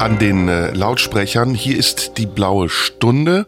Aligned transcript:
an 0.00 0.18
den 0.18 0.48
äh, 0.48 0.70
Lautsprechern. 0.72 1.54
Hier 1.54 1.76
ist 1.76 2.12
die 2.16 2.24
blaue 2.24 2.70
Stunde. 2.70 3.46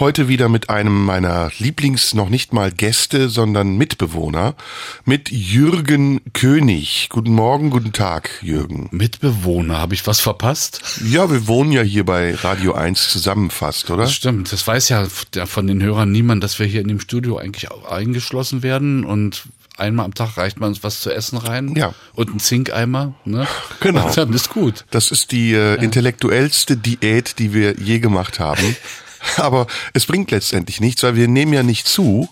Heute 0.00 0.26
wieder 0.26 0.48
mit 0.48 0.68
einem 0.68 1.04
meiner 1.04 1.52
Lieblings 1.58 2.14
noch 2.14 2.28
nicht 2.30 2.52
mal 2.52 2.72
Gäste, 2.72 3.28
sondern 3.28 3.76
Mitbewohner, 3.76 4.56
mit 5.04 5.30
Jürgen 5.30 6.20
König. 6.32 7.08
Guten 7.10 7.32
Morgen, 7.32 7.70
guten 7.70 7.92
Tag, 7.92 8.30
Jürgen. 8.42 8.88
Mitbewohner, 8.90 9.78
habe 9.78 9.94
ich 9.94 10.04
was 10.04 10.18
verpasst? 10.18 10.82
Ja, 11.06 11.30
wir 11.30 11.46
wohnen 11.46 11.70
ja 11.70 11.82
hier 11.82 12.04
bei 12.04 12.34
Radio 12.34 12.72
1 12.72 13.10
zusammen 13.10 13.50
fast, 13.50 13.88
oder? 13.88 14.02
Das 14.02 14.14
stimmt. 14.14 14.52
Das 14.52 14.66
weiß 14.66 14.88
ja 14.88 15.06
von 15.06 15.66
den 15.68 15.80
Hörern 15.80 16.10
niemand, 16.10 16.42
dass 16.42 16.58
wir 16.58 16.66
hier 16.66 16.80
in 16.80 16.88
dem 16.88 16.98
Studio 16.98 17.38
eigentlich 17.38 17.68
eingeschlossen 17.88 18.64
werden 18.64 19.04
und 19.04 19.44
einmal 19.76 20.04
am 20.06 20.14
Tag 20.14 20.36
reicht 20.36 20.60
man 20.60 20.70
uns 20.70 20.82
was 20.82 21.00
zu 21.00 21.10
essen 21.12 21.36
rein. 21.38 21.74
Ja. 21.76 21.94
Und 22.14 22.34
ein 22.34 22.40
Zinkeimer. 22.40 23.14
Ne? 23.24 23.46
Genau. 23.80 24.06
Und 24.06 24.16
dann 24.16 24.32
ist 24.32 24.50
gut. 24.50 24.84
Das 24.90 25.10
ist 25.10 25.32
die 25.32 25.52
äh, 25.52 25.82
intellektuellste 25.82 26.76
Diät, 26.76 27.38
die 27.38 27.52
wir 27.52 27.78
je 27.78 27.98
gemacht 27.98 28.38
haben. 28.40 28.76
Aber 29.36 29.66
es 29.92 30.06
bringt 30.06 30.30
letztendlich 30.30 30.80
nichts, 30.80 31.02
weil 31.02 31.16
wir 31.16 31.28
nehmen 31.28 31.52
ja 31.52 31.62
nicht 31.62 31.86
zu, 31.88 32.28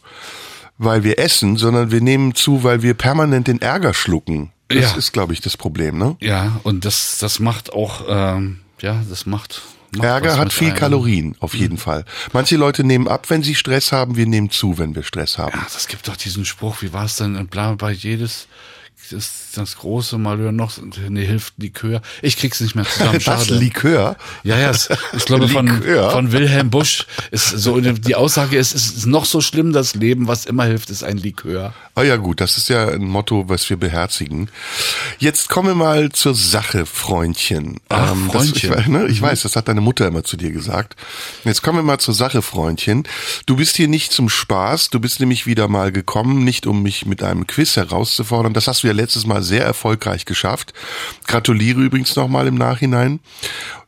weil 0.79 1.05
wir 1.05 1.19
essen, 1.19 1.57
sondern 1.57 1.91
wir 1.91 2.01
nehmen 2.01 2.35
zu, 2.35 2.65
weil 2.65 2.83
wir 2.83 2.95
permanent 2.95 3.47
den 3.49 3.61
Ärger 3.63 3.95
schlucken. 3.95 4.53
Das 4.69 4.79
Ja. 4.93 4.95
ist, 4.97 5.13
glaube 5.13 5.33
ich, 5.33 5.41
das 5.41 5.57
Problem, 5.57 5.99
ne? 5.99 6.17
Ja, 6.21 6.61
und 6.63 6.85
das, 6.85 7.19
das 7.19 7.39
macht 7.41 7.73
auch, 7.73 8.05
ähm, 8.09 8.61
ja, 8.81 9.03
das 9.09 9.27
macht. 9.27 9.63
Ärger 10.01 10.39
hat 10.39 10.53
viel 10.53 10.69
einem. 10.69 10.77
Kalorien, 10.77 11.37
auf 11.41 11.55
jeden 11.55 11.77
Fall. 11.79 12.05
Manche 12.33 12.57
Leute 12.57 12.85
nehmen 12.85 13.09
ab, 13.09 13.29
wenn 13.29 13.43
sie 13.43 13.55
Stress 13.55 13.93
haben, 13.93 14.17
wir 14.17 14.27
nehmen 14.27 14.51
zu, 14.51 14.79
wenn 14.79 14.95
wir 14.95 15.03
Stress 15.03 15.39
haben. 15.39 15.53
Ja, 15.55 15.67
das 15.73 15.87
gibt 15.87 16.09
doch 16.09 16.17
diesen 16.17 16.45
Spruch, 16.45 16.81
wie 16.81 16.93
war 16.93 17.05
es 17.05 17.17
denn? 17.17 17.47
Bla, 17.49 17.75
bei 17.75 17.93
jedes, 17.93 18.47
das, 19.13 19.31
das 19.55 19.77
große 19.77 20.19
Malheur 20.19 20.53
noch, 20.53 20.73
nee, 21.09 21.25
hilft 21.25 21.55
Likör. 21.59 22.03
Ich 22.23 22.37
krieg's 22.37 22.61
nicht 22.61 22.75
mehr 22.75 22.85
zusammen, 22.85 23.13
Das 23.25 23.47
schade. 23.47 23.55
Likör. 23.59 24.17
Ja, 24.43 24.59
ja, 24.59 24.71
es, 24.71 24.89
ich 25.17 25.25
glaube 25.25 25.49
von, 25.49 25.69
von 25.83 26.33
Wilhelm 26.33 26.71
Busch 26.71 27.07
ist 27.31 27.49
so, 27.49 27.81
die 27.81 28.15
Aussage 28.15 28.57
ist, 28.57 28.75
es 28.75 28.87
ist 28.97 29.07
noch 29.07 29.25
so 29.25 29.41
schlimm, 29.41 29.73
das 29.73 29.95
Leben, 29.95 30.29
was 30.29 30.47
immer 30.47 30.65
hilft, 30.65 30.91
ist 30.91 31.05
ein 31.05 31.19
Likör. 31.19 31.75
Ah 31.95 32.03
ja 32.03 32.17
gut, 32.17 32.41
das 32.41 32.57
ist 32.57 32.69
ja 32.71 32.89
ein 32.89 33.05
Motto, 33.05 33.49
was 33.49 33.69
wir 33.69 33.77
beherzigen. 33.77 34.49
Jetzt 35.19 35.49
kommen 35.51 35.69
wir 35.69 35.75
mal 35.75 36.11
zur 36.11 36.35
Sache, 36.35 36.87
Freundchen. 36.87 37.81
Ach, 37.91 38.15
Das, 38.33 38.47
ich, 38.47 38.67
Freundchen. 38.67 38.85
Mhm. 38.87 38.93
ne, 38.93 39.07
ich 39.09 39.21
weiß, 39.21 39.43
das 39.43 39.57
hat 39.57 39.69
deine 39.69 39.83
Mutter 39.83 40.07
immer 40.07 40.25
zu 40.25 40.37
dir 40.39 40.51
gesagt. 40.53 40.97
Jetzt 41.45 41.63
kommen 41.63 41.79
wir 41.79 41.83
mal 41.83 41.99
zur 41.99 42.15
Sache, 42.15 42.41
Freundchen. 42.41 43.05
Du 43.45 43.57
bist 43.57 43.77
hier 43.77 43.89
nicht 43.89 44.13
zum 44.13 44.31
Spaß, 44.31 44.89
du 44.91 45.01
bist 45.01 45.21
nämlich 45.21 45.47
wieder 45.47 45.69
mal 45.69 45.93
gekommen, 45.93 46.45
nicht 46.45 46.67
um 46.67 46.83
mich 46.83 47.05
mit 47.05 47.23
einem 47.23 47.47
Quiz 47.47 47.77
herauszufordern. 47.77 48.55
Das 48.55 48.69
hast 48.69 48.83
du 48.83 48.87
ja 48.87 48.95
letztes 49.03 49.27
Mal 49.27 49.43
sehr 49.43 49.65
erfolgreich 49.65 50.25
geschafft. 50.25 50.73
Gratuliere 51.27 51.81
übrigens 51.81 52.17
nochmal 52.17 52.47
im 52.47 52.55
Nachhinein. 52.55 53.21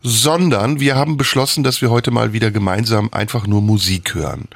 Sondern 0.02 0.80
wir 0.80 0.96
haben 0.96 1.16
beschlossen, 1.16 1.64
dass 1.64 1.80
wir 1.80 1.90
heute 1.90 2.10
mal 2.10 2.32
wieder 2.32 2.50
gemeinsam 2.50 3.08
einfach 3.12 3.46
nur 3.46 3.62
Musik 3.62 4.14
hören. 4.14 4.48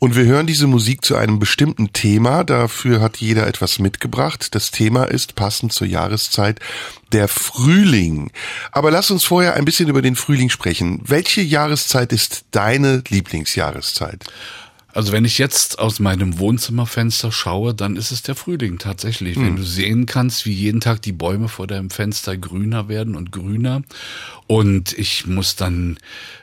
Und 0.00 0.14
wir 0.14 0.24
hören 0.24 0.46
diese 0.46 0.68
Musik 0.68 1.04
zu 1.04 1.16
einem 1.16 1.40
bestimmten 1.40 1.92
Thema. 1.92 2.44
Dafür 2.44 3.00
hat 3.00 3.16
jeder 3.16 3.48
etwas 3.48 3.80
mitgebracht. 3.80 4.54
Das 4.54 4.70
Thema 4.70 5.04
ist 5.04 5.34
passend 5.34 5.72
zur 5.72 5.88
Jahreszeit 5.88 6.60
der 7.12 7.26
Frühling. 7.26 8.30
Aber 8.70 8.92
lass 8.92 9.10
uns 9.10 9.24
vorher 9.24 9.54
ein 9.54 9.64
bisschen 9.64 9.88
über 9.88 10.00
den 10.00 10.14
Frühling 10.14 10.50
sprechen. 10.50 11.00
Welche 11.04 11.40
Jahreszeit 11.40 12.12
ist 12.12 12.44
deine 12.52 13.02
Lieblingsjahreszeit? 13.08 14.24
Also 14.98 15.12
wenn 15.12 15.24
ich 15.24 15.38
jetzt 15.38 15.78
aus 15.78 16.00
meinem 16.00 16.40
Wohnzimmerfenster 16.40 17.30
schaue, 17.30 17.72
dann 17.72 17.94
ist 17.94 18.10
es 18.10 18.22
der 18.22 18.34
Frühling 18.34 18.78
tatsächlich. 18.78 19.36
Hm. 19.36 19.44
Wenn 19.44 19.54
du 19.54 19.62
sehen 19.62 20.06
kannst, 20.06 20.44
wie 20.44 20.52
jeden 20.52 20.80
Tag 20.80 21.02
die 21.02 21.12
Bäume 21.12 21.46
vor 21.46 21.68
deinem 21.68 21.90
Fenster 21.90 22.36
grüner 22.36 22.88
werden 22.88 23.14
und 23.14 23.30
grüner. 23.30 23.82
Und 24.48 24.98
ich 24.98 25.24
muss 25.24 25.54
dann 25.54 25.98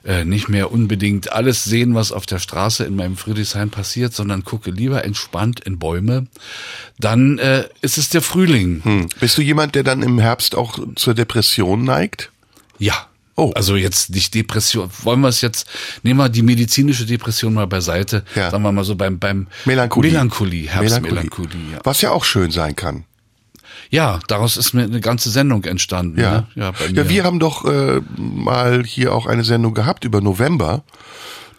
äh, 0.05 0.23
nicht 0.23 0.47
mehr 0.47 0.71
unbedingt 0.71 1.33
alles 1.33 1.65
sehen, 1.65 1.95
was 1.95 2.13
auf 2.13 2.25
der 2.25 2.39
Straße 2.39 2.85
in 2.85 2.95
meinem 2.95 3.17
Friedrichshain 3.17 3.71
passiert, 3.71 4.13
sondern 4.13 4.45
gucke 4.45 4.71
lieber 4.71 5.03
entspannt 5.03 5.59
in 5.59 5.77
Bäume. 5.77 6.27
Dann 6.97 7.39
äh, 7.39 7.67
ist 7.81 7.97
es 7.97 8.07
der 8.07 8.21
Frühling. 8.21 8.79
Hm. 8.85 9.09
Bist 9.19 9.37
du 9.37 9.41
jemand, 9.41 9.75
der 9.75 9.83
dann 9.83 10.01
im 10.01 10.17
Herbst 10.17 10.55
auch 10.55 10.79
zur 10.95 11.13
Depression 11.13 11.83
neigt? 11.83 12.31
Ja. 12.79 13.09
Oh. 13.37 13.51
Also 13.53 13.75
jetzt 13.75 14.11
nicht 14.11 14.33
Depression. 14.33 14.89
Wollen 15.03 15.19
wir 15.21 15.27
es 15.27 15.41
jetzt, 15.41 15.67
nehmen 16.03 16.19
wir 16.19 16.29
die 16.29 16.41
medizinische 16.41 17.05
Depression 17.05 17.53
mal 17.53 17.67
beiseite. 17.67 18.23
Ja. 18.33 18.49
Sagen 18.49 18.63
wir 18.63 18.71
mal 18.71 18.85
so 18.85 18.95
beim, 18.95 19.19
beim 19.19 19.47
Melancholie. 19.65 20.11
Melancholie, 20.11 20.69
Herbstmelancholie. 20.69 21.57
Ja. 21.73 21.79
Was 21.83 22.01
ja 22.01 22.11
auch 22.11 22.23
schön 22.23 22.51
sein 22.51 22.75
kann. 22.75 23.03
ja, 23.89 24.19
daraus 24.27 24.55
ist 24.55 24.73
mir 24.73 24.83
eine 24.83 25.01
ganze 25.01 25.29
Sendung 25.29 25.63
entstanden. 25.65 26.19
Ja, 26.19 26.31
Ne? 26.31 26.47
Ja, 26.55 26.73
ja, 26.93 27.09
wir 27.09 27.23
haben 27.25 27.39
doch 27.39 27.65
äh, 27.65 28.01
mal 28.17 28.83
hier 28.85 29.13
auch 29.13 29.25
eine 29.25 29.43
Sendung 29.43 29.73
gehabt 29.73 30.05
über 30.05 30.21
November. 30.21 30.83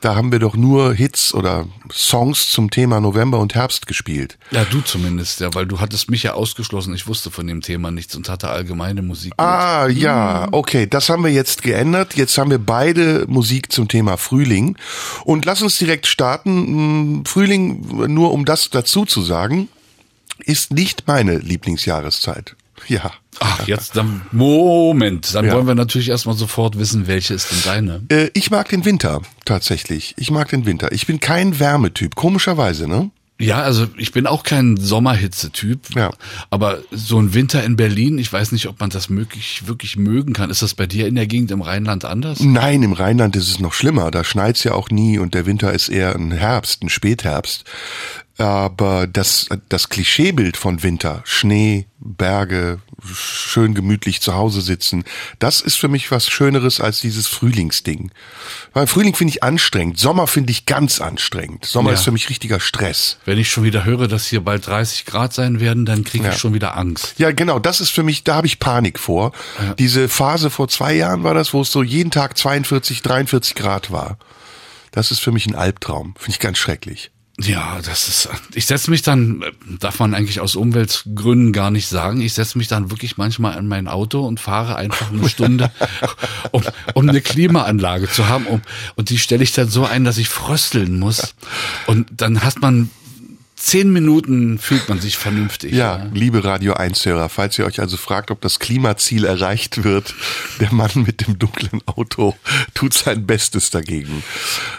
Da 0.01 0.15
haben 0.15 0.31
wir 0.31 0.39
doch 0.39 0.57
nur 0.57 0.93
Hits 0.93 1.33
oder 1.33 1.67
Songs 1.91 2.51
zum 2.51 2.71
Thema 2.71 3.01
November 3.01 3.39
und 3.39 3.55
Herbst 3.55 3.87
gespielt. 3.87 4.39
ja, 4.51 4.65
du 4.65 4.81
zumindest, 4.81 5.41
ja, 5.41 5.55
weil 5.55 5.67
du 5.67 5.81
hattest 5.81 6.11
mich 6.11 6.23
ja 6.23 6.35
ausgeschlossen. 6.35 6.95
Ich 6.95 7.07
wusste 7.07 7.31
von 7.31 7.47
dem 7.47 7.63
Thema 7.63 7.91
nichts 7.91 8.15
und 8.15 8.29
hatte 8.29 8.49
allgemeine 8.49 9.03
Musik. 9.03 9.33
mit. 9.33 9.41
Ah, 9.41 9.89
ja, 9.89 10.49
okay, 10.53 10.87
das 10.87 11.09
haben 11.09 11.25
wir 11.25 11.33
jetzt 11.33 11.63
geändert. 11.63 12.15
Jetzt 12.15 12.37
haben 12.37 12.51
wir 12.51 12.59
beide 12.59 13.25
Musik 13.27 13.73
zum 13.73 13.89
Thema 13.89 14.17
Frühling. 14.17 14.77
Und 15.25 15.45
lass 15.45 15.63
uns 15.63 15.79
direkt 15.79 16.07
starten. 16.07 17.21
Mm, 17.21 17.25
Frühling, 17.25 18.13
nur 18.13 18.33
um 18.33 18.45
das 18.45 18.71
dazu 18.71 19.07
zu 19.07 19.23
sagen, 19.23 19.69
ist 20.45 20.73
nicht 20.73 21.07
meine 21.07 21.39
Lieblingsjahreszeit. 21.39 22.55
Ja. 22.89 23.11
Ach, 23.41 23.67
jetzt 23.67 23.97
dann, 23.97 24.23
Moment, 24.33 25.35
dann 25.35 25.45
Ja. 25.47 25.55
wollen 25.55 25.67
wir 25.67 25.75
natürlich 25.75 26.09
erstmal 26.09 26.37
sofort 26.37 26.79
wissen, 26.79 27.07
welche 27.07 27.35
ist 27.35 27.51
denn 27.51 27.63
deine? 27.65 28.03
Äh, 28.09 28.31
ich 28.35 28.51
mag 28.51 28.69
den 28.69 28.85
Winter, 28.85 29.23
tatsächlich. 29.45 30.15
Ich 30.19 30.31
mag 30.31 30.49
den 30.49 30.65
Winter. 30.67 30.93
Ich 30.93 31.07
bin 31.07 31.21
kein 31.21 31.59
Wärmetyp, 31.59 32.15
komischerweise, 32.15 32.89
ne? 32.89 33.11
Ja, 33.39 33.59
also 33.61 33.87
ich 33.99 34.13
bin 34.13 34.27
auch 34.27 34.45
kein 34.45 34.79
Sommerhitze-Typ, 34.79 35.95
Ja. 35.95 36.11
aber 36.49 36.79
so 36.91 37.19
ein 37.21 37.35
Winter 37.35 37.63
in 37.65 37.77
Berlin, 37.77 38.17
ich 38.17 38.33
weiß 38.33 38.53
nicht, 38.53 38.67
ob 38.67 38.81
man 38.81 38.89
das 38.89 39.11
möglich, 39.11 39.65
wirklich 39.67 39.97
mögen 39.99 40.33
kann. 40.33 40.49
Ist 40.49 40.63
das 40.63 40.73
bei 40.73 40.87
dir 40.87 41.07
in 41.07 41.17
der 41.17 41.27
Gegend 41.27 41.51
im 41.51 41.61
Rheinland 41.61 42.07
anders? 42.07 42.41
Nein, 42.41 42.83
im 42.83 42.95
Rheinland 42.95 43.37
ist 43.37 43.51
es 43.51 43.61
noch 43.61 43.75
schlimmer. 43.75 44.11
Da 44.11 44.25
schneit's 44.25 44.65
ja 44.65 44.73
auch 44.73 44.89
nie 44.89 45.19
und 45.19 45.35
der 45.35 45.45
Winter 45.45 45.71
ist 45.75 45.91
eher 45.91 46.15
ein 46.15 46.33
Herbst, 46.33 46.83
ein 46.83 46.89
Spätherbst. 46.89 47.65
Aber 48.39 49.07
das, 49.07 49.49
das 49.71 49.89
Klischeebild 49.89 50.59
von 50.59 50.83
Winter, 50.83 51.23
Schnee, 51.25 51.87
Berge, 51.99 52.81
schön 53.15 53.73
gemütlich 53.75 54.21
zu 54.21 54.35
Hause 54.35 54.61
sitzen, 54.61 55.05
das 55.39 55.63
ist 55.63 55.77
für 55.77 55.89
mich 55.89 56.11
was 56.11 56.29
Schöneres 56.29 56.81
als 56.81 57.01
dieses 57.01 57.27
Frühlingsding. 57.29 58.11
Weil 58.75 58.87
Frühling 58.87 59.15
finde 59.15 59.31
ich 59.33 59.43
anstrengend, 59.43 59.99
Sommer 59.99 60.27
finde 60.27 60.51
ich 60.51 60.67
ganz 60.67 61.01
anstrengend. 61.01 61.65
Sommer 61.65 61.91
Ja. 61.91 61.95
ist 61.95 62.05
für 62.05 62.13
mich 62.13 62.29
richtiger 62.29 62.61
Stress. 62.61 63.17
Wenn 63.25 63.39
ich 63.39 63.49
schon 63.49 63.65
wieder 63.65 63.85
höre, 63.87 64.07
dass 64.07 64.27
hier 64.27 64.43
bald 64.43 64.67
30 64.67 65.07
Grad 65.07 65.33
sein 65.33 65.59
werden, 65.61 65.87
dann 65.87 66.05
kriege 66.05 66.25
Ja. 66.27 66.33
ich 66.33 66.39
schon 66.39 66.53
wieder 66.53 66.77
Angst. 66.77 67.15
Ja, 67.19 67.33
genau, 67.33 67.59
das 67.59 67.81
ist 67.81 67.91
für 67.91 68.03
mich, 68.03 68.23
da 68.25 68.35
habe 68.37 68.47
ich 68.47 68.59
Panik 68.59 68.99
vor. 68.99 69.33
Diese 69.79 70.11
Phase 70.11 70.51
vor 70.51 70.69
zwei 70.69 70.93
Jahren 70.95 71.23
war 71.25 71.33
das, 71.35 71.55
wo 71.55 71.63
es 71.63 71.73
so 71.73 71.83
jeden 71.83 72.11
Tag 72.11 72.37
42, 72.37 73.01
43 73.01 73.55
Grad 73.55 73.91
war. 73.91 74.19
Das 74.91 75.11
ist 75.11 75.21
für 75.21 75.33
mich 75.33 75.47
ein 75.47 75.55
Albtraum. 75.55 76.15
Finde 76.19 76.33
ich 76.33 76.39
ganz 76.41 76.59
schrecklich. 76.59 77.11
Ja, 77.39 77.81
das 77.85 78.09
ist. 78.09 78.29
Ich 78.55 78.65
setze 78.65 78.91
mich 78.91 79.03
dann, 79.03 79.45
darf 79.79 79.99
man 79.99 80.15
eigentlich 80.15 80.41
aus 80.41 80.57
Umweltgründen 80.57 81.53
gar 81.53 81.71
nicht 81.71 81.87
sagen, 81.87 82.23
ich 82.23 82.33
setze 82.33 82.57
mich 82.57 82.67
dann 82.67 82.91
wirklich 82.91 83.19
manchmal 83.19 83.59
in 83.59 83.69
mein 83.69 83.89
Auto 83.89 84.27
und 84.27 84.41
fahre 84.41 84.77
einfach 84.77 85.13
eine 85.13 85.29
Stunde, 85.29 85.71
um, 86.53 86.63
um 86.95 87.07
eine 87.07 87.21
Klimaanlage 87.21 88.09
zu 88.09 88.29
haben. 88.29 88.47
Um, 88.47 88.63
und 88.95 89.11
die 89.11 89.19
stelle 89.19 89.43
ich 89.43 89.53
dann 89.53 89.69
so 89.69 89.85
ein, 89.85 90.05
dass 90.05 90.17
ich 90.17 90.31
frösteln 90.31 90.99
muss. 90.99 91.35
Und 91.87 92.09
dann 92.11 92.43
hat 92.43 92.63
man 92.63 92.91
zehn 93.57 93.93
Minuten 93.93 94.59
fühlt 94.59 94.89
man 94.89 95.01
sich 95.01 95.19
vernünftig. 95.19 95.73
Ja, 95.73 96.07
liebe 96.15 96.45
Radio 96.45 96.75
1-Hörer, 96.75 97.29
falls 97.29 97.59
ihr 97.59 97.67
euch 97.67 97.81
also 97.81 97.97
fragt, 97.97 98.31
ob 98.31 98.41
das 98.41 98.61
Klimaziel 98.61 99.25
erreicht 99.25 99.83
wird, 99.83 100.15
der 100.61 100.73
Mann 100.73 100.91
mit 100.95 101.27
dem 101.27 101.39
dunklen 101.39 101.83
Auto 101.87 102.35
tut 102.75 102.95
sein 102.95 103.27
Bestes 103.27 103.71
dagegen. 103.71 104.23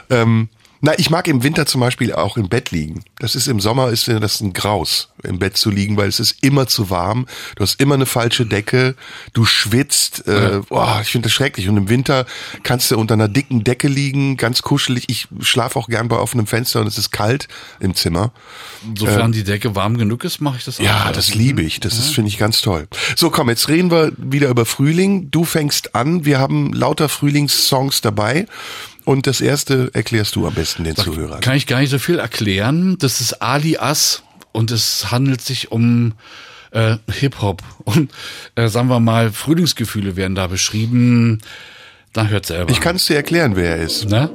Ähm, 0.10 0.50
Na, 0.82 0.98
ich 0.98 1.10
mag 1.10 1.28
im 1.28 1.44
Winter 1.44 1.66
zum 1.66 1.82
Beispiel 1.82 2.14
auch 2.14 2.38
im 2.38 2.50
Bett 2.50 2.72
liegen. 2.72 3.04
Das 3.20 3.36
ist 3.36 3.48
im 3.48 3.60
Sommer 3.60 3.90
ist 3.90 4.08
das 4.08 4.42
ein 4.42 4.54
Graus, 4.54 5.10
im 5.24 5.40
Bett 5.40 5.58
zu 5.58 5.72
liegen, 5.72 5.98
weil 5.98 6.08
es 6.08 6.20
ist 6.20 6.44
immer 6.44 6.68
zu 6.68 6.90
warm. 6.90 7.26
Du 7.56 7.64
hast 7.64 7.82
immer 7.82 7.96
eine 7.96 8.06
falsche 8.06 8.46
Decke, 8.46 8.96
du 9.34 9.46
schwitzt. 9.46 10.28
Äh, 10.28 10.62
boah, 10.70 11.00
ich 11.02 11.10
finde 11.10 11.28
das 11.28 11.34
schrecklich. 11.34 11.68
Und 11.68 11.78
im 11.78 11.90
Winter 11.90 12.26
kannst 12.64 12.92
du 12.92 12.98
unter 12.98 13.16
einer 13.16 13.28
dicken 13.28 13.64
Decke 13.64 13.88
liegen, 13.88 14.38
ganz 14.38 14.62
kuschelig. 14.62 15.06
Ich 15.08 15.28
schlafe 15.42 15.80
auch 15.80 15.88
gern 15.88 16.08
bei 16.08 16.18
offenem 16.18 16.46
Fenster 16.46 16.82
und 16.82 16.88
es 16.88 16.98
ist 16.98 17.12
kalt 17.12 17.48
im 17.80 17.96
Zimmer. 17.96 18.32
Sofern 18.96 19.32
die 19.32 19.44
Decke 19.44 19.76
warm 19.76 19.98
genug 19.98 20.24
ist, 20.24 20.42
mache 20.42 20.58
ich 20.58 20.66
das 20.66 20.80
auch. 20.80 20.84
Ja, 20.84 21.12
das 21.12 21.34
liebe 21.34 21.64
ich. 21.64 21.80
Das 21.80 21.98
ist 21.98 22.14
finde 22.14 22.30
ich 22.30 22.38
ganz 22.38 22.62
toll. 22.62 22.88
So, 23.16 23.32
komm, 23.32 23.50
jetzt 23.50 23.68
reden 23.68 23.90
wir 23.90 24.12
wieder 24.18 24.50
über 24.50 24.66
Frühling. 24.66 25.32
Du 25.32 25.44
fängst 25.44 25.96
an. 25.96 26.26
Wir 26.26 26.40
haben 26.40 26.72
lauter 26.74 27.10
Frühlingssongs 27.10 28.02
dabei. 28.02 28.46
Und 29.08 29.26
das 29.26 29.40
erste 29.40 29.90
erklärst 29.94 30.36
du 30.36 30.46
am 30.46 30.54
besten 30.54 30.84
den 30.84 30.98
Zuhörern. 30.98 31.40
Kann 31.40 31.56
ich 31.56 31.66
gar 31.66 31.80
nicht 31.80 31.92
so 31.92 31.98
viel 31.98 32.20
erklären. 32.20 32.98
Das 33.00 33.22
ist 33.22 33.42
Alias 33.42 34.22
und 34.52 34.70
es 34.70 35.12
handelt 35.12 35.40
sich 35.40 35.72
um 35.72 36.12
äh, 36.72 36.98
Hip-Hop. 37.10 37.64
Und 37.86 38.12
äh, 38.56 38.68
sagen 38.68 38.90
wir 38.90 39.00
mal, 39.00 39.32
Frühlingsgefühle 39.32 40.18
werden 40.18 40.36
da 40.36 40.48
beschrieben. 40.48 41.40
Da 42.12 42.28
hört 42.28 42.48
selber. 42.48 42.70
Ich 42.70 42.82
kann 42.82 42.98
es 42.98 43.06
dir 43.06 43.16
erklären, 43.16 43.56
wer 43.56 43.78
er 43.78 43.84
ist. 43.84 44.10
Ne? 44.10 44.30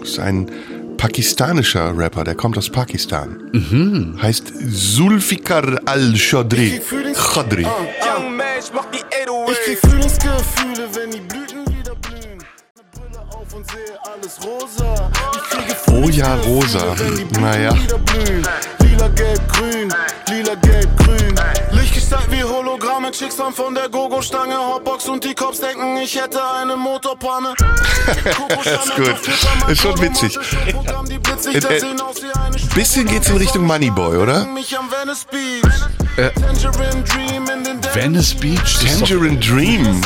Das 0.00 0.08
ist 0.08 0.18
ein 0.20 0.50
pakistanischer 0.96 1.94
Rapper, 1.94 2.24
der 2.24 2.34
kommt 2.34 2.56
aus 2.56 2.70
Pakistan. 2.70 3.50
Mhm. 3.52 4.18
Heißt 4.22 4.54
Zulfikar 4.72 5.86
macht 8.72 8.88
die 8.94 9.04
808. 9.28 9.50
Ich 9.52 9.64
krieg 9.66 9.78
Frühlingsgefühle, 9.78 10.88
wenn 10.94 11.10
die 11.10 11.20
Blüten 11.20 11.57
Oh 15.90 16.08
ja, 16.10 16.34
rosa. 16.44 16.94
Naja. 17.40 17.72
Lila, 18.80 19.08
gelb, 19.08 19.40
grün. 19.48 19.92
Lila, 20.28 20.54
gelb, 20.54 20.88
grün. 20.98 21.34
Lichtgestalt 21.72 22.30
wie 22.30 22.44
Hologramme. 22.44 23.10
Chicks 23.10 23.38
haben 23.38 23.54
von 23.54 23.74
der 23.74 23.88
Gogo-Stange. 23.88 24.56
Hotbox 24.56 25.08
und 25.08 25.24
die 25.24 25.34
Cops 25.34 25.60
denken, 25.60 25.96
ich 25.96 26.20
hätte 26.20 26.40
eine 26.60 26.76
Motorpanne. 26.76 27.54
Das 28.64 28.66
ist 28.66 28.96
gut. 28.96 29.68
Ist 29.70 29.82
schon 29.82 30.00
witzig. 30.00 30.38
Äh, 30.66 31.58
äh, 31.58 32.74
bisschen 32.74 33.06
geht's 33.06 33.28
in 33.28 33.36
Richtung 33.36 33.66
Moneyboy, 33.66 34.16
oder? 34.16 34.42
Am 34.42 34.56
Venice 37.94 38.34
Beach. 38.34 38.78
Tangerine 38.80 39.38
Dream 39.38 40.00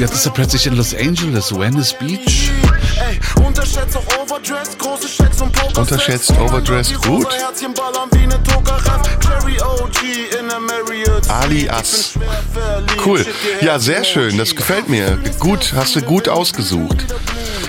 jetzt 0.00 0.14
ist 0.14 0.26
er 0.26 0.32
plötzlich 0.32 0.66
in 0.66 0.76
Los 0.76 0.94
Angeles. 0.94 1.54
Venice 1.56 1.94
Beach. 1.98 2.50
Ey, 2.98 3.20
unterschätzt 3.44 3.96
auch 3.96 4.22
Overdressed, 4.22 4.78
große 4.78 5.08
Schecks 5.08 5.40
und 5.40 5.52
Poker. 5.52 5.80
Unterschätzt 5.80 6.32
Overdressed, 6.38 7.00
gut. 7.02 7.26
Herzchen 7.30 7.74
ballern 7.74 8.08
wie 8.12 8.28
Tokarev. 8.50 9.02
Cherry 9.20 9.60
OG 9.60 10.02
in 10.40 10.48
der 10.48 10.60
Marriott. 10.60 11.28
Ali 11.28 11.64
Ich 11.64 11.72
Ass. 11.72 12.12
bin 12.14 12.22
schwer 12.22 12.42
verliebt. 12.52 13.06
Cool. 13.06 13.26
Ja, 13.60 13.78
sehr 13.78 14.02
schön. 14.04 14.38
Das 14.38 14.56
gefällt 14.56 14.88
mir. 14.88 15.18
Gut, 15.38 15.72
hast 15.76 15.94
du 15.96 16.00
gut 16.02 16.28
ausgesucht. 16.28 17.04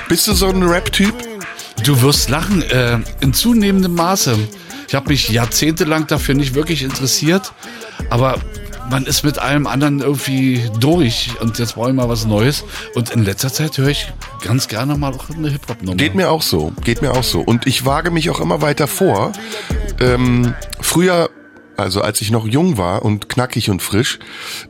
Bist 0.08 0.28
du 0.28 0.34
so 0.34 0.48
ein 0.48 0.64
Rap-Typ? 0.64 1.14
Du 1.84 2.02
wirst 2.02 2.30
lachen, 2.30 2.62
äh, 2.64 3.00
in 3.20 3.34
zunehmendem 3.34 3.96
Maße. 3.96 4.38
Ich 4.88 4.96
habe 4.96 5.10
mich 5.10 5.30
jahrzehntelang 5.30 6.08
dafür 6.08 6.36
nicht 6.36 6.54
wirklich 6.54 6.84
interessiert, 6.84 7.54
aber 8.10 8.40
man 8.90 9.06
ist 9.06 9.24
mit 9.24 9.40
allem 9.40 9.68
anderen 9.68 10.00
irgendwie 10.00 10.70
durch 10.80 11.32
und 11.40 11.60
jetzt 11.60 11.76
brauche 11.76 11.90
ich 11.90 11.96
mal 11.96 12.10
was 12.10 12.26
Neues. 12.26 12.64
Und 12.96 13.10
in 13.12 13.24
letzter 13.24 13.52
Zeit 13.52 13.78
höre 13.78 13.90
ich 13.90 14.12
ganz 14.44 14.68
gerne 14.68 14.98
mal 14.98 15.14
auch 15.14 15.30
eine 15.30 15.50
Hip-Hop-Nummer. 15.50 15.96
Geht 15.98 16.16
mir 16.16 16.30
auch 16.30 16.42
so, 16.42 16.74
geht 16.84 17.02
mir 17.02 17.12
auch 17.12 17.24
so. 17.24 17.42
Und 17.42 17.68
ich 17.68 17.86
wage 17.86 18.12
mich 18.12 18.30
auch 18.30 18.40
immer 18.40 18.62
weiter 18.62 18.88
vor. 18.88 19.32
Ähm, 20.00 20.54
früher, 20.80 21.30
also 21.78 22.02
als 22.02 22.22
ich 22.22 22.32
noch 22.32 22.46
jung 22.46 22.78
war 22.78 23.04
und 23.04 23.30
knackig 23.30 23.70
und 23.70 23.82
frisch, 23.82 24.20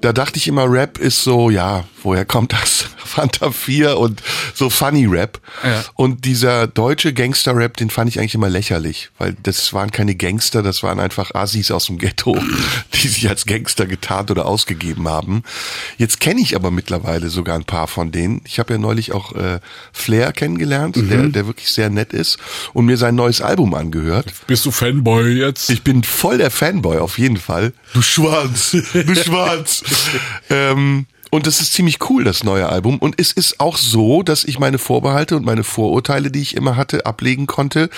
da 0.01 0.13
dachte 0.13 0.37
ich 0.37 0.47
immer, 0.47 0.71
Rap 0.71 0.97
ist 0.97 1.23
so, 1.23 1.49
ja, 1.49 1.85
woher 2.03 2.25
kommt 2.25 2.53
das? 2.53 2.85
Fanta 2.97 3.51
4 3.51 3.97
und 3.97 4.21
so 4.53 4.69
Funny 4.69 5.05
Rap. 5.05 5.39
Ja. 5.63 5.83
Und 5.95 6.25
dieser 6.25 6.67
deutsche 6.67 7.13
Gangster-Rap, 7.13 7.75
den 7.77 7.89
fand 7.89 8.09
ich 8.09 8.19
eigentlich 8.19 8.35
immer 8.35 8.49
lächerlich, 8.49 9.09
weil 9.17 9.35
das 9.43 9.73
waren 9.73 9.91
keine 9.91 10.15
Gangster, 10.15 10.63
das 10.63 10.83
waren 10.83 10.99
einfach 10.99 11.35
Assis 11.35 11.71
aus 11.71 11.87
dem 11.87 11.97
Ghetto, 11.97 12.37
die 12.93 13.07
sich 13.07 13.27
als 13.27 13.45
Gangster 13.45 13.85
getarnt 13.85 14.31
oder 14.31 14.45
ausgegeben 14.45 15.07
haben. 15.07 15.43
Jetzt 15.97 16.19
kenne 16.19 16.41
ich 16.41 16.55
aber 16.55 16.71
mittlerweile 16.71 17.29
sogar 17.29 17.55
ein 17.55 17.65
paar 17.65 17.87
von 17.87 18.11
denen. 18.11 18.41
Ich 18.45 18.59
habe 18.59 18.73
ja 18.73 18.79
neulich 18.79 19.11
auch 19.11 19.33
äh, 19.35 19.59
Flair 19.91 20.31
kennengelernt, 20.31 20.95
der, 20.95 21.27
der 21.27 21.47
wirklich 21.47 21.71
sehr 21.71 21.89
nett 21.89 22.13
ist 22.13 22.37
und 22.73 22.85
mir 22.85 22.97
sein 22.97 23.15
neues 23.15 23.41
Album 23.41 23.73
angehört. 23.73 24.33
Bist 24.47 24.65
du 24.65 24.71
Fanboy 24.71 25.33
jetzt? 25.33 25.69
Ich 25.69 25.83
bin 25.83 26.03
voll 26.03 26.37
der 26.37 26.51
Fanboy, 26.51 26.90
auf 26.99 27.17
jeden 27.17 27.37
Fall. 27.37 27.73
Du 27.93 28.01
Schwanz, 28.01 28.71
du 28.71 29.15
Schwanz. 29.15 29.83
ähm, 30.49 31.05
und 31.33 31.47
das 31.47 31.61
ist 31.61 31.71
ziemlich 31.71 32.09
cool, 32.09 32.25
das 32.25 32.43
neue 32.43 32.67
Album. 32.67 32.97
Und 32.97 33.15
es 33.17 33.31
ist 33.31 33.61
auch 33.61 33.77
so, 33.77 34.21
dass 34.21 34.43
ich 34.43 34.59
meine 34.59 34.77
Vorbehalte 34.77 35.37
und 35.37 35.45
meine 35.45 35.63
Vorurteile, 35.63 36.29
die 36.29 36.41
ich 36.41 36.57
immer 36.57 36.75
hatte, 36.75 37.05
ablegen 37.05 37.47
konnte, 37.47 37.89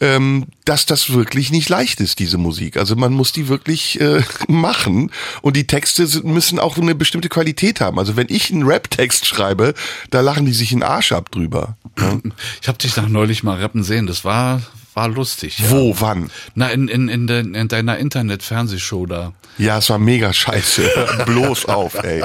ähm, 0.00 0.46
dass 0.64 0.86
das 0.86 1.12
wirklich 1.12 1.50
nicht 1.50 1.68
leicht 1.68 2.00
ist, 2.00 2.20
diese 2.20 2.38
Musik. 2.38 2.76
Also 2.76 2.94
man 2.94 3.12
muss 3.12 3.32
die 3.32 3.48
wirklich 3.48 4.00
äh, 4.00 4.22
machen. 4.48 5.10
Und 5.42 5.56
die 5.56 5.66
Texte 5.66 6.06
müssen 6.22 6.60
auch 6.60 6.78
eine 6.78 6.94
bestimmte 6.94 7.28
Qualität 7.28 7.80
haben. 7.80 7.98
Also 7.98 8.14
wenn 8.14 8.28
ich 8.30 8.52
einen 8.52 8.62
Rap-Text 8.62 9.26
schreibe, 9.26 9.74
da 10.10 10.20
lachen 10.20 10.46
die 10.46 10.52
sich 10.52 10.70
in 10.70 10.78
den 10.78 10.88
Arsch 10.88 11.10
ab 11.10 11.32
drüber. 11.32 11.76
Ja. 11.98 12.16
Ich 12.62 12.68
habe 12.68 12.78
dich 12.78 12.96
nach 12.96 13.08
neulich 13.08 13.42
mal 13.42 13.58
rappen 13.58 13.82
sehen. 13.82 14.06
Das 14.06 14.24
war 14.24 14.62
war 14.98 15.08
lustig. 15.08 15.58
Ja. 15.58 15.70
Wo, 15.70 15.94
wann? 16.00 16.30
Na 16.56 16.68
in 16.70 16.88
in 16.88 17.08
in, 17.08 17.26
de, 17.28 17.40
in 17.40 17.68
deiner 17.68 17.98
Internet-Fernsehshow 17.98 19.06
da. 19.06 19.32
Ja, 19.56 19.78
es 19.78 19.88
war 19.90 19.98
mega 19.98 20.32
scheiße. 20.32 21.22
Bloß 21.26 21.66
auf, 21.66 21.94
ey. 22.02 22.24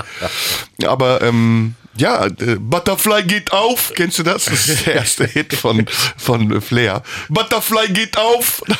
Aber 0.86 1.22
ähm, 1.22 1.76
ja, 1.96 2.26
äh, 2.26 2.58
Butterfly 2.60 3.24
geht 3.24 3.52
auf. 3.52 3.94
Kennst 3.96 4.20
du 4.20 4.24
das? 4.24 4.46
Das 4.46 4.68
ist 4.68 4.86
der 4.86 4.96
erste 4.96 5.26
Hit 5.26 5.54
von 5.54 5.86
von 6.18 6.62
Flair. 6.62 7.04
Butterfly 7.30 7.90
geht 7.90 8.18
auf. 8.18 8.62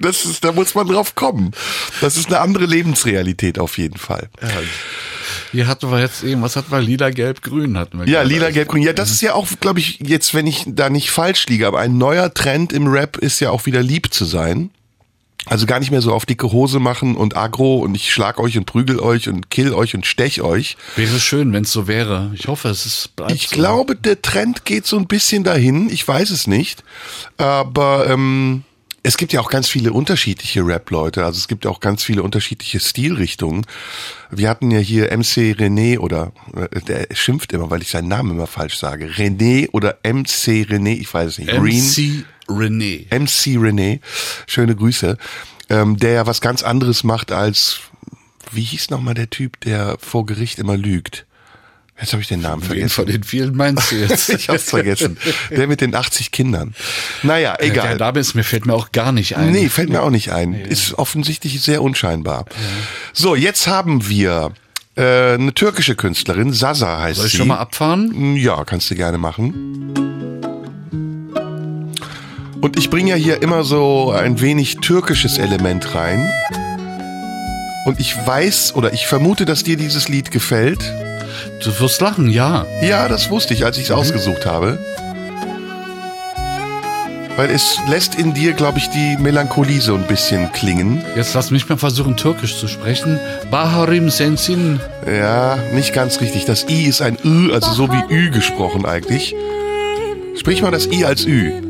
Das 0.00 0.24
ist, 0.24 0.44
da 0.44 0.52
muss 0.52 0.74
man 0.74 0.88
drauf 0.88 1.14
kommen. 1.14 1.52
Das 2.00 2.16
ist 2.16 2.28
eine 2.28 2.40
andere 2.40 2.66
Lebensrealität 2.66 3.58
auf 3.58 3.78
jeden 3.78 3.98
Fall. 3.98 4.28
Hier 5.52 5.66
hatten 5.66 5.90
wir 5.90 6.00
jetzt 6.00 6.22
eben, 6.22 6.42
was 6.42 6.56
hatten 6.56 6.70
wir? 6.70 6.80
Lila, 6.80 7.10
Gelb, 7.10 7.42
Grün 7.42 7.76
hatten 7.78 7.98
wir. 7.98 8.08
Ja, 8.08 8.22
lila, 8.22 8.50
gelb, 8.50 8.68
grün. 8.68 8.82
Ja, 8.82 8.92
das 8.92 9.10
ist 9.10 9.20
ja 9.20 9.34
auch, 9.34 9.48
glaube 9.60 9.80
ich, 9.80 9.98
jetzt, 10.00 10.34
wenn 10.34 10.46
ich 10.46 10.64
da 10.66 10.90
nicht 10.90 11.10
falsch 11.10 11.46
liege, 11.46 11.66
aber 11.66 11.80
ein 11.80 11.98
neuer 11.98 12.32
Trend 12.32 12.72
im 12.72 12.86
Rap 12.86 13.16
ist 13.16 13.40
ja 13.40 13.50
auch 13.50 13.66
wieder 13.66 13.82
lieb 13.82 14.12
zu 14.12 14.24
sein. 14.24 14.70
Also 15.46 15.66
gar 15.66 15.80
nicht 15.80 15.90
mehr 15.90 16.02
so 16.02 16.12
auf 16.12 16.26
dicke 16.26 16.52
Hose 16.52 16.80
machen 16.80 17.16
und 17.16 17.36
aggro 17.36 17.78
und 17.78 17.94
ich 17.94 18.12
schlag 18.12 18.38
euch 18.38 18.58
und 18.58 18.66
prügel 18.66 19.00
euch 19.00 19.28
und 19.28 19.50
kill 19.50 19.72
euch 19.72 19.94
und 19.94 20.04
stech 20.06 20.42
euch. 20.42 20.76
Wäre 20.96 21.18
schön, 21.18 21.52
wenn 21.52 21.64
es 21.64 21.72
so 21.72 21.88
wäre. 21.88 22.30
Ich 22.34 22.46
hoffe, 22.46 22.68
es 22.68 22.84
ist 22.86 23.10
Ich 23.28 23.48
so. 23.48 23.56
glaube, 23.56 23.96
der 23.96 24.20
Trend 24.20 24.64
geht 24.64 24.86
so 24.86 24.96
ein 24.98 25.06
bisschen 25.06 25.42
dahin. 25.42 25.88
Ich 25.90 26.06
weiß 26.06 26.30
es 26.30 26.46
nicht. 26.46 26.84
Aber 27.38 28.06
ähm, 28.08 28.64
es 29.02 29.16
gibt 29.16 29.32
ja 29.32 29.40
auch 29.40 29.48
ganz 29.50 29.66
viele 29.66 29.92
unterschiedliche 29.94 30.60
Rap-Leute. 30.64 31.24
Also 31.24 31.38
es 31.38 31.48
gibt 31.48 31.66
auch 31.66 31.80
ganz 31.80 32.04
viele 32.04 32.22
unterschiedliche 32.22 32.78
Stilrichtungen. 32.78 33.64
Wir 34.30 34.50
hatten 34.50 34.70
ja 34.70 34.78
hier 34.78 35.04
MC 35.16 35.56
René 35.58 35.98
oder 35.98 36.32
äh, 36.54 36.80
der 36.82 37.06
schimpft 37.14 37.52
immer, 37.54 37.70
weil 37.70 37.80
ich 37.80 37.88
seinen 37.90 38.08
Namen 38.08 38.32
immer 38.32 38.46
falsch 38.46 38.76
sage. 38.76 39.06
René 39.08 39.70
oder 39.72 39.98
MC 40.04 40.66
René, 40.68 40.98
ich 41.00 41.12
weiß 41.12 41.28
es 41.30 41.38
nicht. 41.38 41.50
Green. 41.50 42.24
René. 42.50 43.06
MC 43.16 43.56
René, 43.58 44.00
schöne 44.46 44.74
Grüße, 44.76 45.16
ähm, 45.68 45.96
der 45.96 46.10
ja 46.12 46.26
was 46.26 46.40
ganz 46.40 46.62
anderes 46.62 47.04
macht 47.04 47.32
als, 47.32 47.80
wie 48.52 48.62
hieß 48.62 48.90
nochmal 48.90 49.14
der 49.14 49.30
Typ, 49.30 49.60
der 49.60 49.96
vor 50.00 50.26
Gericht 50.26 50.58
immer 50.58 50.76
lügt? 50.76 51.26
Jetzt 52.00 52.12
habe 52.14 52.22
ich 52.22 52.28
den 52.28 52.40
Namen 52.40 52.62
Wen 52.62 52.66
vergessen. 52.68 52.88
von 52.90 53.06
den 53.06 53.22
vielen 53.24 53.54
meinst 53.54 53.92
du 53.92 53.96
jetzt? 53.96 54.28
Ich 54.34 54.48
hab's 54.48 54.70
vergessen. 54.70 55.18
Der 55.50 55.66
mit 55.66 55.82
den 55.82 55.94
80 55.94 56.30
Kindern. 56.32 56.74
Naja, 57.22 57.56
Der 57.58 57.66
egal. 57.66 57.96
Name 57.98 58.20
ist 58.20 58.32
mir 58.34 58.42
fällt 58.42 58.64
mir 58.64 58.72
auch 58.72 58.90
gar 58.92 59.12
nicht 59.12 59.36
ein. 59.36 59.52
Nee, 59.52 59.68
fällt 59.68 59.90
mir 59.90 60.00
auch 60.00 60.08
nicht 60.10 60.32
ein. 60.32 60.54
Ist 60.54 60.94
offensichtlich 60.98 61.60
sehr 61.60 61.82
unscheinbar. 61.82 62.46
So, 63.12 63.34
jetzt 63.36 63.66
haben 63.66 64.08
wir 64.08 64.52
äh, 64.96 65.34
eine 65.34 65.52
türkische 65.52 65.94
Künstlerin, 65.94 66.54
Sasa 66.54 67.00
heißt 67.02 67.18
Soll 67.18 67.26
ich 67.26 67.32
sie. 67.32 67.36
schon 67.38 67.48
mal 67.48 67.58
abfahren? 67.58 68.34
Ja, 68.34 68.64
kannst 68.64 68.90
du 68.90 68.94
gerne 68.94 69.18
machen. 69.18 69.92
Und 72.60 72.78
ich 72.78 72.90
bringe 72.90 73.10
ja 73.10 73.16
hier 73.16 73.42
immer 73.42 73.64
so 73.64 74.10
ein 74.10 74.40
wenig 74.40 74.76
türkisches 74.76 75.38
Element 75.38 75.94
rein. 75.94 76.30
Und 77.86 77.98
ich 77.98 78.14
weiß 78.26 78.74
oder 78.74 78.92
ich 78.92 79.06
vermute, 79.06 79.46
dass 79.46 79.64
dir 79.64 79.78
dieses 79.78 80.08
Lied 80.08 80.30
gefällt. 80.30 80.80
Du 81.64 81.80
wirst 81.80 82.00
lachen, 82.02 82.28
ja. 82.28 82.66
Ja, 82.82 83.08
das 83.08 83.30
wusste 83.30 83.54
ich, 83.54 83.64
als 83.64 83.78
ich 83.78 83.84
es 83.84 83.90
ausgesucht 83.90 84.44
habe. 84.44 84.78
Weil 87.36 87.48
es 87.50 87.78
lässt 87.88 88.16
in 88.16 88.34
dir, 88.34 88.52
glaube 88.52 88.76
ich, 88.76 88.90
die 88.90 89.16
Melancholie 89.18 89.80
so 89.80 89.94
ein 89.94 90.06
bisschen 90.06 90.52
klingen. 90.52 91.02
Jetzt 91.16 91.32
lass 91.32 91.50
mich 91.50 91.66
mal 91.70 91.78
versuchen, 91.78 92.18
Türkisch 92.18 92.58
zu 92.58 92.68
sprechen. 92.68 93.18
Baharim 93.50 94.10
Sensin. 94.10 94.80
Ja, 95.06 95.58
nicht 95.72 95.94
ganz 95.94 96.20
richtig. 96.20 96.44
Das 96.44 96.68
I 96.68 96.84
ist 96.84 97.00
ein 97.00 97.16
Ü, 97.24 97.52
also 97.52 97.72
so 97.72 97.88
wie 97.90 98.14
Ü 98.14 98.30
gesprochen 98.30 98.84
eigentlich. 98.84 99.34
Sprich 100.38 100.60
mal 100.60 100.70
das 100.70 100.86
I 100.88 101.06
als 101.06 101.24
Ü. 101.24 101.69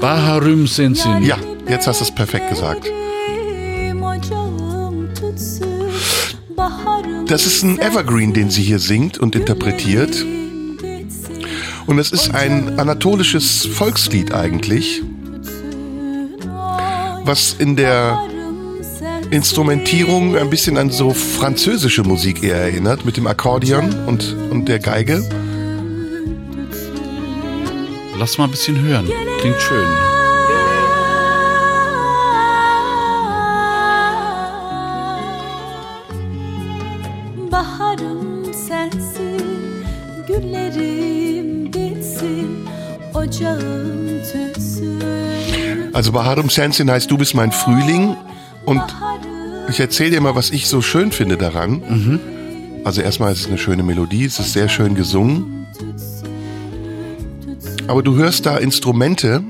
Baharüm 0.00 0.66
Sensin. 0.66 1.22
Ja, 1.22 1.36
jetzt 1.68 1.86
hast 1.86 2.00
du 2.00 2.04
es 2.04 2.14
perfekt 2.14 2.48
gesagt. 2.48 2.90
Das 7.26 7.46
ist 7.46 7.62
ein 7.62 7.78
Evergreen, 7.78 8.32
den 8.32 8.50
sie 8.50 8.62
hier 8.62 8.78
singt 8.78 9.18
und 9.18 9.36
interpretiert. 9.36 10.24
Und 11.86 11.98
es 11.98 12.12
ist 12.12 12.34
ein 12.34 12.78
anatolisches 12.78 13.66
Volkslied 13.66 14.32
eigentlich, 14.32 15.02
was 17.24 17.54
in 17.58 17.76
der 17.76 18.18
Instrumentierung 19.30 20.36
ein 20.36 20.50
bisschen 20.50 20.78
an 20.78 20.90
so 20.90 21.10
französische 21.10 22.04
Musik 22.04 22.42
eher 22.42 22.56
erinnert, 22.56 23.04
mit 23.04 23.16
dem 23.16 23.26
Akkordeon 23.26 24.06
und, 24.06 24.34
und 24.50 24.66
der 24.66 24.78
Geige. 24.78 25.22
Lass 28.20 28.36
mal 28.36 28.44
ein 28.44 28.50
bisschen 28.50 28.78
hören. 28.82 29.08
Klingt 29.40 29.58
schön. 29.62 29.86
Baharım 37.50 38.44
sensin, 38.68 39.84
güllerim 40.28 41.72
bitsin, 41.72 42.68
ocağım 43.14 44.22
tütsün. 44.32 45.00
Also 45.94 46.12
Baharum 46.12 46.50
Sensin 46.50 46.88
heißt 46.90 47.10
Du 47.10 47.16
bist 47.18 47.34
mein 47.34 47.52
Frühling 47.52 48.16
und 48.66 48.82
ich 49.70 49.80
erzähle 49.80 50.10
dir 50.10 50.20
mal, 50.20 50.34
was 50.34 50.50
ich 50.50 50.68
so 50.68 50.82
schön 50.82 51.10
finde 51.10 51.38
daran. 51.38 52.20
Also 52.84 53.00
erstmal 53.00 53.32
ist 53.32 53.40
es 53.40 53.46
eine 53.46 53.56
schöne 53.56 53.82
Melodie, 53.82 54.26
es 54.26 54.38
ist 54.38 54.52
sehr 54.52 54.68
schön 54.68 54.94
gesungen. 54.94 55.59
Aber 57.90 58.04
du 58.04 58.14
hörst 58.14 58.46
da 58.46 58.56
Instrumente, 58.56 59.42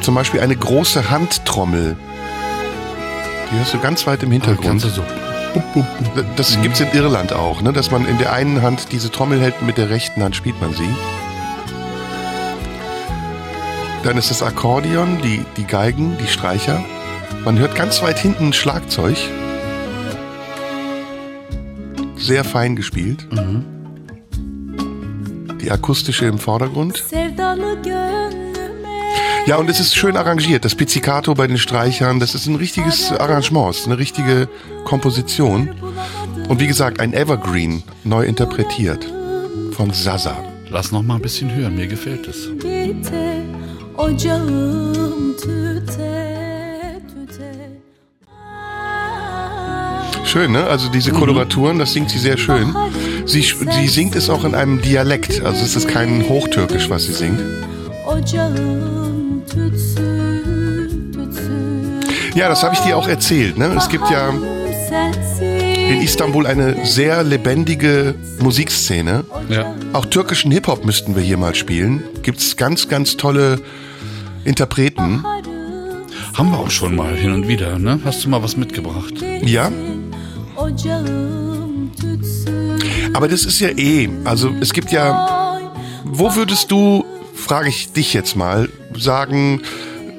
zum 0.00 0.16
Beispiel 0.16 0.40
eine 0.40 0.56
große 0.56 1.08
Handtrommel. 1.08 1.96
Die 3.48 3.58
hörst 3.58 3.74
du 3.74 3.78
ganz 3.78 4.08
weit 4.08 4.24
im 4.24 4.32
Hintergrund. 4.32 4.82
Du 4.82 4.88
so. 4.88 5.02
Das 6.34 6.60
gibt's 6.60 6.80
in 6.80 6.88
Irland 6.92 7.32
auch, 7.32 7.62
ne? 7.62 7.72
dass 7.72 7.92
man 7.92 8.06
in 8.06 8.18
der 8.18 8.32
einen 8.32 8.62
Hand 8.62 8.88
diese 8.90 9.08
Trommel 9.12 9.40
hält 9.40 9.54
und 9.60 9.68
mit 9.68 9.78
der 9.78 9.88
rechten 9.88 10.20
Hand 10.20 10.34
spielt 10.34 10.60
man 10.60 10.74
sie. 10.74 10.88
Dann 14.02 14.18
ist 14.18 14.32
das 14.32 14.42
Akkordeon, 14.42 15.22
die, 15.22 15.44
die 15.58 15.66
Geigen, 15.68 16.18
die 16.20 16.26
Streicher. 16.26 16.84
Man 17.44 17.56
hört 17.60 17.76
ganz 17.76 18.02
weit 18.02 18.18
hinten 18.18 18.48
ein 18.48 18.52
Schlagzeug. 18.52 19.16
Sehr 22.16 22.42
fein 22.42 22.74
gespielt. 22.74 23.28
Die 25.70 25.74
akustische 25.74 26.26
im 26.26 26.38
Vordergrund. 26.38 27.04
Ja, 29.46 29.56
und 29.56 29.70
es 29.70 29.78
ist 29.78 29.94
schön 29.94 30.16
arrangiert. 30.16 30.64
Das 30.64 30.74
Pizzicato 30.74 31.32
bei 31.34 31.46
den 31.46 31.58
Streichern, 31.58 32.18
das 32.18 32.34
ist 32.34 32.48
ein 32.48 32.56
richtiges 32.56 33.12
Arrangement, 33.12 33.70
es 33.70 33.80
ist 33.82 33.86
eine 33.86 33.98
richtige 33.98 34.48
Komposition. 34.84 35.70
Und 36.48 36.58
wie 36.58 36.66
gesagt, 36.66 36.98
ein 36.98 37.14
Evergreen, 37.14 37.84
neu 38.02 38.24
interpretiert 38.24 39.06
von 39.70 39.92
Sasa. 39.92 40.36
Lass 40.70 40.90
noch 40.90 41.02
mal 41.02 41.14
ein 41.14 41.22
bisschen 41.22 41.54
hören. 41.54 41.76
Mir 41.76 41.86
gefällt 41.86 42.26
es. 42.26 42.48
ocağım 44.00 45.36
Schön, 50.30 50.52
ne? 50.52 50.64
Also 50.64 50.88
diese 50.88 51.10
Koloraturen, 51.10 51.80
das 51.80 51.92
singt 51.92 52.10
sie 52.10 52.20
sehr 52.20 52.38
schön. 52.38 52.72
Sie, 53.26 53.42
sie 53.42 53.88
singt 53.88 54.14
es 54.14 54.30
auch 54.30 54.44
in 54.44 54.54
einem 54.54 54.80
Dialekt, 54.80 55.44
also 55.44 55.64
es 55.64 55.74
ist 55.74 55.88
kein 55.88 56.28
Hochtürkisch, 56.28 56.88
was 56.88 57.06
sie 57.06 57.14
singt. 57.14 57.40
Ja, 62.36 62.48
das 62.48 62.62
habe 62.62 62.74
ich 62.76 62.80
dir 62.82 62.96
auch 62.96 63.08
erzählt, 63.08 63.58
ne? 63.58 63.74
Es 63.76 63.88
gibt 63.88 64.08
ja 64.08 64.32
in 65.88 66.00
Istanbul 66.00 66.46
eine 66.46 66.86
sehr 66.86 67.24
lebendige 67.24 68.14
Musikszene. 68.38 69.24
Ja. 69.48 69.74
Auch 69.92 70.06
türkischen 70.06 70.52
Hip-Hop 70.52 70.84
müssten 70.84 71.16
wir 71.16 71.24
hier 71.24 71.38
mal 71.38 71.56
spielen. 71.56 72.04
Gibt's 72.22 72.56
ganz, 72.56 72.88
ganz 72.88 73.16
tolle 73.16 73.60
Interpreten. 74.44 75.24
Haben 76.34 76.50
wir 76.52 76.58
auch 76.58 76.70
schon 76.70 76.94
mal 76.94 77.16
hin 77.16 77.32
und 77.32 77.48
wieder, 77.48 77.80
ne? 77.80 77.98
Hast 78.04 78.24
du 78.24 78.28
mal 78.28 78.44
was 78.44 78.56
mitgebracht? 78.56 79.14
Ja. 79.42 79.72
Aber 83.12 83.28
das 83.28 83.44
ist 83.44 83.60
ja 83.60 83.68
eh. 83.68 84.08
Also 84.24 84.50
es 84.60 84.72
gibt 84.72 84.92
ja. 84.92 85.58
Wo 86.04 86.34
würdest 86.34 86.70
du, 86.70 87.04
frage 87.34 87.68
ich 87.68 87.92
dich 87.92 88.14
jetzt 88.14 88.34
mal, 88.34 88.68
sagen, 88.96 89.62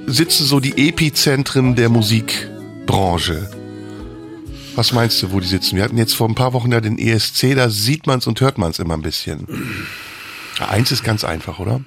sitzen 0.07 0.45
so 0.45 0.59
die 0.59 0.87
Epizentren 0.87 1.75
der 1.75 1.89
Musikbranche? 1.89 3.49
Was 4.75 4.93
meinst 4.93 5.21
du, 5.21 5.31
wo 5.31 5.39
die 5.39 5.47
sitzen? 5.47 5.75
Wir 5.75 5.83
hatten 5.83 5.97
jetzt 5.97 6.15
vor 6.15 6.29
ein 6.29 6.35
paar 6.35 6.53
Wochen 6.53 6.71
ja 6.71 6.79
den 6.79 6.97
ESC, 6.97 7.55
da 7.55 7.69
sieht 7.69 8.07
man's 8.07 8.25
und 8.27 8.39
hört 8.39 8.57
man's 8.57 8.79
immer 8.79 8.93
ein 8.93 9.01
bisschen. 9.01 9.47
Eins 10.59 10.91
ist 10.91 11.03
ganz 11.03 11.23
einfach, 11.23 11.59
oder? 11.59 11.81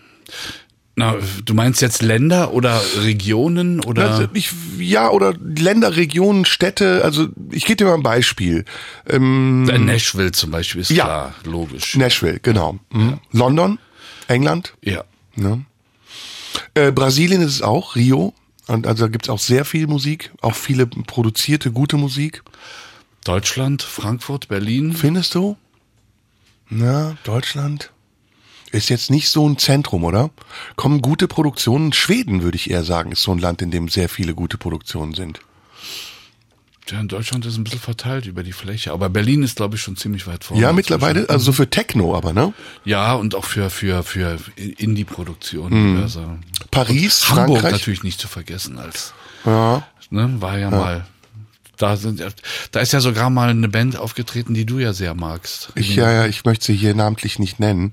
Na, 0.97 1.17
du 1.45 1.55
meinst 1.55 1.83
jetzt 1.83 2.03
Länder 2.03 2.53
oder 2.53 2.81
Regionen 3.03 3.81
oder? 3.81 4.11
Also 4.13 4.29
ich, 4.33 4.53
ja, 4.79 5.11
oder 5.11 5.35
Länder, 5.43 5.97
Regionen, 5.97 6.45
Städte. 6.45 7.03
Also 7.03 7.29
ich 7.51 7.65
gebe 7.65 7.77
dir 7.77 7.87
mal 7.87 7.95
ein 7.95 8.03
Beispiel. 8.05 8.65
Ähm, 9.09 9.69
Äh, 9.69 9.79
Nashville 9.79 10.31
zum 10.31 10.53
Beispiel 10.53 10.83
ist 10.83 10.91
Ja. 10.91 11.05
klar, 11.05 11.35
logisch. 11.45 11.97
Nashville, 11.97 12.39
genau. 12.41 12.79
Mhm. 12.93 13.19
London, 13.33 13.79
England. 14.29 14.75
Ja. 14.83 15.03
Ne? 15.35 15.65
Äh, 16.75 16.93
Brasilien 16.93 17.43
ist 17.43 17.55
es 17.55 17.63
auch, 17.63 17.97
Rio. 17.97 18.33
Und 18.69 18.87
also 18.87 19.05
da 19.05 19.09
gibt's 19.11 19.29
auch 19.29 19.41
sehr 19.41 19.65
viel 19.65 19.89
Musik, 19.89 20.31
auch 20.43 20.55
viele 20.55 20.87
produzierte, 20.87 21.73
gute 21.73 21.97
Musik. 21.97 22.43
Deutschland, 23.25 23.83
Frankfurt, 23.83 24.47
Berlin. 24.49 24.93
Findest 24.93 25.35
du? 25.35 25.57
Na, 26.71 27.17
Deutschland 27.25 27.91
ist 28.75 28.89
jetzt 28.91 29.11
nicht 29.11 29.29
so 29.31 29.49
ein 29.49 29.57
Zentrum, 29.59 30.05
oder? 30.05 30.31
Kommen 30.77 31.01
gute 31.01 31.29
Produktionen? 31.29 31.93
Schweden, 31.93 32.43
würde 32.43 32.57
ich 32.57 32.71
eher 32.71 32.85
sagen, 32.85 33.13
ist 33.13 33.23
so 33.23 33.33
ein 33.33 33.39
Land, 33.39 33.63
in 33.63 33.71
dem 33.71 33.89
sehr 33.89 34.09
viele 34.09 34.35
gute 34.35 34.59
Produktionen 34.59 35.15
sind. 35.15 35.41
Ja, 36.91 37.01
in 37.01 37.09
Deutschland 37.09 37.47
ist 37.47 37.57
ein 37.57 37.65
bisschen 37.65 37.81
verteilt 37.81 38.27
über 38.27 38.43
die 38.43 38.53
Fläche, 38.53 38.93
aber 38.93 39.09
Berlin 39.09 39.43
ist, 39.43 39.57
glaube 39.57 39.77
ich, 39.77 39.81
schon 39.83 39.97
ziemlich 39.97 40.27
weit 40.27 40.45
vorne. 40.45 40.63
Ja, 40.63 40.71
mittlerweile, 40.75 41.27
also 41.31 41.47
so 41.47 41.53
für 41.53 41.71
Techno 41.71 42.15
aber, 42.15 42.35
ne? 42.35 42.53
Ja, 42.85 43.15
und 43.15 43.35
auch 43.35 43.47
für, 43.47 43.71
für, 43.71 44.03
für 44.03 44.39
Indie-Produktionen. 44.57 46.03
Also 46.03 46.37
Paris, 46.71 47.27
Hamburg 47.31 47.49
Mhm. 47.49 47.53
Frankreich. 47.53 47.73
natürlich 47.73 48.03
nicht 48.03 48.21
zu 48.21 48.29
vergessen 48.29 48.79
als, 48.79 49.15
Ja. 49.47 49.83
ne, 50.11 50.37
war 50.41 50.59
ja, 50.59 50.71
mal, 50.71 51.07
da 51.77 51.97
sind, 51.97 52.21
ja- 52.21 52.29
da 52.73 52.81
ist 52.81 52.93
ja 52.93 53.01
sogar 53.01 53.31
mal 53.31 53.51
eine 53.51 53.69
Band 53.69 53.97
aufgetreten, 53.97 54.55
die 54.55 54.67
du 54.67 54.79
ja 54.79 54.93
sehr 54.93 55.15
magst. 55.15 55.71
Ich, 55.75 55.95
ja, 55.97 56.11
ja, 56.13 56.27
ich 56.27 56.45
möchte 56.45 56.67
sie 56.67 56.75
hier 56.77 56.95
namentlich 56.95 57.39
nicht 57.39 57.61
nennen. 57.61 57.93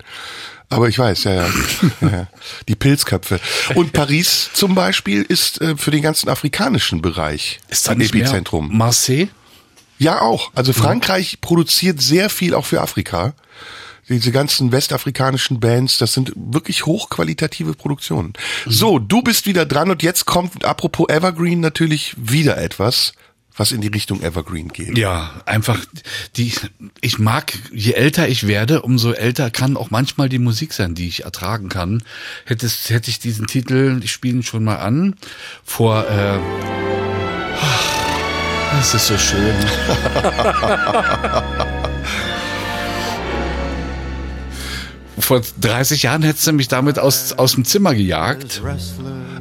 Aber 0.70 0.88
ich 0.88 0.98
weiß, 0.98 1.26
ja, 1.26 1.34
ja. 1.34 1.48
ja, 2.02 2.10
ja. 2.10 2.28
Die 2.70 2.76
Pilzköpfe. 2.76 3.40
Und 3.76 3.92
Paris 3.92 4.50
zum 4.54 4.74
Beispiel 4.74 5.22
ist 5.24 5.60
äh, 5.62 5.76
für 5.76 5.92
den 5.92 6.02
ganzen 6.02 6.30
afrikanischen 6.30 7.02
Bereich 7.02 7.60
ist 7.68 7.90
ein 7.90 8.00
Epizentrum. 8.00 8.70
Marseille? 8.76 9.28
Ja, 9.98 10.22
auch. 10.22 10.52
Also 10.56 10.74
Frankreich 10.74 11.42
produziert 11.42 12.02
sehr 12.02 12.30
viel 12.30 12.56
auch 12.56 12.66
für 12.66 12.82
Afrika. 12.82 13.34
Diese 14.10 14.32
ganzen 14.32 14.72
westafrikanischen 14.72 15.60
Bands, 15.60 15.98
das 15.98 16.14
sind 16.14 16.34
wirklich 16.36 16.86
hochqualitative 16.86 17.76
Produktionen. 17.76 18.34
So, 18.66 18.98
du 18.98 19.22
bist 19.22 19.46
wieder 19.46 19.66
dran 19.66 19.90
und 19.92 20.04
jetzt 20.04 20.26
kommt, 20.26 20.66
apropos 20.66 21.08
Evergreen, 21.08 21.60
natürlich 21.60 22.16
wieder 22.18 22.58
etwas, 22.58 23.14
was 23.56 23.72
in 23.72 23.82
die 23.82 23.90
Richtung 23.90 24.22
Evergreen 24.22 24.70
geht. 24.70 24.98
Ja, 24.98 25.42
einfach 25.46 25.80
die 26.38 26.54
ich 27.02 27.20
mag, 27.20 27.54
je 27.72 27.94
älter 27.94 28.28
ich 28.28 28.48
werde, 28.48 28.82
umso 28.82 29.12
älter 29.12 29.52
kann 29.52 29.78
auch 29.78 29.92
manchmal 29.92 30.30
die 30.30 30.40
Musik 30.40 30.74
sein, 30.74 30.96
die 30.96 31.08
ich 31.08 31.26
ertragen 31.26 31.70
kann. 31.70 32.04
Hätte 32.46 32.66
es 32.66 32.90
hätte 32.90 33.10
ich 33.10 33.20
diesen 33.20 33.48
Titel, 33.48 34.00
ich 34.04 34.12
spiele 34.12 34.38
ihn 34.38 34.44
schon 34.44 34.64
mal 34.64 34.78
an, 34.78 35.16
vor 35.64 36.08
äh, 36.08 36.40
das 38.78 38.94
ist 38.94 39.08
so 39.08 39.18
schön. 39.18 39.54
Vor 45.20 45.42
30 45.62 46.04
Jahren 46.04 46.24
hättest 46.24 46.48
du 46.48 46.54
mich 46.54 46.68
damit 46.68 46.98
aus, 46.98 47.34
aus 47.34 47.54
dem 47.54 47.64
Zimmer 47.64 47.94
gejagt. 47.94 48.62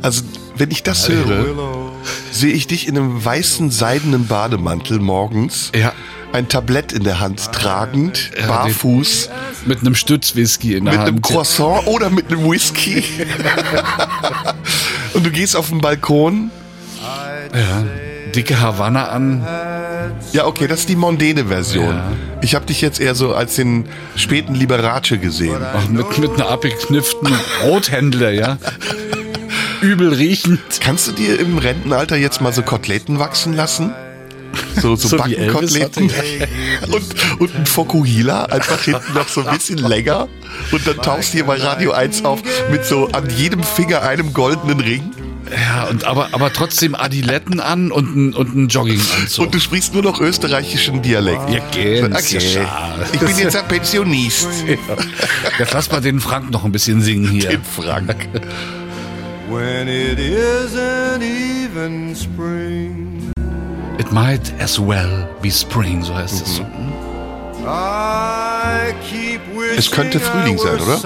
Also, 0.03 0.25
wenn 0.57 0.71
ich 0.71 0.83
das 0.83 1.09
höre, 1.09 1.90
sehe 2.31 2.53
ich 2.53 2.67
dich 2.67 2.87
in 2.89 2.97
einem 2.97 3.25
weißen 3.25 3.71
seidenen 3.71 4.27
Bademantel 4.27 4.99
morgens, 5.01 5.73
Ja. 5.75 5.93
ein 6.33 6.49
Tablett 6.49 6.93
in 6.93 7.05
der 7.05 7.21
Hand 7.21 7.53
tragend, 7.53 8.31
Ja, 8.39 8.47
barfuß, 8.47 9.31
Mit 9.67 9.81
einem 9.81 9.95
Stützwhisky 9.95 10.75
in 10.77 10.85
der 10.85 10.93
mit 10.95 11.01
Hand. 11.01 11.09
einem 11.09 11.23
Croissant 11.23 11.87
oder 11.87 12.11
mit 12.11 12.31
einem 12.31 12.49
Whisky. 12.51 13.03
Und 15.15 15.27
du 15.27 15.31
gehst 15.31 15.57
auf 15.57 15.69
den 15.71 15.81
Balkon, 15.81 16.51
Ja. 17.55 17.85
dicke 18.35 18.61
Havanna 18.61 19.07
an. 19.09 19.45
Ja, 20.33 20.47
okay, 20.47 20.69
das 20.69 20.81
ist 20.81 20.89
die 20.89 20.97
Mondene-Version. 20.97 21.95
Ja. 21.97 22.13
Ich 22.43 22.55
habe 22.55 22.65
dich 22.67 22.81
jetzt 22.81 23.01
eher 23.01 23.15
so 23.17 23.35
als 23.35 23.57
den 23.57 23.87
späten 24.17 24.55
Liberace 24.55 25.19
gesehen. 25.21 25.57
Ach, 25.75 25.89
mit, 25.89 26.19
mit 26.19 26.33
einer 26.35 26.49
abgeknifften 26.49 27.29
Rothändler, 27.65 28.31
ja. 28.31 28.59
Übel 29.81 30.13
riechend. 30.13 30.61
Kannst 30.81 31.09
du 31.09 31.13
dir 31.13 31.39
im 31.39 31.59
Rentenalter 31.59 32.17
jetzt 32.17 32.41
mal 32.41 32.53
so 32.53 32.63
Koteletten 32.63 33.19
wachsen 33.19 33.55
lassen? 33.55 33.93
So, 34.81 34.97
so, 34.97 35.09
So 35.09 35.17
Backenkoteletten 35.17 36.05
und, 36.93 37.41
und 37.41 37.55
ein 37.55 37.67
Fokuhila, 37.67 38.45
einfach 38.47 38.83
hinten 38.83 39.15
noch 39.15 39.29
so 39.29 39.45
ein 39.45 39.55
bisschen 39.55 39.79
länger. 39.79 40.29
Und 40.73 40.87
dann 40.87 40.97
tauchst 40.99 41.33
du 41.33 41.39
hier 41.39 41.45
bei 41.45 41.57
Radio 41.57 41.93
1 41.93 42.25
auf 42.25 42.43
mit 42.71 42.85
so 42.85 43.09
an 43.09 43.29
jedem 43.31 43.63
Finger 43.63 44.03
einem 44.03 44.33
goldenen 44.33 44.81
Ring. 44.81 45.13
Ja, 45.51 45.85
und 45.89 46.05
aber, 46.05 46.29
aber 46.33 46.53
trotzdem 46.53 46.95
Adiletten 46.95 47.59
an 47.61 47.91
und 47.91 48.15
ein, 48.15 48.35
und 48.35 48.55
ein 48.55 48.69
Jogginganzug. 48.69 49.47
Und 49.47 49.55
du 49.55 49.61
sprichst 49.61 49.95
nur 49.95 50.03
noch 50.03 50.21
österreichischen 50.21 51.03
Dialekt. 51.03 51.51
ja, 51.51 51.59
ganz 52.07 52.33
Okay. 52.33 52.67
Ich 53.13 53.21
bin 53.21 53.37
jetzt 53.37 53.57
ein 53.57 53.67
Pensionist. 53.67 54.49
Jetzt 55.59 55.73
lass 55.73 55.91
mal 55.91 56.01
den 56.01 56.21
Frank 56.21 56.51
noch 56.51 56.65
ein 56.65 56.73
bisschen 56.73 57.01
singen 57.01 57.29
hier. 57.29 57.51
Im 57.51 57.65
Frank. 57.65 58.29
When 59.51 59.89
it 59.89 60.19
isn't 60.19 61.23
even 61.23 62.15
spring. 62.15 63.33
It 63.99 64.13
might 64.13 64.53
as 64.61 64.79
well 64.79 65.29
be 65.43 65.51
spring, 65.51 66.03
so 66.03 66.15
heißt 66.15 66.43
es. 66.43 66.61
I 67.67 68.95
keep 69.03 69.41
wishing 69.55 69.79
Es 69.79 69.91
könnte 69.91 70.21
Frühling 70.21 70.57
sein, 70.57 70.81
oder? 70.81 70.99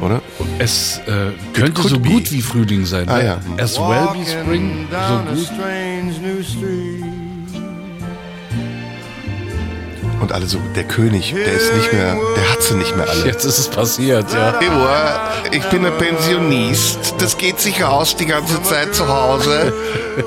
Oder? 0.00 0.22
Es 0.58 0.98
äh, 1.06 1.32
könnte 1.52 1.72
could 1.72 1.90
so 1.90 1.98
be. 1.98 2.08
gut 2.08 2.32
wie 2.32 2.40
Frühling 2.40 2.86
sein. 2.86 3.08
Ah, 3.08 3.18
ne? 3.18 3.24
ja. 3.24 3.40
As 3.58 3.78
well 3.78 4.08
be 4.14 4.24
spring, 4.24 4.86
so 4.90 5.18
gut. 5.24 6.97
Und 10.20 10.32
alle 10.32 10.46
so, 10.46 10.58
der 10.74 10.84
König, 10.84 11.32
der 11.32 11.52
ist 11.52 11.72
nicht 11.74 11.92
mehr, 11.92 12.16
der 12.34 12.50
hat 12.52 12.62
sie 12.62 12.74
nicht 12.74 12.96
mehr 12.96 13.08
alle. 13.08 13.26
Jetzt 13.26 13.44
ist 13.44 13.58
es 13.58 13.68
passiert, 13.68 14.32
ja. 14.32 14.58
Ich 15.52 15.64
bin 15.66 15.86
ein 15.86 15.96
Pensionist. 15.96 17.14
Das 17.18 17.38
geht 17.38 17.60
sich 17.60 17.84
aus 17.84 18.16
die 18.16 18.26
ganze 18.26 18.62
Zeit 18.62 18.94
zu 18.94 19.08
Hause. 19.08 19.72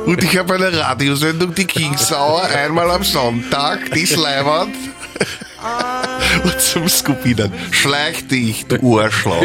Und 0.05 0.24
ich 0.24 0.38
habe 0.38 0.55
eine 0.55 0.77
Radiosendung, 0.77 1.53
die 1.53 1.65
Kingsauer, 1.65 2.43
einmal 2.43 2.89
am 2.91 3.03
Sonntag, 3.03 3.91
die 3.91 4.01
ist. 4.01 4.17
Und 6.43 6.59
zum 6.59 6.87
Scooby 6.87 7.35
dann, 7.35 7.51
schleich 7.71 8.27
dich, 8.27 8.65
du 8.67 8.99
Arschloch. 8.99 9.41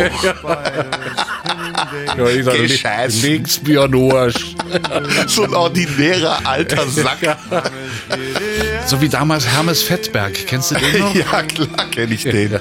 ja 2.17 2.29
ich 2.29 2.45
sag, 2.45 2.55
Gescheiß. 2.57 3.23
leg's 3.23 3.63
mir 3.63 3.83
an 3.83 3.95
Arsch. 4.13 4.55
So 5.27 5.45
ein 5.45 5.55
ordinärer 5.55 6.41
alter 6.45 6.87
Sack. 6.89 7.37
So 8.87 9.01
wie 9.01 9.09
damals 9.09 9.47
Hermes 9.47 9.83
Fettberg. 9.83 10.35
Kennst 10.47 10.71
du 10.71 10.75
den 10.77 10.99
noch? 10.99 11.15
Ja, 11.15 11.43
klar 11.43 11.91
kenne 11.91 12.15
ich 12.15 12.23
den. 12.25 12.59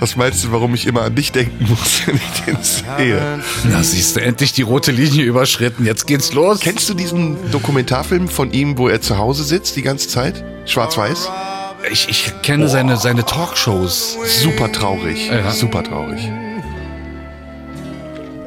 Was 0.00 0.16
meinst 0.16 0.42
du, 0.44 0.52
warum 0.52 0.74
ich 0.74 0.86
immer 0.86 1.02
an 1.02 1.14
dich 1.14 1.30
denken 1.30 1.66
muss, 1.68 2.02
wenn 2.06 2.16
ich 2.16 2.40
den 2.46 2.56
sehe? 2.62 3.40
Na, 3.64 3.82
siehst 3.82 4.16
du, 4.16 4.20
endlich 4.20 4.52
die 4.52 4.62
rote 4.62 4.92
Linie 4.92 5.24
überschritten. 5.24 5.84
Jetzt 5.84 6.06
geht's 6.06 6.32
los. 6.32 6.60
Kennst 6.60 6.88
du 6.88 6.94
diesen 6.94 7.50
Dokumentarfilm 7.50 8.28
von 8.28 8.50
ihm, 8.52 8.78
wo 8.78 8.88
er 8.88 9.00
zu 9.02 9.18
Hause 9.18 9.44
sitzt 9.44 9.76
die 9.76 9.82
ganze 9.82 10.08
Zeit? 10.08 10.42
Schwarz-Weiß? 10.64 11.28
Ich, 11.90 12.08
ich 12.08 12.42
kenne 12.42 12.68
seine, 12.68 12.96
seine 12.96 13.24
Talkshows. 13.24 14.18
Super 14.42 14.70
traurig. 14.70 15.28
Ja. 15.28 15.50
Super 15.50 15.82
traurig. 15.82 16.30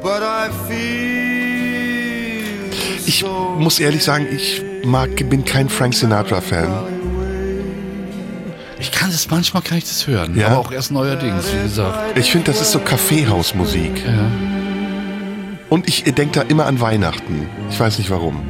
But 0.02 0.22
I 0.22 0.50
feel 0.68 1.44
Ich 3.06 3.24
muss 3.58 3.80
ehrlich 3.80 4.04
sagen, 4.04 4.26
ich 4.30 4.62
mag, 4.84 5.10
bin 5.28 5.44
kein 5.44 5.68
Frank 5.68 5.94
Sinatra-Fan. 5.94 6.70
Ich 8.78 8.92
kann 8.92 9.10
das 9.10 9.30
manchmal 9.30 9.62
kann 9.62 9.78
ich 9.78 9.84
das 9.84 10.06
hören, 10.06 10.36
Ja? 10.38 10.48
aber 10.48 10.58
auch 10.58 10.70
erst 10.70 10.92
neuerdings, 10.92 11.46
wie 11.54 11.62
gesagt. 11.62 12.18
Ich 12.18 12.30
finde, 12.30 12.50
das 12.52 12.60
ist 12.60 12.72
so 12.72 12.80
Kaffeehausmusik. 12.80 14.04
Ja. 14.06 14.30
Und 15.70 15.88
ich 15.88 16.04
denke 16.04 16.40
da 16.40 16.42
immer 16.42 16.66
an 16.66 16.80
Weihnachten. 16.80 17.48
Ich 17.70 17.80
weiß 17.80 17.98
nicht 17.98 18.10
warum. 18.10 18.42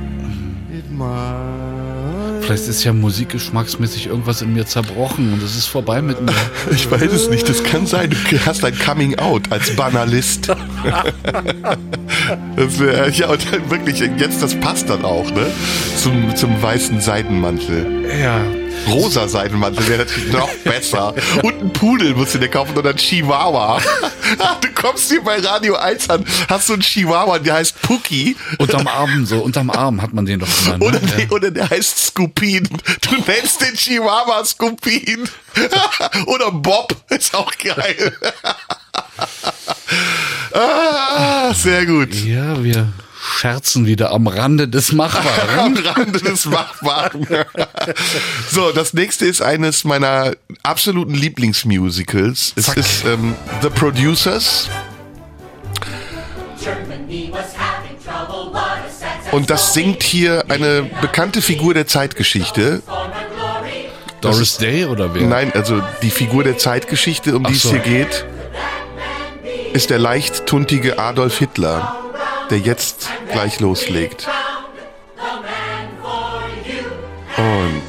Vielleicht 2.44 2.68
ist 2.68 2.84
ja 2.84 2.92
musikgeschmacksmäßig 2.92 4.06
irgendwas 4.06 4.42
in 4.42 4.52
mir 4.52 4.66
zerbrochen 4.66 5.32
und 5.32 5.42
es 5.42 5.56
ist 5.56 5.66
vorbei 5.66 6.02
mit 6.02 6.20
mir. 6.20 6.34
Ich 6.70 6.90
weiß 6.90 7.12
es 7.12 7.30
nicht. 7.30 7.48
Das 7.48 7.62
kann 7.62 7.86
sein. 7.86 8.10
Du 8.10 8.46
hast 8.46 8.64
ein 8.64 8.76
Coming 8.78 9.18
Out 9.18 9.50
als 9.50 9.74
Banalist. 9.76 10.48
das, 12.56 12.80
äh, 12.80 13.10
ja, 13.10 13.30
und 13.30 13.52
dann 13.52 13.70
wirklich, 13.70 14.00
jetzt, 14.00 14.42
das 14.42 14.54
passt 14.56 14.90
dann 14.90 15.04
auch, 15.04 15.30
ne? 15.30 15.46
Zum, 15.96 16.34
zum 16.36 16.60
weißen 16.60 17.00
Seidenmantel. 17.00 18.10
Ja. 18.20 18.40
Rosa 18.88 19.28
Seidenmantel 19.28 19.86
wäre 19.88 20.04
natürlich 20.04 20.32
noch 20.32 20.48
besser. 20.64 21.14
Und 21.42 21.60
ein 21.60 21.72
Pudel 21.72 22.14
musst 22.14 22.34
du 22.34 22.38
dir 22.38 22.48
kaufen 22.48 22.76
oder 22.76 22.90
ein 22.90 22.96
Chihuahua. 22.96 23.80
Du 24.60 24.68
kommst 24.74 25.10
hier 25.10 25.22
bei 25.22 25.38
Radio 25.38 25.76
1 25.76 26.10
an, 26.10 26.24
hast 26.48 26.66
so 26.66 26.72
einen 26.72 26.82
Chihuahua, 26.82 27.38
der 27.38 27.54
heißt 27.54 27.80
Puki. 27.82 28.36
Unterm 28.58 28.86
Arm, 28.86 29.26
so 29.26 29.38
unterm 29.38 29.70
Arm 29.70 30.00
hat 30.00 30.12
man 30.12 30.24
den 30.26 30.40
doch 30.40 30.48
immer. 30.66 30.78
Ne? 30.78 30.84
Oder, 30.84 30.98
die, 30.98 31.28
oder 31.28 31.50
der 31.50 31.68
heißt 31.68 32.06
Scoopin. 32.06 32.68
Du 33.02 33.14
nennst 33.26 33.60
den 33.60 33.74
Chihuahua 33.74 34.44
Scoopin. 34.44 35.28
oder 36.26 36.50
Bob. 36.50 36.96
Ist 37.10 37.34
auch 37.34 37.52
geil. 37.58 38.16
ah, 40.52 41.54
sehr 41.54 41.86
gut. 41.86 42.14
Ja, 42.14 42.62
wir 42.62 42.88
scherzen 43.24 43.86
wieder 43.86 44.10
am 44.10 44.26
Rande 44.26 44.68
des 44.68 44.92
Machbaren. 44.92 45.58
Am 45.58 45.76
Rande 45.76 46.20
des 46.20 46.44
Machbaren. 46.44 47.26
so, 48.50 48.70
das 48.72 48.92
nächste 48.92 49.24
ist 49.24 49.40
eines 49.40 49.84
meiner 49.84 50.34
absoluten 50.62 51.14
Lieblingsmusicals. 51.14 52.52
Es 52.54 52.66
Zack. 52.66 52.76
ist 52.76 53.04
ähm, 53.04 53.34
The 53.62 53.70
Producers. 53.70 54.68
Und 59.32 59.50
das 59.50 59.74
singt 59.74 60.02
hier 60.02 60.44
eine 60.48 60.82
bekannte 61.00 61.42
Figur 61.42 61.74
der 61.74 61.86
Zeitgeschichte. 61.86 62.82
Doris 64.20 64.58
Day 64.58 64.84
oder 64.84 65.14
wer? 65.14 65.22
Nein, 65.22 65.52
also 65.54 65.82
die 66.02 66.10
Figur 66.10 66.44
der 66.44 66.56
Zeitgeschichte, 66.56 67.36
um 67.36 67.44
die 67.44 67.52
Ach 67.52 67.56
es 67.56 67.62
so. 67.62 67.70
hier 67.70 67.80
geht, 67.80 68.24
ist 69.72 69.90
der 69.90 69.98
leicht 69.98 70.46
tuntige 70.46 70.98
Adolf 70.98 71.38
Hitler, 71.38 72.03
der 72.50 72.58
jetzt 72.58 73.08
gleich 73.30 73.60
loslegt. 73.60 74.28
Und 77.36 77.82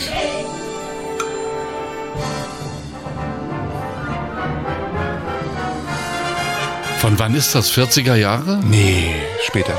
Von 6.99 7.19
wann 7.19 7.35
ist 7.35 7.53
das? 7.53 7.71
40er 7.71 8.15
Jahre? 8.15 8.59
nee, 8.65 9.13
später. 9.43 9.73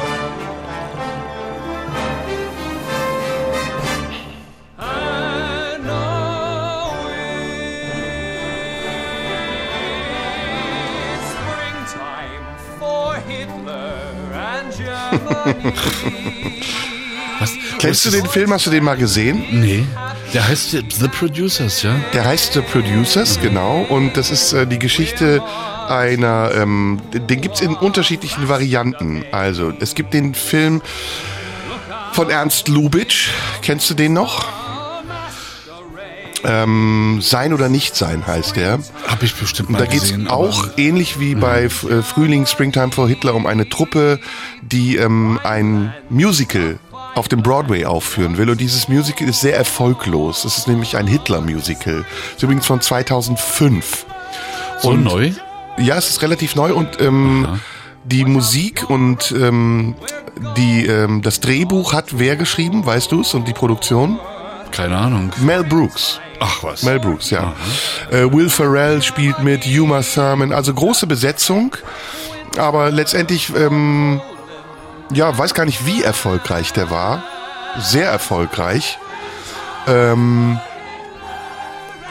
Was? 17.38 17.52
Kennst 17.78 18.04
du 18.06 18.11
den 18.11 18.26
Film? 18.26 18.52
Hast 18.52 18.66
du 18.66 18.70
den 18.70 18.82
mal 18.85 18.96
gesehen? 18.96 19.44
Nee. 19.50 19.85
Der 20.32 20.48
heißt 20.48 20.70
The 20.70 21.09
Producers, 21.09 21.82
ja? 21.82 21.94
Der 22.12 22.24
heißt 22.24 22.54
The 22.54 22.61
Producers, 22.61 23.38
genau. 23.40 23.87
Und 23.88 24.16
das 24.16 24.30
ist 24.30 24.52
äh, 24.52 24.66
die 24.66 24.78
Geschichte 24.78 25.42
einer, 25.88 26.50
ähm, 26.54 27.00
den 27.12 27.40
gibt's 27.40 27.61
in 27.61 27.74
unterschiedlichen 27.74 28.48
Varianten. 28.48 29.24
Also, 29.32 29.72
es 29.80 29.94
gibt 29.94 30.14
den 30.14 30.35
Film 30.35 30.82
von 32.12 32.30
Ernst 32.30 32.68
Lubitsch. 32.68 33.28
Kennst 33.62 33.88
du 33.90 33.94
den 33.94 34.14
noch? 34.14 34.56
Ähm, 36.48 37.18
Sein 37.22 37.52
oder 37.52 37.68
nicht 37.68 37.96
sein 37.96 38.26
heißt 38.26 38.56
der. 38.56 38.78
Hab 39.09 39.22
ich 39.22 39.35
bestimmt 39.35 39.70
mal 39.70 39.78
Da 39.78 39.87
geht's 39.87 40.04
gesehen. 40.04 40.28
auch 40.28 40.68
ähnlich 40.76 41.18
wie 41.18 41.35
bei 41.35 41.64
F- 41.64 41.85
äh, 41.90 42.02
Frühling, 42.02 42.46
Springtime 42.46 42.92
for 42.92 43.09
Hitler 43.09 43.35
um 43.35 43.46
eine 43.46 43.68
Truppe, 43.68 44.20
die 44.62 44.96
ähm, 44.96 45.40
ein 45.42 45.92
Musical 46.09 46.78
auf 47.14 47.28
dem 47.28 47.42
Broadway 47.42 47.85
aufführen 47.85 48.37
will. 48.38 48.48
Und 48.50 48.61
dieses 48.61 48.88
Musical 48.88 49.28
ist 49.28 49.40
sehr 49.40 49.56
erfolglos. 49.56 50.44
Es 50.44 50.59
ist 50.59 50.68
nämlich 50.68 50.96
ein 50.96 51.06
Hitler-Musical. 51.06 52.04
Ist 52.37 52.42
übrigens 52.42 52.66
von 52.66 52.80
2005. 52.80 54.06
so 54.82 54.90
und- 54.90 55.04
neu. 55.04 55.32
Ja, 55.78 55.96
es 55.98 56.09
ist 56.09 56.22
relativ 56.22 56.54
neu 56.56 56.72
und 56.72 57.00
ähm, 57.00 57.46
die 58.04 58.24
Musik 58.24 58.88
und 58.88 59.32
ähm, 59.32 59.94
die, 60.56 60.87
ähm, 60.87 61.20
das 61.22 61.40
Drehbuch 61.40 61.92
hat 61.92 62.18
wer 62.18 62.37
geschrieben, 62.37 62.87
weißt 62.87 63.12
du 63.12 63.20
es? 63.20 63.35
Und 63.35 63.46
die 63.48 63.52
Produktion? 63.52 64.18
Keine 64.70 64.96
Ahnung. 64.96 65.32
Mel 65.38 65.64
Brooks. 65.64 66.20
Ach 66.40 66.62
was. 66.62 66.83
Mel 66.83 67.01
Brooks, 67.01 67.31
ja. 67.31 67.55
Äh, 68.11 68.31
Will 68.33 68.49
Ferrell 68.51 69.03
spielt 69.03 69.38
mit, 69.40 69.66
Uma 69.66 70.03
Thurman, 70.03 70.53
also 70.53 70.75
große 70.75 71.07
Besetzung, 71.07 71.77
aber 72.59 72.90
letztendlich, 72.90 73.53
ähm, 73.57 74.20
ja, 75.12 75.37
weiß 75.37 75.55
gar 75.55 75.64
nicht, 75.64 75.87
wie 75.87 76.03
erfolgreich 76.03 76.72
der 76.72 76.90
war. 76.90 77.22
sehr 77.79 78.09
erfolgreich. 78.11 78.99
Ähm, 79.87 80.59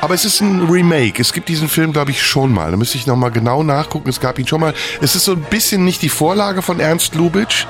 aber 0.02 0.14
es 0.14 0.24
ist 0.26 0.42
ein 0.42 0.68
Remake. 0.70 1.20
Es 1.20 1.34
gibt 1.34 1.50
diesen 1.50 1.68
Film, 1.68 1.92
glaube 1.92 2.12
ich, 2.12 2.22
schon 2.24 2.54
mal. 2.54 2.70
Da 2.70 2.78
müsste 2.78 2.98
ich 2.98 3.08
nochmal 3.08 3.32
genau 3.32 3.64
nachgucken. 3.64 4.10
Es 4.10 4.20
gab 4.20 4.38
ihn 4.38 4.48
schon 4.48 4.62
mal. 4.62 4.74
Es 5.02 5.16
ist 5.16 5.26
so 5.26 5.32
ein 5.32 5.42
bisschen 5.50 5.84
nicht 5.84 6.04
die 6.04 6.10
Vorlage 6.10 6.62
von 6.62 6.80
Ernst 6.80 7.16
Lubitsch. 7.16 7.66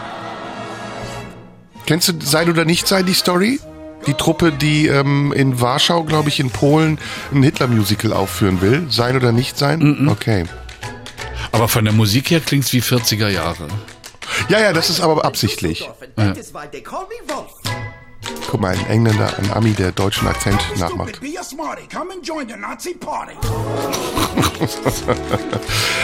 Kennst 1.85 2.09
du 2.09 2.13
Sein 2.19 2.49
oder 2.49 2.65
Nicht 2.65 2.87
Sein, 2.87 3.05
die 3.05 3.13
Story? 3.13 3.59
Die 4.07 4.13
Truppe, 4.13 4.51
die 4.51 4.87
ähm, 4.87 5.33
in 5.33 5.59
Warschau, 5.59 6.03
glaube 6.03 6.29
ich, 6.29 6.39
in 6.39 6.51
Polen 6.51 6.99
ein 7.31 7.43
Hitler-Musical 7.43 8.13
aufführen 8.13 8.61
will. 8.61 8.85
Sein 8.89 9.15
oder 9.15 9.31
Nicht 9.31 9.57
Sein? 9.57 10.07
Okay. 10.09 10.45
Aber 11.51 11.67
von 11.67 11.85
der 11.85 11.93
Musik 11.93 12.29
her 12.31 12.39
klingt's 12.39 12.73
wie 12.73 12.81
40er 12.81 13.29
Jahre. 13.29 13.67
Ja, 14.49 14.59
ja, 14.59 14.73
das 14.73 14.89
ist 14.89 15.01
aber 15.01 15.23
absichtlich. 15.25 15.89
Wolf. 16.17 17.51
Guck 18.49 18.61
mal, 18.61 18.73
ein 18.75 18.87
Engländer, 18.87 19.37
ein 19.37 19.51
Ami, 19.51 19.71
der 19.71 19.91
deutschen 19.91 20.27
Akzent 20.27 20.59
nachmacht. 20.77 21.19
Be 21.19 21.39
a 21.39 21.43
smarty. 21.43 21.83
Come 21.93 22.13
and 22.13 22.27
join 22.27 22.47
the 22.47 22.55
Nazi 22.55 22.93
party. 22.93 23.33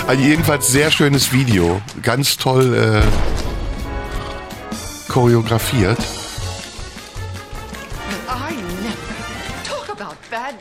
Also 0.07 0.23
jedenfalls 0.23 0.67
sehr 0.67 0.89
schönes 0.91 1.31
Video. 1.31 1.81
Ganz 2.01 2.37
toll 2.37 2.73
äh, 2.73 3.01
choreografiert. 5.11 5.99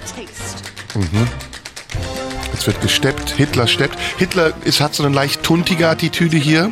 Taste. 0.00 0.62
Es 2.52 2.66
wird 2.66 2.80
gesteppt. 2.80 3.30
Hitler 3.30 3.66
steppt. 3.66 3.96
Hitler 4.18 4.52
ist, 4.64 4.80
hat 4.80 4.94
so 4.94 5.04
eine 5.04 5.14
leicht 5.14 5.42
tuntige 5.42 5.88
Attitüde 5.88 6.36
hier. 6.36 6.70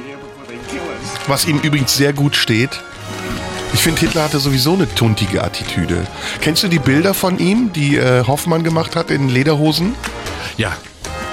Was 1.27 1.47
ihm 1.47 1.59
übrigens 1.61 1.97
sehr 1.97 2.13
gut 2.13 2.37
steht. 2.37 2.71
Ich 3.75 3.81
finde, 3.81 4.01
Hitler 4.01 4.25
hatte 4.25 4.39
sowieso 4.41 4.73
eine 4.75 4.93
tuntige 4.95 5.45
Attitüde. 5.45 6.07
Kennst 6.41 6.63
du 6.63 6.69
die 6.69 6.79
Bilder 6.79 7.13
von 7.15 7.39
ihm, 7.39 7.73
die 7.73 7.97
äh, 7.97 8.25
Hoffmann 8.27 8.65
gemacht 8.65 8.97
hat 8.97 9.11
in 9.11 9.29
Lederhosen? 9.29 9.95
Ja, 10.57 10.73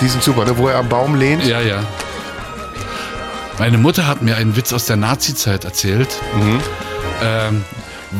Die 0.02 0.08
sind 0.08 0.22
super, 0.22 0.44
ne? 0.46 0.58
wo 0.58 0.68
er 0.68 0.78
am 0.78 0.90
Baum 0.90 1.16
lehnt. 1.16 1.46
ja, 1.46 1.62
ja. 1.62 1.84
Meine 3.58 3.78
Mutter 3.78 4.06
hat 4.06 4.22
mir 4.22 4.36
einen 4.36 4.58
Witz 4.58 4.74
aus 4.74 4.84
der 4.86 4.98
Nazi-Zeit 4.98 5.64
erzählt. 5.64 6.10
Ähm, 7.24 7.64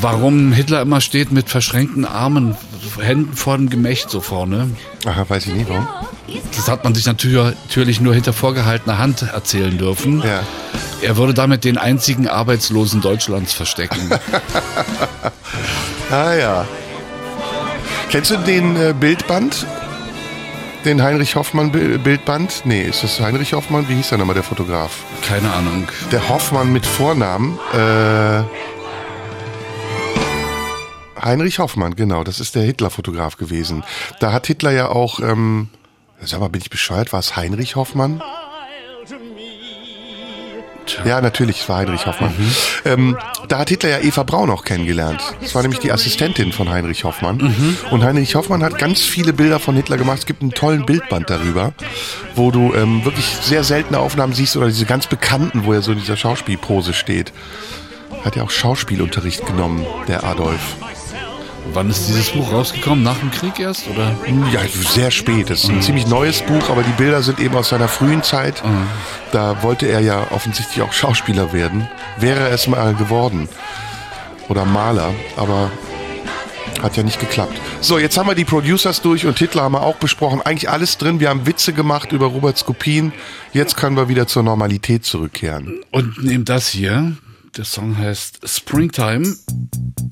warum 0.02 0.52
Hitler 0.52 0.82
immer 0.82 1.02
steht 1.02 1.32
mit 1.32 1.50
verschränkten 1.50 2.06
Armen, 2.06 2.56
Händen 3.02 3.34
vor 3.36 3.58
dem 3.58 3.70
Gemächt 3.70 4.10
so 4.10 4.22
vorne. 4.22 4.70
Aha, 5.06 5.26
weiß 5.28 5.48
ich 5.48 5.54
nicht 5.54 5.70
warum. 5.70 5.88
Das 6.56 6.68
hat 6.68 6.84
man 6.84 6.94
sich 6.96 7.06
natür- 7.06 7.54
natürlich 7.68 8.00
nur 8.02 8.14
hinter 8.14 8.34
vorgehaltener 8.34 8.98
Hand 8.98 9.22
erzählen 9.22 9.78
dürfen. 9.78 10.22
Ja. 10.24 10.42
Er 11.02 11.18
würde 11.18 11.34
damit 11.34 11.64
den 11.66 11.78
einzigen 11.78 12.28
Arbeitslosen 12.28 13.02
Deutschlands 13.02 13.54
verstecken. 13.54 14.10
Ah 16.12 16.34
ja. 16.34 16.66
Kennst 18.10 18.30
du 18.32 18.38
den 18.38 18.76
äh, 18.76 18.94
Bildband? 18.98 19.66
Den 20.86 21.02
Heinrich 21.02 21.36
Hoffmann 21.36 21.72
Bi- 21.72 21.98
Bildband? 21.98 22.62
Nee, 22.66 22.84
ist 22.84 23.04
das 23.04 23.20
Heinrich 23.20 23.54
Hoffmann? 23.54 23.90
Wie 23.90 23.96
hieß 23.96 24.10
der 24.10 24.20
nochmal, 24.20 24.36
der 24.36 24.44
Fotograf? 24.44 24.92
Keine 25.28 25.52
Ahnung. 25.52 25.88
Der 26.12 26.30
Hoffmann 26.30 26.72
mit 26.72 26.86
Vornamen. 26.86 27.58
Äh, 27.74 28.44
Heinrich 31.22 31.60
Hoffmann, 31.60 31.96
genau. 31.96 32.24
Das 32.24 32.40
ist 32.40 32.56
der 32.56 32.64
Hitler-Fotograf 32.64 33.38
gewesen. 33.38 33.84
Da 34.20 34.32
hat 34.32 34.48
Hitler 34.48 34.72
ja 34.72 34.90
auch, 34.90 35.20
ähm, 35.20 35.70
sag 36.22 36.40
mal, 36.40 36.50
bin 36.50 36.62
ich 36.62 36.70
bescheuert? 36.70 37.14
War 37.14 37.20
es 37.20 37.36
Heinrich 37.36 37.76
Hoffmann? 37.76 38.22
Ja, 41.04 41.20
natürlich, 41.22 41.62
es 41.62 41.70
war 41.70 41.78
Heinrich 41.78 42.06
Hoffmann. 42.06 42.34
Ähm, 42.86 43.18
da 43.48 43.60
hat 43.60 43.70
Hitler 43.70 43.90
ja 43.90 44.00
Eva 44.00 44.24
Braun 44.24 44.50
auch 44.50 44.64
kennengelernt. 44.64 45.22
Das 45.42 45.56
war 45.56 45.62
nämlich 45.62 45.80
die 45.80 45.92
Assistentin 45.92 46.52
von 46.52 46.70
Heinrich 46.70 47.04
Hoffmann. 47.04 47.76
Und 47.92 48.04
Heinrich 48.04 48.36
Hoffmann 48.36 48.64
hat 48.64 48.78
ganz 48.78 49.02
viele 49.02 49.34
Bilder 49.34 49.60
von 49.60 49.76
Hitler 49.76 49.98
gemacht. 49.98 50.20
Es 50.20 50.26
gibt 50.26 50.42
einen 50.42 50.52
tollen 50.52 50.86
Bildband 50.86 51.30
darüber, 51.30 51.74
wo 52.36 52.52
du 52.52 52.74
ähm, 52.76 53.04
wirklich 53.04 53.26
sehr 53.26 53.64
seltene 53.64 54.00
Aufnahmen 54.00 54.34
siehst 54.34 54.56
oder 54.58 54.68
diese 54.68 54.86
ganz 54.86 55.08
bekannten, 55.08 55.66
wo 55.66 55.74
er 55.74 55.82
so 55.82 55.92
in 55.92 56.00
dieser 56.00 56.18
Schauspielpose 56.18 56.94
steht. 56.94 57.34
Hat 58.24 58.36
ja 58.36 58.44
auch 58.44 58.52
Schauspielunterricht 58.52 59.46
genommen, 59.46 59.86
der 60.08 60.24
Adolf. 60.24 60.76
Wann 61.74 61.90
ist 61.90 62.08
dieses 62.08 62.30
Buch 62.30 62.52
rausgekommen? 62.52 63.04
Nach 63.04 63.18
dem 63.18 63.32
Krieg 63.32 63.60
erst? 63.60 63.88
Oder? 63.90 64.16
Ja, 64.52 64.62
sehr 64.68 65.12
spät. 65.12 65.50
Es 65.50 65.64
ist 65.64 65.70
ein 65.70 65.82
ziemlich 65.82 66.08
neues 66.08 66.42
Buch, 66.42 66.70
aber 66.70 66.84
die 66.84 66.92
Bilder 66.92 67.22
sind 67.22 67.40
eben 67.40 67.56
aus 67.56 67.70
seiner 67.70 67.88
frühen 67.88 68.24
Zeit. 68.24 68.64
Da 69.32 69.62
wollte 69.64 69.88
er 69.88 70.00
ja 70.00 70.28
offensichtlich 70.32 70.82
auch 70.82 70.94
Schauspieler 70.94 71.54
werden. 71.54 71.88
Wäre 72.18 72.50
es 72.50 72.68
mal 72.68 72.94
geworden. 72.94 73.50
Oder 74.48 74.64
Maler, 74.64 75.14
aber 75.36 75.72
hat 76.82 76.98
ja 76.98 77.04
nicht 77.04 77.20
geklappt. 77.20 77.60
So, 77.82 77.98
jetzt 77.98 78.18
haben 78.18 78.28
wir 78.28 78.36
die 78.36 78.46
Producers 78.46 79.02
durch 79.02 79.26
und 79.26 79.38
Hitler 79.40 79.64
haben 79.64 79.74
wir 79.74 79.82
auch 79.82 79.96
besprochen. 79.96 80.42
Eigentlich 80.44 80.70
alles 80.70 80.98
drin. 80.98 81.20
Wir 81.20 81.30
haben 81.30 81.46
Witze 81.48 81.74
gemacht 81.74 82.12
über 82.12 82.28
Robert 82.28 82.58
Skopin. 82.58 83.12
Jetzt 83.54 83.76
können 83.76 83.96
wir 83.98 84.08
wieder 84.08 84.28
zur 84.28 84.44
Normalität 84.44 85.04
zurückkehren. 85.04 85.82
Und 85.92 86.24
neben 86.24 86.46
das 86.46 86.68
hier, 86.68 87.14
der 87.58 87.66
Song 87.66 87.98
heißt 87.98 88.40
Springtime 88.44 89.36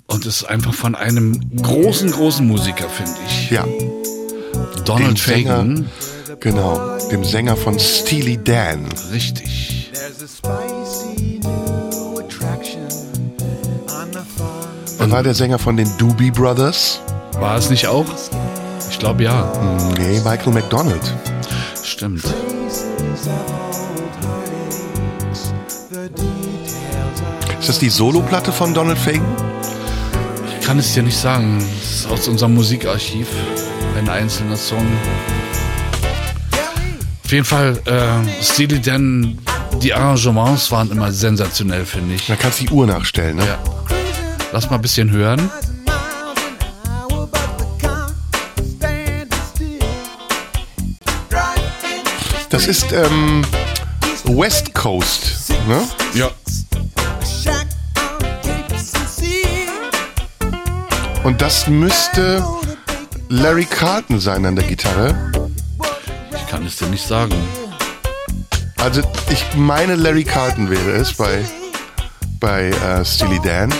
und 0.08 0.25
ist 0.25 0.45
einfach 0.45 0.73
von 0.73 0.95
einem 0.95 1.58
großen, 1.62 2.12
großen 2.12 2.47
Musiker, 2.47 2.88
finde 2.89 3.12
ich. 3.27 3.51
Ja, 3.51 3.65
Donald 4.86 5.19
Fagan. 5.19 5.89
genau, 6.39 6.97
dem 7.10 7.23
Sänger 7.23 7.58
von 7.58 7.77
Steely 7.79 8.41
Dan. 8.41 8.88
Richtig. 9.12 9.91
There's 9.93 10.23
a 10.23 10.27
spicy 10.27 11.39
new 11.43 12.19
attraction 12.19 12.84
on 13.88 14.13
the 14.13 14.19
farm. 14.38 14.99
Er 14.99 15.12
war 15.12 15.23
der 15.23 15.34
Sänger 15.34 15.60
von 15.60 15.75
den 15.75 15.89
Doobie 15.97 16.32
Brothers. 16.32 17.01
War 17.34 17.58
es 17.58 17.69
nicht 17.69 17.88
auch? 17.88 18.06
Ich 18.89 18.99
glaube 18.99 19.23
ja. 19.23 19.51
Nee, 19.97 20.21
Michael 20.21 20.53
McDonald. 20.53 21.13
Stimmt. 21.84 22.23
Ist 27.63 27.69
das 27.69 27.80
die 27.80 27.89
Soloplatte 27.89 28.52
von 28.52 28.73
Donald 28.73 28.97
Fagen? 28.97 29.23
Ich 30.60 30.67
kann 30.67 30.80
es 30.80 30.93
dir 30.93 31.02
nicht 31.02 31.15
sagen. 31.15 31.65
Das 31.80 31.91
ist 31.91 32.12
aus 32.12 32.28
unserem 32.28 32.56
Musikarchiv 32.56 33.30
ein 33.97 34.10
einzelner 34.10 34.58
Song. 34.58 34.86
Auf 37.23 37.32
jeden 37.32 37.45
Fall, 37.45 37.80
äh, 37.86 38.43
Steely 38.43 38.82
Dan, 38.82 39.38
die 39.82 39.93
Arrangements 39.93 40.69
waren 40.71 40.91
immer 40.91 41.10
sensationell, 41.13 41.86
finde 41.86 42.15
ich. 42.15 42.28
Da 42.28 42.36
kannst 42.36 42.60
du 42.60 42.65
die 42.65 42.73
Uhr 42.73 42.86
nachstellen, 42.86 43.38
ne? 43.38 43.45
Ja. 43.45 43.58
Lass 44.52 44.69
mal 44.69 44.76
ein 44.76 44.82
bisschen 44.82 45.10
hören. 45.10 45.49
Das 52.49 52.67
ist 52.67 52.91
ähm, 52.91 53.45
West 54.26 54.73
Coast, 54.73 55.49
ne? 55.69 55.82
Ja. 56.13 56.30
Und 61.24 61.42
das 61.42 61.68
müsste 61.68 62.46
Larry 63.30 63.66
Carlton 63.66 64.20
sein 64.20 64.46
an 64.46 64.56
der 64.56 64.66
Gitarre. 64.66 65.16
Ich 66.36 66.48
kann 66.48 66.66
es 66.66 66.76
dir 66.76 66.88
nicht 66.88 67.06
sagen. 67.06 67.36
Also 68.78 69.02
ich 69.30 69.46
meine 69.56 69.96
Larry 69.96 70.26
Carlton 70.26 70.70
wäre 70.70 70.92
es 70.92 71.14
bei 71.14 71.46
bei 72.40 72.70
äh, 72.70 73.06
Steely 73.06 73.40
Dan. 73.40 73.74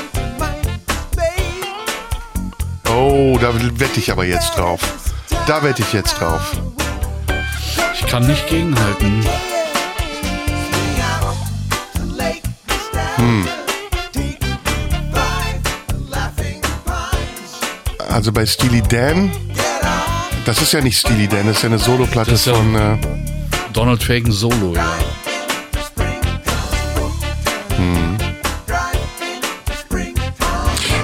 Oh, 2.90 3.38
da 3.42 3.54
wette 3.78 4.00
ich 4.00 4.10
aber 4.10 4.24
jetzt 4.24 4.58
drauf. 4.58 4.80
Da 5.46 5.62
wette 5.64 5.82
ich 5.82 5.92
jetzt 5.92 6.14
drauf. 6.14 6.54
Ich 7.94 8.08
kann 8.08 8.26
nicht 8.26 8.48
gegenhalten. 8.48 9.26
Also 18.14 18.32
bei 18.32 18.46
Steely 18.46 18.82
Dan, 18.88 19.32
das 20.46 20.62
ist 20.62 20.72
ja 20.72 20.82
nicht 20.82 20.98
Steely 21.00 21.28
Dan, 21.28 21.48
das 21.48 21.58
ist 21.58 21.64
ja 21.64 21.70
eine 21.70 21.80
Soloplatte 21.80 22.32
ja- 22.36 22.54
von 22.54 22.76
äh, 22.76 22.98
Donald 23.74 24.04
Fagan 24.04 24.32
Solo, 24.32 24.76
ja. 24.76 24.86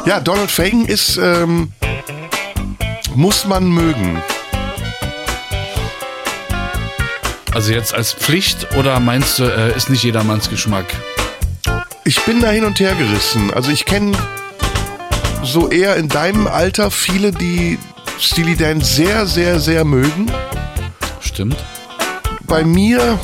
Ja, 0.05 0.19
Donald 0.19 0.49
Fagan 0.49 0.85
ist, 0.85 1.17
ähm, 1.17 1.71
muss 3.15 3.45
man 3.45 3.67
mögen. 3.69 4.21
Also 7.53 7.73
jetzt 7.73 7.93
als 7.93 8.13
Pflicht 8.13 8.75
oder 8.77 8.99
meinst 8.99 9.39
du, 9.39 9.43
äh, 9.43 9.75
ist 9.75 9.89
nicht 9.89 10.03
jedermanns 10.03 10.49
Geschmack? 10.49 10.85
Ich 12.05 12.21
bin 12.21 12.41
da 12.41 12.49
hin 12.49 12.63
und 12.65 12.79
her 12.79 12.95
gerissen. 12.95 13.53
Also 13.53 13.71
ich 13.71 13.85
kenne 13.85 14.17
so 15.49 15.69
eher 15.69 15.95
in 15.95 16.07
deinem 16.09 16.47
Alter 16.47 16.91
viele, 16.91 17.31
die 17.31 17.77
Steely 18.19 18.55
Dan 18.55 18.81
sehr, 18.81 19.25
sehr, 19.25 19.59
sehr 19.59 19.83
mögen. 19.85 20.31
Stimmt. 21.21 21.57
Bei 22.45 22.63
mir 22.63 23.19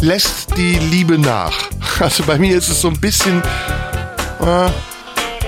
lässt 0.00 0.56
die 0.56 0.78
Liebe 0.78 1.18
nach. 1.18 1.54
Also 2.00 2.22
bei 2.24 2.38
mir 2.38 2.56
ist 2.56 2.68
es 2.68 2.80
so 2.80 2.88
ein 2.88 3.00
bisschen, 3.00 3.42
äh, 4.40 4.70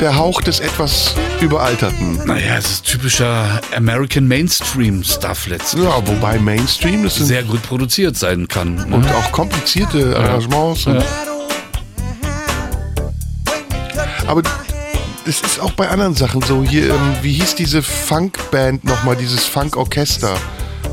der 0.00 0.16
Hauch 0.16 0.40
des 0.40 0.60
etwas 0.60 1.14
überalterten. 1.40 2.24
Naja, 2.26 2.56
es 2.56 2.70
ist 2.70 2.86
typischer 2.86 3.60
American 3.76 4.26
Mainstream-Stuff 4.26 5.46
letztlich. 5.46 5.84
Ja, 5.84 6.06
wobei 6.06 6.38
Mainstream, 6.38 7.04
das 7.04 7.16
Sehr 7.16 7.42
gut 7.42 7.62
produziert 7.62 8.16
sein 8.16 8.48
kann. 8.48 8.74
ne? 8.76 8.96
und 8.96 9.06
auch 9.12 9.30
komplizierte 9.30 10.16
Arrangements. 10.16 10.86
Und, 10.86 10.94
Ja. 10.96 11.02
Aber 14.26 14.42
das 15.24 15.40
ist 15.40 15.60
auch 15.60 15.72
bei 15.72 15.88
anderen 15.88 16.14
Sachen 16.14 16.42
so. 16.42 16.62
Hier, 16.62 16.90
ähm, 16.90 17.16
wie 17.22 17.32
hieß 17.32 17.54
diese 17.54 17.82
Funkband 17.82 18.84
nochmal, 18.84 19.16
dieses 19.16 19.44
Funkorchester? 19.44 20.36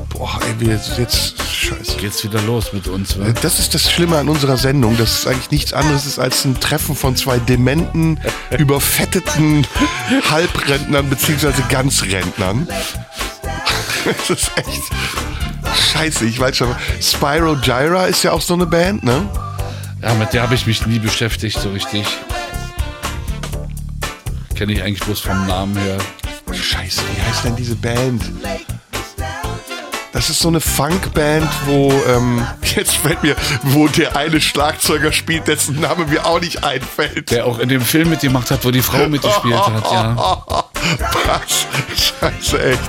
Boah, 0.10 0.40
ey, 0.48 0.60
wir 0.60 0.80
jetzt, 0.98 1.42
scheiße. 1.42 1.98
Geht's 1.98 2.24
wieder 2.24 2.42
los 2.42 2.74
mit 2.74 2.88
uns, 2.88 3.20
wa? 3.20 3.26
Das 3.42 3.60
ist 3.60 3.74
das 3.74 3.92
Schlimme 3.92 4.18
an 4.18 4.30
unserer 4.30 4.58
Sendung, 4.58 4.98
dass 4.98 5.20
es 5.20 5.28
eigentlich 5.28 5.52
nichts 5.52 5.74
anderes 5.74 6.06
ist 6.06 6.18
als 6.18 6.44
ein 6.46 6.60
Treffen 6.60 6.96
von 6.96 7.16
zwei 7.16 7.38
dementen, 7.38 8.20
überfetteten 8.58 9.68
Halbrentnern 10.30 11.10
beziehungsweise 11.10 11.62
Ganzrentnern. 11.70 12.68
Das 14.06 14.30
ist 14.30 14.52
echt 14.56 14.84
scheiße, 15.92 16.24
ich 16.24 16.40
weiß 16.40 16.56
schon. 16.56 16.74
Spyro 17.02 17.58
Gyra 17.58 18.06
ist 18.06 18.24
ja 18.24 18.32
auch 18.32 18.42
so 18.42 18.54
eine 18.54 18.66
Band, 18.66 19.04
ne? 19.04 19.28
Ja, 20.02 20.14
mit 20.14 20.32
der 20.32 20.44
habe 20.44 20.56
ich 20.56 20.66
mich 20.66 20.86
nie 20.86 21.00
beschäftigt, 21.00 21.60
so 21.60 21.72
richtig. 21.72 22.06
Kenne 24.58 24.74
ich 24.74 24.82
eigentlich 24.82 25.02
bloß 25.02 25.20
vom 25.20 25.46
Namen 25.46 25.78
her. 25.78 26.00
Scheiße, 26.52 27.02
wie 27.14 27.22
heißt 27.22 27.46
denn 27.46 27.56
diese 27.56 27.76
Band? 27.76 28.24
Das 30.14 30.32
ist 30.32 30.40
so 30.40 30.48
eine 30.48 30.60
Funkband, 30.60 31.48
wo, 31.68 31.94
ähm, 32.08 32.44
jetzt 32.76 32.96
fällt 32.96 33.22
mir, 33.22 33.36
wo 33.62 33.88
der 33.88 34.16
eine 34.16 34.42
Schlagzeuger 34.42 35.12
spielt, 35.12 35.48
dessen 35.48 35.80
Name 35.80 36.06
mir 36.06 36.26
auch 36.26 36.42
nicht 36.42 36.64
einfällt. 36.64 37.30
Der 37.30 37.46
auch 37.46 37.60
in 37.60 37.70
dem 37.70 37.82
Film 37.82 38.10
mitgemacht 38.10 38.50
hat, 38.50 38.66
wo 38.66 38.72
die 38.72 38.82
Frau 38.82 39.08
mitgespielt 39.08 39.60
hat, 39.60 39.92
ja. 39.92 40.16
Was? 41.28 41.68
Scheiße, 42.20 42.72
echt. 42.72 42.82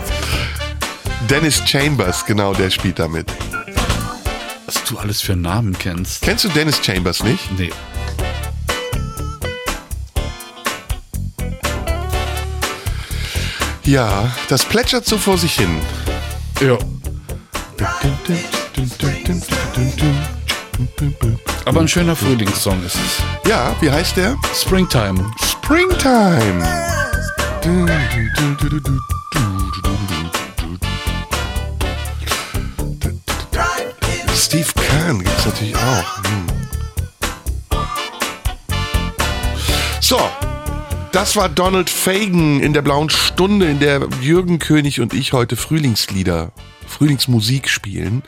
Dennis 1.28 1.60
Chambers, 1.66 2.24
genau, 2.24 2.54
der 2.54 2.70
spielt 2.70 2.98
damit. 2.98 3.30
Was 4.64 4.84
du 4.84 4.96
alles 4.96 5.20
für 5.20 5.36
Namen 5.36 5.78
kennst. 5.78 6.22
Kennst 6.22 6.44
du 6.44 6.48
Dennis 6.48 6.80
Chambers 6.82 7.22
nicht? 7.22 7.50
Nee. 7.58 7.72
Ja, 13.88 14.30
das 14.50 14.66
plätschert 14.66 15.06
so 15.06 15.16
vor 15.16 15.38
sich 15.38 15.54
hin. 15.54 15.80
Ja. 16.60 16.76
Aber 21.64 21.80
ein 21.80 21.88
schöner 21.88 22.14
Frühlingssong 22.14 22.84
ist 22.84 22.96
es. 22.96 23.48
Ja, 23.48 23.74
wie 23.80 23.90
heißt 23.90 24.18
der? 24.18 24.36
Springtime. 24.54 25.32
Springtime. 25.42 26.62
Steve 34.36 34.68
Kahn 34.86 35.24
gibt's 35.24 35.46
natürlich 35.46 35.76
auch. 35.76 36.24
Hm. 36.24 36.46
So, 40.00 40.20
das 41.12 41.36
war 41.36 41.48
Donald 41.48 41.90
Fagan 41.90 42.60
in 42.60 42.72
der 42.72 42.82
blauen 42.82 43.10
Stunde, 43.10 43.66
in 43.68 43.80
der 43.80 44.06
Jürgen 44.20 44.58
König 44.58 45.00
und 45.00 45.14
ich 45.14 45.32
heute 45.32 45.56
Frühlingslieder, 45.56 46.52
Frühlingsmusik 46.86 47.68
spielen. 47.68 48.22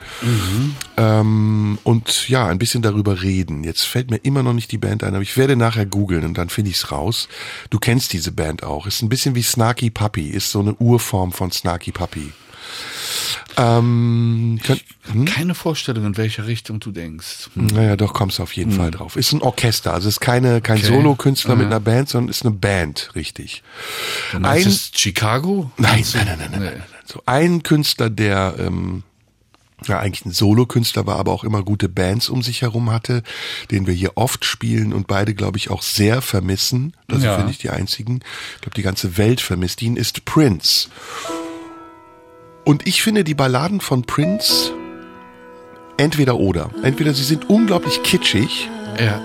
Ähm, 0.97 1.79
und 1.85 2.29
ja, 2.29 2.47
ein 2.47 2.59
bisschen 2.59 2.83
darüber 2.83 3.23
reden. 3.23 3.65
Jetzt 3.65 3.83
fällt 3.83 4.11
mir 4.11 4.19
immer 4.19 4.43
noch 4.43 4.53
nicht 4.53 4.73
die 4.73 4.79
Band 4.79 5.05
ein, 5.05 5.15
aber 5.15 5.23
ich 5.23 5.37
werde 5.37 5.57
nachher 5.57 5.87
googeln 5.87 6.25
und 6.25 6.39
dann 6.39 6.49
finde 6.49 6.71
ich's 6.71 6.91
raus. 6.91 7.29
Du 7.71 7.79
kennst 7.79 8.13
diese 8.13 8.33
Band 8.33 8.63
auch. 8.63 8.87
Ist 8.87 9.03
ein 9.03 9.09
bisschen 9.09 9.35
wie 9.35 9.43
Snarky 9.43 9.91
Puppy, 9.91 10.29
ist 10.29 10.51
so 10.51 10.61
eine 10.61 10.75
Urform 10.75 11.33
von 11.33 11.51
Snarky 11.51 11.93
Puppy. 11.93 12.33
Ähm, 13.57 14.59
könnt, 14.65 14.85
Keine 15.29 15.55
Vorstellung, 15.55 16.05
in 16.07 16.17
welche 16.17 16.47
Richtung 16.47 16.81
du 16.81 16.91
denkst. 16.93 17.51
Hm. 17.55 17.67
naja, 17.67 17.97
doch 17.97 18.13
kommst 18.15 18.39
du 18.39 18.43
auf 18.43 18.53
jeden 18.53 18.73
Fall 18.73 18.91
drauf. 18.91 19.17
Ist 19.17 19.33
ein 19.33 19.43
Orchester, 19.43 19.93
also 19.95 20.09
ist 20.09 20.21
keine, 20.21 20.61
kein 20.61 20.79
Okay. 20.79 20.87
Solokünstler 20.87 21.57
mit 21.57 21.67
einer 21.67 21.81
Band, 21.81 22.09
sondern 22.09 22.31
ist 22.31 22.43
eine 22.45 22.55
Band, 22.55 23.11
richtig. 23.15 23.63
Dann 24.33 24.45
Ein- 24.45 24.67
es 24.67 24.91
Chicago? 24.95 25.71
Nein, 25.77 26.05
nein, 26.15 26.27
nein, 26.27 26.39
nein, 26.39 26.51
nein, 26.51 26.61
nein, 26.63 26.73
nein. 26.79 26.83
So 27.05 27.23
ein 27.27 27.63
Künstler, 27.63 28.09
der 28.09 28.55
ähm, 28.59 29.03
ja 29.87 29.99
eigentlich 29.99 30.27
ein 30.27 30.33
Solokünstler 30.33 31.07
war, 31.07 31.17
aber 31.17 31.33
auch 31.33 31.43
immer 31.43 31.63
gute 31.63 31.89
Bands 31.89 32.29
um 32.29 32.43
sich 32.43 32.63
herum 32.63 32.91
hatte, 32.93 33.23
den 33.71 33.87
wir 33.87 33.95
hier 33.95 34.13
oft 34.17 34.45
spielen 34.45 34.93
und 34.93 35.07
beide, 35.07 35.35
glaube 35.35 35.57
ich, 35.59 35.71
auch 35.71 35.83
sehr 35.83 36.21
vermissen. 36.23 36.93
Das 37.09 37.23
Ja. 37.23 37.37
sind 37.39 37.47
nicht 37.49 37.63
die 37.63 37.71
einzigen. 37.71 38.21
Ich 38.57 38.61
glaube, 38.61 38.75
die 38.77 38.83
ganze 38.83 39.17
Welt 39.17 39.41
vermisst 39.41 39.81
ihn, 39.83 39.97
ist 39.97 40.25
Prince. 40.25 40.89
Und 42.71 42.87
ich 42.87 43.03
finde 43.03 43.25
die 43.25 43.35
Balladen 43.35 43.81
von 43.81 44.05
Prince 44.05 44.71
entweder 45.97 46.37
oder. 46.37 46.71
Entweder 46.85 47.13
sie 47.15 47.25
sind 47.25 47.51
unglaublich 47.51 48.01
kitschig, 48.05 48.71
Ja. 48.97 49.21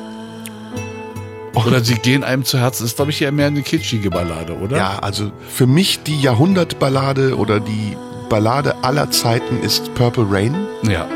Oder 1.53 1.83
sie 1.83 1.93
gehen 1.93 2.23
einem 2.23 2.43
zu 2.43 2.57
Herzen. 2.57 2.85
Ist, 2.85 2.95
glaube 2.95 3.11
ich, 3.11 3.19
ja 3.19 3.29
mehr 3.29 3.45
eine 3.45 3.61
kitschige 3.61 4.09
Ballade, 4.09 4.57
oder? 4.57 4.77
Ja, 4.77 4.97
also 4.99 5.31
für 5.47 5.67
mich 5.67 6.01
die 6.01 6.19
Jahrhundertballade 6.19 7.37
oder 7.37 7.59
die 7.59 7.95
Ballade 8.29 8.83
aller 8.83 9.11
Zeiten 9.11 9.61
ist 9.61 9.93
Purple 9.93 10.25
Rain. 10.27 10.55
Ja. 10.81 11.07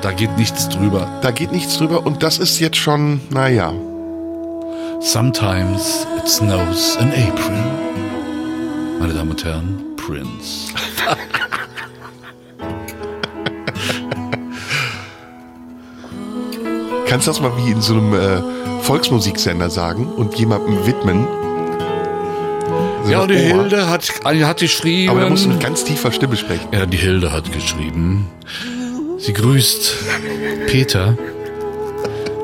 Da 0.00 0.12
geht 0.12 0.38
nichts 0.38 0.70
drüber. 0.70 1.20
Da 1.20 1.30
geht 1.30 1.52
nichts 1.52 1.76
drüber 1.76 2.06
und 2.06 2.22
das 2.22 2.38
ist 2.38 2.58
jetzt 2.58 2.78
schon, 2.78 3.20
naja. 3.28 3.74
Sometimes 5.00 6.06
it 6.16 6.26
snows 6.26 6.96
in 6.98 7.08
April. 7.08 7.64
Meine 8.98 9.12
Damen 9.12 9.30
und 9.30 9.44
Herren, 9.44 9.93
Prince. 10.06 10.72
Kannst 17.06 17.26
du 17.26 17.30
das 17.30 17.40
mal 17.40 17.52
wie 17.56 17.70
in 17.70 17.80
so 17.80 17.94
einem 17.94 18.14
äh, 18.14 18.82
Volksmusiksender 18.82 19.70
sagen 19.70 20.06
und 20.06 20.34
jemandem 20.34 20.86
widmen? 20.86 21.26
So 23.04 23.10
Ja, 23.10 23.22
eine 23.22 23.34
die 23.36 23.52
Oma. 23.52 23.62
Hilde 23.62 23.88
hat, 23.88 24.08
hat 24.24 24.58
geschrieben. 24.58 25.10
Aber 25.10 25.20
da 25.20 25.28
musst 25.30 25.44
du 25.44 25.50
mit 25.50 25.60
ganz 25.60 25.84
tiefer 25.84 26.10
Stimme 26.12 26.36
sprechen. 26.36 26.66
Ja, 26.72 26.86
die 26.86 26.96
Hilde 26.96 27.32
hat 27.32 27.52
geschrieben. 27.52 28.26
Sie 29.18 29.32
grüßt 29.32 29.94
Peter. 30.66 31.16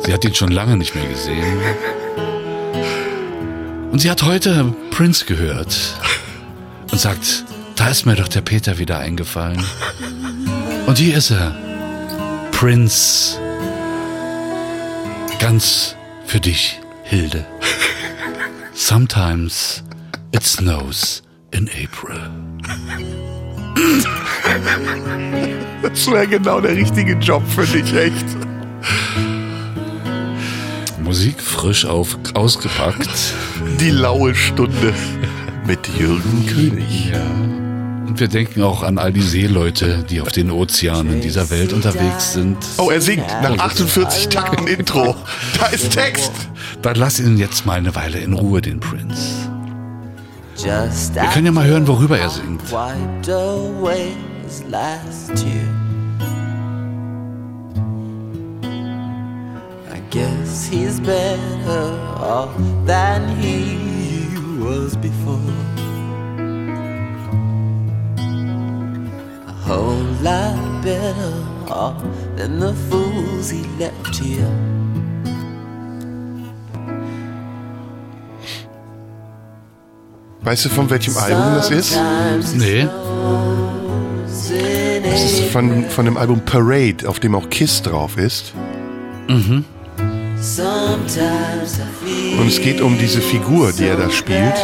Sie 0.04 0.12
hat 0.12 0.24
ihn 0.24 0.34
schon 0.34 0.50
lange 0.50 0.76
nicht 0.76 0.94
mehr 0.94 1.06
gesehen. 1.06 1.58
Und 3.90 3.98
sie 4.00 4.10
hat 4.10 4.22
heute 4.22 4.72
Prince 4.90 5.24
gehört. 5.24 5.76
Und 6.90 6.98
sagt, 6.98 7.44
da 7.76 7.88
ist 7.88 8.04
mir 8.04 8.16
doch 8.16 8.28
der 8.28 8.40
Peter 8.40 8.78
wieder 8.78 8.98
eingefallen. 8.98 9.64
Und 10.86 10.98
hier 10.98 11.16
ist 11.16 11.30
er. 11.30 11.54
Prince. 12.52 13.38
Ganz 15.38 15.96
für 16.26 16.40
dich, 16.40 16.80
Hilde. 17.04 17.46
Sometimes 18.74 19.82
it 20.32 20.44
snows 20.44 21.22
in 21.52 21.68
April. 21.68 22.30
Das 25.82 26.06
wäre 26.10 26.26
genau 26.26 26.60
der 26.60 26.76
richtige 26.76 27.14
Job 27.14 27.42
für 27.48 27.66
dich, 27.66 27.94
echt. 27.94 28.26
Musik 31.02 31.40
frisch 31.40 31.86
auf, 31.86 32.18
ausgepackt. 32.34 33.08
Die 33.80 33.90
laue 33.90 34.34
Stunde 34.34 34.94
mit 35.70 35.86
Jürgen 35.96 36.46
König. 36.46 37.10
Ja. 37.12 37.20
Und 38.08 38.18
wir 38.18 38.26
denken 38.26 38.60
auch 38.64 38.82
an 38.82 38.98
all 38.98 39.12
die 39.12 39.20
Seeleute, 39.20 40.04
die 40.10 40.20
auf 40.20 40.32
den 40.32 40.50
Ozeanen 40.50 41.20
dieser 41.20 41.48
Welt 41.48 41.72
unterwegs 41.72 42.32
sind. 42.32 42.56
Oh, 42.78 42.90
er 42.90 43.00
singt 43.00 43.24
nach 43.40 43.56
48 43.56 44.30
Takten 44.30 44.66
Intro. 44.66 45.14
Da 45.60 45.66
ist 45.66 45.92
Text. 45.92 46.32
Dann 46.82 46.96
lass 46.96 47.20
ihn 47.20 47.38
jetzt 47.38 47.66
mal 47.66 47.74
eine 47.78 47.94
Weile 47.94 48.18
in 48.18 48.32
Ruhe, 48.32 48.60
den. 48.60 48.80
Just 50.56 51.14
Wir 51.14 51.22
können 51.32 51.46
ja 51.46 51.52
mal 51.52 51.66
hören, 51.66 51.86
worüber 51.86 52.18
er 52.18 52.30
singt. 52.30 52.60
wiped 52.72 53.28
away 53.28 54.08
his 54.42 54.64
last 54.68 55.36
tear. 55.36 55.68
I 59.94 60.00
guess 60.10 60.68
he's 60.68 60.98
better 60.98 61.92
off 62.20 62.50
than 62.86 63.28
he 63.40 63.99
was 64.60 64.96
before. 64.96 65.40
A 69.48 69.52
whole 69.66 70.04
lot 70.22 70.82
better 70.82 71.34
off 71.68 72.02
than 72.36 72.60
the 72.60 72.74
fools 72.88 73.50
he 73.50 73.62
left 73.78 74.16
here. 74.16 74.52
Weißt 80.42 80.64
du, 80.64 80.68
von 80.70 80.88
welchem 80.90 81.16
Album 81.16 81.54
das 81.54 81.70
ist? 81.70 81.98
Nee. 82.54 82.88
Das 85.04 85.22
ist 85.22 85.42
von, 85.52 85.84
von 85.84 86.04
dem 86.06 86.16
Album 86.16 86.40
Parade, 86.44 87.06
auf 87.08 87.20
dem 87.20 87.34
auch 87.34 87.50
Kiss 87.50 87.82
drauf 87.82 88.16
ist. 88.16 88.54
Mhm. 89.28 89.64
Und 92.38 92.46
es 92.48 92.60
geht 92.60 92.80
um 92.80 92.98
diese 92.98 93.20
Figur, 93.20 93.72
die 93.72 93.84
er 93.84 93.96
da 93.96 94.10
spielt. 94.10 94.54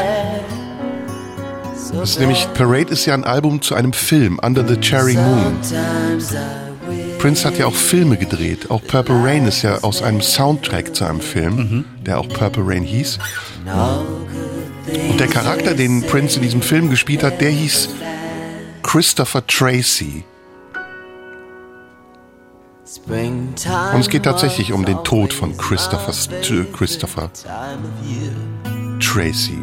Das 1.93 2.11
ist 2.11 2.21
nämlich, 2.21 2.49
Parade 2.55 2.91
ist 2.93 3.05
ja 3.07 3.15
ein 3.15 3.25
Album 3.25 3.61
zu 3.63 3.75
einem 3.75 3.93
Film, 3.93 4.39
Under 4.43 4.67
the 4.67 4.77
Cherry 4.81 5.15
Moon. 5.15 5.57
Prince 7.19 7.45
hat 7.47 7.59
ja 7.59 7.67
auch 7.67 7.75
Filme 7.75 8.17
gedreht. 8.17 8.71
Auch 8.71 8.83
Purple 8.87 9.23
Rain 9.23 9.47
ist 9.47 9.63
ja 9.63 9.79
aus 9.83 10.03
einem 10.03 10.21
Soundtrack 10.21 10.95
zu 10.95 11.05
einem 11.05 11.21
Film, 11.21 11.85
der 12.05 12.21
auch 12.21 12.29
Purple 12.29 12.63
Rain 12.67 12.83
hieß. 12.83 13.19
Und 15.11 15.21
der 15.21 15.27
Charakter, 15.29 15.75
den 15.75 16.03
Prince 16.03 16.37
in 16.37 16.43
diesem 16.43 16.63
Film 16.63 16.89
gespielt 16.91 17.23
hat, 17.23 17.41
der 17.41 17.51
hieß 17.51 17.89
Christopher 18.83 19.47
Tracy. 19.47 20.25
Springtime. 22.97 23.95
Und 23.95 24.01
es 24.01 24.09
geht 24.09 24.25
tatsächlich 24.25 24.73
um 24.73 24.85
den 24.85 25.03
Tod 25.05 25.33
von 25.33 25.57
Christopher, 25.57 26.13
Christopher 26.73 27.31
Time 27.33 27.79
of 27.85 28.11
year. 28.11 28.33
Tracy. 28.99 29.59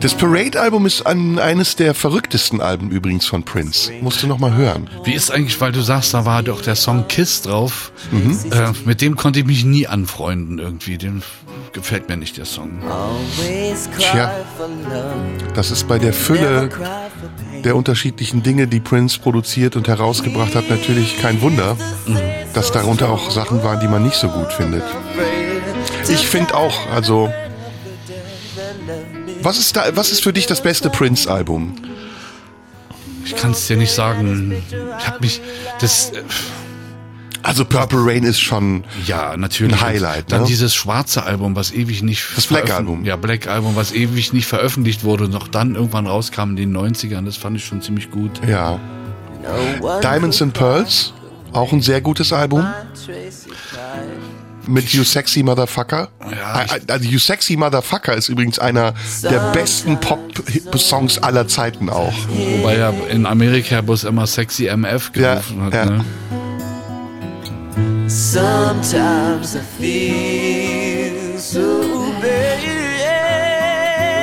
Das 0.00 0.14
Parade-Album 0.14 0.86
ist 0.86 1.06
ein, 1.06 1.38
eines 1.38 1.76
der 1.76 1.94
verrücktesten 1.94 2.60
Alben 2.60 2.90
übrigens 2.90 3.26
von 3.26 3.42
Prince. 3.42 3.92
Musst 4.02 4.22
du 4.22 4.26
noch 4.26 4.38
mal 4.38 4.54
hören. 4.54 4.90
Wie 5.04 5.14
ist 5.14 5.30
eigentlich, 5.30 5.60
weil 5.60 5.72
du 5.72 5.80
sagst, 5.80 6.12
da 6.14 6.24
war 6.24 6.42
doch 6.42 6.60
der 6.62 6.74
Song 6.74 7.06
Kiss 7.08 7.42
drauf. 7.42 7.92
Äh, 8.12 8.72
mit 8.84 9.00
dem 9.00 9.16
konnte 9.16 9.40
ich 9.40 9.46
mich 9.46 9.64
nie 9.64 9.86
anfreunden 9.86 10.58
irgendwie. 10.58 10.98
Den 10.98 11.22
gefällt 11.72 12.08
mir 12.08 12.16
nicht, 12.16 12.36
der 12.36 12.44
Song. 12.44 12.80
Tja. 13.98 14.32
Das 15.54 15.70
ist 15.70 15.86
bei 15.86 15.98
der 15.98 16.12
Fülle 16.12 16.68
der 17.64 17.76
unterschiedlichen 17.76 18.42
Dinge, 18.42 18.66
die 18.66 18.80
Prince 18.80 19.18
produziert 19.20 19.76
und 19.76 19.88
herausgebracht 19.88 20.54
hat, 20.54 20.68
natürlich 20.70 21.20
kein 21.20 21.40
Wunder, 21.42 21.76
dass 22.54 22.72
darunter 22.72 23.10
auch 23.10 23.30
Sachen 23.30 23.62
waren, 23.62 23.80
die 23.80 23.88
man 23.88 24.02
nicht 24.02 24.16
so 24.16 24.28
gut 24.28 24.52
findet. 24.52 24.84
Ich 26.08 26.26
finde 26.26 26.54
auch, 26.54 26.88
also 26.90 27.30
was 29.42 29.58
ist 29.58 29.76
da, 29.76 29.84
was 29.94 30.10
ist 30.10 30.22
für 30.22 30.32
dich 30.32 30.46
das 30.46 30.62
beste 30.62 30.90
Prince-Album? 30.90 31.74
Ich 33.24 33.36
kann 33.36 33.52
es 33.52 33.66
dir 33.66 33.76
nicht 33.76 33.92
sagen. 33.92 34.52
Ich 34.98 35.06
habe 35.06 35.20
mich, 35.20 35.40
das, 35.80 36.10
äh, 36.10 36.22
Also 37.42 37.64
Purple 37.64 38.00
Rain 38.04 38.24
ist 38.24 38.40
schon 38.40 38.84
ja, 39.06 39.36
natürlich. 39.36 39.74
Ein 39.74 39.80
Highlight, 39.80 40.30
Dann 40.32 40.42
ne? 40.42 40.46
dieses 40.46 40.74
schwarze 40.74 41.22
Album, 41.24 41.56
was 41.56 41.72
ewig 41.72 42.02
nicht. 42.02 42.24
Das 42.36 42.46
Black 42.46 42.70
Album. 42.70 43.04
Ja, 43.04 43.16
Black 43.16 43.46
Album, 43.46 43.76
was 43.76 43.92
ewig 43.92 44.32
nicht 44.32 44.46
veröffentlicht 44.46 45.04
wurde 45.04 45.24
und 45.24 45.32
noch 45.32 45.48
dann 45.48 45.74
irgendwann 45.74 46.06
rauskam 46.06 46.50
in 46.50 46.56
den 46.56 46.76
90ern. 46.76 47.24
Das 47.24 47.36
fand 47.36 47.56
ich 47.56 47.64
schon 47.64 47.80
ziemlich 47.82 48.10
gut. 48.10 48.40
ja 48.46 48.78
Diamonds 50.02 50.42
and 50.42 50.52
Pearls, 50.52 51.14
auch 51.52 51.72
ein 51.72 51.80
sehr 51.80 52.00
gutes 52.02 52.30
Album 52.32 52.66
mit 54.66 54.90
You 54.90 55.02
Sexy 55.02 55.42
Motherfucker. 55.42 56.08
Ja, 56.30 56.64
Also 56.88 57.08
You 57.08 57.18
Sexy 57.18 57.56
Motherfucker 57.56 58.14
ist 58.14 58.28
übrigens 58.28 58.58
einer 58.58 58.92
der 59.22 59.52
besten 59.52 59.98
Pop-Songs 59.98 61.18
aller 61.22 61.48
Zeiten 61.48 61.88
auch. 61.88 62.12
Wobei 62.58 62.74
er 62.76 62.92
in 63.10 63.26
Amerika 63.26 63.80
bloß 63.80 64.04
immer 64.04 64.26
Sexy 64.26 64.66
MF 64.68 65.10
Ja, 65.16 65.34
gerufen 65.36 65.62
hat. 65.64 65.74
ja. 65.74 65.84
Ne? 65.86 66.04
Sometimes 68.32 69.56
I 69.56 69.60
feel 69.76 71.36
so 71.36 72.12
bad. 72.22 72.60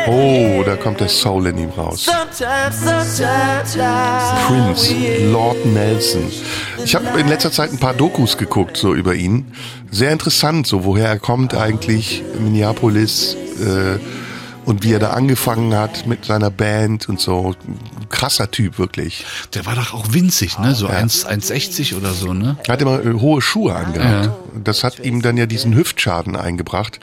Oh, 0.07 0.63
da 0.65 0.77
kommt 0.77 1.01
der 1.01 1.09
Soul 1.09 1.47
in 1.47 1.57
ihm 1.57 1.69
raus. 1.71 2.05
Sometimes, 2.05 2.79
sometimes 2.79 3.75
I 3.75 4.47
Prince. 4.47 4.93
Lord 5.29 5.57
Nelson. 5.65 6.31
Ich 6.85 6.95
habe 6.95 7.19
in 7.19 7.27
letzter 7.27 7.51
Zeit 7.51 7.73
ein 7.73 7.79
paar 7.79 7.93
Dokus 7.93 8.37
geguckt, 8.37 8.77
so 8.77 8.93
über 8.93 9.13
ihn. 9.13 9.51
Sehr 9.91 10.11
interessant, 10.13 10.67
so 10.67 10.85
woher 10.85 11.09
er 11.09 11.19
kommt 11.19 11.53
eigentlich, 11.53 12.23
Minneapolis 12.39 13.35
äh, 13.59 13.99
und 14.63 14.85
wie 14.85 14.93
er 14.93 14.99
da 14.99 15.09
angefangen 15.09 15.75
hat 15.75 16.07
mit 16.07 16.23
seiner 16.23 16.49
Band 16.49 17.09
und 17.09 17.19
so. 17.19 17.55
Krasser 18.09 18.51
Typ, 18.51 18.79
wirklich. 18.79 19.25
Der 19.53 19.65
war 19.65 19.75
doch 19.75 19.93
auch 19.93 20.13
winzig, 20.13 20.59
ne? 20.59 20.75
So 20.75 20.87
1 20.87 21.25
1,60 21.25 21.95
oder 21.97 22.13
so, 22.13 22.33
ne? 22.33 22.57
Er 22.65 22.73
hat 22.73 22.81
immer 22.81 23.03
äh, 23.03 23.13
hohe 23.13 23.41
Schuhe 23.41 23.75
angehabt. 23.75 24.25
Ja. 24.25 24.35
Das 24.63 24.83
hat 24.83 24.99
ihm 24.99 25.21
dann 25.21 25.37
ja 25.37 25.45
diesen 25.45 25.75
Hüftschaden 25.75 26.35
eingebracht, 26.35 26.99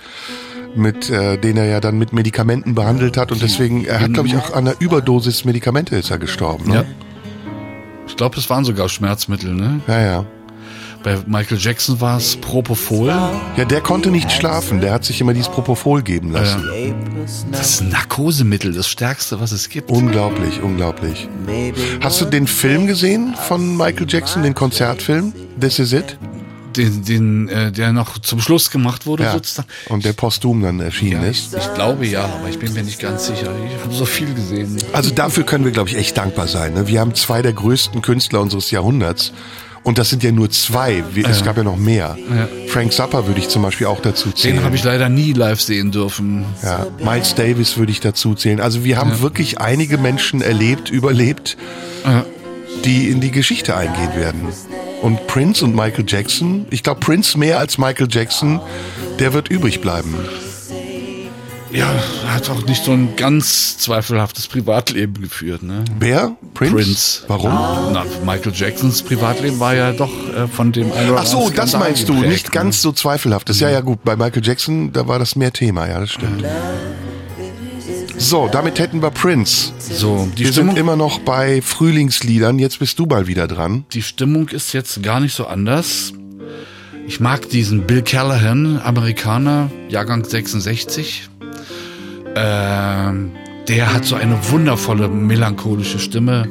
mit 0.74 1.10
äh, 1.10 1.38
den 1.38 1.56
er 1.56 1.66
ja 1.66 1.80
dann 1.80 1.98
mit 1.98 2.12
Medikamenten 2.12 2.74
behandelt 2.74 3.16
hat 3.16 3.32
und 3.32 3.42
deswegen, 3.42 3.84
er 3.84 4.00
hat 4.00 4.12
glaube 4.12 4.28
ich 4.28 4.36
auch 4.36 4.52
an 4.52 4.66
einer 4.66 4.80
Überdosis 4.80 5.44
Medikamente 5.44 5.96
ist 5.96 6.10
er 6.10 6.18
gestorben. 6.18 6.68
Ne? 6.68 6.74
Ja. 6.74 6.84
Ich 8.06 8.16
glaube, 8.16 8.36
es 8.38 8.50
waren 8.50 8.64
sogar 8.64 8.88
Schmerzmittel, 8.88 9.54
ne? 9.54 9.80
ja, 9.86 10.00
ja. 10.00 10.26
Bei 11.04 11.18
Michael 11.26 11.58
Jackson 11.60 12.00
war 12.00 12.16
es 12.16 12.34
Propofol. 12.36 13.08
Ja, 13.08 13.64
der 13.66 13.82
konnte 13.82 14.10
nicht 14.10 14.32
schlafen. 14.32 14.80
Der 14.80 14.92
hat 14.92 15.04
sich 15.04 15.20
immer 15.20 15.34
dieses 15.34 15.50
Propofol 15.50 16.02
geben 16.02 16.32
lassen. 16.32 16.64
Das 17.52 17.70
ist 17.74 17.80
ein 17.82 17.90
Narkosemittel, 17.90 18.72
das 18.72 18.88
stärkste, 18.88 19.38
was 19.38 19.52
es 19.52 19.68
gibt. 19.68 19.90
Unglaublich, 19.90 20.62
unglaublich. 20.62 21.28
Hast 22.00 22.20
du 22.22 22.24
den 22.24 22.46
Film 22.46 22.86
gesehen 22.86 23.34
von 23.48 23.76
Michael 23.76 24.06
Jackson, 24.08 24.42
den 24.42 24.54
Konzertfilm? 24.54 25.34
This 25.60 25.78
is 25.78 25.92
it? 25.92 26.16
Den, 26.76 27.04
den 27.04 27.48
äh, 27.50 27.70
der 27.70 27.92
noch 27.92 28.18
zum 28.18 28.40
Schluss 28.40 28.70
gemacht 28.70 29.06
wurde, 29.06 29.22
Ja. 29.24 29.32
sozusagen. 29.32 29.68
Und 29.90 30.04
der 30.04 30.12
posthum 30.12 30.60
dann 30.60 30.80
erschienen 30.80 31.22
Ja, 31.22 31.28
ist. 31.28 31.54
ich, 31.54 31.60
ich 31.60 31.74
glaube 31.74 32.04
ja, 32.04 32.24
aber 32.24 32.48
ich 32.48 32.58
bin 32.58 32.72
mir 32.72 32.82
nicht 32.82 32.98
ganz 32.98 33.26
sicher. 33.26 33.52
Ich 33.68 33.80
habe 33.80 33.94
so 33.94 34.04
viel 34.06 34.34
gesehen. 34.34 34.76
Also 34.92 35.10
dafür 35.10 35.44
können 35.44 35.64
wir, 35.64 35.70
glaube 35.70 35.90
ich, 35.90 35.96
echt 35.96 36.16
dankbar 36.16 36.48
sein. 36.48 36.74
Ne? 36.74 36.88
Wir 36.88 36.98
haben 36.98 37.14
zwei 37.14 37.42
der 37.42 37.52
größten 37.52 38.02
Künstler 38.02 38.40
unseres 38.40 38.72
Jahrhunderts. 38.72 39.32
Und 39.84 39.98
das 39.98 40.08
sind 40.10 40.22
ja 40.22 40.32
nur 40.32 40.50
zwei. 40.50 41.04
Wir, 41.12 41.26
Es 41.28 41.44
gab 41.44 41.56
ja 41.58 41.62
noch 41.62 41.76
mehr. 41.76 42.16
Frank 42.68 42.92
Zappa 42.92 43.26
würde 43.26 43.38
ich 43.38 43.48
zum 43.48 43.62
Beispiel 43.62 43.86
auch 43.86 44.00
dazu 44.00 44.32
zählen. 44.32 44.56
Den 44.56 44.64
habe 44.64 44.74
ich 44.76 44.82
leider 44.82 45.08
nie 45.10 45.32
live 45.34 45.60
sehen 45.60 45.92
dürfen. 45.92 46.44
ja, 46.62 46.86
Miles 47.04 47.34
Davis 47.34 47.76
würde 47.76 47.92
ich 47.92 48.00
dazu 48.00 48.34
zählen. 48.34 48.60
Also 48.60 48.82
wir 48.84 48.96
haben 48.96 49.20
wirklich 49.20 49.60
einige 49.60 49.98
Menschen 49.98 50.40
erlebt, 50.40 50.90
überlebt, 50.90 51.56
Ja. 52.04 52.24
die 52.84 53.08
in 53.10 53.20
die 53.20 53.30
Geschichte 53.30 53.76
eingehen 53.76 54.14
werden. 54.16 54.48
Und 55.02 55.26
Prince 55.26 55.62
und 55.64 55.74
Michael 55.76 56.06
Jackson, 56.08 56.64
ich 56.70 56.82
glaube 56.82 57.00
Prince 57.00 57.38
mehr 57.38 57.58
als 57.58 57.76
Michael 57.76 58.08
Jackson, 58.10 58.60
der 59.18 59.34
wird 59.34 59.48
übrig 59.48 59.82
bleiben. 59.82 60.14
Ja, 61.74 61.92
hat 62.28 62.48
auch 62.50 62.64
nicht 62.66 62.84
so 62.84 62.92
ein 62.92 63.16
ganz 63.16 63.78
zweifelhaftes 63.78 64.46
Privatleben 64.46 65.20
geführt, 65.20 65.64
ne? 65.64 65.84
Wer? 65.98 66.36
Prince? 66.54 66.74
Prince. 66.74 67.22
Warum? 67.26 67.50
Na, 67.92 68.04
Michael 68.24 68.52
Jacksons 68.54 69.02
Privatleben 69.02 69.58
war 69.58 69.74
ja 69.74 69.92
doch 69.92 70.12
äh, 70.32 70.46
von 70.46 70.70
dem 70.70 70.92
einen 70.92 71.10
oder 71.10 71.22
Ach 71.22 71.26
so, 71.26 71.50
das 71.50 71.72
meinst 71.72 72.08
du, 72.08 72.14
geprägt, 72.14 72.30
nicht 72.30 72.52
ganz 72.52 72.80
so 72.80 72.92
zweifelhaftes. 72.92 73.58
Ja, 73.58 73.70
ja, 73.70 73.80
gut, 73.80 74.04
bei 74.04 74.14
Michael 74.14 74.44
Jackson, 74.44 74.92
da 74.92 75.08
war 75.08 75.18
das 75.18 75.34
mehr 75.34 75.52
Thema, 75.52 75.88
ja, 75.88 75.98
das 75.98 76.12
stimmt. 76.12 76.44
So, 78.16 78.48
damit 78.50 78.78
hätten 78.78 79.02
wir 79.02 79.10
Prince. 79.10 79.72
Ne? 79.72 79.96
So, 79.96 80.28
die 80.36 80.44
Wir 80.44 80.52
Stimmung, 80.52 80.76
sind 80.76 80.80
immer 80.80 80.94
noch 80.94 81.18
bei 81.18 81.60
Frühlingsliedern, 81.60 82.60
jetzt 82.60 82.78
bist 82.78 83.00
du 83.00 83.06
mal 83.06 83.26
wieder 83.26 83.48
dran. 83.48 83.84
die 83.92 84.02
Stimmung 84.02 84.48
ist 84.48 84.72
jetzt 84.74 85.02
gar 85.02 85.18
nicht 85.18 85.34
so 85.34 85.46
anders. 85.48 86.12
Ich 87.08 87.18
mag 87.18 87.48
diesen 87.50 87.82
Bill 87.82 88.02
Callahan, 88.02 88.80
Amerikaner, 88.80 89.70
Jahrgang 89.88 90.24
66. 90.24 91.28
Ähm, 92.36 93.32
der 93.68 93.92
hat 93.94 94.04
so 94.04 94.16
eine 94.16 94.36
wundervolle, 94.50 95.08
melancholische 95.08 95.98
Stimme 95.98 96.48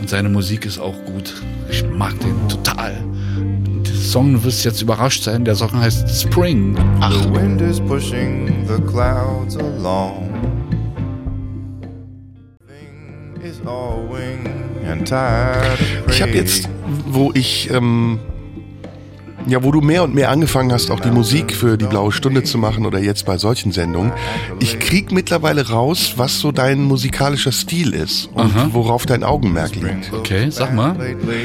und 0.00 0.08
seine 0.08 0.28
Musik 0.28 0.66
ist 0.66 0.78
auch 0.78 0.96
gut. 1.04 1.34
Ich 1.70 1.84
mag 1.84 2.18
den 2.20 2.36
total. 2.48 2.92
Der 3.86 3.94
Song, 3.94 4.34
du 4.34 4.44
wirst 4.44 4.64
jetzt 4.64 4.82
überrascht 4.82 5.22
sein, 5.22 5.44
der 5.44 5.54
Song 5.54 5.72
heißt 5.74 6.08
Spring. 6.22 6.76
The 7.10 7.32
wind 7.32 7.60
is 7.62 7.80
pushing 7.80 8.66
the 8.68 8.80
clouds 8.82 9.56
along. 9.56 10.28
Ich 16.08 16.22
habe 16.22 16.32
jetzt, 16.32 16.68
wo 17.06 17.30
ich, 17.34 17.70
ähm, 17.70 18.18
ja, 19.46 19.62
wo 19.62 19.72
du 19.72 19.80
mehr 19.80 20.02
und 20.02 20.14
mehr 20.14 20.30
angefangen 20.30 20.72
hast, 20.72 20.90
auch 20.90 21.00
die 21.00 21.10
Musik 21.10 21.54
für 21.54 21.76
die 21.76 21.86
blaue 21.86 22.12
Stunde 22.12 22.42
zu 22.42 22.58
machen 22.58 22.86
oder 22.86 22.98
jetzt 22.98 23.26
bei 23.26 23.38
solchen 23.38 23.72
Sendungen, 23.72 24.12
ich 24.60 24.78
krieg 24.78 25.12
mittlerweile 25.12 25.68
raus, 25.68 26.14
was 26.16 26.38
so 26.40 26.52
dein 26.52 26.82
musikalischer 26.82 27.52
Stil 27.52 27.92
ist 27.94 28.26
und 28.34 28.54
Aha. 28.54 28.68
worauf 28.72 29.06
dein 29.06 29.24
Augenmerk 29.24 29.74
liegt. 29.74 30.12
Okay, 30.12 30.48
sag 30.50 30.74
mal. 30.74 30.96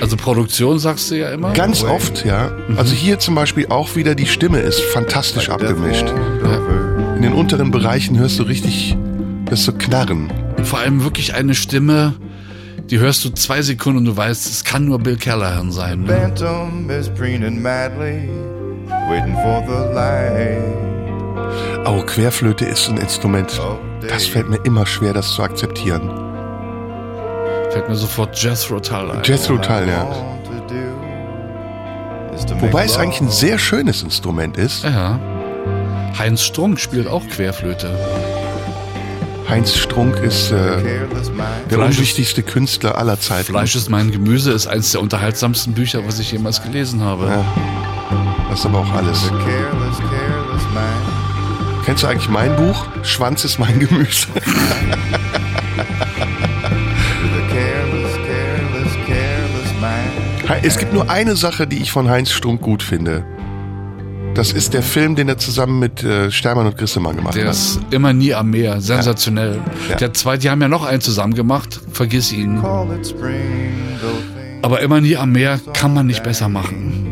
Also 0.01 0.17
Produktion 0.17 0.79
sagst 0.79 1.11
du 1.11 1.15
ja 1.15 1.31
immer. 1.31 1.53
Ganz 1.53 1.83
oft, 1.83 2.25
ja. 2.25 2.51
Also 2.75 2.93
hier 2.93 3.19
zum 3.19 3.35
Beispiel 3.35 3.67
auch 3.67 3.95
wieder 3.95 4.15
die 4.15 4.27
Stimme 4.27 4.59
ist 4.59 4.79
fantastisch 4.81 5.49
abgemischt. 5.49 6.05
In 7.15 7.21
den 7.21 7.33
unteren 7.33 7.71
Bereichen 7.71 8.17
hörst 8.19 8.39
du 8.39 8.43
richtig 8.43 8.95
das 9.49 9.63
so 9.63 9.71
knarren. 9.71 10.31
Vor 10.63 10.79
allem 10.79 11.03
wirklich 11.03 11.33
eine 11.33 11.55
Stimme, 11.55 12.15
die 12.89 12.99
hörst 12.99 13.25
du 13.25 13.29
zwei 13.29 13.61
Sekunden 13.61 13.99
und 13.99 14.05
du 14.05 14.15
weißt, 14.15 14.47
es 14.47 14.63
kann 14.63 14.85
nur 14.85 14.99
Bill 14.99 15.17
Callahan 15.17 15.71
sein. 15.71 16.03
Ne? 16.03 16.13
Phantom 16.13 16.89
is 16.89 17.09
preening 17.09 17.61
madly, 17.61 18.29
waiting 19.09 19.35
for 19.35 19.63
the 19.67 19.93
light. 19.93 20.87
Oh, 21.85 22.01
Querflöte 22.05 22.65
ist 22.65 22.89
ein 22.89 22.97
Instrument. 22.97 23.61
Das 24.07 24.25
fällt 24.25 24.49
mir 24.49 24.59
immer 24.63 24.85
schwer, 24.85 25.13
das 25.13 25.33
zu 25.33 25.43
akzeptieren. 25.43 26.09
Fällt 27.71 27.89
mir 27.89 27.95
sofort 27.95 28.37
Jethro 28.37 28.79
Tull 28.79 29.11
ein. 29.11 29.23
Jethro 29.23 29.57
Tull, 29.57 29.87
ja. 29.87 30.07
Wobei 32.59 32.85
es 32.85 32.97
eigentlich 32.97 33.21
ein 33.21 33.29
sehr 33.29 33.57
schönes 33.57 34.03
Instrument 34.03 34.57
ist. 34.57 34.83
Ja. 34.83 35.19
Heinz 36.17 36.41
Strunk 36.43 36.79
spielt 36.79 37.07
auch 37.07 37.27
Querflöte. 37.27 37.89
Heinz 39.49 39.75
Strunk 39.75 40.17
ist 40.19 40.51
äh, 40.51 40.83
der 41.69 41.79
unwichtigste 41.79 42.43
Künstler 42.43 42.97
aller 42.97 43.19
Zeiten. 43.19 43.45
Fleisch 43.45 43.75
ist 43.75 43.89
mein 43.89 44.11
Gemüse 44.11 44.51
ist 44.51 44.67
eines 44.67 44.91
der 44.91 45.01
unterhaltsamsten 45.01 45.73
Bücher, 45.73 46.05
was 46.05 46.19
ich 46.19 46.31
jemals 46.31 46.61
gelesen 46.61 47.01
habe. 47.01 47.27
Ja. 47.27 47.45
Das 48.49 48.59
ist 48.59 48.65
aber 48.65 48.79
auch 48.79 48.91
alles. 48.91 49.31
Kennst 51.85 52.03
du 52.03 52.07
eigentlich 52.07 52.29
mein 52.29 52.55
Buch? 52.57 52.85
Schwanz 53.03 53.45
ist 53.45 53.59
mein 53.59 53.79
Gemüse. 53.79 54.27
Es 60.63 60.77
gibt 60.77 60.93
nur 60.93 61.09
eine 61.09 61.35
Sache, 61.35 61.67
die 61.67 61.81
ich 61.81 61.91
von 61.91 62.09
Heinz 62.09 62.31
Strunk 62.31 62.61
gut 62.61 62.81
finde. 62.81 63.25
Das 64.37 64.51
ist 64.51 64.75
der 64.75 64.83
Film, 64.83 65.15
den 65.15 65.29
er 65.29 65.39
zusammen 65.39 65.79
mit 65.79 66.03
äh, 66.03 66.29
Stermann 66.29 66.67
und 66.67 66.77
Grissemann 66.77 67.15
gemacht 67.15 67.35
Der 67.35 67.45
hat. 67.45 67.53
ist 67.53 67.79
immer 67.89 68.13
nie 68.13 68.35
am 68.35 68.51
Meer, 68.51 68.79
sensationell. 68.81 69.59
Ja. 69.89 69.95
Der 69.95 70.13
zweite, 70.13 70.43
die 70.43 70.49
haben 70.51 70.61
ja 70.61 70.67
noch 70.67 70.85
einen 70.85 71.01
zusammen 71.01 71.33
gemacht, 71.33 71.79
vergiss 71.91 72.31
ihn. 72.31 72.59
Aber 74.61 74.79
immer 74.81 75.01
nie 75.01 75.17
am 75.17 75.31
Meer 75.31 75.59
kann 75.73 75.91
man 75.91 76.05
nicht 76.05 76.21
besser 76.21 76.49
machen. 76.49 77.03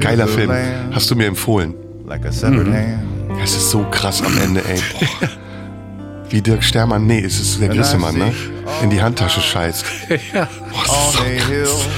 Geiler 0.00 0.26
Film. 0.26 0.50
Hast 0.92 1.10
du 1.10 1.16
mir 1.16 1.26
empfohlen. 1.26 1.74
Mhm. 2.06 2.74
Es 3.44 3.54
ist 3.54 3.70
so 3.70 3.84
krass 3.90 4.22
am 4.22 4.38
Ende, 4.38 4.62
ey. 4.64 4.80
Boah. 5.20 5.28
Wie 6.30 6.40
Dirk 6.40 6.64
Stermann, 6.64 7.06
nee, 7.06 7.20
es 7.20 7.38
ist 7.38 7.60
der 7.60 7.68
Grissemann, 7.68 8.16
ne? 8.16 8.32
In 8.82 8.90
die 8.90 9.00
Handtasche 9.00 9.40
scheißt. 9.40 9.84
ja. 10.34 10.48
Boah, 10.72 11.12
so 11.12 11.18
krass. 11.18 11.88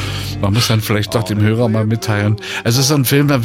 Man 0.40 0.54
muss 0.54 0.68
dann 0.68 0.80
vielleicht 0.80 1.14
doch 1.14 1.24
dem 1.24 1.40
Hörer 1.40 1.68
mal 1.68 1.84
mitteilen. 1.84 2.36
Es 2.64 2.78
ist 2.78 2.88
so 2.88 2.94
ein 2.94 3.04
Film, 3.04 3.28
da 3.28 3.40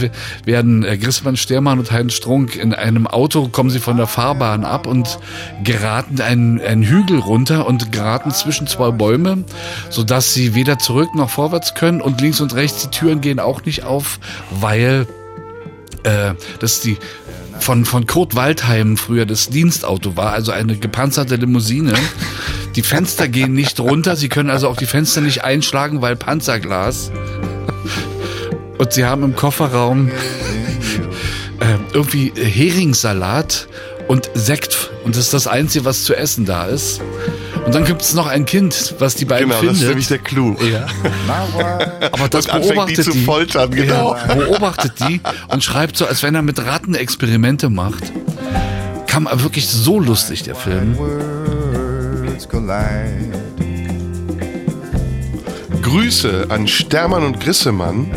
werden 0.45 0.83
äh, 0.83 0.97
Grissmann 0.97 1.37
Stermann 1.37 1.79
und 1.79 1.91
Heinz 1.91 2.13
Strunk 2.13 2.55
in 2.55 2.73
einem 2.73 3.07
Auto, 3.07 3.47
kommen 3.47 3.69
sie 3.69 3.79
von 3.79 3.97
der 3.97 4.07
Fahrbahn 4.07 4.63
ab 4.63 4.85
und 4.85 5.19
geraten 5.63 6.21
einen, 6.21 6.61
einen 6.61 6.83
Hügel 6.83 7.19
runter 7.19 7.65
und 7.65 7.91
geraten 7.91 8.31
zwischen 8.31 8.67
zwei 8.67 8.91
Bäume, 8.91 9.43
sodass 9.89 10.33
sie 10.33 10.55
weder 10.55 10.77
zurück 10.77 11.15
noch 11.15 11.29
vorwärts 11.29 11.73
können 11.73 12.01
und 12.01 12.21
links 12.21 12.41
und 12.41 12.53
rechts 12.53 12.83
die 12.83 12.97
Türen 12.97 13.21
gehen 13.21 13.39
auch 13.39 13.65
nicht 13.65 13.83
auf, 13.83 14.19
weil 14.51 15.07
äh, 16.03 16.33
das 16.59 16.81
die 16.81 16.97
von, 17.59 17.85
von 17.85 18.05
Kurt 18.05 18.35
Waldheim 18.35 18.97
früher 18.97 19.25
das 19.25 19.49
Dienstauto 19.49 20.17
war, 20.17 20.33
also 20.33 20.51
eine 20.51 20.75
gepanzerte 20.77 21.37
Limousine. 21.37 21.93
Die 22.75 22.81
Fenster 22.81 23.27
gehen 23.27 23.53
nicht 23.53 23.79
runter, 23.79 24.15
sie 24.15 24.29
können 24.29 24.49
also 24.49 24.67
auch 24.67 24.77
die 24.77 24.85
Fenster 24.87 25.21
nicht 25.21 25.43
einschlagen, 25.43 26.01
weil 26.01 26.15
Panzerglas. 26.15 27.11
Und 28.79 28.93
sie 28.93 29.05
haben 29.05 29.23
im 29.23 29.35
Kofferraum 29.35 30.09
äh, 30.09 30.13
irgendwie 31.93 32.33
Heringssalat 32.35 33.67
und 34.07 34.29
Sekt. 34.33 34.89
Und 35.05 35.15
das 35.15 35.25
ist 35.25 35.33
das 35.33 35.45
Einzige, 35.47 35.85
was 35.85 36.03
zu 36.03 36.15
essen 36.15 36.45
da 36.45 36.65
ist. 36.65 36.99
Und 37.65 37.73
dann 37.75 37.85
gibt 37.85 38.01
es 38.01 38.13
noch 38.13 38.27
ein 38.27 38.45
Kind, 38.45 38.95
was 38.99 39.15
die 39.15 39.23
beiden 39.25 39.47
Genau, 39.47 39.59
findet. 39.59 39.75
das 39.77 39.81
ist 39.83 39.87
nämlich 39.87 40.07
der 40.07 40.17
Clou. 40.17 40.55
Ja. 40.69 40.87
Aber 42.11 42.27
das 42.27 42.45
Und 42.47 42.51
anfängt, 42.53 42.65
die 42.65 42.73
beobachtet 42.75 43.05
zu 43.05 43.11
die. 43.11 43.23
foltern, 43.23 43.71
genau. 43.71 44.15
Ja, 44.15 44.33
beobachtet 44.33 44.93
die 45.07 45.21
und 45.47 45.63
schreibt 45.63 45.95
so, 45.95 46.05
als 46.05 46.23
wenn 46.23 46.35
er 46.35 46.41
mit 46.41 46.59
Ratten 46.65 46.95
Experimente 46.95 47.69
macht. 47.69 48.11
Kam 49.07 49.29
wirklich 49.31 49.69
so 49.69 49.99
lustig, 49.99 50.43
der 50.43 50.55
Film. 50.55 50.97
Grüße 55.81 56.45
an 56.49 56.67
Stermann 56.67 57.23
und 57.23 57.39
Grissemann. 57.39 58.07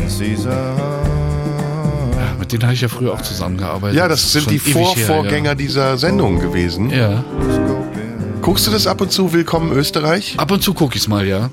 Mit 2.39 2.51
denen 2.51 2.63
habe 2.63 2.73
ich 2.73 2.81
ja 2.81 2.87
früher 2.87 3.13
auch 3.13 3.21
zusammengearbeitet. 3.21 3.97
Ja, 3.97 4.07
das 4.07 4.31
sind 4.31 4.43
Schon 4.45 4.53
die 4.53 4.59
Vorvorgänger 4.59 5.55
dieser 5.55 5.97
Sendung 5.97 6.39
gewesen. 6.39 6.89
Ja. 6.89 7.23
Guckst 8.41 8.65
du 8.65 8.71
das 8.71 8.87
ab 8.87 9.01
und 9.01 9.11
zu, 9.11 9.33
Willkommen 9.33 9.71
Österreich? 9.71 10.35
Ab 10.37 10.51
und 10.51 10.63
zu 10.63 10.73
gucke 10.73 10.95
ich 10.95 11.01
es 11.01 11.07
mal, 11.07 11.27
ja. 11.27 11.49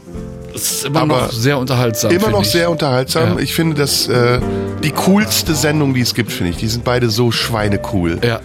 Es 0.55 0.71
ist 0.71 0.85
immer 0.85 1.01
Aber 1.03 1.23
noch 1.23 1.33
sehr 1.33 1.59
unterhaltsam. 1.59 2.13
Immer 2.13 2.31
noch 2.31 2.43
ich. 2.43 2.51
sehr 2.51 2.71
unterhaltsam. 2.71 3.37
Ja. 3.37 3.43
Ich 3.43 3.53
finde 3.53 3.75
das 3.75 4.07
äh, 4.07 4.41
die 4.85 4.93
coolste 4.93 5.55
Sendung, 5.55 5.95
die 5.95 6.03
es 6.03 6.15
gibt, 6.15 6.31
finde 6.31 6.53
ich. 6.53 6.59
Die 6.59 6.69
sind 6.69 6.85
beide 6.85 7.11
so 7.11 7.33
schweinecool. 7.33 8.21
Ja. 8.25 8.41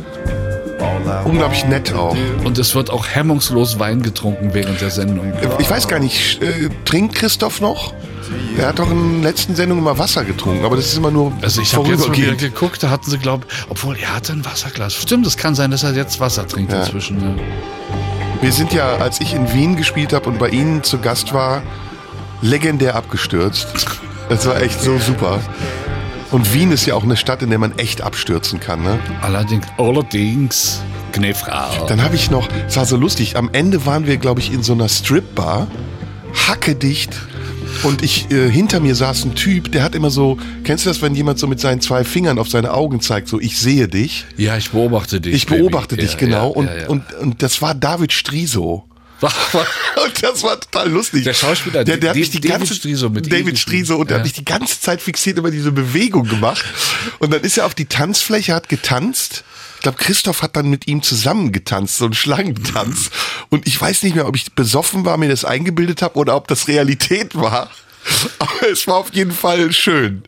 Unglaublich 1.26 1.66
nett 1.66 1.94
auch. 1.94 2.16
Und 2.44 2.58
es 2.58 2.76
wird 2.76 2.90
auch 2.90 3.08
hemmungslos 3.08 3.80
Wein 3.80 4.02
getrunken 4.02 4.54
während 4.54 4.82
der 4.82 4.90
Sendung. 4.90 5.34
Ich 5.60 5.70
weiß 5.70 5.88
gar 5.88 6.00
nicht, 6.00 6.42
äh, 6.42 6.70
trinkt 6.86 7.16
Christoph 7.16 7.62
noch? 7.62 7.94
Er 8.58 8.68
hat 8.68 8.80
doch 8.80 8.92
in 8.92 8.98
den 8.98 9.24
letzten 9.24 9.56
Sendungen 9.56 9.84
immer 9.84 9.98
Wasser 9.98 10.24
getrunken, 10.24 10.64
aber 10.64 10.76
das 10.76 10.86
ist 10.86 10.98
immer 10.98 11.10
nur 11.10 11.34
Also 11.42 11.62
ich 11.62 11.76
habe 11.76 11.88
jetzt 11.90 12.08
mal 12.08 12.16
wieder 12.16 12.36
geguckt, 12.36 12.84
da 12.84 12.90
hatten 12.92 13.10
sie, 13.10 13.18
glaube 13.18 13.48
obwohl 13.70 13.98
er 13.98 14.16
hatte 14.16 14.34
ein 14.34 14.46
Wasserglas. 14.46 14.94
Stimmt, 14.94 15.26
es 15.26 15.36
kann 15.38 15.56
sein, 15.56 15.72
dass 15.72 15.84
er 15.84 15.94
jetzt 15.94 16.20
Wasser 16.20 16.48
trinkt 16.48 16.72
Ja. 16.72 16.82
inzwischen. 16.84 17.20
Ja. 17.22 17.36
Wir 18.42 18.52
sind 18.52 18.72
ja, 18.72 18.98
als 18.98 19.20
ich 19.20 19.34
in 19.34 19.52
Wien 19.54 19.76
gespielt 19.76 20.14
habe 20.14 20.30
und 20.30 20.38
bei 20.38 20.50
Ihnen 20.50 20.84
zu 20.84 21.00
Gast 21.00 21.34
war, 21.34 21.62
legendär 22.42 22.96
abgestürzt. 22.96 23.68
Das 24.30 24.46
war 24.46 24.62
echt 24.62 24.80
so 24.82 24.98
super. 25.00 25.40
Und 26.32 26.54
Wien 26.54 26.72
ist 26.72 26.86
ja 26.86 26.94
auch 26.94 27.04
eine 27.04 27.18
Stadt, 27.18 27.42
in 27.42 27.50
der 27.50 27.58
man 27.60 27.78
echt 27.80 28.02
abstürzen 28.02 28.60
kann. 28.60 28.84
Ne? 28.84 29.00
Allerdings, 29.22 29.66
allerdings, 29.78 30.82
Gnefrau. 31.20 31.86
Dann 31.88 32.02
habe 32.02 32.16
ich 32.16 32.30
noch, 32.32 32.48
es 32.68 32.76
war 32.78 32.86
so 32.86 32.98
lustig, 32.98 33.36
am 33.36 33.50
Ende 33.54 33.86
waren 33.86 34.08
wir, 34.08 34.18
glaube 34.18 34.40
ich, 34.40 34.52
in 34.54 34.64
so 34.64 34.74
einer 34.74 34.90
Stripbar, 34.90 35.68
hackedicht. 36.48 37.12
Und 37.84 38.02
ich, 38.02 38.30
äh, 38.32 38.50
hinter 38.50 38.80
mir 38.80 38.96
saß 38.96 39.26
ein 39.26 39.36
Typ, 39.36 39.72
der 39.72 39.84
hat 39.84 39.96
immer 39.96 40.10
so, 40.10 40.38
kennst 40.64 40.86
du 40.86 40.90
das, 40.90 41.02
wenn 41.02 41.14
jemand 41.16 41.40
so 41.40 41.48
mit 41.48 41.60
seinen 41.60 41.82
zwei 41.82 42.04
Fingern 42.04 42.40
auf 42.40 42.50
seine 42.50 42.74
Augen 42.74 43.00
zeigt, 43.00 43.28
so 43.28 43.40
ich 43.40 43.58
sehe 43.60 43.88
dich. 43.88 44.26
Ja, 44.38 44.58
ich 44.58 44.72
beobachte 44.72 45.22
dich. 45.22 45.34
Ich 45.36 45.46
beobachte 45.46 45.96
Baby. 45.96 46.08
dich, 46.08 46.14
Ja, 46.14 46.20
genau. 46.20 46.50
ja, 46.50 46.56
und, 46.56 46.66
ja. 46.66 46.88
Und, 46.88 47.14
und 47.22 47.44
das 47.44 47.62
war 47.62 47.76
David 47.76 48.12
Striso. 48.12 48.86
Und 49.22 50.24
das 50.24 50.44
war 50.44 50.58
total 50.58 50.90
lustig. 50.90 51.26
Der 51.26 51.34
Schauspieler, 51.34 51.84
der, 51.84 51.98
der 51.98 52.12
hat 52.12 52.16
mich 52.16 52.30
die 52.30 52.40
David 52.40 52.60
ganze, 52.60 52.74
Striso 52.74 53.10
mit 53.10 53.30
David. 53.30 53.60
Striso 53.60 53.98
und 53.98 54.10
der 54.10 54.16
Ja. 54.16 54.20
hat 54.22 54.26
mich 54.26 54.32
die 54.34 54.46
ganze 54.46 54.80
Zeit 54.80 55.02
fixiert 55.02 55.38
über 55.38 55.52
diese 55.52 55.74
Bewegung 55.74 56.24
gemacht. 56.24 56.64
Und 57.20 57.34
dann 57.34 57.42
ist 57.42 57.58
er 57.58 57.66
auf 57.66 57.76
die 57.76 57.84
Tanzfläche, 57.86 58.54
hat 58.56 58.70
getanzt. 58.70 59.44
Ich 59.80 59.84
glaube, 59.84 59.98
Christoph 59.98 60.42
hat 60.42 60.58
dann 60.58 60.70
mit 60.70 60.88
ihm 60.88 61.02
zusammen 61.02 61.54
getanzt, 61.54 62.00
so 62.00 62.04
einen 62.04 62.14
Schlangentanz. 62.14 63.12
Und 63.48 63.66
ich 63.66 63.80
weiß 63.80 64.04
nicht 64.04 64.14
mehr, 64.14 64.28
ob 64.28 64.36
ich 64.36 64.52
besoffen 64.52 65.06
war, 65.06 65.16
mir 65.16 65.30
das 65.30 65.46
eingebildet 65.46 66.02
habe 66.02 66.20
oder 66.20 66.36
ob 66.36 66.50
das 66.50 66.68
Realität 66.68 67.34
war. 67.34 67.72
Aber 68.40 68.70
es 68.70 68.88
war 68.88 68.98
auf 68.98 69.14
jeden 69.14 69.32
Fall 69.32 69.72
schön. 69.72 70.24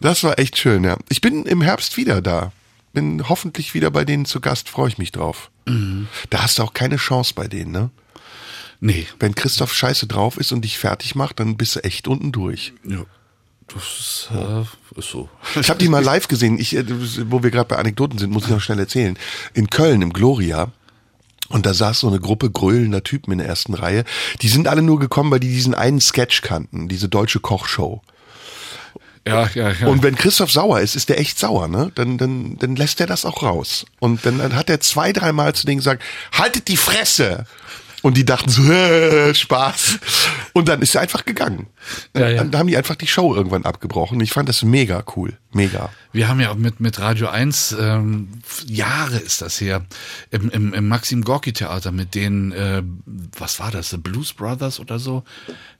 Das 0.00 0.24
war 0.24 0.38
echt 0.38 0.56
schön, 0.56 0.82
ja. 0.82 0.96
Ich 1.10 1.20
bin 1.20 1.44
im 1.44 1.60
Herbst 1.60 1.98
wieder 1.98 2.22
da. 2.22 2.52
Bin 2.94 3.28
hoffentlich 3.28 3.74
wieder 3.74 3.90
bei 3.90 4.06
denen 4.06 4.24
zu 4.24 4.40
Gast, 4.40 4.70
freue 4.70 4.88
ich 4.88 4.96
mich 4.96 5.12
drauf. 5.12 5.50
Da 6.30 6.42
hast 6.42 6.58
du 6.58 6.62
auch 6.62 6.72
keine 6.72 6.96
Chance 6.96 7.34
bei 7.34 7.48
denen, 7.48 7.72
ne? 7.72 7.90
Nee. 8.80 9.06
Wenn 9.18 9.34
Christoph 9.34 9.74
scheiße 9.74 10.06
drauf 10.06 10.38
ist 10.38 10.52
und 10.52 10.62
dich 10.62 10.78
fertig 10.78 11.14
macht, 11.14 11.38
dann 11.38 11.58
bist 11.58 11.76
du 11.76 11.84
echt 11.84 12.08
unten 12.08 12.32
durch. 12.32 12.72
Ja. 12.84 13.04
Das 13.74 13.82
ist, 13.82 14.28
äh, 14.34 14.98
ist 14.98 15.10
so. 15.10 15.28
Ich 15.60 15.70
habe 15.70 15.78
die 15.78 15.88
mal 15.88 16.02
live 16.02 16.28
gesehen, 16.28 16.58
ich, 16.58 16.74
äh, 16.76 16.84
wo 17.30 17.42
wir 17.42 17.50
gerade 17.50 17.68
bei 17.68 17.76
Anekdoten 17.76 18.18
sind, 18.18 18.30
muss 18.30 18.44
ich 18.44 18.50
noch 18.50 18.60
schnell 18.60 18.78
erzählen. 18.78 19.18
In 19.54 19.70
Köln, 19.70 20.02
im 20.02 20.12
Gloria. 20.12 20.72
Und 21.48 21.66
da 21.66 21.74
saß 21.74 22.00
so 22.00 22.08
eine 22.08 22.20
Gruppe 22.20 22.50
grölender 22.50 23.02
Typen 23.02 23.32
in 23.32 23.38
der 23.38 23.48
ersten 23.48 23.74
Reihe. 23.74 24.04
Die 24.40 24.48
sind 24.48 24.68
alle 24.68 24.82
nur 24.82 24.98
gekommen, 25.00 25.30
weil 25.30 25.40
die 25.40 25.48
diesen 25.48 25.74
einen 25.74 26.00
Sketch 26.00 26.42
kannten, 26.42 26.88
diese 26.88 27.08
deutsche 27.08 27.40
Kochshow. 27.40 28.02
Ja, 29.26 29.50
ja, 29.54 29.70
ja. 29.70 29.86
Und 29.86 30.02
wenn 30.02 30.14
Christoph 30.14 30.50
sauer 30.50 30.80
ist, 30.80 30.96
ist 30.96 31.08
der 31.08 31.20
echt 31.20 31.38
sauer, 31.38 31.68
ne? 31.68 31.92
Dann, 31.94 32.18
dann, 32.18 32.56
dann 32.58 32.76
lässt 32.76 33.00
er 33.00 33.06
das 33.06 33.24
auch 33.24 33.42
raus. 33.42 33.84
Und 33.98 34.24
dann 34.24 34.54
hat 34.54 34.70
er 34.70 34.80
zwei, 34.80 35.12
dreimal 35.12 35.54
zu 35.54 35.66
denen 35.66 35.78
gesagt, 35.78 36.02
haltet 36.32 36.68
die 36.68 36.76
Fresse! 36.76 37.44
Und 38.02 38.16
die 38.16 38.24
dachten 38.24 38.50
so, 38.50 38.62
äh, 38.72 39.34
Spaß. 39.34 39.98
Und 40.52 40.68
dann 40.68 40.82
ist 40.82 40.94
er 40.94 41.02
einfach 41.02 41.24
gegangen. 41.24 41.66
Ja, 42.16 42.28
ja. 42.28 42.44
Dann 42.44 42.58
haben 42.58 42.66
die 42.66 42.76
einfach 42.76 42.96
die 42.96 43.06
Show 43.06 43.34
irgendwann 43.34 43.64
abgebrochen. 43.64 44.20
Ich 44.20 44.32
fand 44.32 44.48
das 44.48 44.62
mega 44.62 45.04
cool. 45.16 45.36
Mega. 45.52 45.90
Wir 46.12 46.28
haben 46.28 46.40
ja 46.40 46.54
mit, 46.54 46.78
mit 46.78 47.00
Radio 47.00 47.28
1, 47.28 47.76
ähm, 47.78 48.28
Jahre 48.66 49.16
ist 49.16 49.42
das 49.42 49.60
her, 49.60 49.84
im, 50.30 50.48
im, 50.50 50.74
im 50.74 50.88
Maxim 50.88 51.22
Gorki 51.22 51.52
Theater 51.52 51.90
mit 51.90 52.14
den, 52.14 52.52
äh, 52.52 52.82
was 53.36 53.58
war 53.58 53.72
das, 53.72 53.90
The 53.90 53.96
Blues 53.96 54.32
Brothers 54.32 54.78
oder 54.78 55.00
so? 55.00 55.24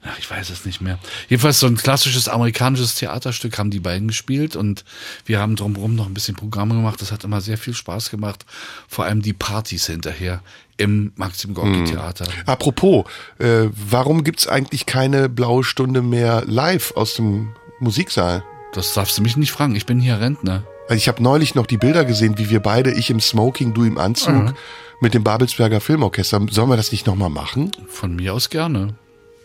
Ach, 0.03 0.17
ich 0.19 0.29
weiß 0.29 0.49
es 0.49 0.65
nicht 0.65 0.81
mehr. 0.81 0.99
Jedenfalls 1.29 1.59
so 1.59 1.67
ein 1.67 1.77
klassisches 1.77 2.27
amerikanisches 2.27 2.95
Theaterstück 2.95 3.57
haben 3.57 3.71
die 3.71 3.79
beiden 3.79 4.09
gespielt 4.09 4.55
und 4.57 4.83
wir 5.25 5.39
haben 5.39 5.55
drumherum 5.55 5.95
noch 5.95 6.07
ein 6.07 6.13
bisschen 6.13 6.35
Programme 6.35 6.75
gemacht. 6.75 7.01
Das 7.01 7.11
hat 7.11 7.23
immer 7.23 7.39
sehr 7.39 7.57
viel 7.57 7.73
Spaß 7.73 8.09
gemacht. 8.09 8.45
Vor 8.89 9.05
allem 9.05 9.21
die 9.21 9.33
Partys 9.33 9.87
hinterher 9.87 10.41
im 10.81 11.13
Maxim 11.15 11.53
Gorki 11.53 11.73
Hm. 11.79 11.85
Theater. 11.85 12.25
Apropos, 12.45 13.05
äh, 13.39 13.67
warum 13.73 14.23
gibt's 14.23 14.47
eigentlich 14.47 14.85
keine 14.85 15.29
blaue 15.29 15.63
Stunde 15.63 16.01
mehr 16.01 16.43
live 16.45 16.93
aus 16.95 17.13
dem 17.15 17.49
Musiksaal? 17.79 18.43
Das 18.73 18.93
darfst 18.93 19.17
du 19.17 19.21
mich 19.21 19.37
nicht 19.37 19.51
fragen. 19.51 19.75
Ich 19.75 19.85
bin 19.85 19.99
hier 19.99 20.19
Rentner. 20.19 20.63
Also 20.87 20.95
ich 20.95 21.07
habe 21.07 21.21
neulich 21.23 21.55
noch 21.55 21.67
die 21.67 21.77
Bilder 21.77 22.03
gesehen, 22.05 22.37
wie 22.37 22.49
wir 22.49 22.59
beide, 22.59 22.91
ich 22.91 23.09
im 23.09 23.19
Smoking, 23.19 23.73
du 23.73 23.83
im 23.85 23.97
Anzug, 23.97 24.33
Mhm. 24.33 24.53
mit 24.99 25.13
dem 25.13 25.23
Babelsberger 25.23 25.79
Filmorchester. 25.81 26.39
Sollen 26.49 26.69
wir 26.69 26.77
das 26.77 26.91
nicht 26.91 27.07
nochmal 27.07 27.29
machen? 27.29 27.71
Von 27.87 28.15
mir 28.15 28.33
aus 28.33 28.49
gerne. 28.49 28.95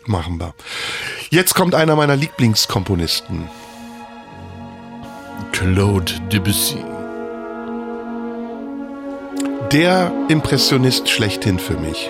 Machen 0.05 0.39
wir. 0.39 0.53
Jetzt 1.29 1.53
kommt 1.55 1.75
einer 1.75 1.95
meiner 1.97 2.15
Lieblingskomponisten. 2.15 3.49
Claude 5.51 6.13
Debussy. 6.31 6.77
Der 9.71 10.13
Impressionist 10.29 11.09
schlechthin 11.09 11.59
für 11.59 11.77
mich. 11.77 12.09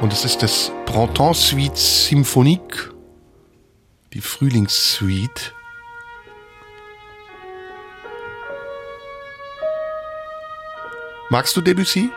Und 0.00 0.12
es 0.12 0.24
ist 0.24 0.40
das 0.44 0.70
Printemps 0.84 1.48
Suite 1.48 1.76
Symphonique, 1.76 2.92
die 4.12 4.20
Frühlingssuite. 4.20 5.52
Magst 11.28 11.56
du 11.56 11.60
Debussy? 11.60 12.10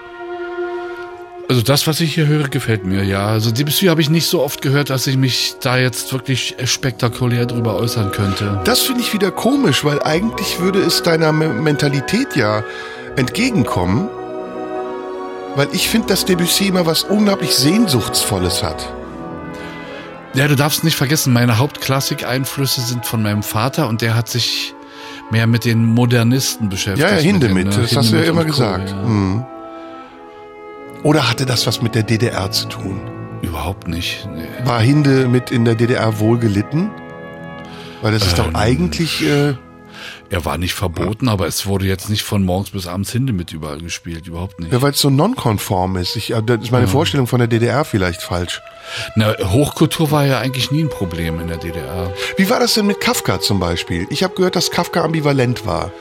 Also 1.49 1.63
das, 1.63 1.87
was 1.87 1.99
ich 1.99 2.13
hier 2.13 2.27
höre, 2.27 2.47
gefällt 2.47 2.85
mir, 2.85 3.03
ja. 3.03 3.25
Also 3.25 3.49
Debussy 3.49 3.87
habe 3.87 4.01
ich 4.01 4.09
nicht 4.11 4.27
so 4.27 4.43
oft 4.43 4.61
gehört, 4.61 4.91
dass 4.91 5.07
ich 5.07 5.17
mich 5.17 5.55
da 5.61 5.77
jetzt 5.79 6.13
wirklich 6.13 6.55
spektakulär 6.65 7.47
drüber 7.47 7.75
äußern 7.75 8.11
könnte. 8.11 8.61
Das 8.65 8.81
finde 8.81 9.01
ich 9.01 9.13
wieder 9.13 9.31
komisch, 9.31 9.83
weil 9.83 9.99
eigentlich 10.03 10.59
würde 10.59 10.79
es 10.79 11.01
deiner 11.01 11.31
Me- 11.31 11.49
Mentalität 11.49 12.35
ja 12.35 12.63
entgegenkommen. 13.15 14.07
Weil 15.55 15.69
ich 15.71 15.89
finde, 15.89 16.09
dass 16.09 16.23
Debussy 16.25 16.67
immer 16.67 16.85
was 16.85 17.01
unglaublich 17.01 17.55
Sehnsuchtsvolles 17.55 18.61
hat. 18.61 18.87
Ja, 20.35 20.47
du 20.47 20.55
darfst 20.55 20.83
nicht 20.83 20.95
vergessen, 20.95 21.33
meine 21.33 21.57
Hauptklassik-Einflüsse 21.57 22.81
sind 22.81 23.07
von 23.07 23.23
meinem 23.23 23.41
Vater 23.41 23.87
und 23.87 24.03
der 24.03 24.13
hat 24.13 24.29
sich 24.29 24.75
mehr 25.31 25.47
mit 25.47 25.65
den 25.65 25.83
Modernisten 25.83 26.69
beschäftigt. 26.69 27.09
Ja, 27.09 27.15
ja, 27.15 27.21
Hindemith, 27.21 27.65
ne, 27.75 27.81
das 27.81 27.95
hast 27.95 28.11
du 28.11 28.17
ja 28.17 28.21
Hindemith 28.21 28.29
immer 28.29 28.41
Co., 28.43 28.47
gesagt. 28.49 28.89
ja. 28.91 29.03
Hm. 29.03 29.45
Oder 31.03 31.29
hatte 31.29 31.45
das 31.45 31.65
was 31.67 31.81
mit 31.81 31.95
der 31.95 32.03
DDR 32.03 32.51
zu 32.51 32.67
tun? 32.67 32.99
Überhaupt 33.41 33.87
nicht. 33.87 34.27
Nee. 34.33 34.43
War 34.65 34.81
Hinde 34.81 35.27
mit 35.27 35.49
in 35.51 35.63
der 35.65 35.75
DDR 35.75 36.19
wohl 36.19 36.37
gelitten? 36.37 36.91
Weil 38.01 38.11
das 38.13 38.25
ist 38.25 38.37
doch 38.39 38.47
Ähm, 38.47 38.55
eigentlich, 38.55 39.25
äh, 39.25 39.53
Er 40.29 40.45
war 40.45 40.57
nicht 40.57 40.73
verboten, 40.75 41.27
aber 41.27 41.47
es 41.47 41.65
wurde 41.65 41.85
jetzt 41.85 42.09
nicht 42.09 42.21
von 42.23 42.43
morgens 42.43 42.69
bis 42.69 42.85
abends 42.87 43.11
Hindemith 43.11 43.51
überall 43.51 43.79
gespielt, 43.79 44.27
überhaupt 44.27 44.59
nicht. 44.59 44.71
ja, 44.71 44.81
weil 44.81 44.91
es 44.91 44.99
so 44.99 45.09
nonkonform 45.09 45.97
ist. 45.97 46.15
Ich, 46.15 46.31
äh, 46.31 46.41
das 46.45 46.61
ist 46.63 46.71
meine 46.71 46.85
Ja. 46.85 46.91
Vorstellung 46.91 47.27
von 47.27 47.39
der 47.39 47.47
DDR 47.47 47.83
vielleicht 47.83 48.21
falsch. 48.21 48.61
Na, 49.15 49.35
Hochkultur 49.43 50.11
war 50.11 50.25
ja 50.25 50.39
eigentlich 50.39 50.71
nie 50.71 50.83
ein 50.83 50.89
Problem 50.89 51.39
in 51.39 51.47
der 51.47 51.57
DDR. 51.57 52.13
Wie 52.37 52.49
war 52.49 52.59
das 52.59 52.73
denn 52.75 52.85
mit 52.87 53.01
Kafka 53.01 53.39
zum 53.41 53.59
Beispiel? 53.59 54.05
Ich 54.09 54.23
habe 54.23 54.35
gehört, 54.35 54.55
dass 54.55 54.69
Kafka 54.71 55.03
ambivalent 55.03 55.65
war. 55.65 55.91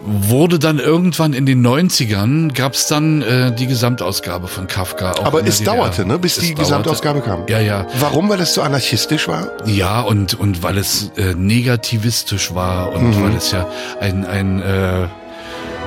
Wurde 0.00 0.60
dann 0.60 0.78
irgendwann 0.78 1.32
in 1.32 1.44
den 1.44 1.66
90ern, 1.66 2.54
gab's 2.54 2.86
dann 2.86 3.20
äh, 3.22 3.52
die 3.52 3.66
Gesamtausgabe 3.66 4.46
von 4.46 4.68
Kafka. 4.68 5.14
Aber 5.24 5.44
es 5.44 5.62
dauerte, 5.64 6.06
ne, 6.06 6.18
bis 6.20 6.36
Es 6.36 6.44
die 6.44 6.54
dauerte. 6.54 6.62
Gesamtausgabe 6.62 7.20
kam. 7.20 7.42
Ja, 7.48 7.58
ja. 7.58 7.84
Warum? 7.98 8.28
Weil 8.28 8.40
es 8.40 8.54
so 8.54 8.62
anarchistisch 8.62 9.26
war? 9.26 9.48
Ja, 9.66 10.00
und, 10.02 10.38
und 10.38 10.62
weil 10.62 10.78
es 10.78 11.10
äh, 11.16 11.34
negativistisch 11.34 12.54
war 12.54 12.92
und 12.92 13.10
Mhm. 13.18 13.24
weil 13.24 13.34
es 13.36 13.50
ja 13.50 13.66
ein, 14.00 14.24
ein 14.24 14.62
äh, 14.62 15.08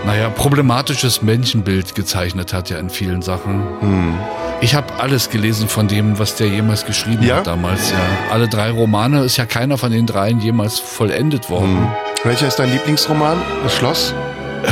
naja, 0.05 0.29
problematisches 0.29 1.21
Menschenbild 1.21 1.95
gezeichnet 1.95 2.51
hat 2.53 2.69
ja 2.69 2.79
in 2.79 2.89
vielen 2.89 3.21
Sachen. 3.21 3.59
Mhm. 3.81 4.15
Ich 4.59 4.75
habe 4.75 4.87
alles 4.99 5.29
gelesen 5.29 5.69
von 5.69 5.87
dem, 5.87 6.19
was 6.19 6.35
der 6.35 6.47
jemals 6.47 6.85
geschrieben 6.85 7.23
Ja? 7.23 7.37
hat 7.37 7.47
damals. 7.47 7.91
Ja, 7.91 7.97
alle 8.31 8.47
drei 8.49 8.71
Romane 8.71 9.23
ist 9.23 9.37
ja 9.37 9.45
keiner 9.45 9.77
von 9.77 9.91
den 9.91 10.05
dreien 10.05 10.41
jemals 10.41 10.79
vollendet 10.79 11.49
worden. 11.49 11.79
Mhm. 11.81 11.87
Welcher 12.23 12.47
ist 12.47 12.57
dein 12.59 12.71
Lieblingsroman? 12.71 13.37
Das 13.63 13.75
Schloss? 13.75 14.13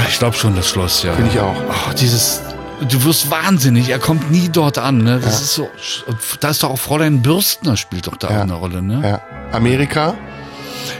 Ich 0.07 0.19
glaube 0.19 0.35
schon 0.35 0.55
das 0.55 0.69
Schloss, 0.69 1.01
ja. 1.03 1.13
Finde 1.13 1.31
ich 1.31 1.39
auch. 1.39 1.55
Ach, 1.71 1.93
dieses, 1.95 2.41
du 2.87 3.03
wirst 3.05 3.31
wahnsinnig. 3.31 3.89
Er 3.89 3.97
kommt 3.99 4.29
nie 4.29 4.49
dort 4.49 4.77
an. 4.77 4.99
Ne? 4.99 5.19
Das 5.19 5.33
Ja. 5.39 5.39
ist 5.41 5.53
so. 5.55 5.69
Da 6.39 6.49
ist 6.49 6.61
doch 6.61 6.69
auch 6.69 6.77
Fräulein 6.79 7.21
Bürstner 7.23 7.75
spielt 7.75 8.05
doch 8.07 8.17
da 8.17 8.29
Ja. 8.29 8.41
eine 8.43 8.53
Rolle. 8.53 8.81
Ne? 8.83 9.01
Ja. 9.03 9.21
Amerika? 9.51 10.13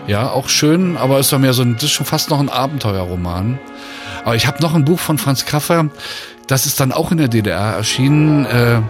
Ja, 0.08 0.30
auch 0.32 0.50
schön, 0.50 0.98
aber 0.98 1.20
ist 1.20 1.32
doch 1.32 1.38
mehr 1.40 1.54
so 1.54 1.62
ein, 1.62 1.76
das 1.76 1.84
ist 1.86 1.92
schon 1.92 2.06
fast 2.06 2.30
noch 2.32 2.40
ein 2.40 2.50
Abenteuerroman. 2.50 3.60
Aber 4.26 4.36
ich 4.36 4.48
habe 4.48 4.62
noch 4.62 4.74
ein 4.74 4.86
Buch 4.86 5.00
von 5.00 5.18
Franz 5.18 5.46
Kaffer, 5.46 5.86
das 6.48 6.66
ist 6.66 6.80
dann 6.80 6.92
auch 6.92 7.12
in 7.12 7.18
der 7.20 7.28
DDR 7.28 7.74
erschienen, 7.76 8.46
äh, 8.46 8.82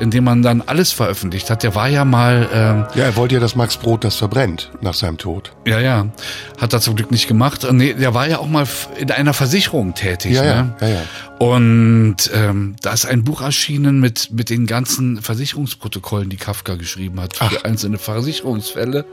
in 0.00 0.10
dem 0.10 0.24
man 0.24 0.42
dann 0.42 0.60
alles 0.62 0.92
veröffentlicht 0.92 1.50
hat. 1.50 1.62
Der 1.62 1.74
war 1.74 1.88
ja 1.88 2.04
mal, 2.04 2.88
Ja, 2.94 3.04
er 3.04 3.16
wollte 3.16 3.34
ja, 3.34 3.40
dass 3.40 3.54
Max 3.56 3.76
Brot 3.76 4.04
das 4.04 4.16
verbrennt 4.16 4.70
nach 4.80 4.94
seinem 4.94 5.18
Tod. 5.18 5.52
ja, 5.66 5.80
ja, 5.80 6.06
hat 6.58 6.72
er 6.72 6.80
zum 6.80 6.96
Glück 6.96 7.10
nicht 7.10 7.28
gemacht. 7.28 7.66
Nee, 7.70 7.94
der 7.94 8.14
war 8.14 8.28
ja 8.28 8.38
auch 8.38 8.48
mal 8.48 8.66
in 8.98 9.10
einer 9.10 9.34
Versicherung 9.34 9.94
tätig. 9.94 10.32
Ja, 10.32 10.44
ja, 10.44 10.62
ne? 10.62 10.74
ja, 10.80 10.88
ja. 10.88 11.02
Und 11.38 12.16
ähm, 12.32 12.76
da 12.80 12.92
ist 12.92 13.06
ein 13.06 13.24
Buch 13.24 13.42
erschienen 13.42 14.00
mit, 14.00 14.30
mit 14.32 14.50
den 14.50 14.66
ganzen 14.66 15.20
Versicherungsprotokollen, 15.20 16.30
die 16.30 16.36
Kafka 16.36 16.76
geschrieben 16.76 17.20
hat 17.20 17.36
für 17.36 17.64
einzelne 17.64 17.98
Versicherungsfälle. 17.98 19.04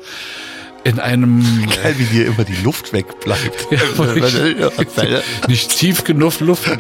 In 0.83 0.99
einem 0.99 1.43
Geil, 1.83 1.95
wie 1.97 2.05
dir 2.05 2.27
immer 2.27 2.43
die 2.43 2.59
Luft 2.63 2.91
wegbleibt. 2.93 3.67
Ja, 3.71 3.79
nicht 5.47 5.69
tief 5.77 6.03
genug 6.03 6.39
Luft. 6.39 6.69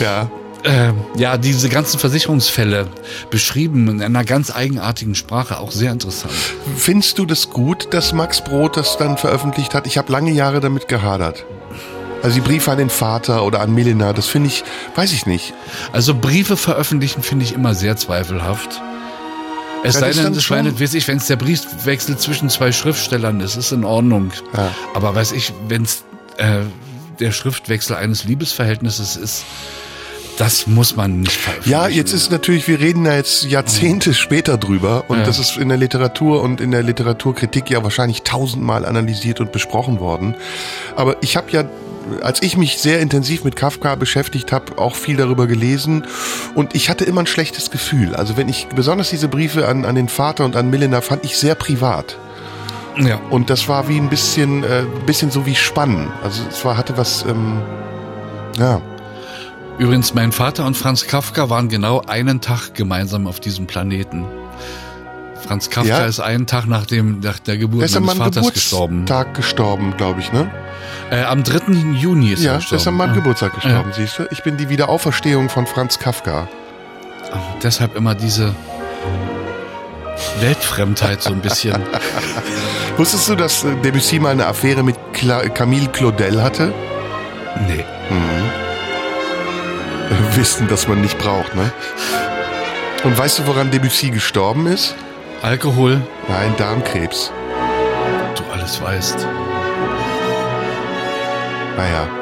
ja. 0.00 0.30
Ähm, 0.62 0.96
ja, 1.16 1.38
diese 1.38 1.70
ganzen 1.70 1.98
Versicherungsfälle 1.98 2.88
beschrieben 3.30 3.88
in 3.88 4.02
einer 4.02 4.24
ganz 4.24 4.54
eigenartigen 4.54 5.14
Sprache, 5.14 5.58
auch 5.58 5.70
sehr 5.70 5.90
interessant. 5.90 6.34
Findest 6.76 7.18
du 7.18 7.24
das 7.24 7.48
gut, 7.48 7.94
dass 7.94 8.12
Max 8.12 8.42
Brot 8.42 8.76
das 8.76 8.98
dann 8.98 9.16
veröffentlicht 9.16 9.74
hat? 9.74 9.86
Ich 9.86 9.96
habe 9.96 10.12
lange 10.12 10.32
Jahre 10.32 10.60
damit 10.60 10.86
gehadert. 10.88 11.46
Also 12.22 12.34
die 12.34 12.42
Briefe 12.42 12.70
an 12.70 12.78
den 12.78 12.90
Vater 12.90 13.44
oder 13.44 13.60
an 13.60 13.74
Milena, 13.74 14.12
das 14.12 14.26
finde 14.26 14.48
ich, 14.48 14.62
weiß 14.94 15.12
ich 15.12 15.24
nicht. 15.24 15.54
Also 15.92 16.14
Briefe 16.14 16.58
veröffentlichen 16.58 17.22
finde 17.22 17.46
ich 17.46 17.54
immer 17.54 17.74
sehr 17.74 17.96
zweifelhaft. 17.96 18.82
Es 19.82 19.94
Ja, 19.94 20.00
sei 20.00 20.12
denn, 20.12 20.34
es 20.34 20.44
scheint, 20.44 20.78
weiß 20.78 20.92
ich, 20.92 21.08
wenn 21.08 21.16
es 21.16 21.26
der 21.26 21.36
Briefwechsel 21.36 22.18
zwischen 22.18 22.50
zwei 22.50 22.72
Schriftstellern 22.72 23.40
ist, 23.40 23.56
ist 23.56 23.72
in 23.72 23.84
Ordnung. 23.84 24.30
Ja. 24.54 24.74
Aber 24.92 25.14
weiß 25.14 25.32
ich, 25.32 25.54
wenn 25.68 25.84
es 25.84 26.04
äh, 26.36 26.64
der 27.18 27.32
Schriftwechsel 27.32 27.96
eines 27.96 28.24
Liebesverhältnisses 28.24 29.16
ist, 29.16 29.44
das 30.40 30.66
muss 30.66 30.96
man 30.96 31.20
nicht 31.20 31.32
veröffentlichen. 31.36 31.70
Ja, 31.70 31.88
jetzt 31.88 32.14
ist 32.14 32.30
natürlich, 32.30 32.66
wir 32.66 32.80
reden 32.80 33.04
da 33.04 33.14
jetzt 33.14 33.44
Jahrzehnte 33.44 34.14
später 34.14 34.56
drüber 34.56 35.04
und 35.08 35.18
Ja. 35.18 35.24
das 35.24 35.38
ist 35.38 35.58
in 35.58 35.68
der 35.68 35.76
Literatur 35.76 36.40
und 36.42 36.62
in 36.62 36.70
der 36.70 36.82
Literaturkritik 36.82 37.68
ja 37.68 37.84
wahrscheinlich 37.84 38.22
tausendmal 38.22 38.86
analysiert 38.86 39.40
und 39.40 39.52
besprochen 39.52 40.00
worden. 40.00 40.34
Aber 40.96 41.16
ich 41.20 41.36
habe 41.36 41.50
ja, 41.50 41.64
als 42.22 42.40
ich 42.40 42.56
mich 42.56 42.78
sehr 42.78 43.00
intensiv 43.00 43.44
mit 43.44 43.54
Kafka 43.54 43.96
beschäftigt 43.96 44.50
habe, 44.50 44.78
auch 44.78 44.94
viel 44.94 45.18
darüber 45.18 45.46
gelesen 45.46 46.06
und 46.54 46.74
ich 46.74 46.88
hatte 46.88 47.04
immer 47.04 47.20
ein 47.20 47.26
schlechtes 47.26 47.70
Gefühl. 47.70 48.14
Also 48.14 48.38
wenn 48.38 48.48
ich, 48.48 48.66
besonders 48.74 49.10
diese 49.10 49.28
Briefe 49.28 49.68
an, 49.68 49.84
an 49.84 49.94
den 49.94 50.08
Vater 50.08 50.46
und 50.46 50.56
an 50.56 50.70
Milena 50.70 51.02
fand 51.02 51.22
ich 51.22 51.36
sehr 51.36 51.54
privat. 51.54 52.16
Ja. 52.98 53.20
Und 53.28 53.50
das 53.50 53.68
war 53.68 53.88
wie 53.90 53.98
ein 53.98 54.08
bisschen, 54.08 54.64
äh, 54.64 54.84
bisschen 55.04 55.30
so 55.30 55.44
wie 55.44 55.54
Spannen. 55.54 56.10
Also 56.24 56.42
es 56.48 56.64
war, 56.64 56.78
hatte 56.78 56.96
was, 56.96 57.26
ähm, 57.28 57.60
ja. 58.58 58.80
Übrigens, 59.80 60.12
mein 60.12 60.30
Vater 60.30 60.66
und 60.66 60.76
Franz 60.76 61.06
Kafka 61.06 61.48
waren 61.48 61.70
genau 61.70 62.02
einen 62.06 62.42
Tag 62.42 62.74
gemeinsam 62.74 63.26
auf 63.26 63.40
diesem 63.40 63.66
Planeten. 63.66 64.26
Franz 65.46 65.70
Kafka 65.70 65.88
Ja? 66.00 66.04
ist 66.04 66.20
einen 66.20 66.46
Tag 66.46 66.66
nach, 66.66 66.84
dem, 66.84 67.20
nach 67.20 67.38
der 67.38 67.56
Geburt 67.56 67.84
ist 67.84 67.98
meines 67.98 68.18
Vaters 68.18 68.52
gestorben. 68.52 69.06
Geburtstag 69.06 69.34
gestorben, 69.34 69.94
glaube 69.96 70.20
ich, 70.20 70.30
ne? 70.32 70.50
Äh, 71.10 71.22
am 71.22 71.42
3. 71.42 71.72
Juni 71.96 72.32
ist 72.32 72.42
Ja, 72.42 72.52
er 72.52 72.56
gestorben. 72.58 72.80
ist 72.82 72.88
an 72.88 72.94
meinem 72.94 73.10
Ah. 73.12 73.14
Geburtstag 73.14 73.54
gestorben, 73.54 73.90
siehst 73.96 74.18
du? 74.18 74.24
Ich 74.30 74.42
bin 74.42 74.58
die 74.58 74.68
Wiederauferstehung 74.68 75.48
von 75.48 75.66
Franz 75.66 75.98
Kafka. 75.98 76.46
Ah, 77.32 77.38
deshalb 77.62 77.96
immer 77.96 78.14
diese 78.14 78.54
Weltfremdheit 80.40 81.22
so 81.22 81.30
ein 81.32 81.40
bisschen. 81.40 81.80
Wusstest 82.98 83.30
du, 83.30 83.34
dass 83.34 83.64
äh, 83.64 83.74
Debussy 83.76 84.18
mal 84.18 84.30
eine 84.32 84.46
Affäre 84.46 84.82
mit 84.82 84.96
Cla 85.14 85.48
Camille 85.48 85.88
Claudel 85.88 86.42
hatte? 86.42 86.70
Nee. 87.66 87.84
Mhm. 88.10 88.69
Wissen, 90.36 90.68
das 90.68 90.88
man 90.88 91.00
nicht 91.00 91.18
braucht, 91.18 91.54
ne? 91.54 91.72
Und 93.04 93.16
weißt 93.16 93.38
du, 93.38 93.46
woran 93.46 93.70
Debussy 93.70 94.10
gestorben 94.10 94.66
ist? 94.66 94.94
Alkohol, 95.42 96.02
Nein, 96.28 96.54
Darmkrebs. 96.58 97.32
du 98.36 98.42
alles 98.52 98.80
weißt. 98.82 99.26
Naja. 101.76 102.06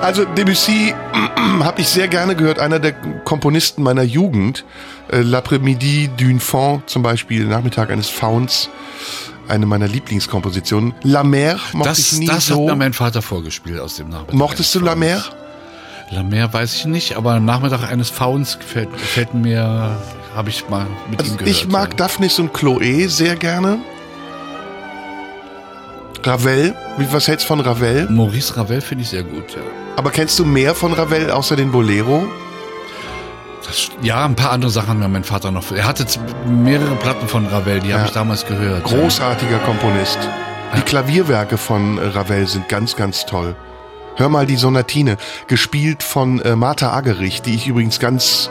Also 0.00 0.24
Debussy 0.24 0.94
habe 1.62 1.80
ich 1.82 1.88
sehr 1.88 2.08
gerne 2.08 2.34
gehört, 2.34 2.58
einer 2.58 2.78
der 2.78 2.92
Komponisten 3.24 3.82
meiner 3.82 4.02
Jugend. 4.02 4.64
Äh, 5.12 5.20
L'après-midi 5.20 6.08
d'une 6.18 6.40
faune 6.40 6.82
zum 6.86 7.02
Beispiel, 7.02 7.44
Nachmittag 7.44 7.90
eines 7.90 8.08
Fauns, 8.08 8.70
eine 9.50 9.66
meiner 9.66 9.88
Lieblingskompositionen. 9.88 10.94
La 11.02 11.22
Mer 11.24 11.58
mochte 11.72 11.90
Das, 11.90 11.98
ich 12.12 12.18
nie 12.18 12.26
das 12.26 12.46
so. 12.46 12.54
hat 12.62 12.66
mir 12.70 12.76
mein 12.76 12.92
Vater 12.92 13.20
vorgespielt 13.22 13.80
aus 13.80 13.96
dem 13.96 14.08
Nachmittag. 14.08 14.34
Mochtest 14.34 14.74
du 14.74 14.80
La 14.80 14.94
Mer? 14.94 15.22
La 16.10 16.22
Mer 16.22 16.52
weiß 16.52 16.74
ich 16.74 16.86
nicht, 16.86 17.16
aber 17.16 17.38
Nachmittag 17.40 17.90
eines 17.90 18.10
Fauns 18.10 18.58
gefällt, 18.58 18.92
gefällt 18.92 19.34
mir 19.34 19.96
habe 20.34 20.48
ich 20.48 20.68
mal 20.68 20.86
mit 21.10 21.20
Also 21.20 21.32
ihm 21.32 21.38
gehört. 21.38 21.50
ich 21.56 21.68
mag 21.68 21.96
Daphnis 21.96 22.38
und 22.38 22.52
Chloe 22.54 23.08
sehr 23.08 23.36
gerne. 23.36 23.78
Ravel, 26.22 26.74
was 27.10 27.28
hältst 27.28 27.46
du 27.46 27.48
von 27.48 27.60
Ravel? 27.60 28.08
Maurice 28.10 28.56
Ravel 28.56 28.80
finde 28.80 29.02
ich 29.04 29.10
sehr 29.10 29.22
gut, 29.22 29.54
ja. 29.54 29.62
Aber 29.96 30.10
kennst 30.10 30.38
du 30.38 30.44
mehr 30.44 30.74
von 30.74 30.92
Ravel 30.92 31.30
außer 31.30 31.56
den 31.56 31.72
Bolero? 31.72 32.26
Ja, 34.02 34.24
ein 34.24 34.36
paar 34.36 34.52
andere 34.52 34.70
Sachen 34.70 35.02
hat 35.02 35.10
mein 35.10 35.24
Vater 35.24 35.50
noch. 35.50 35.70
Er 35.72 35.86
hatte 35.86 36.04
mehrere 36.46 36.94
Platten 36.96 37.28
von 37.28 37.46
Ravel, 37.46 37.80
die 37.80 37.92
habe 37.92 38.02
Ja. 38.02 38.06
ich 38.08 38.12
damals 38.12 38.46
gehört. 38.46 38.84
Großartiger 38.84 39.58
Komponist. 39.58 40.18
Die 40.76 40.82
Klavierwerke 40.82 41.56
von 41.58 41.98
äh, 41.98 42.06
Ravel 42.06 42.46
sind 42.46 42.68
ganz, 42.68 42.96
ganz 42.96 43.26
toll. 43.26 43.56
Hör 44.16 44.28
mal 44.28 44.46
die 44.46 44.56
Sonatine, 44.56 45.16
gespielt 45.46 46.02
von 46.02 46.40
äh, 46.42 46.54
Martha 46.56 46.90
Agerich, 46.92 47.42
die 47.42 47.54
ich 47.54 47.66
übrigens 47.68 47.98
ganz 48.00 48.50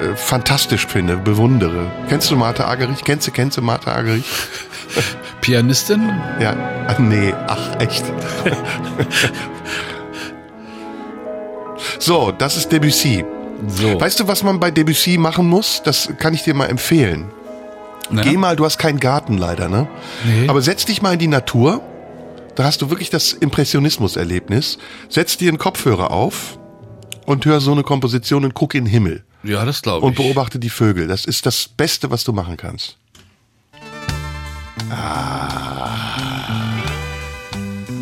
äh, 0.00 0.14
fantastisch 0.16 0.86
finde, 0.86 1.16
bewundere. 1.16 1.86
Kennst 2.08 2.30
du 2.30 2.36
Martha 2.36 2.66
Agerich? 2.68 3.04
Kennst 3.04 3.26
du, 3.26 3.30
kennst 3.30 3.56
du 3.56 3.62
Martha 3.62 3.92
Agerich? 3.94 4.24
Pianistin? 5.40 6.10
Ja. 6.40 6.54
Ach 6.88 6.98
nee, 6.98 7.32
ach 7.46 7.80
echt. 7.80 8.04
so, 11.98 12.32
das 12.32 12.56
ist 12.56 12.70
Debussy. 12.72 13.24
So. 13.66 14.00
Weißt 14.00 14.20
du, 14.20 14.28
was 14.28 14.42
man 14.42 14.60
bei 14.60 14.70
Debussy 14.70 15.18
machen 15.18 15.48
muss? 15.48 15.82
Das 15.84 16.08
kann 16.18 16.32
ich 16.34 16.42
dir 16.44 16.54
mal 16.54 16.66
empfehlen. 16.66 17.26
Na? 18.10 18.22
Geh 18.22 18.36
mal, 18.36 18.56
du 18.56 18.64
hast 18.64 18.78
keinen 18.78 19.00
Garten 19.00 19.36
leider, 19.36 19.68
ne? 19.68 19.88
Nee. 20.24 20.48
Aber 20.48 20.62
setz 20.62 20.84
dich 20.84 21.02
mal 21.02 21.12
in 21.14 21.18
die 21.18 21.26
Natur. 21.28 21.80
Da 22.54 22.64
hast 22.64 22.80
du 22.82 22.90
wirklich 22.90 23.10
das 23.10 23.32
Impressionismus-Erlebnis. 23.32 24.78
Setz 25.08 25.36
dir 25.36 25.48
einen 25.48 25.58
Kopfhörer 25.58 26.10
auf 26.10 26.58
und 27.26 27.44
hör 27.44 27.60
so 27.60 27.72
eine 27.72 27.82
Komposition 27.82 28.44
und 28.44 28.54
guck 28.54 28.74
in 28.74 28.84
den 28.84 28.90
Himmel. 28.90 29.24
Ja, 29.44 29.64
das 29.64 29.82
glaube 29.82 30.04
Und 30.06 30.12
ich. 30.12 30.18
beobachte 30.18 30.58
die 30.58 30.70
Vögel. 30.70 31.06
Das 31.06 31.24
ist 31.24 31.46
das 31.46 31.68
Beste, 31.68 32.10
was 32.10 32.24
du 32.24 32.32
machen 32.32 32.56
kannst. 32.56 32.96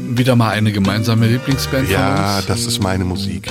Wieder 0.09 0.37
mal 0.37 0.51
eine 0.51 0.73
gemeinsame 0.73 1.27
Lieblingsband 1.27 1.91
Ja, 1.91 2.17
von 2.27 2.37
uns. 2.37 2.47
das 2.47 2.65
ist 2.67 2.83
meine 2.83 3.05
Musik. 3.05 3.51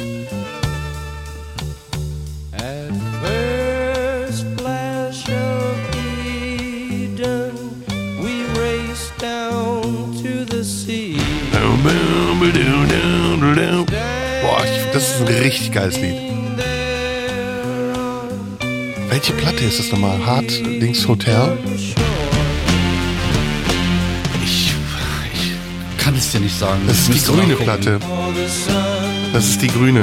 Raced 8.96 9.18
down 9.18 9.82
to 10.24 10.46
the 10.46 10.64
sea. 10.64 11.18
Boah, 14.42 14.64
ich, 14.64 14.92
das 14.94 15.04
ist 15.10 15.22
ein 15.22 15.28
richtig 15.28 15.72
geiles 15.72 15.98
Lied. 16.00 16.16
Welche 19.10 19.34
Platte 19.34 19.64
ist 19.66 19.80
das 19.80 19.92
nochmal? 19.92 20.18
Hard 20.26 20.50
Dings 20.50 21.08
Hotel? 21.08 21.58
Ich, 21.74 21.96
ich 24.44 24.74
kann 25.98 26.16
es 26.16 26.32
dir 26.32 26.40
nicht 26.40 26.58
sagen. 26.58 26.82
Das 26.88 26.98
ist 26.98 27.14
die 27.14 27.20
grüne 27.20 27.48
nachgucken. 27.48 27.64
Platte. 27.64 28.00
Das 29.34 29.46
ist 29.46 29.62
die 29.62 29.68
grüne. 29.68 30.02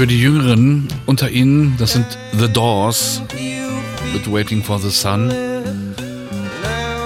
Für 0.00 0.06
die 0.06 0.18
Jüngeren 0.18 0.88
unter 1.04 1.28
Ihnen, 1.28 1.74
das 1.76 1.92
sind 1.92 2.06
The 2.32 2.50
Doors 2.50 3.20
mit 4.14 4.32
Waiting 4.32 4.62
for 4.62 4.78
the 4.78 4.88
Sun. 4.88 5.30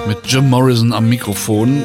Mit 0.06 0.18
Jim 0.26 0.48
Morrison 0.48 0.92
am 0.92 1.08
Mikrofon, 1.08 1.82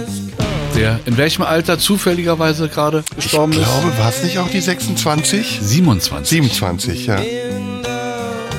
der 0.76 1.00
in 1.06 1.18
welchem 1.18 1.42
Alter 1.42 1.80
zufälligerweise 1.80 2.70
gerade 2.70 3.04
Ich 3.18 3.24
gestorben 3.24 3.54
glaube, 3.54 3.98
war 3.98 4.10
es 4.10 4.22
nicht 4.22 4.38
auch 4.38 4.50
die 4.50 4.62
26? 4.62 5.62
ist? 5.62 5.70
27. 5.70 6.30
27, 6.30 7.08
ja. 7.08 7.20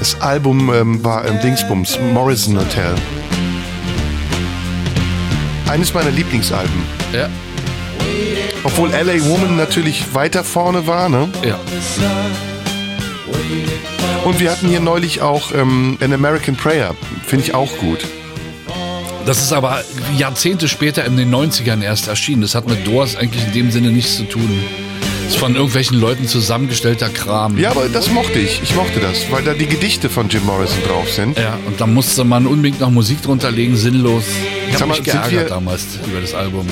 Das 0.01 0.20
Album 0.20 0.74
ähm, 0.74 1.05
war 1.05 1.24
im 1.26 1.38
Dingsbums, 1.38 2.01
Morrison 2.12 2.59
Hotel. 2.59 2.96
Eines 5.68 5.94
meiner 5.94 6.11
Lieblingsalben. 6.11 6.82
Ja, 7.12 7.28
Obwohl 8.63 8.91
LA 8.91 9.25
Woman 9.25 9.57
natürlich 9.57 10.15
weiter 10.15 10.45
vorne 10.45 10.87
war, 10.87 11.09
ne? 11.09 11.29
ja. 11.43 11.59
Und 14.25 14.39
wir 14.39 14.51
hatten 14.51 14.69
hier 14.69 14.81
neulich 14.81 15.23
auch 15.23 15.53
ähm, 15.55 15.97
An 16.01 16.13
American 16.13 16.57
Prayer. 16.57 16.95
Finde 17.27 17.47
ich 17.47 17.55
auch 17.55 17.79
gut. 17.79 18.01
Das 19.25 19.43
ist 19.43 19.53
aber 19.53 19.83
Jahrzehnte 20.17 20.69
später 20.69 21.05
in 21.05 21.17
den 21.17 21.35
90ern 21.35 21.83
erst 21.83 22.09
erschienen. 22.09 22.43
Das 22.43 22.55
hat 22.55 22.69
mit 22.69 22.87
Doors 22.87 23.17
eigentlich 23.17 23.47
in 23.47 23.53
dem 23.53 23.71
Sinne 23.71 23.91
nichts 23.91 24.17
zu 24.17 24.25
tun. 24.25 24.63
Ist 25.31 25.37
von 25.39 25.55
irgendwelchen 25.55 25.97
Leuten 26.01 26.26
zusammengestellter 26.26 27.09
Kram. 27.09 27.57
Ja, 27.57 27.70
aber 27.70 27.89
das 27.89 28.11
mochte 28.11 28.41
ich. 28.41 28.61
Ich 28.64 28.74
mochte 28.74 28.99
das, 28.99 29.31
weil 29.31 29.45
da 29.45 29.55
die 29.55 29.66
Gedichte 29.66 30.11
von 30.11 30.28
Jim 30.28 30.45
Morrison 30.45 30.78
drauf 30.89 31.09
sind. 31.09 31.39
Ja, 31.39 31.57
und 31.68 31.81
da 31.81 31.87
musste 31.87 32.24
man 32.24 32.49
unbedingt 32.49 32.81
noch 32.81 32.91
Musik 32.91 33.22
drunter 33.22 33.53
legen, 33.53 33.76
sinnlos. 33.76 34.24
Ich 34.68 34.74
habe 34.74 34.87
mich 34.89 35.05
geärgert 35.05 35.31
wir- 35.31 35.45
damals 35.45 35.85
über 36.05 36.20
das 36.20 36.35
Album. 36.35 36.66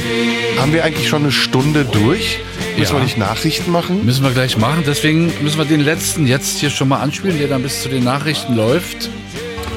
Haben 0.58 0.72
wir 0.72 0.82
eigentlich 0.82 1.08
schon 1.08 1.22
eine 1.22 1.30
Stunde 1.30 1.84
durch? 1.84 2.40
Müssen 2.76 2.94
Ja. 2.94 2.98
wir 2.98 3.04
nicht 3.04 3.16
Nachrichten 3.16 3.70
machen? 3.70 4.04
Müssen 4.04 4.24
wir 4.24 4.32
gleich 4.32 4.56
machen. 4.58 4.82
Deswegen 4.84 5.32
müssen 5.40 5.58
wir 5.58 5.64
den 5.64 5.80
letzten 5.80 6.26
jetzt 6.26 6.58
hier 6.58 6.70
schon 6.70 6.88
mal 6.88 6.98
anspielen, 6.98 7.38
der 7.38 7.46
dann 7.46 7.62
bis 7.62 7.82
zu 7.84 7.88
den 7.88 8.02
Nachrichten 8.02 8.56
läuft. 8.56 9.08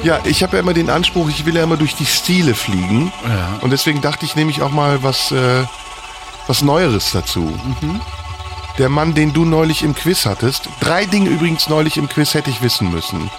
Ja, 0.02 0.18
ich 0.24 0.42
habe 0.42 0.56
ja 0.56 0.60
immer 0.60 0.74
den 0.74 0.90
Anspruch, 0.90 1.28
ich 1.30 1.46
will 1.46 1.54
ja 1.54 1.62
immer 1.62 1.76
durch 1.76 1.94
die 1.94 2.06
Stile 2.06 2.56
fliegen. 2.56 3.12
Ja. 3.28 3.58
Und 3.60 3.70
deswegen 3.70 4.00
dachte 4.00 4.26
ich, 4.26 4.34
nehme 4.34 4.50
ich 4.50 4.60
auch 4.60 4.72
mal 4.72 5.04
was, 5.04 5.30
äh, 5.30 5.62
was 6.48 6.62
Neueres 6.62 7.12
dazu. 7.12 7.56
Der 8.78 8.88
Mann, 8.88 9.14
den 9.14 9.32
du 9.32 9.44
neulich 9.44 9.82
im 9.82 9.94
Quiz 9.94 10.24
hattest. 10.26 10.68
Drei 10.80 11.04
Dinge 11.04 11.28
übrigens 11.28 11.68
neulich 11.68 11.96
im 11.96 12.08
Quiz 12.08 12.34
hätte 12.34 12.50
ich 12.50 12.62
wissen 12.62 12.90
müssen. 12.90 13.30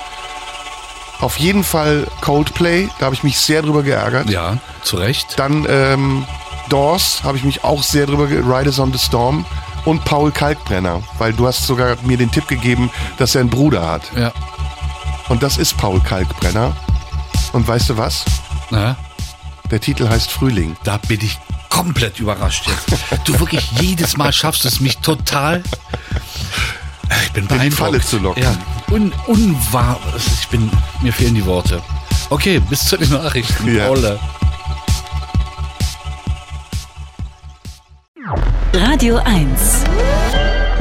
Auf 1.20 1.38
jeden 1.40 1.64
Fall 1.64 2.08
Coldplay, 2.22 2.90
da 3.00 3.06
habe 3.06 3.16
ich 3.16 3.24
mich 3.24 3.40
sehr 3.40 3.62
drüber 3.62 3.82
geärgert. 3.84 4.30
Ja, 4.30 4.58
zu 4.84 4.98
Recht. 4.98 5.40
Dann 5.40 5.66
ähm, 5.70 6.26
Doors, 6.70 7.24
habe 7.24 7.38
ich 7.38 7.44
mich 7.44 7.64
auch 7.64 7.82
sehr 7.82 8.06
drüber 8.06 8.28
ge 8.28 8.42
Riders 8.46 8.80
on 8.80 8.92
the 8.92 9.00
Storm. 9.00 9.46
Und 9.86 10.06
Paul 10.06 10.32
Kalkbrenner, 10.32 11.02
weil 11.18 11.34
du 11.34 11.46
hast 11.46 11.68
sogar 11.68 11.98
mir 12.04 12.16
den 12.18 12.32
Tipp 12.32 12.48
gegeben, 12.48 12.90
dass 13.18 13.36
er 13.36 13.42
einen 13.42 13.50
Bruder 13.50 13.86
hat. 13.86 14.04
Ja. 14.16 14.32
Und 15.30 15.44
das 15.44 15.58
ist 15.58 15.76
Paul 15.78 16.00
Kalkbrenner. 16.00 16.74
Und 17.52 17.68
weißt 17.68 17.90
du 17.90 17.98
was? 17.98 18.24
Na, 18.70 18.96
Der 19.72 19.82
Titel 19.82 20.08
heißt 20.08 20.32
Frühling. 20.32 20.78
da 20.86 20.98
bin 20.98 21.20
ich 21.22 21.38
komplett 21.74 22.20
überrascht 22.20 22.68
jetzt. 22.68 23.02
Du 23.26 23.40
wirklich 23.40 23.72
jedes 23.82 24.16
Mal 24.16 24.32
schaffst 24.32 24.64
es 24.66 24.80
mich 24.80 24.98
total. 25.00 25.64
Ich 27.26 27.32
bin 27.32 27.48
beeindruckt. 27.48 27.74
Falle 27.74 28.00
zu 28.00 28.20
locken. 28.20 28.44
Ja, 28.44 28.56
un, 28.92 29.12
unwahr. 29.26 30.00
Ich 30.16 30.48
bin, 30.50 30.70
mir 31.02 31.12
fehlen 31.12 31.34
die 31.34 31.46
Worte. 31.46 31.82
Okay, 32.30 32.60
bis 32.70 32.86
zu 32.86 32.96
den 32.96 33.10
Nachrichten. 33.10 33.76
Ja. 33.76 33.90
Ole. 33.90 34.20
Radio 38.74 39.18
1. 39.18 39.84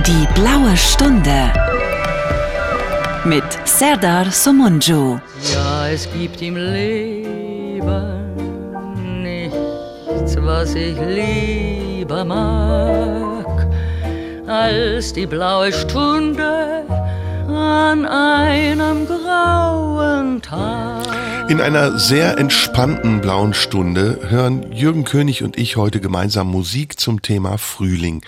Die 0.06 0.28
blaue 0.34 0.76
Stunde. 0.76 1.52
Mit 3.24 3.44
Serdar 3.64 4.30
Somunju. 4.30 5.18
Ja, 5.52 5.88
es 5.88 6.08
gibt 6.12 6.42
im 6.42 6.56
Leben 6.56 8.31
was 10.44 10.74
ich 10.74 10.96
lieber 11.00 12.24
mag, 12.24 13.68
als 14.46 15.12
die 15.12 15.26
blaue 15.26 15.72
Stunde 15.72 16.84
an 17.48 18.06
einem 18.06 19.06
grauen 19.06 20.42
Tag. 20.42 21.02
In 21.48 21.60
einer 21.60 21.98
sehr 21.98 22.38
entspannten 22.38 23.20
blauen 23.20 23.54
Stunde 23.54 24.18
hören 24.28 24.72
Jürgen 24.72 25.04
König 25.04 25.42
und 25.42 25.58
ich 25.58 25.76
heute 25.76 26.00
gemeinsam 26.00 26.48
Musik 26.48 26.98
zum 26.98 27.22
Thema 27.22 27.58
Frühling. 27.58 28.22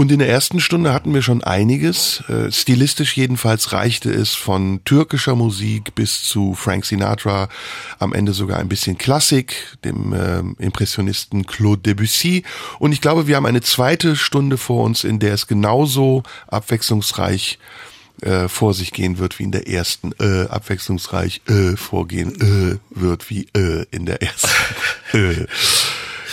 Und 0.00 0.10
in 0.10 0.18
der 0.18 0.30
ersten 0.30 0.60
Stunde 0.60 0.94
hatten 0.94 1.12
wir 1.12 1.20
schon 1.20 1.44
einiges. 1.44 2.24
Äh, 2.26 2.50
stilistisch 2.50 3.18
jedenfalls 3.18 3.74
reichte 3.74 4.10
es 4.10 4.34
von 4.34 4.80
türkischer 4.86 5.34
Musik 5.34 5.94
bis 5.94 6.22
zu 6.22 6.54
Frank 6.54 6.86
Sinatra, 6.86 7.50
am 7.98 8.14
Ende 8.14 8.32
sogar 8.32 8.60
ein 8.60 8.70
bisschen 8.70 8.96
Klassik, 8.96 9.76
dem 9.84 10.14
äh, 10.14 10.38
Impressionisten 10.64 11.46
Claude 11.46 11.82
Debussy. 11.82 12.44
Und 12.78 12.92
ich 12.92 13.02
glaube, 13.02 13.26
wir 13.26 13.36
haben 13.36 13.44
eine 13.44 13.60
zweite 13.60 14.16
Stunde 14.16 14.56
vor 14.56 14.84
uns, 14.84 15.04
in 15.04 15.18
der 15.18 15.34
es 15.34 15.46
genauso 15.46 16.22
abwechslungsreich 16.46 17.58
äh, 18.22 18.48
vor 18.48 18.72
sich 18.72 18.94
gehen 18.94 19.18
wird 19.18 19.38
wie 19.38 19.42
in 19.42 19.52
der 19.52 19.68
ersten, 19.68 20.12
äh, 20.18 20.46
abwechslungsreich 20.48 21.42
äh, 21.46 21.76
vorgehen 21.76 22.40
äh, 22.40 22.98
wird 22.98 23.28
wie 23.28 23.48
äh, 23.54 23.84
in 23.90 24.06
der 24.06 24.22
ersten. 24.22 24.48
äh. 25.12 25.46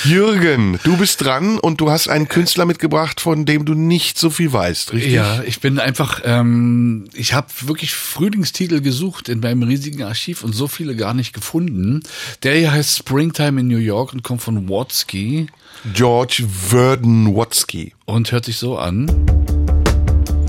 Jürgen, 0.08 0.80
du 0.84 0.95
bist 0.95 1.22
dran 1.22 1.60
und 1.60 1.82
du 1.82 1.91
hast 1.91 2.08
einen 2.08 2.30
Künstler 2.30 2.66
mitgebracht, 2.66 3.20
von 3.20 3.45
dem 3.45 3.66
du 3.66 3.74
nicht 3.74 4.18
so 4.18 4.30
viel 4.30 4.53
weißt, 4.53 4.93
richtig? 4.93 5.12
Ja, 5.12 5.43
ich 5.43 5.60
bin 5.60 5.80
einfach, 5.80 6.22
ähm, 6.24 7.10
ich 7.14 7.34
habe 7.34 7.47
wirklich 7.64 7.93
Frühlingstitel 7.93 8.80
gesucht 8.80 9.28
in 9.28 9.41
meinem 9.41 9.64
riesigen 9.64 10.03
Archiv 10.03 10.45
und 10.45 10.53
so 10.53 10.68
viele 10.68 10.95
gar 10.95 11.14
nicht 11.14 11.34
gefunden. 11.34 12.03
Der 12.43 12.55
hier 12.55 12.72
heißt 12.72 12.97
Springtime 12.97 13.60
in 13.60 13.68
New 13.68 13.78
York 13.78 14.14
und 14.14 14.24
kommt 14.24 14.41
von 14.41 14.70
Watsky. 14.70 15.47
George 15.93 16.45
Verden 16.70 17.36
Watsky. 17.36 17.93
Und 18.05 18.32
hört 18.32 18.45
sich 18.45 18.58
so 18.58 18.78
an. 18.78 19.12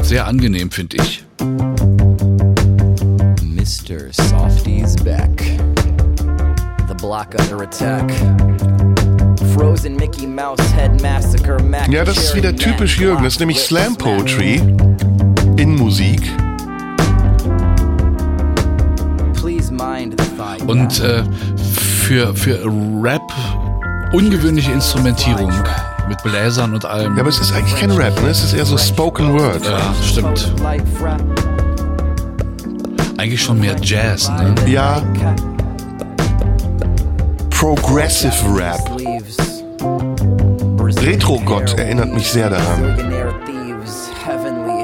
Sehr 0.02 0.28
angenehm, 0.28 0.70
finde 0.70 0.98
ich. 0.98 1.24
Mr. 3.42 4.12
Softy's 4.12 4.94
back. 4.96 5.42
The 6.86 6.94
block 6.94 7.34
under 7.40 7.62
attack. 7.62 8.08
Ja, 11.90 12.04
das 12.04 12.18
ist 12.18 12.34
wieder 12.34 12.54
typisch 12.54 12.98
Jürgen. 12.98 13.24
Das 13.24 13.34
ist 13.34 13.40
nämlich 13.40 13.58
Slam 13.58 13.96
Poetry 13.96 14.62
in 15.56 15.74
Musik. 15.76 16.20
Please 19.34 19.72
mind 19.72 20.20
the 20.20 20.26
thigh. 20.36 20.62
Und 20.66 21.00
äh, 21.00 21.22
für, 22.06 22.34
für 22.34 22.62
Rap 23.02 23.22
ungewöhnliche 24.12 24.72
Instrumentierung 24.72 25.52
mit 26.08 26.22
Bläsern 26.22 26.74
und 26.74 26.84
allem. 26.84 27.14
Ja, 27.16 27.20
aber 27.20 27.28
es 27.28 27.38
ist 27.38 27.52
eigentlich 27.52 27.78
kein 27.78 27.90
Rap, 27.90 28.20
ne? 28.22 28.28
Es 28.28 28.42
ist 28.42 28.54
eher 28.54 28.64
so 28.64 28.78
Spoken 28.78 29.32
Word. 29.38 29.64
Ja, 29.64 29.94
stimmt. 30.02 30.54
Eigentlich 33.16 33.42
schon 33.42 33.58
mehr 33.60 33.76
Jazz, 33.82 34.28
ne? 34.28 34.54
Ja. 34.66 35.02
Progressive 37.50 38.32
Rap. 38.56 38.78
Retro-Gott 40.96 41.78
erinnert 41.78 42.12
mich 42.12 42.30
sehr 42.30 42.50
daran. 42.50 42.96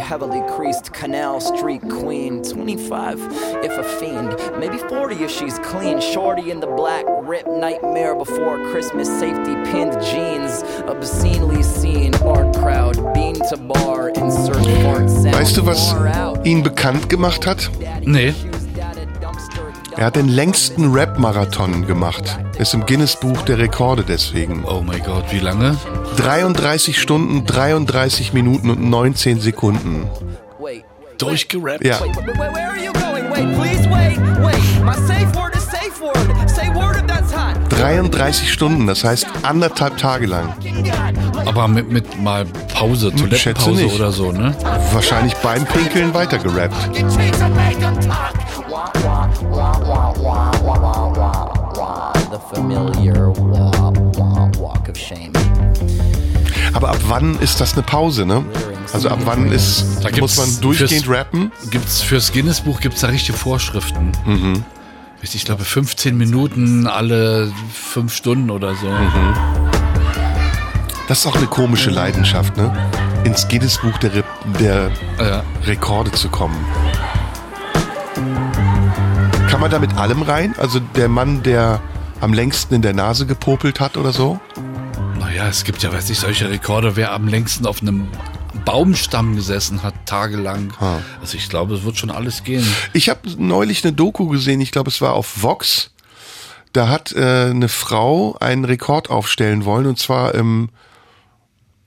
Heavily 0.05 0.43
creased 0.55 0.93
Canal 0.93 1.41
Street 1.41 1.81
Queen. 1.89 2.43
25 2.43 3.19
if 3.65 3.73
a 3.73 3.83
fiend, 3.99 4.37
maybe 4.61 4.77
40 4.77 5.25
if 5.25 5.31
she's 5.31 5.59
clean. 5.61 5.99
Shorty 5.99 6.51
in 6.51 6.61
the 6.61 6.67
black 6.67 7.05
rip 7.23 7.47
nightmare 7.49 8.15
before 8.15 8.59
Christmas, 8.71 9.09
safety 9.09 9.55
pinned 9.73 9.99
jeans. 10.03 10.63
Obscenely 10.87 11.63
seen 11.63 12.15
art 12.17 12.55
crowd, 12.55 12.97
bean 13.15 13.35
to 13.49 13.57
bar, 13.57 14.11
insert 14.11 14.65
fart 14.85 15.11
sound. 15.11 15.35
Weißt 15.35 15.57
du, 15.57 15.67
was 15.67 15.97
ihn 16.45 16.63
bekannt 16.63 17.09
gemacht 17.09 17.47
hat? 17.47 17.71
Nee. 18.03 18.35
Er 19.97 20.07
hat 20.07 20.17
den 20.17 20.29
längsten 20.29 20.93
Rap-Marathon 20.93 21.87
gemacht. 21.87 22.39
Ist 22.59 22.75
im 22.75 22.85
Guinness-Buch 22.85 23.43
der 23.43 23.59
Rekorde 23.59 24.05
deswegen. 24.07 24.65
Oh 24.65 24.83
mein 24.85 25.03
Gott, 25.03 25.27
wie 25.31 25.39
lange? 25.39 25.77
33 26.17 27.01
Stunden, 27.01 27.47
33 27.47 28.33
Minuten 28.33 28.71
und 28.71 28.83
19 28.83 29.41
Sekunden. 29.41 30.09
Durchgerappt. 31.19 31.85
Ja. 31.85 32.01
Wait, 32.01 32.17
wait, 32.17 32.27
wait, 32.27 32.55
where 32.55 32.69
are 32.69 32.79
you 32.79 32.93
going? 32.93 33.31
Wait, 33.31 33.57
please 33.57 33.89
wait, 33.89 34.19
wait. 34.45 34.85
My 34.85 34.95
safe 35.07 35.33
word 35.37 35.55
is 35.55 35.65
safe 35.65 36.01
word. 36.01 36.51
Say 36.51 36.69
word 36.75 36.97
if 36.97 37.07
that's 37.07 37.33
hot. 37.33 37.57
33 37.71 38.53
Stunden, 38.53 38.87
das 38.87 39.05
heißt 39.05 39.27
anderthalb 39.43 39.97
Tage 39.97 40.27
lang. 40.27 40.55
Aber 41.47 41.69
mit, 41.69 41.91
mit 41.91 42.21
mal 42.21 42.45
Pause, 42.73 43.13
Schätze 43.13 43.55
Toilettenpause 43.65 43.87
oder 43.95 44.11
so, 44.13 44.33
ne? 44.33 44.57
Wahrscheinlich 44.93 45.35
beim 45.37 45.65
Pinkeln 45.67 46.15
weitergerappt. 46.15 46.75
Aber 56.73 56.91
ab 56.91 56.99
wann 57.07 57.39
ist 57.41 57.61
das 57.61 57.75
eine 57.75 57.83
Pause, 57.83 58.27
ne? 58.27 58.45
Also 58.93 59.09
ab 59.09 59.19
wann 59.25 59.51
ist, 59.53 59.85
Da 60.03 60.11
muss 60.19 60.37
man 60.37 60.61
durchgehend 60.61 61.05
fürs- 61.05 61.09
rappen? 61.19 61.53
Gibt's 61.71 62.03
fürs 62.03 62.33
Guinness-Buch 62.33 62.81
gibt's 62.81 63.01
da 63.01 63.09
richtige 63.09 63.37
Vorschriften. 63.39 64.13
Mhm. 64.25 64.65
Ich 65.23 65.45
glaube 65.45 65.65
15 65.65 66.17
Minuten 66.19 66.87
alle 66.87 67.51
fünf 67.73 68.15
Stunden 68.15 68.51
oder 68.51 68.75
so. 68.75 68.87
Mhm. 68.89 69.35
Das 71.09 71.21
ist 71.21 71.27
auch 71.27 71.37
eine 71.37 71.47
komische 71.47 71.91
Leidenschaft, 71.91 72.57
ne? 72.57 72.73
Ins 73.25 73.49
Guinness-Buch 73.49 73.97
der, 73.99 74.15
Re 74.15 74.25
der 74.61 74.91
Rekorde 75.65 76.13
zu 76.13 76.29
kommen. 76.29 76.57
Man 79.65 79.71
da 79.71 79.79
mit 79.79 79.95
allem 79.95 80.21
rein? 80.21 80.55
Also 80.59 80.79
der 80.79 81.09
Mann, 81.09 81.43
der 81.43 81.81
am 82.21 82.35
längsten 82.35 82.75
in 82.75 82.83
der 82.83 82.93
Nase 82.93 83.25
gepopelt 83.25 83.81
hat 83.81 83.97
oder 83.97 84.13
so? 84.13 84.39
Naja, 85.19 85.49
es 85.49 85.65
gibt 85.65 85.83
ja, 85.83 85.91
weiß 85.91 86.11
ich, 86.11 86.19
solche 86.19 86.51
Rekorde, 86.51 86.97
wer 86.97 87.13
am 87.13 87.27
längsten 87.27 87.65
auf 87.65 87.81
einem 87.81 88.07
Baumstamm 88.67 89.35
gesessen 89.35 89.83
hat, 89.83 89.95
tagelang. 90.05 90.75
Also 91.23 91.39
ich 91.39 91.49
glaube, 91.49 91.77
es 91.77 91.83
wird 91.83 91.97
schon 91.97 92.11
alles 92.11 92.45
gehen. 92.45 92.63
Ich 92.93 93.09
habe 93.09 93.21
neulich 93.39 93.83
eine 93.83 93.95
Doku 93.95 94.29
gesehen, 94.29 94.61
ich 94.61 94.71
glaube, 94.71 94.91
es 94.91 95.01
war 95.01 95.15
auf 95.15 95.43
Vox. 95.43 95.93
Da 96.75 96.91
hat 96.91 97.13
äh, 97.13 97.47
eine 97.49 97.71
Frau 97.71 98.37
einen 98.41 98.67
Rekord 98.67 99.09
aufstellen 99.09 99.65
wollen 99.65 99.87
und 99.87 99.99
zwar 99.99 100.35
im, 100.35 100.69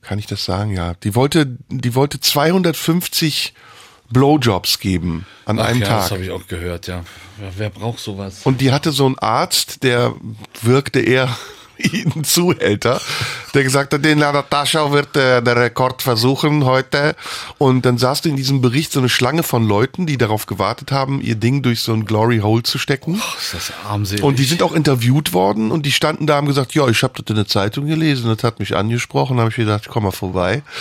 kann 0.01 0.17
ich 0.17 0.25
das 0.25 0.43
sagen, 0.43 0.71
ja, 0.71 0.95
die 0.95 1.13
wollte, 1.13 1.45
die 1.69 1.93
wollte 1.93 2.19
250 2.19 3.53
Blowjobs 4.09 4.79
geben 4.79 5.25
an 5.45 5.59
Ach 5.59 5.65
einem 5.65 5.81
ja, 5.81 5.87
Tag. 5.87 6.01
Das 6.03 6.11
habe 6.11 6.23
ich 6.23 6.31
auch 6.31 6.47
gehört, 6.47 6.87
ja. 6.87 7.03
ja. 7.41 7.51
Wer 7.57 7.69
braucht 7.69 7.99
sowas? 7.99 8.41
Und 8.43 8.61
die 8.61 8.71
hatte 8.71 8.91
so 8.91 9.05
einen 9.05 9.19
Arzt, 9.19 9.83
der 9.83 10.15
wirkte 10.61 10.99
eher 10.99 11.35
ein 11.79 12.23
Zuhälter, 12.23 13.01
der 13.53 13.63
gesagt 13.63 13.93
hat, 13.93 14.03
den 14.03 14.19
Natascha 14.19 14.91
wird 14.91 15.15
äh, 15.15 15.41
der 15.41 15.55
Rekord 15.55 16.01
versuchen 16.01 16.65
heute. 16.65 17.15
Und 17.57 17.85
dann 17.85 17.97
saß 17.97 18.25
in 18.25 18.35
diesem 18.35 18.61
Bericht 18.61 18.91
so 18.91 18.99
eine 18.99 19.09
Schlange 19.09 19.43
von 19.43 19.67
Leuten, 19.67 20.05
die 20.05 20.17
darauf 20.17 20.45
gewartet 20.45 20.91
haben, 20.91 21.21
ihr 21.21 21.35
Ding 21.35 21.61
durch 21.61 21.81
so 21.81 21.93
ein 21.93 22.05
Glory 22.05 22.39
Hole 22.39 22.63
zu 22.63 22.77
stecken. 22.77 23.21
Ach, 23.21 23.37
ist 23.37 23.53
das 23.53 23.71
armselig. 23.87 24.23
Und 24.23 24.39
die 24.39 24.45
sind 24.45 24.61
auch 24.63 24.73
interviewt 24.73 25.33
worden 25.33 25.71
und 25.71 25.85
die 25.85 25.91
standen 25.91 26.27
da 26.27 26.33
und 26.33 26.37
haben 26.37 26.47
gesagt, 26.47 26.73
ja, 26.73 26.87
ich 26.87 27.03
habe 27.03 27.13
das 27.21 27.29
in 27.29 27.35
der 27.35 27.47
Zeitung 27.47 27.87
gelesen, 27.87 28.33
das 28.33 28.43
hat 28.43 28.59
mich 28.59 28.75
angesprochen, 28.75 29.39
habe 29.39 29.49
ich 29.49 29.55
gedacht, 29.55 29.87
komm 29.87 30.03
mal 30.03 30.11
vorbei. 30.11 30.63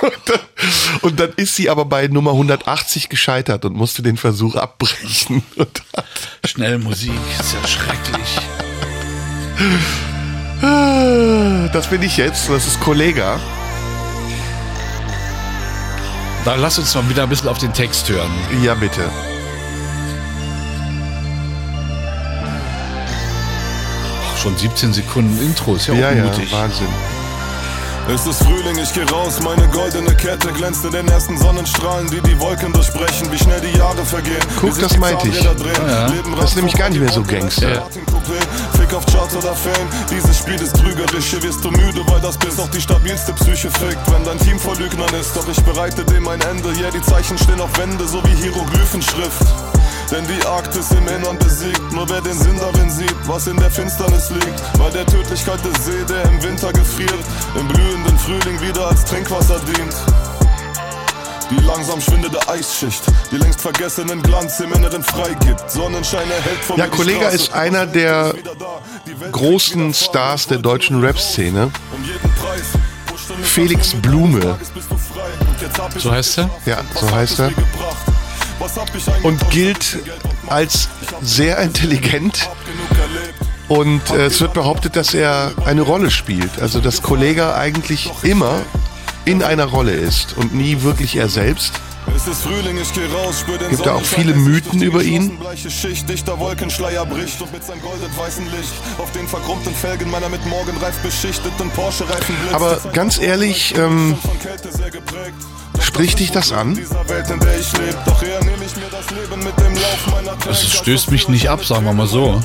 Und 0.00 0.12
dann, 0.24 0.40
und 1.02 1.20
dann 1.20 1.30
ist 1.36 1.56
sie 1.56 1.68
aber 1.68 1.84
bei 1.84 2.06
Nummer 2.06 2.30
180 2.30 3.10
gescheitert 3.10 3.66
und 3.66 3.76
musste 3.76 4.02
den 4.02 4.16
Versuch 4.16 4.56
abbrechen. 4.56 5.42
Schnell 6.46 6.78
Musik, 6.78 7.12
ist 7.38 7.52
ja 7.52 7.68
schrecklich. 7.68 8.38
Das 10.60 11.86
bin 11.88 12.02
ich 12.02 12.16
jetzt, 12.16 12.48
das 12.50 12.66
ist 12.66 12.80
Kollega. 12.80 13.38
Da 16.44 16.54
lass 16.54 16.78
uns 16.78 16.94
mal 16.94 17.08
wieder 17.08 17.22
ein 17.22 17.28
bisschen 17.28 17.48
auf 17.48 17.58
den 17.58 17.72
Text 17.72 18.08
hören. 18.08 18.30
Ja, 18.62 18.74
bitte. 18.74 19.08
Ach, 24.22 24.36
schon 24.36 24.56
17 24.56 24.92
Sekunden 24.92 25.38
Intro, 25.42 25.76
ist 25.76 25.86
ja, 25.86 25.94
Ja, 25.94 26.08
auch 26.10 26.14
ja, 26.14 26.24
mutig. 26.24 26.52
Wahnsinn. 26.52 26.88
Es 28.08 28.26
ist 28.26 28.42
Frühling, 28.42 28.76
ich 28.78 28.92
geh 28.92 29.02
raus, 29.04 29.40
meine 29.42 29.68
goldene 29.68 30.14
Kette 30.16 30.52
glänzt 30.52 30.84
in 30.84 30.90
den 30.92 31.06
ersten 31.08 31.38
Sonnenstrahlen, 31.38 32.10
die 32.10 32.20
die 32.20 32.38
Wolken 32.40 32.72
durchbrechen, 32.72 33.30
wie 33.30 33.38
schnell 33.38 33.60
die 33.60 33.76
Jahre 33.78 34.04
vergehen. 34.04 34.40
Guck, 34.58 34.78
das 34.80 34.96
meinte 34.96 35.28
ich. 35.28 35.38
Drehen, 35.40 35.86
Ja, 35.86 36.08
ja. 36.08 36.22
Das 36.36 36.50
ist 36.50 36.56
nämlich 36.56 36.74
gar 36.74 36.88
nicht 36.88 37.00
mehr 37.00 37.12
so 37.12 37.22
Gangster. 37.22 37.86
Coupé, 38.06 38.78
Fick 38.78 38.92
auf 38.94 39.06
Charts 39.06 39.36
oder 39.36 39.54
Fame, 39.54 39.88
dieses 40.10 40.38
Spiel 40.38 40.60
ist 40.60 40.74
trügerisch, 40.76 41.26
hier 41.26 41.42
wirst 41.42 41.64
du 41.64 41.70
müde, 41.70 42.02
weil 42.06 42.20
das 42.20 42.36
Biss 42.36 42.58
auch 42.58 42.70
die 42.70 42.80
stabilste 42.80 43.32
Psyche 43.34 43.70
fickt, 43.70 44.10
wenn 44.12 44.24
dein 44.24 44.38
Team 44.38 44.58
vor 44.58 44.74
Lügnern 44.76 45.12
ist, 45.14 45.36
doch 45.36 45.46
ich 45.48 45.60
bereite 45.62 46.04
dem 46.04 46.26
ein 46.26 46.40
Ende, 46.40 46.70
yeah, 46.80 46.90
die 46.90 47.02
Zeichen 47.02 47.38
stehen 47.38 47.60
auf 47.60 47.76
Wände, 47.78 48.06
so 48.08 48.22
wie 48.24 48.34
Hieroglyphenschrift. 48.42 49.46
Denn 50.10 50.26
die 50.26 50.44
Arktis 50.44 50.90
im 50.90 51.06
Innern 51.06 51.38
besiegt, 51.38 51.92
nur 51.92 52.08
wer 52.08 52.20
den 52.20 52.36
Sinn 52.36 52.58
darin 52.58 52.90
sieht, 52.90 53.14
was 53.26 53.46
in 53.46 53.56
der 53.58 53.70
Finsternis 53.70 54.30
liegt. 54.30 54.78
Bei 54.78 54.90
der 54.90 55.06
Tödlichkeit 55.06 55.60
des 55.64 55.84
See, 55.84 56.04
der 56.08 56.24
im 56.24 56.42
Winter 56.42 56.72
gefriert, 56.72 57.14
im 57.54 57.68
blühenden 57.68 58.18
Frühling 58.18 58.60
wieder 58.60 58.88
als 58.88 59.04
Trinkwasser 59.04 59.60
dient. 59.60 59.94
Die 61.50 61.64
langsam 61.64 62.00
schwindende 62.00 62.38
Eisschicht, 62.48 63.02
die 63.30 63.36
längst 63.36 63.60
vergessenen 63.60 64.20
Glanz 64.22 64.58
im 64.60 64.72
Inneren 64.72 65.02
freigibt. 65.02 65.70
Sonnenschein 65.70 66.28
erhält 66.30 66.58
vor 66.60 66.76
Ja, 66.76 66.86
Kollega 66.88 67.22
Straße. 67.22 67.36
ist 67.36 67.52
einer 67.52 67.86
der 67.86 68.34
großen 69.32 69.94
Stars 69.94 70.46
der 70.48 70.58
deutschen 70.58 71.00
Rap-Szene. 71.00 71.70
Felix 73.42 73.94
Blume. 73.94 74.58
So 75.98 76.10
heißt 76.10 76.38
er? 76.38 76.50
Ja, 76.66 76.78
so 76.94 77.10
heißt 77.10 77.40
er. 77.40 77.52
Und 79.22 79.50
gilt 79.50 79.98
als 80.48 80.88
sehr 81.22 81.58
intelligent. 81.58 82.48
Und 83.68 84.10
äh, 84.10 84.26
es 84.26 84.40
wird 84.40 84.52
behauptet, 84.52 84.96
dass 84.96 85.14
er 85.14 85.52
eine 85.64 85.82
Rolle 85.82 86.10
spielt. 86.10 86.60
Also, 86.60 86.80
dass 86.80 87.02
Kollega 87.02 87.56
eigentlich 87.56 88.10
immer 88.22 88.62
in 89.24 89.42
einer 89.42 89.66
Rolle 89.66 89.92
ist 89.92 90.36
und 90.36 90.54
nie 90.54 90.82
wirklich 90.82 91.16
er 91.16 91.28
selbst. 91.28 91.72
Es 92.16 92.26
ist 92.26 92.42
Frühling, 92.42 92.76
ich 92.80 92.92
geh 92.92 93.06
raus, 93.06 93.40
spür 93.40 93.58
den 93.58 93.70
Gibt 93.70 93.86
da 93.86 93.94
auch 93.94 94.02
viele 94.02 94.34
Mythen 94.34 94.82
über 94.82 95.02
ihn? 95.02 95.38
Aber 102.52 102.80
ganz 102.92 103.20
ehrlich, 103.20 103.74
ähm, 103.76 104.16
spricht 105.80 106.18
dich 106.18 106.30
das 106.30 106.52
an? 106.52 106.78
Das 110.46 110.72
stößt 110.72 111.10
mich 111.10 111.28
nicht 111.28 111.50
ab, 111.50 111.64
sagen 111.64 111.84
wir 111.84 111.92
mal 111.92 112.06
so. 112.06 112.40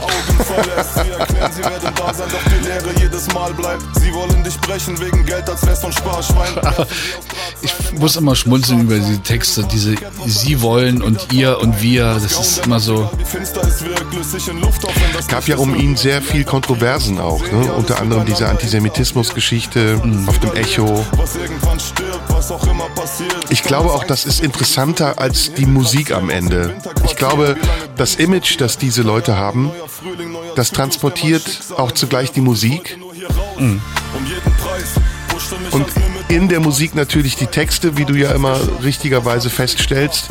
Aber 6.61 6.88
ich 7.61 7.99
muss 7.99 8.15
immer 8.15 8.36
schmunzeln 8.36 8.82
über 8.82 8.95
diese 8.95 9.19
Texte, 9.19 9.63
diese 9.63 9.95
Sie 10.26 10.61
wollen 10.61 11.01
und 11.01 11.32
ihr 11.32 11.59
und 11.59 11.82
wir. 11.82 12.13
Das 12.13 12.39
ist 12.39 12.65
immer 12.65 12.80
so. 12.80 13.09
Das 15.13 15.28
gab 15.28 15.47
ja 15.47 15.57
um 15.57 15.76
ihn 15.76 15.95
sehr 15.95 16.21
viel 16.21 16.43
Kontroversen 16.43 17.19
auch. 17.19 17.41
Ne? 17.41 17.73
Unter 17.73 17.99
anderem 17.99 18.26
diese 18.26 18.47
Antisemitismus-Geschichte 18.47 20.01
auf 20.28 20.39
dem 20.39 20.53
Echo. 20.55 21.05
Was 22.30 22.51
auch 22.51 22.65
immer 22.67 22.89
passiert. 22.89 23.34
Ich 23.49 23.63
glaube 23.63 23.91
auch, 23.91 24.03
das 24.03 24.26
ist 24.26 24.41
interessanter 24.41 25.19
als 25.19 25.53
die 25.53 25.65
Musik 25.65 26.11
am 26.11 26.30
Ende. 26.30 26.76
Ich 27.05 27.15
glaube, 27.15 27.57
das 27.95 28.15
Image, 28.15 28.59
das 28.59 28.78
diese 28.78 29.01
Leute 29.01 29.38
haben, 29.38 29.71
das 30.55 30.71
transportiert 30.71 31.59
auch 31.78 31.91
zugleich 31.91 32.32
die 32.32 32.41
Musik. 32.41 32.97
Und 35.71 35.86
in 36.28 36.49
der 36.49 36.59
Musik 36.59 36.95
natürlich 36.95 37.36
die 37.36 37.47
Texte, 37.47 37.97
wie 37.97 38.05
du 38.05 38.15
ja 38.15 38.32
immer 38.32 38.57
richtigerweise 38.84 39.49
feststellst. 39.49 40.30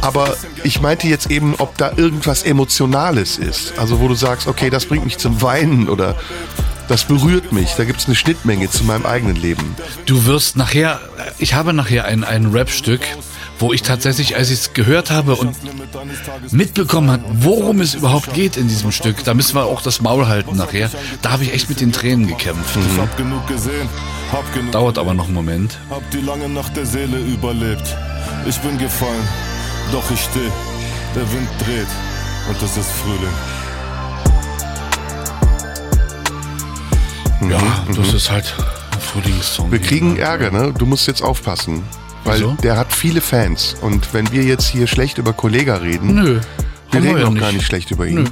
Aber 0.00 0.36
ich 0.62 0.80
meinte 0.80 1.06
jetzt 1.08 1.30
eben, 1.30 1.54
ob 1.58 1.76
da 1.76 1.92
irgendwas 1.96 2.42
Emotionales 2.42 3.38
ist. 3.38 3.78
Also 3.78 4.00
wo 4.00 4.08
du 4.08 4.14
sagst, 4.14 4.46
okay, 4.46 4.70
das 4.70 4.86
bringt 4.86 5.04
mich 5.04 5.18
zum 5.18 5.42
Weinen 5.42 5.88
oder 5.88 6.16
das 6.88 7.04
berührt 7.04 7.52
mich. 7.52 7.72
Da 7.76 7.84
gibt 7.84 8.00
es 8.00 8.06
eine 8.06 8.14
Schnittmenge 8.14 8.70
zu 8.70 8.84
meinem 8.84 9.06
eigenen 9.06 9.36
Leben. 9.36 9.74
Du 10.06 10.26
wirst 10.26 10.56
nachher, 10.56 11.00
ich 11.38 11.54
habe 11.54 11.72
nachher 11.72 12.04
ein, 12.04 12.24
ein 12.24 12.46
Rap-Stück, 12.46 13.00
wo 13.58 13.72
ich 13.72 13.82
tatsächlich, 13.82 14.36
als 14.36 14.50
ich 14.50 14.60
es 14.60 14.72
gehört 14.72 15.10
habe 15.10 15.36
und 15.36 15.56
mitbekommen 16.52 17.10
hat, 17.10 17.20
worum 17.32 17.80
es 17.80 17.94
überhaupt 17.94 18.34
geht 18.34 18.56
in 18.56 18.68
diesem 18.68 18.92
Stück, 18.92 19.24
da 19.24 19.34
müssen 19.34 19.54
wir 19.54 19.64
auch 19.64 19.80
das 19.80 20.00
Maul 20.00 20.26
halten 20.26 20.56
nachher. 20.56 20.90
Da 21.22 21.30
habe 21.30 21.44
ich 21.44 21.54
echt 21.54 21.68
mit 21.68 21.80
den 21.80 21.92
Tränen 21.92 22.26
gekämpft. 22.26 22.76
Ich 22.76 22.98
hab 23.00 23.16
genug 23.16 23.46
gesehen, 23.46 23.88
hab 24.32 24.52
genug. 24.52 24.72
Dauert 24.72 24.98
aber 24.98 25.14
noch 25.14 25.26
einen 25.26 25.34
Moment. 25.34 25.78
Hab 25.88 26.08
die 26.10 26.20
lange 26.20 26.48
Nacht 26.48 26.76
der 26.76 26.86
Seele 26.86 27.18
überlebt. 27.18 27.96
Ich 28.46 28.58
bin 28.58 28.76
gefallen, 28.78 29.28
doch 29.92 30.10
ich 30.10 30.20
steh. 30.20 30.50
Der 31.14 31.32
Wind 31.32 31.48
dreht 31.60 31.86
und 32.48 32.60
es 32.60 32.76
ist 32.76 32.90
Frühling. 32.90 33.63
Ja, 37.48 37.84
das 37.94 38.12
ist 38.14 38.30
halt 38.30 38.54
ein 38.92 39.00
Frühlingssong. 39.00 39.70
Wir 39.70 39.78
kriegen 39.80 40.16
Ärger, 40.16 40.50
ne? 40.50 40.72
Du 40.76 40.86
musst 40.86 41.06
jetzt 41.06 41.22
aufpassen. 41.22 41.82
Weil 42.24 42.38
Wieso? 42.40 42.56
der 42.62 42.76
hat 42.78 42.92
viele 42.92 43.20
Fans. 43.20 43.76
Und 43.82 44.14
wenn 44.14 44.30
wir 44.32 44.42
jetzt 44.44 44.66
hier 44.68 44.86
schlecht 44.86 45.18
über 45.18 45.32
Kollega 45.34 45.76
reden, 45.76 46.14
Nö. 46.14 46.40
wir 46.90 47.02
reden 47.02 47.18
ja 47.18 47.26
auch 47.26 47.34
gar 47.34 47.52
nicht 47.52 47.66
schlecht 47.66 47.90
über 47.90 48.06
ihn. 48.06 48.14
Nö. 48.22 48.24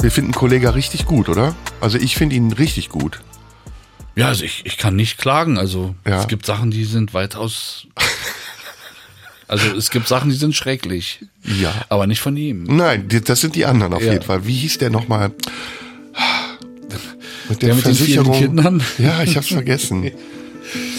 Wir 0.00 0.10
finden 0.10 0.32
Kollega 0.32 0.70
richtig 0.70 1.06
gut, 1.06 1.28
oder? 1.28 1.54
Also 1.80 1.98
ich 1.98 2.16
finde 2.16 2.34
ihn 2.36 2.52
richtig 2.52 2.88
gut. 2.88 3.20
Ja, 4.16 4.26
also 4.28 4.42
ich, 4.44 4.62
ich 4.66 4.78
kann 4.78 4.96
nicht 4.96 5.18
klagen. 5.18 5.58
Also 5.58 5.94
Ja. 6.06 6.20
es 6.20 6.26
gibt 6.28 6.44
Sachen, 6.44 6.70
die 6.72 6.84
sind 6.84 7.14
weitaus. 7.14 7.86
Also 9.46 9.74
es 9.76 9.90
gibt 9.90 10.08
Sachen, 10.08 10.28
die 10.30 10.36
sind 10.36 10.54
schrecklich. 10.56 11.20
Ja. 11.44 11.72
Aber 11.88 12.06
nicht 12.06 12.20
von 12.20 12.36
ihm. 12.36 12.64
Nein, 12.64 13.08
das 13.24 13.40
sind 13.40 13.54
die 13.54 13.64
anderen 13.64 13.94
auf 13.94 14.02
Ja. 14.02 14.12
jeden 14.12 14.24
Fall. 14.24 14.44
Wie 14.46 14.54
hieß 14.56 14.78
der 14.78 14.90
nochmal? 14.90 15.30
Mit 17.48 17.62
der, 17.62 17.68
Der 17.68 17.76
mit 17.76 17.86
den 17.86 17.94
vielen 17.94 18.24
Versicherung. 18.24 18.38
Kindern? 18.38 18.82
Ja, 18.98 19.22
ich 19.22 19.36
hab's 19.36 19.48
vergessen. 19.48 20.10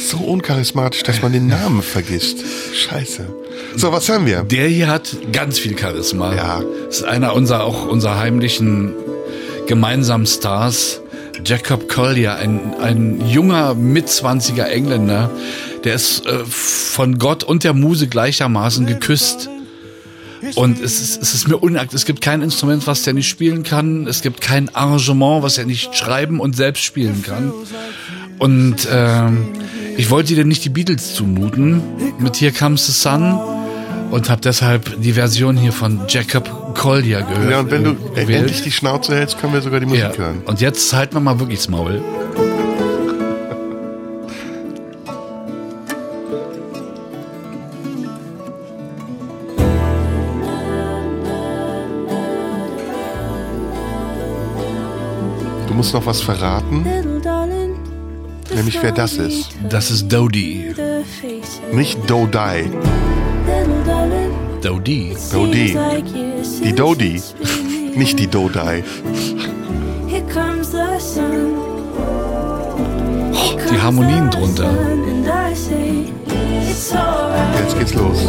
So 0.08 0.18
uncharismatisch, 0.18 1.04
dass 1.04 1.22
man 1.22 1.32
den 1.32 1.48
Namen 1.48 1.84
vergisst. 1.84 2.38
Scheiße. 2.74 3.28
So, 3.76 3.92
was 3.92 4.10
haben 4.10 4.26
wir? 4.26 4.44
Der 4.44 4.68
hier 4.68 4.88
hat 4.88 5.16
ganz 5.32 5.60
viel 5.60 5.78
Charisma. 5.78 6.34
Ja. 6.36 6.64
Das 6.88 6.98
ist 6.98 7.04
einer 7.04 7.36
unserer 7.36 7.64
auch 7.64 7.88
unserer 7.88 8.18
heimlichen 8.18 8.94
gemeinsamen 9.68 10.26
Stars. 10.26 11.02
Jacob 11.46 11.88
Collier, 11.88 12.36
ein, 12.36 12.74
ein 12.82 13.26
junger, 13.30 13.74
mitzwanziger 13.74 14.70
Engländer, 14.70 15.32
der 15.86 15.96
ist 15.96 16.26
äh, 16.26 16.40
von 16.46 17.18
Gott 17.18 17.44
und 17.46 17.64
der 17.64 17.74
Muse 17.74 18.08
gleichermaßen 18.08 18.86
geküsst. 18.86 19.50
Und 20.56 20.82
es 20.82 21.02
ist, 21.02 21.22
es 21.22 21.34
ist 21.34 21.48
mir 21.48 21.58
unakt. 21.58 21.94
Es 21.94 22.06
gibt 22.06 22.22
kein 22.22 22.42
Instrument, 22.42 22.88
was 22.88 23.04
der 23.04 23.14
nicht 23.14 23.28
spielen 23.28 23.64
kann. 23.64 24.08
Es 24.08 24.22
gibt 24.22 24.42
kein 24.42 24.74
Arrangement, 24.74 25.44
was 25.44 25.58
er 25.58 25.66
nicht 25.66 25.96
schreiben 25.96 26.40
und 26.40 26.56
selbst 26.56 26.84
spielen 26.84 27.24
kann. 27.24 27.52
Und 28.38 28.88
ähm, 28.92 29.50
ich 29.98 30.10
wollte 30.10 30.34
dir 30.34 30.46
nicht 30.46 30.64
die 30.64 30.70
Beatles 30.70 31.14
zumuten 31.14 31.82
mit 32.20 32.40
Here 32.40 32.54
Comes 32.54 32.86
the 32.86 32.94
Sun 32.94 33.38
und 34.12 34.30
habe 34.30 34.42
deshalb 34.42 35.02
die 35.02 35.14
Version 35.14 35.58
hier 35.58 35.74
von 35.74 36.02
Jacob 36.08 36.76
Collier 36.76 37.22
gehört. 37.22 37.52
Ja, 37.52 37.60
und 37.60 37.72
wenn 37.72 37.84
du 37.84 37.96
äh, 38.16 38.22
endlich 38.22 38.62
die 38.62 38.72
Schnauze 38.72 39.16
hältst, 39.16 39.40
können 39.40 39.54
wir 39.54 39.62
sogar 39.62 39.80
die 39.80 39.86
Musik 39.86 40.02
ja. 40.02 40.18
hören. 40.18 40.42
Und 40.46 40.62
jetzt 40.62 40.92
halten 40.94 41.16
wir 41.16 41.20
mal 41.20 41.40
wirklich 41.40 41.60
das 41.60 41.70
Maul. 41.70 42.02
Du 55.80 55.82
musst 55.82 55.94
noch 55.94 56.06
was 56.08 56.20
verraten, 56.20 56.84
nämlich 58.54 58.78
wer 58.82 58.92
das 58.92 59.14
ist. 59.14 59.52
Das 59.70 59.90
ist 59.90 60.10
Dodie. 60.10 60.76
Nicht 61.72 61.98
Dodai, 62.06 62.70
Dodie. 64.62 65.16
Dodie. 65.32 65.78
years 66.14 66.60
Die 66.60 66.66
since 66.66 66.76
Dodi, 66.76 67.16
it's 67.16 67.34
been 67.40 67.98
nicht 67.98 68.20
die 68.20 68.28
Dodai. 68.28 68.84
Here 70.08 70.22
comes 70.34 70.72
the 70.72 71.00
sun. 71.00 71.56
Die 73.72 73.82
Harmonien 73.82 74.30
drunter. 74.30 74.70
Jetzt 77.58 77.80
geht's 77.80 77.94
los. 77.94 78.28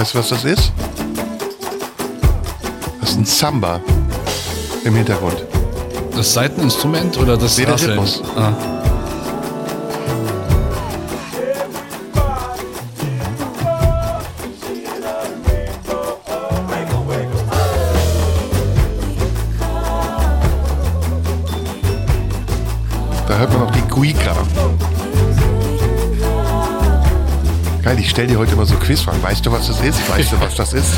Weißt 0.00 0.14
du, 0.14 0.18
was 0.20 0.30
das 0.30 0.44
ist? 0.44 0.72
Das 3.02 3.10
ist 3.10 3.18
ein 3.18 3.26
Samba 3.26 3.80
im 4.82 4.94
Hintergrund. 4.94 5.44
Das 6.16 6.32
Seiteninstrument 6.32 7.18
oder 7.18 7.36
das 7.36 7.58
Nee, 7.58 7.66
der? 7.66 7.74
Rhythmus. 7.74 8.22
Ah. 8.34 8.69
Ich 28.10 28.14
stell 28.14 28.26
dir 28.26 28.38
heute 28.38 28.54
immer 28.54 28.66
so 28.66 28.74
Quizfragen. 28.74 29.22
Weißt 29.22 29.46
du, 29.46 29.52
was 29.52 29.68
das 29.68 29.80
ist? 29.82 30.10
Weißt 30.10 30.32
du, 30.32 30.40
was 30.40 30.56
das 30.56 30.72
ist? 30.72 30.94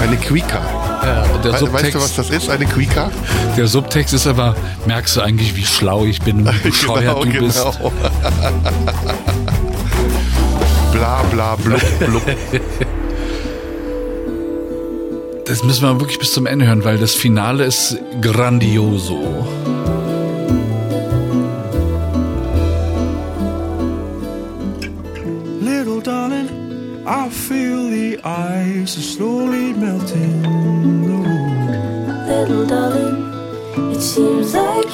Eine 0.00 0.16
Cuica. 0.16 0.62
Ja, 1.04 1.24
und 1.24 1.44
We 1.44 1.52
weißt 1.52 1.60
du, 1.94 1.98
was 2.00 2.14
Subtext, 2.14 2.18
das 2.18 2.30
ist? 2.30 2.48
Eine 2.48 2.64
Cuica? 2.64 3.10
der 3.54 3.66
Subtext 3.66 4.14
ist 4.14 4.26
aber, 4.26 4.56
merkst 4.86 5.16
du 5.16 5.20
eigentlich, 5.20 5.54
wie 5.56 5.66
schlau 5.66 6.06
ich 6.06 6.22
bin, 6.22 6.46
wie 6.62 6.68
bescheuert 6.70 7.22
du 7.22 7.28
bist. 7.28 7.62
bla 10.92 11.22
bla 11.30 11.54
blub 11.56 11.82
blub. 11.98 12.22
Das 15.44 15.62
müssen 15.64 15.82
wir 15.82 16.00
wirklich 16.00 16.18
bis 16.18 16.32
zum 16.32 16.46
Ende 16.46 16.66
hören, 16.66 16.82
weil 16.84 16.96
das 16.96 17.14
Finale 17.14 17.64
ist 17.64 17.98
grandioso. 18.22 19.46
Ice 28.38 28.96
is 28.96 29.14
slowly 29.14 29.72
melting. 29.74 30.44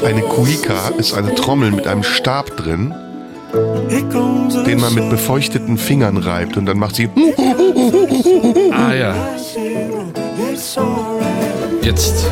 Eine 0.05 0.23
Cuica 0.23 0.89
ist 0.99 1.15
eine 1.15 1.35
Trommel 1.35 1.71
mit 1.73 1.87
einem 1.87 2.03
Stab 2.03 2.57
drin, 2.57 2.95
den 4.67 4.81
man 4.81 4.95
mit 4.95 5.11
befeuchteten 5.11 5.79
Fingern 5.79 6.17
reibt 6.17 6.57
und 6.57 6.67
dann 6.67 6.79
macht 6.79 6.97
sie. 6.97 7.09
Ah 8.73 8.93
ja. 8.93 9.15
Jetzt. 11.83 12.27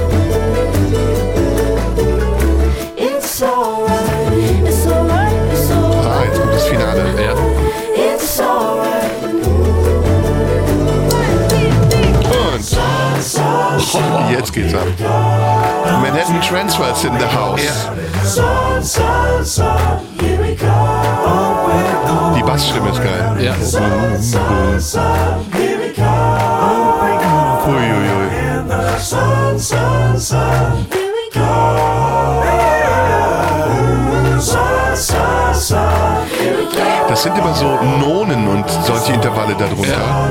Jetzt 14.55 14.73
geht's 14.73 14.75
ab. 14.75 14.87
Manhattan 16.03 16.41
Transfers 16.43 17.05
in 17.05 17.19
the 17.19 17.27
house. 17.27 17.89
Die 22.37 22.43
Bassstimme 22.43 22.91
ist 22.91 23.03
geil. 23.03 23.37
Ja. 23.41 23.55
Das 37.09 37.23
sind 37.23 37.39
immer 37.39 37.55
so 37.55 37.79
Nonen 38.01 38.49
und 38.49 38.65
solche 38.85 39.13
Intervalle 39.15 39.55
darunter. 39.55 40.31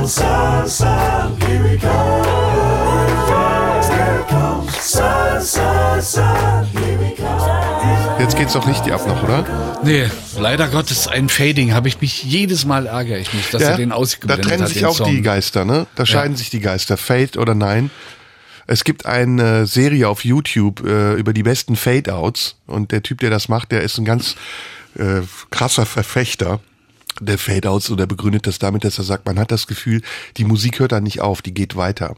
Jetzt 8.18 8.36
geht's 8.36 8.52
doch 8.52 8.66
richtig 8.66 8.92
ab 8.92 9.06
noch, 9.06 9.22
oder? 9.22 9.80
Nee, 9.82 10.08
leider 10.38 10.68
Gottes 10.68 11.08
ein 11.08 11.28
Fading. 11.28 11.74
Habe 11.74 11.88
ich 11.88 12.00
mich 12.00 12.22
jedes 12.22 12.64
Mal 12.64 12.86
ärgere 12.86 13.18
ich 13.18 13.32
mich, 13.34 13.50
dass 13.50 13.62
er 13.62 13.76
den 13.76 13.90
da 13.90 13.96
ausgeblendet 13.96 14.46
trennen 14.46 14.62
hat. 14.62 14.68
sich 14.68 14.78
den 14.78 14.86
auch 14.86 14.96
Song. 14.96 15.10
die 15.10 15.22
Geister, 15.22 15.64
ne? 15.64 15.86
Da 15.96 16.06
scheiden 16.06 16.36
sich 16.36 16.50
die 16.50 16.60
Geister. 16.60 16.96
Fade 16.96 17.38
oder 17.38 17.54
nein. 17.54 17.90
Es 18.66 18.84
gibt 18.84 19.06
eine 19.06 19.66
Serie 19.66 20.08
auf 20.08 20.24
YouTube 20.24 20.86
äh, 20.86 21.14
über 21.14 21.32
die 21.32 21.42
besten 21.42 21.76
Fade-Outs 21.76 22.56
und 22.66 22.92
der 22.92 23.02
Typ, 23.02 23.18
der 23.18 23.30
das 23.30 23.48
macht, 23.48 23.72
der 23.72 23.82
ist 23.82 23.98
ein 23.98 24.04
ganz 24.04 24.36
äh, 24.96 25.22
krasser 25.50 25.84
Verfechter 25.84 26.60
der 27.20 27.38
Fade-Outs 27.38 27.90
und 27.90 28.00
er 28.00 28.06
begründet 28.06 28.46
das 28.46 28.58
damit, 28.58 28.84
dass 28.84 28.98
er 28.98 29.04
sagt, 29.04 29.26
man 29.26 29.38
hat 29.38 29.50
das 29.50 29.66
Gefühl, 29.66 30.00
die 30.36 30.44
Musik 30.44 30.78
hört 30.78 30.92
dann 30.92 31.02
nicht 31.02 31.20
auf, 31.20 31.42
die 31.42 31.52
geht 31.52 31.76
weiter. 31.76 32.14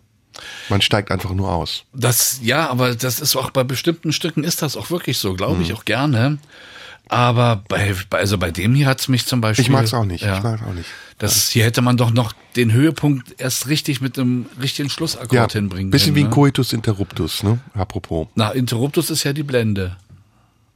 Man 0.68 0.80
steigt 0.80 1.10
einfach 1.10 1.32
nur 1.32 1.50
aus. 1.52 1.84
Das, 1.92 2.40
ja, 2.42 2.68
aber 2.68 2.94
das 2.94 3.20
ist 3.20 3.36
auch 3.36 3.50
bei 3.50 3.64
bestimmten 3.64 4.12
Stücken 4.12 4.44
ist 4.44 4.62
das 4.62 4.76
auch 4.76 4.90
wirklich 4.90 5.18
so, 5.18 5.34
glaube 5.34 5.56
Mhm. 5.56 5.62
ich 5.62 5.72
auch 5.72 5.84
gerne. 5.84 6.38
Aber 7.08 7.62
bei, 7.68 7.94
also 8.10 8.38
bei 8.38 8.50
dem 8.50 8.74
hier 8.74 8.86
hat's 8.86 9.08
mich 9.08 9.26
zum 9.26 9.40
Beispiel. 9.42 9.64
Ich 9.66 9.70
mag's 9.70 9.92
auch 9.92 10.06
nicht. 10.06 10.24
Ja, 10.24 10.38
Ich 10.38 10.42
mag's 10.42 10.62
auch 10.62 10.72
nicht. 10.72 10.88
Das 11.18 11.48
hier 11.50 11.64
hätte 11.64 11.82
man 11.82 11.96
doch 11.96 12.10
noch 12.10 12.32
den 12.56 12.72
Höhepunkt 12.72 13.34
erst 13.38 13.68
richtig 13.68 14.00
mit 14.00 14.18
einem 14.18 14.46
richtigen 14.60 14.88
Schlussakkord 14.90 15.32
Ja, 15.32 15.48
hinbringen 15.60 15.90
bisschen 15.90 16.08
können. 16.08 16.16
wie 16.16 16.20
ein 16.22 16.30
ne? 16.30 16.34
Coitus 16.34 16.72
Interruptus, 16.72 17.42
ne? 17.42 17.60
Apropos. 17.74 18.28
Na, 18.34 18.50
Interruptus 18.50 19.10
ist 19.10 19.22
ja 19.22 19.32
die 19.32 19.42
Blende. 19.42 19.96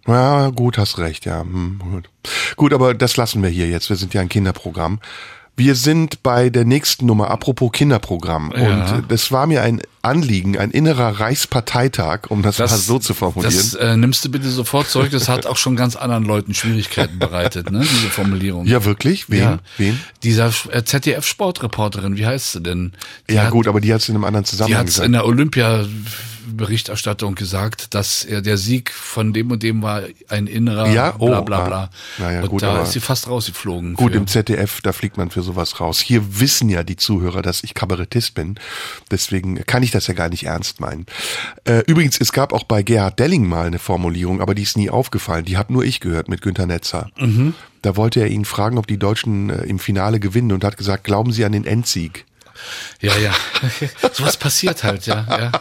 Ja, 0.06 0.48
gut, 0.50 0.78
hast 0.78 0.98
recht, 0.98 1.24
ja. 1.26 1.40
Hm, 1.40 1.80
gut. 1.92 2.08
gut, 2.56 2.72
aber 2.72 2.94
das 2.94 3.16
lassen 3.16 3.42
wir 3.42 3.50
hier 3.50 3.68
jetzt. 3.68 3.88
Wir 3.90 3.96
sind 3.96 4.14
ja 4.14 4.20
ein 4.20 4.28
Kinderprogramm. 4.28 5.00
Wir 5.58 5.74
sind 5.74 6.22
bei 6.22 6.50
der 6.50 6.64
nächsten 6.64 7.04
Nummer, 7.06 7.30
apropos 7.30 7.72
Kinderprogramm. 7.72 8.52
Ja. 8.56 8.94
Und 8.94 9.10
das 9.10 9.32
war 9.32 9.48
mir 9.48 9.62
ein 9.62 9.82
Anliegen, 10.02 10.56
ein 10.56 10.70
innerer 10.70 11.18
Reichsparteitag, 11.18 12.30
um 12.30 12.42
das, 12.42 12.58
mal 12.58 12.68
so 12.68 13.00
zu 13.00 13.12
formulieren. 13.12 13.52
Das 13.52 13.74
äh, 13.74 13.96
nimmst 13.96 14.24
du 14.24 14.30
bitte 14.30 14.48
sofort 14.48 14.88
zurück. 14.88 15.10
Das 15.10 15.28
hat 15.28 15.46
auch 15.46 15.56
schon 15.56 15.74
ganz 15.74 15.96
anderen 15.96 16.24
Leuten 16.24 16.54
Schwierigkeiten 16.54 17.18
bereitet, 17.18 17.72
ne? 17.72 17.80
Diese 17.80 18.08
Formulierung. 18.08 18.66
ja, 18.66 18.84
wirklich? 18.84 19.28
Wen? 19.30 19.38
Ja. 19.40 19.58
Wen? 19.76 20.00
Dieser 20.22 20.52
äh, 20.70 20.84
ZDF-Sportreporterin, 20.84 22.16
wie 22.16 22.26
heißt 22.26 22.52
sie 22.52 22.62
denn? 22.62 22.92
Die 23.28 23.34
Ja, 23.34 23.44
hat, 23.44 23.50
gut, 23.50 23.66
aber 23.66 23.80
die 23.80 23.92
hat 23.92 24.00
es 24.00 24.08
in 24.08 24.14
einem 24.14 24.24
anderen 24.24 24.44
Die 24.44 24.50
Zusammenhang 24.50 24.78
hat 24.80 24.86
gesagt. 24.86 25.06
in 25.06 25.12
der 25.12 25.26
Olympia-Berichterstattung 26.48 27.34
gesagt, 27.34 27.94
dass 27.94 28.24
er 28.24 28.40
der 28.40 28.56
Sieg 28.56 28.90
von 28.90 29.32
dem 29.32 29.50
und 29.50 29.62
dem 29.62 29.82
war 29.82 30.02
ein 30.28 30.46
innerer 30.46 30.88
Ja? 30.90 31.14
Oh, 31.18 31.26
bla 31.26 31.40
bla 31.40 31.58
ah. 31.58 31.66
bla. 31.66 31.90
Naja, 32.18 32.42
und 32.42 32.48
gut, 32.48 32.62
da 32.62 32.82
ist 32.82 32.92
sie 32.92 33.00
fast 33.00 33.28
rausgeflogen. 33.28 33.94
Gut, 33.94 34.12
für. 34.12 34.18
im 34.18 34.26
ZDF, 34.26 34.80
da 34.82 34.92
fliegt 34.92 35.16
man 35.16 35.30
für 35.30 35.42
sowas 35.42 35.80
raus. 35.80 36.00
Hier 36.00 36.40
wissen 36.40 36.68
ja 36.68 36.82
die 36.82 36.96
Zuhörer, 36.96 37.42
dass 37.42 37.62
ich 37.62 37.74
Kabarettist 37.74 38.34
bin. 38.34 38.58
Deswegen 39.10 39.64
kann 39.66 39.82
ich 39.82 39.90
das 39.90 40.06
ja 40.06 40.14
gar 40.14 40.28
nicht 40.28 40.44
ernst 40.44 40.80
meinen. 40.80 41.06
Äh, 41.64 41.82
übrigens, 41.86 42.20
es 42.20 42.32
gab 42.32 42.52
auch 42.52 42.64
bei 42.64 42.82
Gerhard 42.82 43.18
Delling 43.18 43.46
mal 43.46 43.66
eine 43.66 43.78
Formulierung, 43.78 44.40
aber 44.40 44.54
die 44.54 44.62
ist 44.62 44.76
nie 44.76 44.90
aufgefallen. 44.90 45.44
Die 45.44 45.56
habe 45.56 45.72
nur 45.72 45.84
ich 45.84 46.00
gehört 46.00 46.28
mit 46.28 46.42
Günter 46.42 46.66
Netzer. 46.66 47.10
Mhm. 47.18 47.54
Da 47.82 47.96
wollte 47.96 48.20
er 48.20 48.28
ihn 48.28 48.44
fragen, 48.44 48.78
ob 48.78 48.86
die 48.86 48.98
Deutschen 48.98 49.50
äh, 49.50 49.62
im 49.64 49.78
Finale 49.78 50.20
gewinnen 50.20 50.52
und 50.52 50.64
hat 50.64 50.76
gesagt, 50.76 51.04
glauben 51.04 51.32
Sie 51.32 51.44
an 51.44 51.52
den 51.52 51.64
Endsieg? 51.64 52.24
Ja, 53.00 53.16
ja. 53.16 53.32
Sowas 54.12 54.36
passiert 54.36 54.82
halt, 54.82 55.06
ja. 55.06 55.24
ja. 55.28 55.52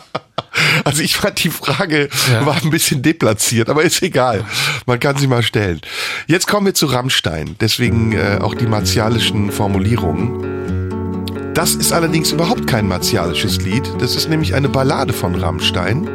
Also 0.84 1.01
ich 1.03 1.16
fand 1.18 1.43
die 1.43 1.49
Frage 1.49 2.10
Ja. 2.32 2.45
war 2.45 2.55
ein 2.62 2.70
bisschen 2.70 3.01
deplatziert, 3.01 3.70
aber 3.70 3.84
ist 3.84 4.01
egal. 4.01 4.43
Man 4.86 4.99
kann 4.99 5.18
sie 5.18 5.28
mal 5.28 5.43
stellen. 5.43 5.82
Jetzt 6.28 6.47
kommen 6.47 6.66
wir 6.68 6.74
zu 6.74 6.88
Rammstein. 6.88 7.55
Deswegen 7.60 8.14
äh, 8.14 8.39
auch 8.41 8.55
die 8.55 8.68
martialischen 8.68 9.51
Formulierungen. 9.51 11.53
Das 11.53 11.76
ist 11.76 11.91
allerdings 11.91 12.32
überhaupt 12.32 12.68
kein 12.68 12.88
martialisches 12.88 13.62
Lied. 13.62 13.84
Das 13.99 14.16
ist 14.16 14.30
nämlich 14.30 14.53
eine 14.53 14.70
Ballade 14.70 15.14
von 15.14 15.36
Rammstein. 15.36 16.08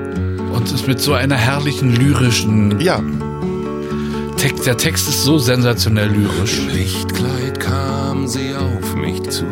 Und 0.53 0.71
ist 0.71 0.87
mit 0.87 1.01
so 1.01 1.15
einer 1.15 1.37
herrlichen 1.37 1.97
lyrischen. 1.97 2.79
Ja. 2.81 3.01
Text, 4.37 4.67
der 4.67 4.77
Text 4.77 5.09
ist 5.09 5.23
so 5.23 5.39
sensationell 5.39 6.11
lyrisch. 6.11 6.59
Im 6.59 6.69
Lichtkleid 6.69 7.59
kam 7.61 8.27
sie 8.29 8.55
auf 8.55 8.95
mich 8.95 9.23
zu. 9.31 9.45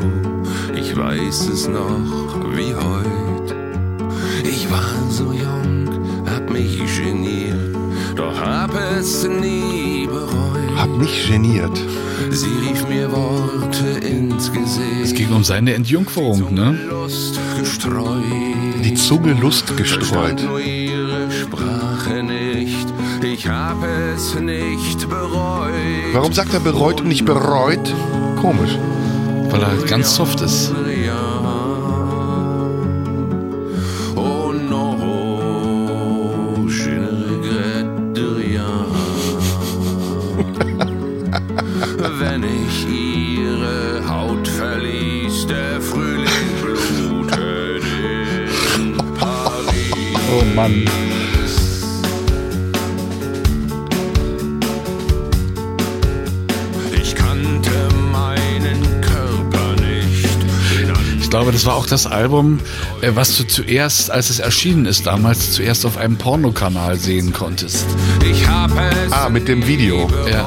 Ich 0.77 0.97
weiß 0.97 1.49
es 1.49 1.69
noch 1.69 2.57
wie 2.57 2.75
heute. 2.75 3.40
Ich 4.71 4.77
war 4.77 5.11
so 5.11 5.25
jung, 5.33 5.89
hab 6.31 6.49
mich 6.49 6.79
geniert, 6.97 7.75
doch 8.15 8.41
hab 8.41 8.71
es 8.97 9.27
nie 9.27 10.07
bereut. 10.07 10.77
Hab 10.77 10.97
mich 10.97 11.27
geniert. 11.29 11.77
Sie 12.31 12.47
rief 12.69 12.87
mir 12.89 13.11
Worte 13.11 14.07
ins 14.07 14.53
Gesicht. 14.53 15.03
Es 15.03 15.13
ging 15.13 15.33
um 15.33 15.43
seine 15.43 15.75
Entjungferung, 15.75 16.55
ne? 16.55 16.79
Lust 16.89 17.41
gestreut. 17.59 18.23
Die 18.85 18.95
Zunge 18.95 19.33
Lust 19.33 19.77
gestreut. 19.77 20.41
Nur 20.41 20.61
ihre 20.61 21.29
Sprache 21.33 22.23
nicht. 22.23 22.87
Ich 23.25 23.49
hab 23.49 23.83
es 23.83 24.39
nicht 24.39 25.09
bereut. 25.11 25.73
Warum 26.13 26.33
sagt 26.33 26.55
er 26.55 26.61
bereut 26.61 27.01
und 27.01 27.09
nicht 27.09 27.25
bereut? 27.25 27.93
Komisch. 28.41 28.79
Weil 29.51 29.63
er 29.63 29.77
ganz 29.89 30.15
soft 30.15 30.41
ist. 30.43 30.73
Mann. 50.61 50.85
Ich 57.01 57.15
kannte 57.15 57.71
meinen 58.13 59.01
Körper 59.01 59.81
nicht. 59.81 60.37
Ich 61.19 61.31
glaube, 61.31 61.53
das 61.53 61.65
war 61.65 61.77
auch 61.77 61.87
das 61.87 62.07
Album, 62.07 62.61
äh, 63.01 63.13
was 63.15 63.39
du 63.39 63.45
zuerst, 63.45 64.11
als 64.11 64.29
es 64.29 64.39
erschienen 64.39 64.85
ist, 64.85 65.07
damals 65.07 65.53
zuerst 65.53 65.87
auf 65.87 65.97
einem 65.97 66.19
Pornokanal 66.19 66.99
sehen 66.99 67.33
konntest. 67.33 67.87
Ah, 69.11 69.31
mit 69.31 69.49
dem 69.49 69.67
Video. 69.67 70.11
Ja. 70.31 70.47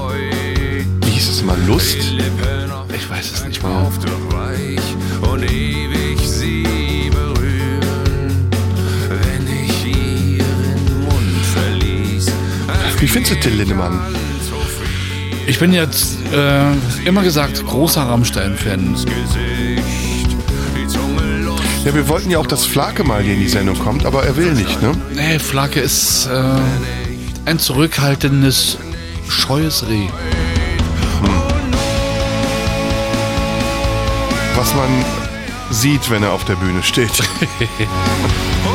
Wie 1.01 1.09
hieß 1.09 1.28
es 1.28 1.43
mal? 1.43 1.57
Lust? 1.66 1.97
Ich 2.95 3.09
weiß 3.09 3.32
es 3.32 3.45
nicht 3.47 3.64
mehr. 3.64 3.91
Wie 13.03 13.07
findest 13.09 13.35
du 13.35 13.39
Till 13.41 13.55
Lindemann? 13.55 13.99
Ich 15.45 15.59
bin 15.59 15.73
jetzt 15.73 16.19
äh, 16.31 16.71
immer 17.05 17.21
gesagt 17.21 17.61
großer 17.65 17.99
Rammstein-Fan. 17.99 18.95
Ja, 21.83 21.93
wir 21.93 22.07
wollten 22.07 22.31
ja 22.31 22.37
auch, 22.37 22.47
dass 22.47 22.65
Flake 22.65 23.03
mal 23.03 23.21
hier 23.21 23.33
in 23.33 23.41
die 23.41 23.49
Sendung 23.49 23.77
kommt, 23.77 24.05
aber 24.05 24.23
er 24.23 24.37
will 24.37 24.53
nicht, 24.53 24.81
ne? 24.81 24.93
Nee, 25.13 25.37
Flake 25.37 25.81
ist 25.81 26.27
äh, 26.27 26.43
ein 27.43 27.59
zurückhaltendes, 27.59 28.77
scheues 29.27 29.85
Reh. 29.89 30.07
Was 34.55 34.73
man 34.75 34.87
sieht, 35.71 36.09
wenn 36.09 36.23
er 36.23 36.31
auf 36.31 36.45
der 36.45 36.55
Bühne 36.55 36.81
steht. 36.81 37.11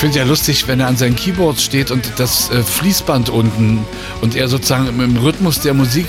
Ich 0.00 0.02
finde 0.02 0.18
ja 0.20 0.24
lustig, 0.24 0.66
wenn 0.66 0.80
er 0.80 0.86
an 0.86 0.96
seinem 0.96 1.14
Keyboard 1.14 1.60
steht 1.60 1.90
und 1.90 2.12
das 2.16 2.50
äh, 2.50 2.62
Fließband 2.62 3.28
unten 3.28 3.84
und 4.22 4.34
er 4.34 4.48
sozusagen 4.48 4.86
im, 4.86 4.98
im 4.98 5.18
Rhythmus 5.18 5.60
der 5.60 5.74
Musik 5.74 6.06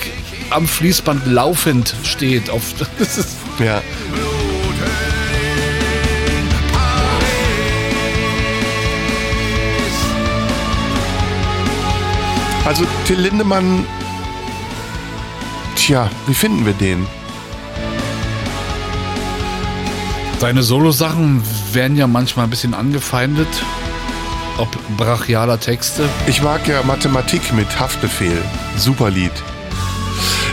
am 0.49 0.65
Fließband 0.65 1.27
laufend 1.27 1.93
steht. 2.03 2.49
Auf, 2.49 2.73
das 2.99 3.17
ist 3.17 3.35
Ja. 3.59 3.81
Also 12.63 12.85
Till 13.05 13.19
Lindemann, 13.19 13.85
tja, 15.75 16.09
wie 16.27 16.33
finden 16.33 16.65
wir 16.65 16.73
den? 16.75 17.05
Seine 20.39 20.63
Solo-Sachen 20.63 21.43
werden 21.73 21.97
ja 21.97 22.07
manchmal 22.07 22.45
ein 22.45 22.49
bisschen 22.49 22.73
angefeindet. 22.73 23.49
Ob 24.62 24.70
brachialer 24.95 25.59
Texte. 25.59 26.03
Ich 26.28 26.43
mag 26.43 26.68
ja 26.68 26.84
Mathematik 26.84 27.51
mit 27.53 27.80
Haftbefehl. 27.80 28.38
Super 28.78 29.09
Lied. 29.09 29.32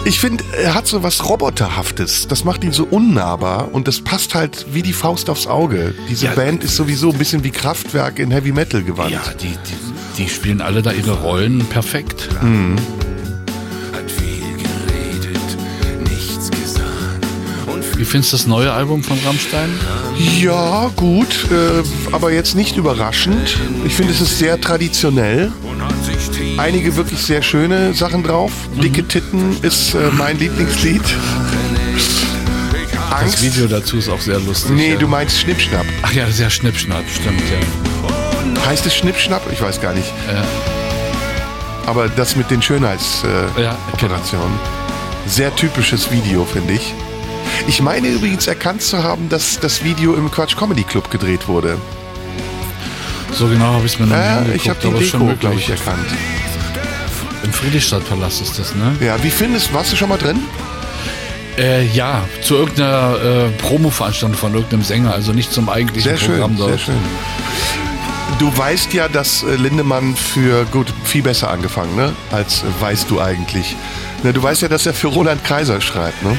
Ich 0.06 0.18
finde, 0.18 0.42
er 0.62 0.74
hat 0.74 0.86
so 0.86 1.02
was 1.02 1.28
Roboterhaftes. 1.28 2.26
Das 2.26 2.42
macht 2.44 2.64
ihn 2.64 2.72
so 2.72 2.84
unnahbar 2.84 3.68
und 3.72 3.86
das 3.86 4.00
passt 4.00 4.34
halt 4.34 4.64
wie 4.72 4.80
die 4.80 4.94
Faust 4.94 5.28
aufs 5.28 5.46
Auge. 5.46 5.94
Diese 6.08 6.26
Ja. 6.26 6.32
Band 6.34 6.64
ist 6.64 6.76
sowieso 6.76 7.10
ein 7.10 7.18
bisschen 7.18 7.44
wie 7.44 7.50
Kraftwerk 7.50 8.18
in 8.18 8.30
Heavy 8.30 8.52
Metal 8.52 8.82
gewandt. 8.82 9.10
Ja, 9.10 9.20
die, 9.42 9.48
die, 9.48 10.22
die 10.24 10.28
spielen 10.30 10.62
alle 10.62 10.80
da 10.80 10.92
ihre 10.92 11.12
Rollen 11.20 11.66
perfekt. 11.66 12.30
Mhm. 12.42 12.76
Wie 17.98 18.04
findest 18.04 18.32
du 18.32 18.36
das 18.36 18.46
neue 18.46 18.72
Album 18.72 19.02
von 19.02 19.18
Rammstein? 19.26 19.68
Ja, 20.40 20.88
gut, 20.94 21.48
äh, 21.50 21.82
aber 22.12 22.30
jetzt 22.32 22.54
nicht 22.54 22.76
überraschend. 22.76 23.58
Ich 23.84 23.94
finde, 23.94 24.12
es 24.12 24.20
ist 24.20 24.38
sehr 24.38 24.60
traditionell. 24.60 25.50
Einige 26.58 26.94
wirklich 26.94 27.18
sehr 27.20 27.42
schöne 27.42 27.92
Sachen 27.94 28.22
drauf. 28.22 28.52
Dicke 28.80 29.02
Titten 29.06 29.56
ist 29.62 29.94
äh, 29.94 30.10
mein 30.16 30.38
Lieblingslied. 30.38 31.02
Das 33.10 33.20
Angst. 33.20 33.42
Video 33.42 33.66
dazu 33.66 33.96
ist 33.96 34.08
auch 34.08 34.20
sehr 34.20 34.38
lustig. 34.38 34.70
Nee, 34.76 34.92
ja. 34.92 34.96
du 34.96 35.08
meinst 35.08 35.36
Schnippschnapp. 35.40 35.86
Ach 36.02 36.12
ja, 36.12 36.30
sehr 36.30 36.50
Schnippschnapp, 36.50 37.02
stimmt, 37.12 37.42
ja. 37.50 38.64
Heißt 38.64 38.86
es 38.86 38.94
Schnippschnapp? 38.94 39.42
Ich 39.52 39.60
weiß 39.60 39.80
gar 39.80 39.92
nicht. 39.92 40.12
Ja. 40.32 40.44
Aber 41.86 42.08
das 42.08 42.36
mit 42.36 42.48
den 42.52 42.62
Schönheitsoperationen. 42.62 43.56
Äh, 43.56 43.62
Ja, 43.62 43.78
Operationen. 43.92 44.60
Sehr 45.26 45.54
typisches 45.56 46.12
Video, 46.12 46.44
finde 46.44 46.74
ich. 46.74 46.94
Ich 47.66 47.82
meine 47.82 48.08
übrigens 48.08 48.46
erkannt 48.46 48.82
zu 48.82 49.02
haben, 49.02 49.28
dass 49.28 49.60
das 49.60 49.84
Video 49.84 50.14
im 50.14 50.30
Quatsch 50.30 50.56
Comedy 50.56 50.84
Club 50.84 51.10
gedreht 51.10 51.48
wurde. 51.48 51.78
So 53.32 53.46
genau 53.48 53.74
habe 53.74 53.86
ich 53.86 53.92
es 53.92 53.98
mir 53.98 54.06
noch 54.06 54.16
Ja, 54.16 54.40
nie 54.40 54.54
ich 54.54 54.68
habe 54.68 54.78
die 54.82 54.90
Deko, 55.04 55.34
glaube 55.38 55.56
ich, 55.56 55.68
erkannt. 55.68 56.06
Im 57.44 57.52
Friedrichstadtpalast 57.52 58.40
ist 58.40 58.58
das, 58.58 58.74
ne? 58.74 58.96
Ja, 59.00 59.22
wie 59.22 59.30
findest 59.30 59.72
Warst 59.72 59.92
du 59.92 59.96
schon 59.96 60.08
mal 60.08 60.16
drin? 60.18 60.40
Äh, 61.58 61.86
ja, 61.88 62.24
zu 62.40 62.54
irgendeiner 62.54 63.16
äh, 63.22 63.48
Promo-Veranstaltung 63.60 64.36
von 64.36 64.54
irgendeinem 64.54 64.82
Sänger, 64.82 65.12
also 65.12 65.32
nicht 65.32 65.52
zum 65.52 65.68
eigentlichen 65.68 66.08
Sehr 66.10 66.18
schön, 66.18 66.34
Programm 66.34 66.56
dort. 66.56 66.70
sehr 66.70 66.78
schön. 66.78 66.94
Du 68.38 68.56
weißt 68.56 68.92
ja, 68.92 69.08
dass 69.08 69.42
äh, 69.42 69.56
Lindemann 69.56 70.14
für, 70.14 70.64
gut, 70.66 70.86
viel 71.04 71.22
besser 71.22 71.50
angefangen, 71.50 71.96
ne? 71.96 72.12
Als 72.30 72.62
äh, 72.62 72.66
weißt 72.80 73.10
du 73.10 73.20
eigentlich. 73.20 73.74
Ne, 74.22 74.32
du 74.32 74.42
weißt 74.42 74.62
ja, 74.62 74.68
dass 74.68 74.86
er 74.86 74.94
für 74.94 75.08
Roland 75.08 75.42
Kaiser 75.44 75.80
schreibt, 75.80 76.22
ne? 76.22 76.36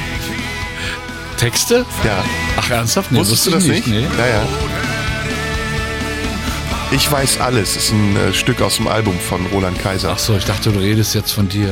Texte? 1.40 1.86
Ja. 2.04 2.22
Ach, 2.58 2.70
ernsthaft? 2.70 3.10
Nee, 3.10 3.18
Wusstest 3.18 3.46
du 3.46 3.50
das 3.52 3.64
ich 3.64 3.70
nicht? 3.70 3.86
Nee. 3.86 4.02
Ja, 4.02 4.26
ja. 4.26 4.42
Ich 6.90 7.10
weiß 7.10 7.40
alles. 7.40 7.76
Ist 7.76 7.92
ein 7.92 8.14
äh, 8.14 8.34
Stück 8.34 8.60
aus 8.60 8.76
dem 8.76 8.86
Album 8.86 9.18
von 9.18 9.46
Roland 9.46 9.78
Kaiser. 9.78 10.10
Ach 10.12 10.18
so, 10.18 10.36
ich 10.36 10.44
dachte, 10.44 10.70
du 10.70 10.78
redest 10.80 11.14
jetzt 11.14 11.32
von 11.32 11.48
dir. 11.48 11.68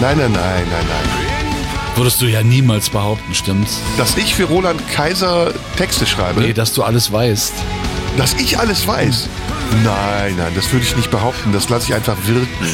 Nein, 0.00 0.16
nein, 0.18 0.30
nein, 0.30 0.62
nein, 0.70 0.86
nein. 0.88 1.96
Würdest 1.96 2.22
du 2.22 2.26
ja 2.26 2.44
niemals 2.44 2.88
behaupten, 2.88 3.34
stimmt's? 3.34 3.80
Dass 3.98 4.16
ich 4.16 4.36
für 4.36 4.44
Roland 4.44 4.80
Kaiser 4.92 5.52
Texte 5.76 6.06
schreibe? 6.06 6.42
Nee, 6.42 6.52
dass 6.52 6.72
du 6.72 6.84
alles 6.84 7.10
weißt. 7.10 7.52
Dass 8.16 8.34
ich 8.34 8.60
alles 8.60 8.86
weiß? 8.86 9.28
Nein, 9.82 10.36
nein, 10.36 10.52
das 10.54 10.72
würde 10.72 10.84
ich 10.84 10.94
nicht 10.94 11.10
behaupten. 11.10 11.52
Das 11.52 11.68
lasse 11.68 11.88
ich 11.88 11.94
einfach 11.94 12.16
wirken. 12.26 12.68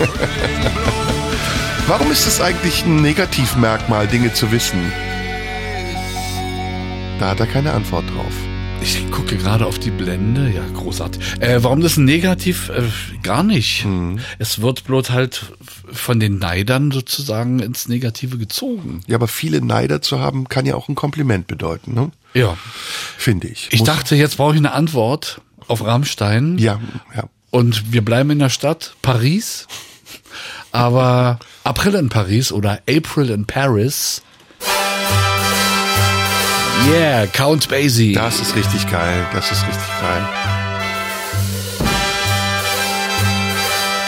Warum 1.86 2.10
ist 2.10 2.26
es 2.26 2.40
eigentlich 2.40 2.84
ein 2.84 3.00
Negativmerkmal, 3.00 4.08
Dinge 4.08 4.32
zu 4.32 4.50
wissen? 4.50 4.92
Da 7.22 7.30
hat 7.30 7.38
er 7.38 7.46
keine 7.46 7.72
Antwort 7.72 8.04
drauf. 8.12 8.32
Ich 8.82 9.08
gucke 9.12 9.36
gerade 9.36 9.64
auf 9.64 9.78
die 9.78 9.92
Blende. 9.92 10.50
Ja, 10.50 10.62
großartig. 10.74 11.40
Äh, 11.40 11.62
warum 11.62 11.80
das 11.80 11.96
Negativ? 11.96 12.68
Äh, 12.70 12.82
gar 13.22 13.44
nicht. 13.44 13.84
Mhm. 13.84 14.18
Es 14.40 14.60
wird 14.60 14.82
bloß 14.82 15.10
halt 15.10 15.52
von 15.92 16.18
den 16.18 16.40
Neidern 16.40 16.90
sozusagen 16.90 17.60
ins 17.60 17.86
Negative 17.86 18.38
gezogen. 18.38 19.02
Ja, 19.06 19.14
aber 19.18 19.28
viele 19.28 19.64
Neider 19.64 20.02
zu 20.02 20.18
haben, 20.18 20.48
kann 20.48 20.66
ja 20.66 20.74
auch 20.74 20.88
ein 20.88 20.96
Kompliment 20.96 21.46
bedeuten, 21.46 21.94
ne? 21.94 22.10
Ja. 22.34 22.56
Finde 23.16 23.46
ich. 23.46 23.68
Ich 23.70 23.78
Muss- 23.78 23.86
dachte, 23.86 24.16
jetzt 24.16 24.38
brauche 24.38 24.54
ich 24.54 24.58
eine 24.58 24.72
Antwort 24.72 25.40
auf 25.68 25.84
Rammstein. 25.84 26.58
Ja, 26.58 26.80
ja. 27.14 27.26
Und 27.52 27.92
wir 27.92 28.04
bleiben 28.04 28.30
in 28.30 28.40
der 28.40 28.50
Stadt, 28.50 28.96
Paris. 29.00 29.68
Aber 30.72 31.38
April 31.62 31.94
in 31.94 32.08
Paris 32.08 32.50
oder 32.50 32.80
April 32.90 33.30
in 33.30 33.46
Paris. 33.46 34.22
Yeah, 36.90 37.26
Count 37.26 37.68
Basie. 37.68 38.12
Das 38.12 38.40
ist 38.40 38.56
richtig 38.56 38.90
geil. 38.90 39.26
Das 39.32 39.50
ist 39.50 39.62
richtig 39.66 40.00
geil. 40.00 40.28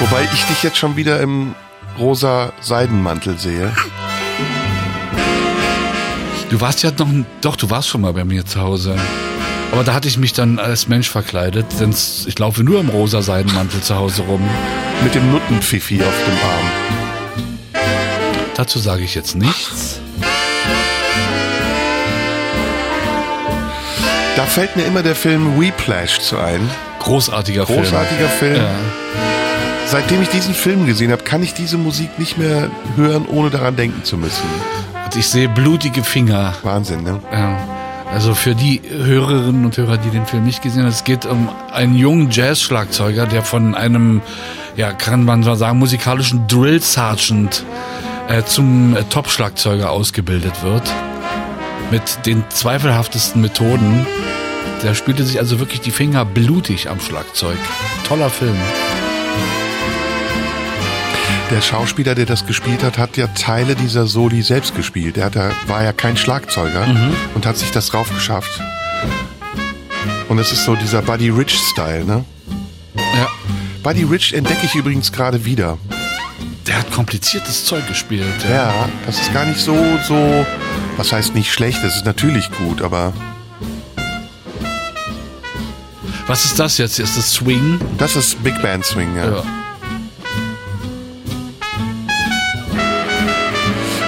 Wobei 0.00 0.28
ich 0.32 0.44
dich 0.44 0.62
jetzt 0.62 0.76
schon 0.76 0.96
wieder 0.96 1.20
im 1.20 1.54
rosa 1.98 2.52
Seidenmantel 2.60 3.38
sehe. 3.38 3.72
Du 6.50 6.60
warst 6.60 6.82
ja 6.82 6.90
noch, 6.98 7.08
doch, 7.40 7.56
du 7.56 7.70
warst 7.70 7.88
schon 7.88 8.00
mal 8.00 8.12
bei 8.12 8.24
mir 8.24 8.44
zu 8.44 8.60
Hause. 8.60 8.96
Aber 9.72 9.82
da 9.82 9.94
hatte 9.94 10.08
ich 10.08 10.18
mich 10.18 10.32
dann 10.32 10.58
als 10.58 10.88
Mensch 10.88 11.08
verkleidet, 11.08 11.66
denn 11.80 11.90
ich 11.90 12.38
laufe 12.38 12.62
nur 12.62 12.80
im 12.80 12.88
rosa 12.90 13.22
Seidenmantel 13.22 13.80
zu 13.80 13.96
Hause 13.96 14.22
rum. 14.22 14.42
Mit 15.02 15.14
dem 15.14 15.32
Nuttenpfiffi 15.32 16.02
auf 16.02 16.14
dem 16.26 16.34
Arm. 16.34 17.82
Dazu 18.56 18.78
sage 18.78 19.02
ich 19.02 19.14
jetzt 19.14 19.34
nichts. 19.34 20.00
Da 24.36 24.44
fällt 24.46 24.74
mir 24.74 24.84
immer 24.84 25.04
der 25.04 25.14
Film 25.14 25.60
Whiplash 25.60 26.18
zu 26.18 26.38
ein. 26.38 26.68
Großartiger 26.98 27.66
Film. 27.66 27.82
Großartiger 27.82 28.28
Film. 28.28 28.56
Ja. 28.56 28.74
Seitdem 29.86 30.22
ich 30.22 30.28
diesen 30.28 30.54
Film 30.54 30.86
gesehen 30.86 31.12
habe, 31.12 31.22
kann 31.22 31.42
ich 31.42 31.54
diese 31.54 31.78
Musik 31.78 32.18
nicht 32.18 32.36
mehr 32.36 32.68
hören, 32.96 33.26
ohne 33.26 33.50
daran 33.50 33.76
denken 33.76 34.02
zu 34.02 34.16
müssen. 34.16 34.42
Und 35.04 35.14
ich 35.14 35.28
sehe 35.28 35.48
blutige 35.48 36.02
Finger. 36.02 36.54
Wahnsinn, 36.64 37.04
ne? 37.04 37.20
Ja. 37.32 37.56
Also 38.12 38.34
für 38.34 38.56
die 38.56 38.80
Hörerinnen 38.88 39.64
und 39.64 39.76
Hörer, 39.76 39.98
die 39.98 40.10
den 40.10 40.26
Film 40.26 40.44
nicht 40.44 40.62
gesehen 40.62 40.82
haben, 40.82 40.88
es 40.88 41.04
geht 41.04 41.26
um 41.26 41.48
einen 41.72 41.96
jungen 41.96 42.30
Jazz-Schlagzeuger, 42.30 43.26
der 43.26 43.42
von 43.42 43.76
einem, 43.76 44.20
ja, 44.76 44.92
kann 44.92 45.24
man 45.24 45.44
so 45.44 45.54
sagen, 45.54 45.78
musikalischen 45.78 46.48
Drill 46.48 46.80
Sergeant 46.80 47.64
äh, 48.28 48.42
zum 48.42 48.96
äh, 48.96 49.04
Top-Schlagzeuger 49.04 49.90
ausgebildet 49.90 50.62
wird. 50.64 50.82
Mit 51.94 52.26
den 52.26 52.42
zweifelhaftesten 52.50 53.40
Methoden. 53.40 54.04
Der 54.82 54.94
spielte 54.94 55.22
sich 55.22 55.38
also 55.38 55.60
wirklich 55.60 55.80
die 55.80 55.92
Finger 55.92 56.24
blutig 56.24 56.90
am 56.90 56.98
Schlagzeug. 56.98 57.56
Toller 58.08 58.30
Film. 58.30 58.56
Der 61.52 61.60
Schauspieler, 61.60 62.16
der 62.16 62.26
das 62.26 62.46
gespielt 62.46 62.82
hat, 62.82 62.98
hat 62.98 63.16
ja 63.16 63.28
Teile 63.28 63.76
dieser 63.76 64.08
Soli 64.08 64.42
selbst 64.42 64.74
gespielt. 64.74 65.16
Er 65.16 65.30
ja, 65.32 65.52
war 65.68 65.84
ja 65.84 65.92
kein 65.92 66.16
Schlagzeuger 66.16 66.84
und 67.36 67.46
hat 67.46 67.58
sich 67.58 67.70
das 67.70 67.90
drauf 67.90 68.12
geschafft. 68.12 68.60
Und 70.28 70.40
es 70.40 70.50
ist 70.50 70.64
so 70.64 70.74
dieser 70.74 71.00
Buddy 71.00 71.28
Rich-Style, 71.28 72.04
ne? 72.04 72.24
Ja. 72.96 73.28
Buddy 73.84 74.02
Rich 74.02 74.32
entdecke 74.34 74.66
ich 74.66 74.74
übrigens 74.74 75.12
gerade 75.12 75.44
wieder. 75.44 75.78
Der 76.66 76.78
hat 76.78 76.90
kompliziertes 76.90 77.66
Zeug 77.66 77.86
gespielt. 77.86 78.24
Ja, 78.48 78.88
das 79.04 79.20
ist 79.20 79.32
gar 79.34 79.44
nicht 79.44 79.60
so, 79.60 79.76
so, 80.06 80.46
was 80.96 81.12
heißt 81.12 81.34
nicht 81.34 81.52
schlecht, 81.52 81.84
das 81.84 81.96
ist 81.96 82.06
natürlich 82.06 82.50
gut, 82.52 82.80
aber 82.80 83.12
Was 86.26 86.46
ist 86.46 86.58
das 86.58 86.78
jetzt? 86.78 86.98
Ist 86.98 87.18
das 87.18 87.32
Swing? 87.32 87.78
das 87.98 88.16
ist 88.16 88.42
Big 88.42 88.60
Band 88.62 88.84
Swing, 88.84 89.14
ja. 89.16 89.26
Ja. 89.26 89.42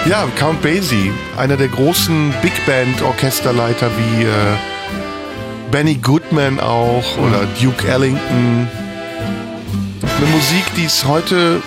Ja, 0.09 0.27
Count 0.37 0.61
Basie, 0.61 1.11
einer 1.37 1.57
der 1.57 1.67
großen 1.67 2.33
Big 2.41 2.65
Band 2.65 3.01
Orchesterleiter 3.01 3.91
wie 3.97 4.23
äh, 4.23 4.29
Benny 5.69 5.95
Goodman 5.95 6.59
auch 6.59 7.17
oder 7.17 7.45
Duke 7.61 7.87
Ellington. 7.87 8.67
Eine 10.01 10.25
Musik, 10.27 10.63
die 10.77 10.85
es 10.85 11.05
heute 11.05 11.61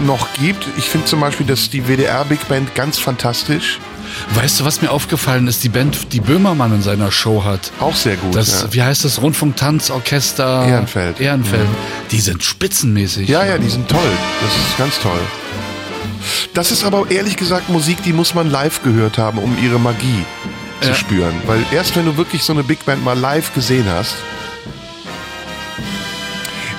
noch 0.00 0.32
gibt. 0.34 0.66
Ich 0.76 0.84
finde 0.88 1.06
zum 1.06 1.20
Beispiel, 1.20 1.46
dass 1.46 1.70
die 1.70 1.82
WDR 1.86 2.24
Big 2.24 2.46
Band 2.48 2.74
ganz 2.74 2.98
fantastisch. 2.98 3.78
Weißt 4.34 4.58
du, 4.60 4.64
was 4.64 4.82
mir 4.82 4.90
aufgefallen 4.90 5.46
ist? 5.46 5.62
Die 5.62 5.68
Band, 5.68 6.12
die 6.12 6.20
Böhmermann 6.20 6.74
in 6.74 6.82
seiner 6.82 7.12
Show 7.12 7.44
hat. 7.44 7.70
Auch 7.78 7.94
sehr 7.94 8.16
gut. 8.16 8.34
Das, 8.34 8.62
ja. 8.62 8.72
wie 8.72 8.82
heißt 8.82 9.04
das? 9.04 9.22
Rundfunk-Tanzorchester 9.22 10.66
Ehrenfeld. 10.66 11.20
Ehrenfeld. 11.20 11.68
Die 12.10 12.20
sind 12.20 12.42
spitzenmäßig. 12.42 13.28
ja, 13.28 13.44
ja, 13.44 13.58
die 13.58 13.68
sind 13.68 13.88
toll. 13.88 14.00
Das 14.42 14.56
ist 14.56 14.78
ganz 14.78 14.98
toll. 15.00 15.20
Das 16.54 16.70
ist 16.72 16.84
aber 16.84 17.10
ehrlich 17.10 17.36
gesagt 17.36 17.68
Musik, 17.68 18.02
die 18.02 18.12
muss 18.12 18.34
man 18.34 18.50
live 18.50 18.82
gehört 18.82 19.16
haben, 19.16 19.38
um 19.38 19.56
ihre 19.62 19.78
Magie 19.78 20.24
zu 20.80 20.88
Ja. 20.88 20.94
spüren. 20.94 21.34
Weil 21.46 21.64
erst 21.72 21.94
wenn 21.96 22.04
du 22.06 22.16
wirklich 22.16 22.42
so 22.42 22.52
eine 22.52 22.64
Big 22.64 22.84
Band 22.84 23.04
mal 23.04 23.16
live 23.18 23.54
gesehen 23.54 23.86
hast. 23.88 24.14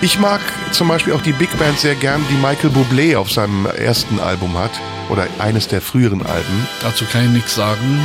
Ich 0.04 0.18
mag 0.18 0.42
zum 0.72 0.88
Beispiel 0.88 1.14
auch 1.14 1.22
die 1.22 1.32
Big 1.32 1.56
Band 1.60 1.78
sehr 1.78 1.94
gern, 1.94 2.26
die 2.32 2.36
Michael 2.36 2.72
Bublé 2.72 3.16
auf 3.16 3.30
seinem 3.30 3.68
ersten 3.68 4.20
Album 4.20 4.58
hat. 4.58 4.72
Oder 5.10 5.28
eines 5.38 5.68
der 5.68 5.80
früheren 5.80 6.26
Alben. 6.26 6.68
Dazu 6.82 7.06
kann 7.06 7.26
ich 7.26 7.32
nichts 7.32 7.54
sagen. 7.54 8.00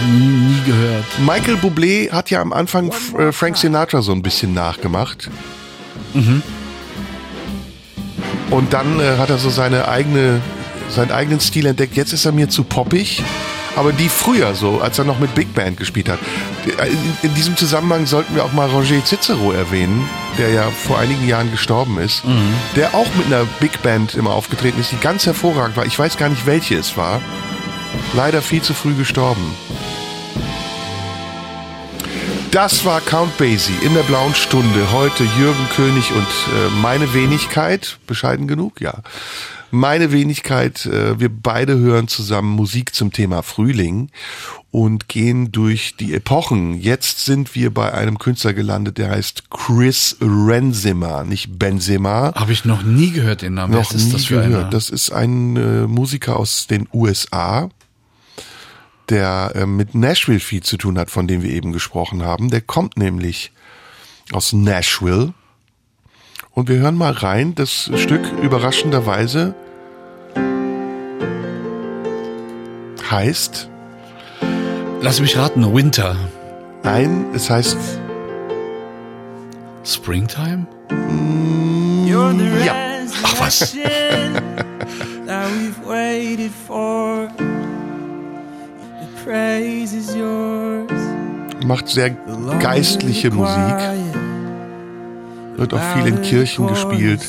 Nie, 0.00 0.28
nie 0.28 0.60
gehört. 0.64 1.04
Michael 1.18 1.56
Bublé 1.56 2.10
hat 2.10 2.30
ja 2.30 2.40
am 2.40 2.54
Anfang 2.54 2.90
äh, 3.18 3.32
Frank 3.32 3.58
Sinatra 3.58 4.00
so 4.00 4.12
ein 4.12 4.22
bisschen 4.22 4.54
nachgemacht. 4.54 5.28
Mhm. 6.14 6.42
Und 8.50 8.72
dann 8.72 8.98
äh, 8.98 9.18
hat 9.18 9.28
er 9.28 9.36
so 9.36 9.50
seine 9.50 9.88
eigene, 9.88 10.40
seinen 10.88 11.10
eigenen 11.10 11.40
Stil 11.40 11.66
entdeckt. 11.66 11.96
Jetzt 11.96 12.14
ist 12.14 12.24
er 12.24 12.32
mir 12.32 12.48
zu 12.48 12.64
poppig. 12.64 13.22
Aber 13.74 13.92
die 13.92 14.08
früher 14.08 14.54
so, 14.54 14.80
als 14.80 14.98
er 14.98 15.04
noch 15.04 15.18
mit 15.18 15.34
Big 15.34 15.54
Band 15.54 15.78
gespielt 15.78 16.08
hat. 16.08 16.18
In, 17.22 17.34
diesem 17.34 17.56
Zusammenhang 17.56 18.06
sollten 18.06 18.34
wir 18.34 18.44
auch 18.44 18.52
mal 18.52 18.68
Roger 18.68 19.02
Cicero 19.04 19.52
erwähnen, 19.52 20.08
der 20.38 20.50
ja 20.50 20.70
vor 20.70 20.98
einigen 20.98 21.26
Jahren 21.26 21.50
gestorben 21.50 21.98
ist. 21.98 22.22
Der 22.76 22.94
auch 22.94 23.08
mit 23.16 23.26
einer 23.26 23.44
Big 23.60 23.82
Band 23.82 24.14
immer 24.14 24.30
aufgetreten 24.30 24.80
ist, 24.80 24.92
die 24.92 24.98
ganz 24.98 25.24
hervorragend 25.26 25.76
war. 25.76 25.86
Ich 25.86 25.98
weiß 25.98 26.18
gar 26.18 26.28
nicht, 26.28 26.46
welche 26.46 26.76
es 26.76 26.96
war. 26.96 27.20
Leider 28.14 28.42
viel 28.42 28.62
zu 28.62 28.74
früh 28.74 28.94
gestorben. 28.94 29.54
Das 32.50 32.84
war 32.84 33.00
Count 33.00 33.38
Basie 33.38 33.72
in 33.80 33.94
der 33.94 34.02
blauen 34.02 34.34
Stunde. 34.34 34.92
Heute 34.92 35.24
Jürgen 35.24 35.68
König 35.74 36.12
und 36.12 36.20
äh, 36.20 36.68
meine 36.82 37.14
Wenigkeit. 37.14 37.96
Bescheiden 38.06 38.46
genug? 38.46 38.82
Ja. 38.82 38.96
Meine 39.74 40.12
Wenigkeit. 40.12 40.84
Äh, 40.84 41.18
wir 41.18 41.30
beide 41.30 41.78
hören 41.78 42.06
zusammen 42.06 42.50
Musik 42.50 42.94
zum 42.94 43.10
Thema 43.10 43.42
Frühling 43.42 44.10
und 44.70 45.08
gehen 45.08 45.50
durch 45.50 45.96
die 45.98 46.12
Epochen. 46.12 46.78
Jetzt 46.78 47.24
sind 47.24 47.54
wir 47.54 47.72
bei 47.72 47.94
einem 47.94 48.18
Künstler 48.18 48.52
gelandet, 48.52 48.98
der 48.98 49.08
heißt 49.10 49.48
Chris 49.48 50.18
Renzema, 50.20 51.24
nicht 51.24 51.58
Benzema. 51.58 52.34
Habe 52.34 52.52
ich 52.52 52.66
noch 52.66 52.82
nie 52.82 53.12
gehört, 53.12 53.40
den 53.40 53.54
Namen. 53.54 53.72
Noch 53.72 53.80
Was 53.80 53.92
ist 53.92 54.06
nie 54.08 54.12
das 54.12 54.24
für 54.26 54.42
gehört. 54.42 54.54
einer? 54.64 54.70
Das 54.70 54.90
ist 54.90 55.10
ein 55.10 55.56
äh, 55.56 55.86
Musiker 55.86 56.36
aus 56.36 56.66
den 56.66 56.86
USA, 56.92 57.70
der 59.08 59.52
äh, 59.54 59.64
mit 59.64 59.94
Nashville 59.94 60.40
viel 60.40 60.62
zu 60.62 60.76
tun 60.76 60.98
hat, 60.98 61.10
von 61.10 61.26
dem 61.26 61.42
wir 61.42 61.50
eben 61.50 61.72
gesprochen 61.72 62.22
haben. 62.22 62.50
Der 62.50 62.60
kommt 62.60 62.98
nämlich 62.98 63.52
aus 64.32 64.52
Nashville. 64.52 65.32
Und 66.50 66.68
wir 66.68 66.76
hören 66.76 66.96
mal 66.96 67.12
rein, 67.12 67.54
das 67.54 67.90
Stück 67.96 68.30
überraschenderweise 68.42 69.54
heißt. 73.12 73.68
Lass 75.00 75.20
mich 75.20 75.36
raten, 75.36 75.72
Winter. 75.74 76.16
Nein, 76.82 77.26
es 77.34 77.48
heißt. 77.50 77.76
Springtime? 79.84 80.66
You're 82.06 82.32
the 82.36 82.64
Ja. 82.66 82.74
Ach 83.24 83.40
was. 83.40 83.60
resurrection 83.74 84.34
that 85.26 85.46
we've 85.58 85.86
waited 85.86 86.50
for. 86.66 87.28
The 87.36 89.24
praise 89.24 89.92
is 89.96 90.14
yours. 90.14 90.90
Macht 91.66 91.88
sehr 91.88 92.10
geistliche 92.60 93.30
Musik. 93.30 93.74
Wird 95.56 95.74
auch 95.74 95.94
viel 95.94 96.06
in 96.06 96.22
Kirchen 96.22 96.66
gespielt. 96.68 97.20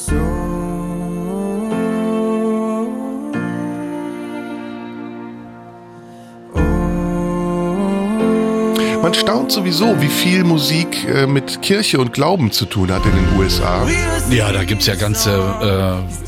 Man 9.14 9.20
staunt 9.20 9.52
sowieso, 9.52 10.02
wie 10.02 10.08
viel 10.08 10.44
Musik 10.44 11.08
äh, 11.08 11.28
mit 11.28 11.62
Kirche 11.62 12.00
und 12.00 12.14
Glauben 12.14 12.52
zu 12.52 12.66
tun 12.66 12.92
hat 12.92 13.06
in 13.06 13.12
den 13.12 13.38
USA. 13.38 13.88
Ja, 14.32 14.52
da 14.52 14.64
gibt's 14.64 14.88
ja 14.88 14.96
ganze 14.96 15.30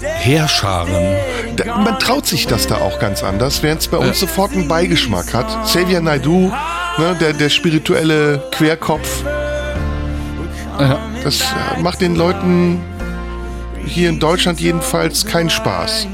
äh, 0.04 0.06
Heerscharen. 0.06 1.16
Da, 1.56 1.78
man 1.78 1.98
traut 1.98 2.28
sich 2.28 2.46
das 2.46 2.68
da 2.68 2.76
auch 2.76 3.00
ganz 3.00 3.24
anders, 3.24 3.64
während 3.64 3.82
es 3.82 3.88
bei 3.88 3.98
uns 3.98 4.20
sofort 4.20 4.52
einen 4.52 4.68
Beigeschmack 4.68 5.34
hat. 5.34 5.48
Xavier 5.64 6.00
Naidoo, 6.00 6.52
ne, 7.00 7.18
der, 7.20 7.34
der 7.34 7.50
spirituelle 7.50 8.44
Querkopf, 8.52 9.24
das 11.24 11.42
äh, 11.42 11.82
macht 11.82 12.02
den 12.02 12.16
Leuten 12.16 12.84
hier 13.84 14.10
in 14.10 14.20
Deutschland 14.20 14.60
jedenfalls 14.60 15.26
keinen 15.26 15.50
Spaß. 15.50 16.06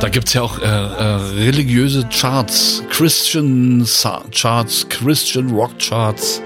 Da 0.00 0.08
gibt's 0.08 0.32
ja 0.32 0.40
auch 0.40 0.58
äh, 0.58 0.64
äh, 0.64 1.02
religiöse 1.44 2.08
Charts, 2.08 2.82
Christian 2.88 3.84
Sa 3.84 4.22
Charts, 4.32 4.86
Christian 4.88 5.50
Rock 5.50 5.78
Charts. 5.78 6.40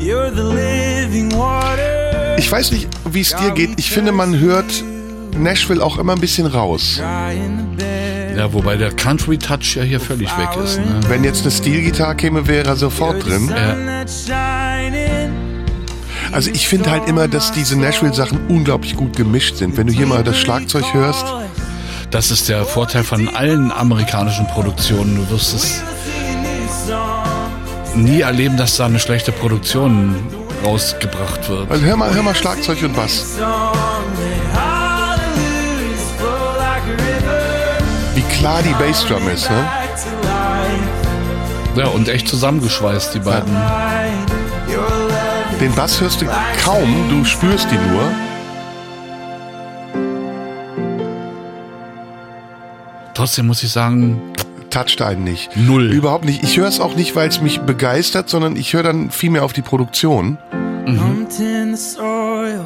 You're 0.00 0.32
the 0.34 0.42
living 0.42 1.30
water. 1.32 2.36
Ich 2.38 2.50
weiß 2.50 2.72
nicht, 2.72 2.88
wie 3.08 3.20
es 3.20 3.36
dir 3.36 3.52
geht. 3.52 3.78
Ich 3.78 3.88
finde, 3.90 4.10
man 4.10 4.36
hört 4.40 4.82
Nashville 5.38 5.82
auch 5.82 5.96
immer 5.96 6.14
ein 6.14 6.20
bisschen 6.20 6.46
raus. 6.46 7.00
Ja, 8.36 8.52
wobei 8.52 8.76
der 8.76 8.90
Country 8.90 9.38
Touch 9.38 9.76
ja 9.76 9.84
hier 9.84 10.00
völlig 10.00 10.28
weg 10.36 10.48
ist. 10.62 10.78
Ne? 10.78 11.00
Wenn 11.08 11.22
jetzt 11.22 11.42
eine 11.42 11.52
Steelgitarre 11.52 12.16
käme, 12.16 12.48
wäre 12.48 12.66
er 12.66 12.76
sofort 12.76 13.24
drin. 13.24 13.48
Shining. 14.06 14.85
Also 16.32 16.50
ich 16.50 16.68
finde 16.68 16.90
halt 16.90 17.08
immer, 17.08 17.28
dass 17.28 17.52
diese 17.52 17.78
Nashville-Sachen 17.78 18.46
unglaublich 18.48 18.96
gut 18.96 19.16
gemischt 19.16 19.56
sind. 19.56 19.76
Wenn 19.76 19.86
du 19.86 19.92
hier 19.92 20.06
mal 20.06 20.22
das 20.22 20.38
Schlagzeug 20.38 20.84
hörst, 20.92 21.24
Das 22.10 22.30
ist 22.30 22.48
der 22.48 22.64
Vorteil 22.64 23.02
von 23.02 23.28
allen 23.34 23.72
amerikanischen 23.72 24.46
Produktionen. 24.46 25.16
Du 25.16 25.28
wirst 25.30 25.54
es 25.54 25.82
nie 27.94 28.20
erleben, 28.20 28.56
dass 28.56 28.76
da 28.76 28.86
eine 28.86 29.00
schlechte 29.00 29.32
Produktion 29.32 30.14
rausgebracht 30.64 31.48
wird. 31.48 31.70
also 31.70 31.84
hör 31.84 31.96
mal, 31.96 32.14
hör 32.14 32.22
mal 32.22 32.34
Schlagzeug 32.34 32.82
und 32.82 32.94
Bass. 32.94 33.24
Wie 38.14 38.22
klar 38.22 38.62
die 38.62 38.72
Bassdrum 38.74 39.28
ist, 39.28 39.50
ne? 39.50 39.68
Ja, 41.76 41.86
und 41.88 42.08
echt 42.08 42.28
zusammengeschweißt, 42.28 43.14
die 43.14 43.18
beiden. 43.18 43.54
Den 45.60 45.74
Bass 45.74 46.00
hörst 46.02 46.20
du 46.20 46.26
kaum, 46.62 47.08
du 47.08 47.24
spürst 47.24 47.72
ihn 47.72 47.80
nur. 47.92 48.10
Trotzdem 53.14 53.46
muss 53.46 53.62
ich 53.62 53.72
sagen, 53.72 54.20
toucht 54.68 55.00
einen 55.00 55.24
nicht. 55.24 55.56
Null. 55.56 55.90
Überhaupt 55.90 56.26
nicht. 56.26 56.42
Ich 56.42 56.58
höre 56.58 56.68
es 56.68 56.78
auch 56.78 56.94
nicht, 56.94 57.16
weil 57.16 57.28
es 57.28 57.40
mich 57.40 57.60
begeistert, 57.60 58.28
sondern 58.28 58.56
ich 58.56 58.74
höre 58.74 58.82
dann 58.82 59.10
viel 59.10 59.30
mehr 59.30 59.44
auf 59.44 59.54
die 59.54 59.62
Produktion. 59.62 60.36
Soil. 61.74 62.60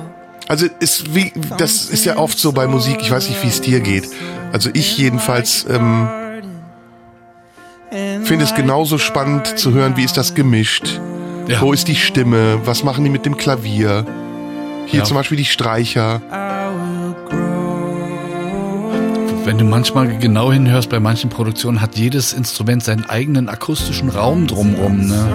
Also 0.48 0.66
ist 0.80 1.14
wie 1.14 1.32
das 1.58 1.86
ist 1.86 2.04
ja 2.04 2.16
oft 2.16 2.40
so 2.40 2.50
bei 2.50 2.66
Musik. 2.66 2.98
Ich 3.00 3.10
weiß 3.10 3.28
nicht, 3.28 3.40
wie 3.44 3.48
es 3.48 3.60
dir 3.60 3.78
geht. 3.78 4.08
Also 4.52 4.68
ich 4.72 4.98
jedenfalls 4.98 5.64
ähm, 5.70 6.08
finde 8.24 8.44
es 8.44 8.54
genauso 8.56 8.98
spannend 8.98 9.58
zu 9.58 9.72
hören, 9.72 9.96
wie 9.96 10.02
ist 10.02 10.16
das 10.16 10.34
gemischt. 10.34 11.00
Ja. 11.48 11.60
Wo 11.60 11.72
ist 11.72 11.88
die 11.88 11.96
Stimme? 11.96 12.60
Was 12.64 12.84
machen 12.84 13.04
die 13.04 13.10
mit 13.10 13.26
dem 13.26 13.36
Klavier? 13.36 14.06
Hier 14.86 15.00
Ja. 15.00 15.04
zum 15.04 15.16
Beispiel 15.16 15.36
die 15.36 15.44
Streicher. 15.44 16.20
wenn 19.46 19.56
du 19.58 19.64
manchmal 19.64 20.06
genau 20.18 20.52
hinhörst, 20.52 20.90
bei 20.90 21.00
manchen 21.00 21.28
Produktionen 21.28 21.80
hat 21.80 21.96
jedes 21.96 22.32
Instrument 22.34 22.84
seinen 22.84 23.06
eigenen 23.08 23.48
akustischen 23.48 24.08
Raum 24.08 24.46
drumrum. 24.46 25.08
Ne? 25.08 25.28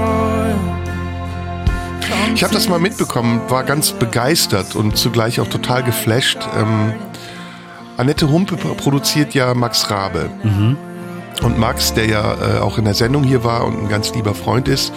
Ich 2.33 2.43
habe 2.43 2.53
das 2.53 2.69
mal 2.69 2.79
mitbekommen, 2.79 3.41
war 3.49 3.63
ganz 3.63 3.91
begeistert 3.91 4.75
und 4.75 4.95
zugleich 4.95 5.41
auch 5.41 5.47
total 5.47 5.83
geflasht. 5.83 6.37
Ähm, 6.57 6.93
Annette 7.97 8.29
Humpe 8.29 8.55
produziert 8.55 9.33
ja 9.33 9.53
Max 9.53 9.89
Rabe. 9.91 10.29
Und 11.43 11.59
Max, 11.59 11.93
der 11.93 12.05
ja 12.07 12.33
äh, 12.35 12.59
auch 12.59 12.77
in 12.77 12.85
der 12.85 12.93
Sendung 12.93 13.23
hier 13.23 13.43
war 13.43 13.65
und 13.65 13.83
ein 13.83 13.89
ganz 13.89 14.13
lieber 14.13 14.33
Freund 14.33 14.67
ist, 14.69 14.93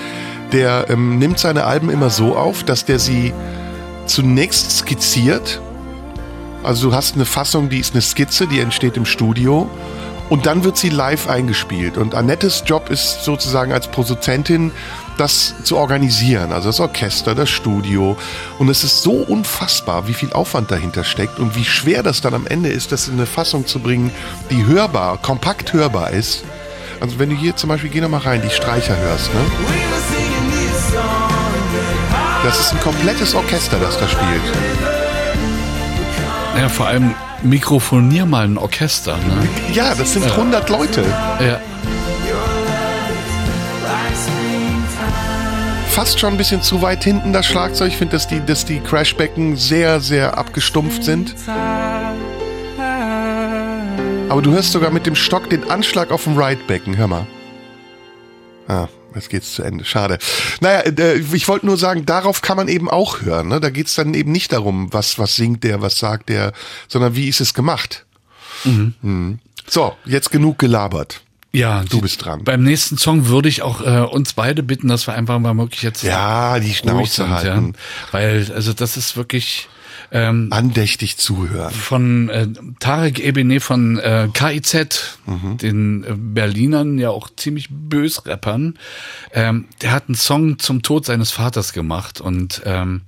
der 0.53 0.87
ähm, 0.89 1.19
nimmt 1.19 1.39
seine 1.39 1.65
Alben 1.65 1.91
immer 1.91 2.11
so 2.11 2.37
auf, 2.37 2.65
dass 2.65 2.85
der 2.85 2.99
sie 2.99 3.33
zunächst 4.07 4.79
skizziert. 4.79 5.61
Also 6.63 6.91
du 6.91 6.95
hast 6.95 7.15
eine 7.15 7.25
Fassung, 7.25 7.69
die 7.69 7.79
ist 7.79 7.95
eine 7.95 8.03
Skizze, 8.03 8.47
die 8.47 8.61
entsteht 8.61 8.97
im 8.97 9.05
Studio. 9.05 9.69
Und 10.29 10.45
dann 10.45 10.63
wird 10.63 10.77
sie 10.77 10.91
live 10.91 11.29
eingespielt. 11.29 11.97
Und 11.97 12.15
Annettes 12.15 12.63
Job 12.67 12.91
ist 12.91 13.25
sozusagen 13.25 13.73
als 13.73 13.89
Produzentin, 13.89 14.73
das 15.17 15.55
zu 15.65 15.79
organisieren. 15.79 16.53
Also 16.53 16.69
das 16.69 16.81
Orchester, 16.81 17.35
das 17.35 17.49
Studio. 17.49 18.17
Und 18.59 18.69
es 18.69 18.85
ist 18.85 19.03
so 19.03 19.13
unfassbar, 19.13 20.07
wie 20.07 20.13
viel 20.13 20.33
Aufwand 20.33 20.71
dahinter 20.71 21.05
steckt 21.05 21.39
und 21.39 21.57
wie 21.57 21.65
schwer 21.65 22.03
das 22.03 22.21
dann 22.21 22.35
am 22.35 22.47
Ende 22.47 22.69
ist, 22.69 22.93
das 22.93 23.09
in 23.09 23.15
eine 23.15 23.27
Fassung 23.27 23.67
zu 23.67 23.81
bringen, 23.81 24.11
die 24.51 24.67
hörbar, 24.67 25.17
kompakt 25.19 25.73
hörbar 25.73 26.11
ist. 26.11 26.45
Also 27.01 27.19
wenn 27.19 27.31
du 27.31 27.37
hier 27.37 27.57
zum 27.57 27.69
Beispiel, 27.69 27.91
geh 27.91 28.01
noch 28.01 28.09
mal 28.09 28.19
rein, 28.19 28.43
die 28.45 28.55
Streicher 28.55 28.97
hörst, 28.97 29.33
ne? 29.33 30.18
Das 32.45 32.61
ist 32.61 32.73
ein 32.73 32.81
komplettes 32.81 33.35
Orchester, 33.35 33.79
das 33.79 33.99
da 33.99 34.09
spielt. 34.09 34.43
Ja, 36.57 36.69
vor 36.69 36.87
allem 36.87 37.15
mikrofonier 37.43 38.27
mal 38.27 38.45
ein 38.45 38.59
Orchester. 38.59 39.17
Ne? 39.17 39.49
Ja, 39.73 39.95
das 39.95 40.13
sind 40.13 40.25
Ja. 40.25 40.33
100 40.33 40.69
Leute. 40.71 41.05
Ja. 41.41 41.61
Fast 45.91 46.21
schon 46.21 46.35
ein 46.35 46.37
bisschen 46.37 46.63
zu 46.63 46.81
weit 46.81 47.03
hinten 47.03 47.33
das 47.33 47.47
Schlagzeug. 47.47 47.89
Ich 47.89 47.97
finde, 47.97 48.13
dass 48.13 48.29
die, 48.29 48.45
dass 48.45 48.65
die 48.65 48.79
Crashbecken 48.81 49.57
sehr, 49.57 50.01
sehr 50.01 50.39
abgestumpft 50.39 51.03
sind. 51.03 51.35
Aber 54.29 54.43
du 54.43 54.53
hörst 54.53 54.73
sogar 54.73 54.91
mit 54.93 55.07
dem 55.07 55.17
Stock 55.17 55.51
den 55.51 55.69
Anschlag 55.71 56.13
auf 56.13 56.25
dem 56.25 56.39
Ridebecken. 56.39 56.97
Hör 56.97 57.09
mal. 57.09 57.27
Ah, 58.69 58.87
jetzt 59.15 59.31
geht's 59.31 59.55
zu 59.55 59.63
Ende. 59.63 59.85
Schade. 59.85 60.19
Naja, 60.61 60.81
äh, 60.81 61.19
ich 61.33 61.49
wollte 61.49 61.67
nur 61.67 61.79
sagen, 61.79 62.05
darauf 62.07 62.43
kann 62.43 62.57
man 62.59 62.69
eben 62.69 62.89
auch 62.91 63.23
hören. 63.23 63.49
Ne? 63.49 63.61
Da 63.61 63.71
geht's 63.71 63.95
dann 63.95 64.13
eben 64.15 64.31
nicht 64.31 64.53
darum, 64.53 64.93
was, 64.93 65.19
was 65.19 65.35
singt 65.37 65.65
der, 65.65 65.81
was 65.81 65.99
sagt 65.99 66.29
der, 66.29 66.53
sondern 66.87 67.17
wie 67.17 67.29
ist 67.29 67.41
es 67.41 67.55
gemacht. 67.55 68.05
Mhm. 68.65 69.39
So, 69.67 69.95
jetzt 70.05 70.31
genug 70.31 70.59
gelabert. 70.59 71.23
Ja, 71.51 71.83
Du 71.89 72.03
bist 72.03 72.23
dran. 72.25 72.45
Beim 72.45 72.63
nächsten 72.63 72.99
Song 72.99 73.27
würde 73.29 73.49
ich 73.49 73.63
auch 73.63 73.81
äh, 73.81 74.01
uns 74.03 74.35
beide 74.35 74.63
bitten, 74.63 74.89
dass 74.89 75.07
wir 75.07 75.15
einfach 75.15 75.39
mal 75.39 75.57
wirklich 75.57 75.83
jetzt 75.83 76.03
Ja, 76.03 76.61
die 76.61 76.75
Schnauze 76.75 77.23
sind, 77.23 77.31
halten. 77.31 77.73
Ja? 77.75 78.13
Weil, 78.13 78.53
also 78.55 78.75
das 78.75 78.99
ist 78.99 79.17
wirklich 79.17 79.69
ähm, 80.11 80.49
Andächtig 80.51 81.17
zuhören. 81.19 81.73
von 81.73 82.29
äh, 82.29 82.49
Tarek 82.81 83.19
Ebene 83.19 83.61
von 83.61 83.99
äh, 83.99 84.29
KIZ, 84.33 85.19
Mhm. 85.27 85.59
den 85.59 86.05
äh, 86.05 86.15
Berlinern, 86.17 86.99
ja 86.99 87.11
auch 87.11 87.29
ziemlich 87.37 87.69
bös 87.71 88.25
Rappern. 88.27 88.79
Ähm, 89.33 89.67
der 89.83 89.93
hat 89.93 90.09
einen 90.09 90.15
Song 90.15 90.59
zum 90.59 90.83
Tod 90.83 91.05
seines 91.07 91.31
Vaters 91.31 91.73
gemacht 91.73 92.21
und 92.21 92.63
ähm, 92.65 93.03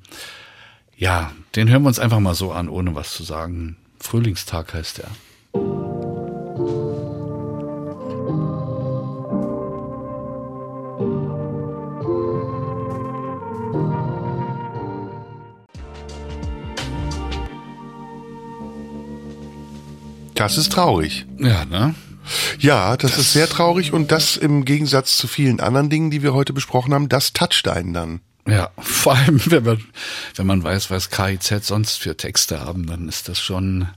ja, 0.97 1.32
den 1.56 1.68
hören 1.70 1.82
wir 1.82 1.89
uns 1.89 1.98
einfach 1.98 2.20
mal 2.20 2.35
so 2.35 2.52
an, 2.52 2.68
ohne 2.68 2.94
was 2.94 3.14
zu 3.14 3.22
sagen. 3.22 3.77
Frühlingstag 3.98 4.74
heißt 4.74 4.98
der. 4.98 5.09
Das 20.41 20.57
ist 20.57 20.73
traurig. 20.73 21.27
Ja, 21.39 21.65
ne? 21.67 21.95
Ja, 22.59 22.97
das, 22.97 23.19
ist 23.19 23.33
sehr 23.33 23.49
traurig 23.49 23.93
und 23.93 24.11
das 24.11 24.37
im 24.37 24.65
Gegensatz 24.65 25.17
zu 25.17 25.27
vielen 25.29 25.61
anderen 25.61 25.91
Dingen, 25.91 26.11
die 26.11 26.23
wir 26.23 26.33
heute 26.33 26.53
besprochen 26.53 26.95
haben, 26.95 27.09
das 27.09 27.33
toucht 27.33 27.69
einen 27.69 27.93
dann. 27.93 28.21
Ja, 28.49 28.71
vor 28.79 29.17
allem, 29.17 29.41
wenn 29.51 29.65
man, 29.65 29.85
wenn 30.37 30.47
man 30.47 30.62
weiß, 30.62 30.91
was 30.91 31.11
KIZ 31.11 31.67
sonst 31.67 31.99
für 31.99 32.17
Texte 32.17 32.61
haben, 32.61 32.87
dann 32.87 33.09
ist 33.09 33.29
das 33.29 33.39
schon 33.41 33.89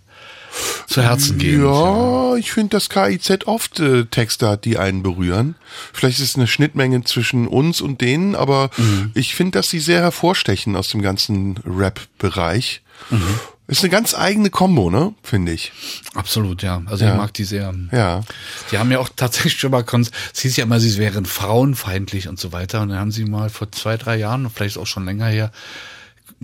zu 0.88 1.02
Herzen 1.02 1.38
gehend. 1.38 1.64
Ja, 1.64 2.36
ich 2.36 2.52
finde, 2.52 2.70
dass 2.76 2.90
KIZ 2.90 3.46
oft 3.48 3.80
äh, 3.80 4.06
Texte 4.06 4.50
hat, 4.50 4.66
die 4.66 4.78
einen 4.78 5.02
berühren. 5.02 5.56
Vielleicht 5.94 6.20
ist 6.20 6.30
es 6.32 6.36
eine 6.36 6.48
Schnittmenge 6.48 7.04
zwischen 7.06 7.48
uns 7.48 7.82
und 7.82 8.02
denen, 8.02 8.36
aber 8.36 8.70
Mhm. 8.78 9.12
ich 9.16 9.34
finde, 9.34 9.58
dass 9.60 9.70
sie 9.70 9.80
sehr 9.80 10.02
hervorstechen 10.02 10.76
aus 10.76 10.90
dem 10.90 11.02
ganzen 11.02 11.58
Rap-Bereich. 11.66 12.82
Mhm. 13.10 13.40
Ist 13.68 13.82
eine 13.82 13.90
ganz 13.90 14.14
eigene 14.14 14.50
Kombo, 14.50 14.90
ne? 14.90 15.14
Finde 15.24 15.54
ich. 15.54 15.72
Absolut, 16.16 16.64
ja. 16.64 16.82
Also 16.86 17.06
Ja. 17.06 17.12
ich 17.12 17.18
mag 17.18 17.34
die 17.34 17.46
sehr. 17.46 17.74
Ja. 17.94 18.22
Die 18.72 18.78
haben 18.78 18.92
ja 18.92 19.00
auch 19.00 19.10
tatsächlich 19.16 19.58
schon 19.58 19.72
mal, 19.72 19.86
es 20.34 20.42
hieß 20.42 20.58
ja 20.58 20.66
immer, 20.66 20.82
sie 20.82 20.98
wären 20.98 21.26
frauenfeindlich 21.26 22.28
und 22.28 22.40
so 22.40 22.52
weiter. 22.52 22.82
Und 22.82 22.90
dann 22.90 23.00
haben 23.00 23.12
sie 23.12 23.24
mal 23.24 23.50
vor 23.50 23.72
zwei, 23.72 23.96
drei 23.96 24.18
Jahren, 24.18 24.50
vielleicht 24.50 24.78
auch 24.78 24.86
schon 24.88 25.06
länger 25.06 25.28
her, 25.28 25.52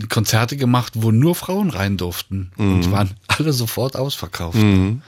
Konzerte 0.07 0.55
gemacht, 0.55 0.93
wo 0.95 1.11
nur 1.11 1.35
Frauen 1.35 1.69
rein 1.71 1.97
durften. 1.97 2.51
Und 2.55 2.87
Mhm. 2.87 2.91
waren 2.91 3.11
alle 3.27 3.51
sofort 3.51 3.97
ausverkauft. 3.97 4.57
Mhm. 4.57 5.01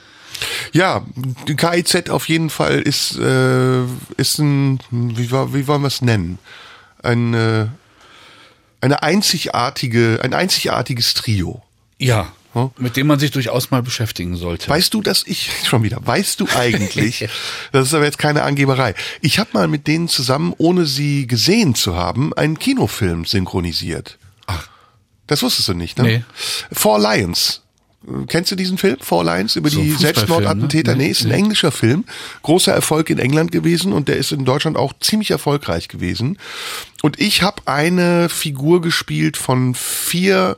Ja, 0.72 1.06
KIZ 1.46 2.10
auf 2.10 2.28
jeden 2.28 2.50
Fall 2.50 2.80
ist, 2.80 3.16
äh, 3.18 3.84
ist 4.16 4.38
ein, 4.38 4.80
wie, 4.90 5.30
wie 5.30 5.66
wollen 5.66 5.82
wir 5.82 5.86
es 5.88 6.02
nennen? 6.02 6.38
Ein, 7.02 7.32
äh, 7.32 7.66
eine 8.82 9.02
einzigartige, 9.02 10.20
ein 10.22 10.34
einzigartiges 10.34 11.14
Trio. 11.14 11.62
Ja, 12.02 12.32
mit 12.78 12.96
dem 12.96 13.06
man 13.06 13.18
sich 13.18 13.30
durchaus 13.30 13.70
mal 13.70 13.82
beschäftigen 13.82 14.36
sollte. 14.36 14.68
Weißt 14.68 14.92
du, 14.92 15.00
dass 15.00 15.24
ich 15.26 15.50
schon 15.66 15.82
wieder, 15.82 15.98
weißt 16.04 16.38
du 16.40 16.46
eigentlich, 16.54 17.28
das 17.72 17.88
ist 17.88 17.94
aber 17.94 18.04
jetzt 18.04 18.18
keine 18.18 18.42
Angeberei. 18.42 18.94
Ich 19.20 19.38
habe 19.38 19.50
mal 19.54 19.68
mit 19.68 19.86
denen 19.86 20.08
zusammen, 20.08 20.52
ohne 20.58 20.84
sie 20.84 21.26
gesehen 21.26 21.74
zu 21.74 21.96
haben, 21.96 22.32
einen 22.34 22.58
Kinofilm 22.58 23.24
synchronisiert. 23.24 24.18
Ach. 24.46 24.68
Das 25.26 25.42
wusstest 25.42 25.68
du 25.68 25.74
nicht, 25.74 25.96
ne? 25.98 26.04
Nee. 26.04 26.24
Four 26.72 26.98
Lions. 26.98 27.62
Kennst 28.26 28.50
du 28.50 28.56
diesen 28.56 28.78
Film? 28.78 28.96
Four 29.00 29.24
Lions 29.24 29.54
über 29.54 29.70
So 29.70 29.80
die 29.80 29.92
Selbstmordattentäter? 29.92 30.96
ne? 30.96 31.04
Nee, 31.04 31.10
ist 31.10 31.24
ein 31.24 31.30
englischer 31.30 31.70
Film. 31.70 32.04
Großer 32.42 32.72
Erfolg 32.72 33.08
in 33.10 33.20
England 33.20 33.52
gewesen 33.52 33.92
und 33.92 34.08
der 34.08 34.16
ist 34.16 34.32
in 34.32 34.44
Deutschland 34.44 34.76
auch 34.76 34.92
ziemlich 34.98 35.30
erfolgreich 35.30 35.86
gewesen. 35.86 36.36
Und 37.02 37.20
ich 37.20 37.42
habe 37.42 37.62
eine 37.66 38.28
Figur 38.28 38.82
gespielt 38.82 39.36
von 39.36 39.76
vier 39.76 40.56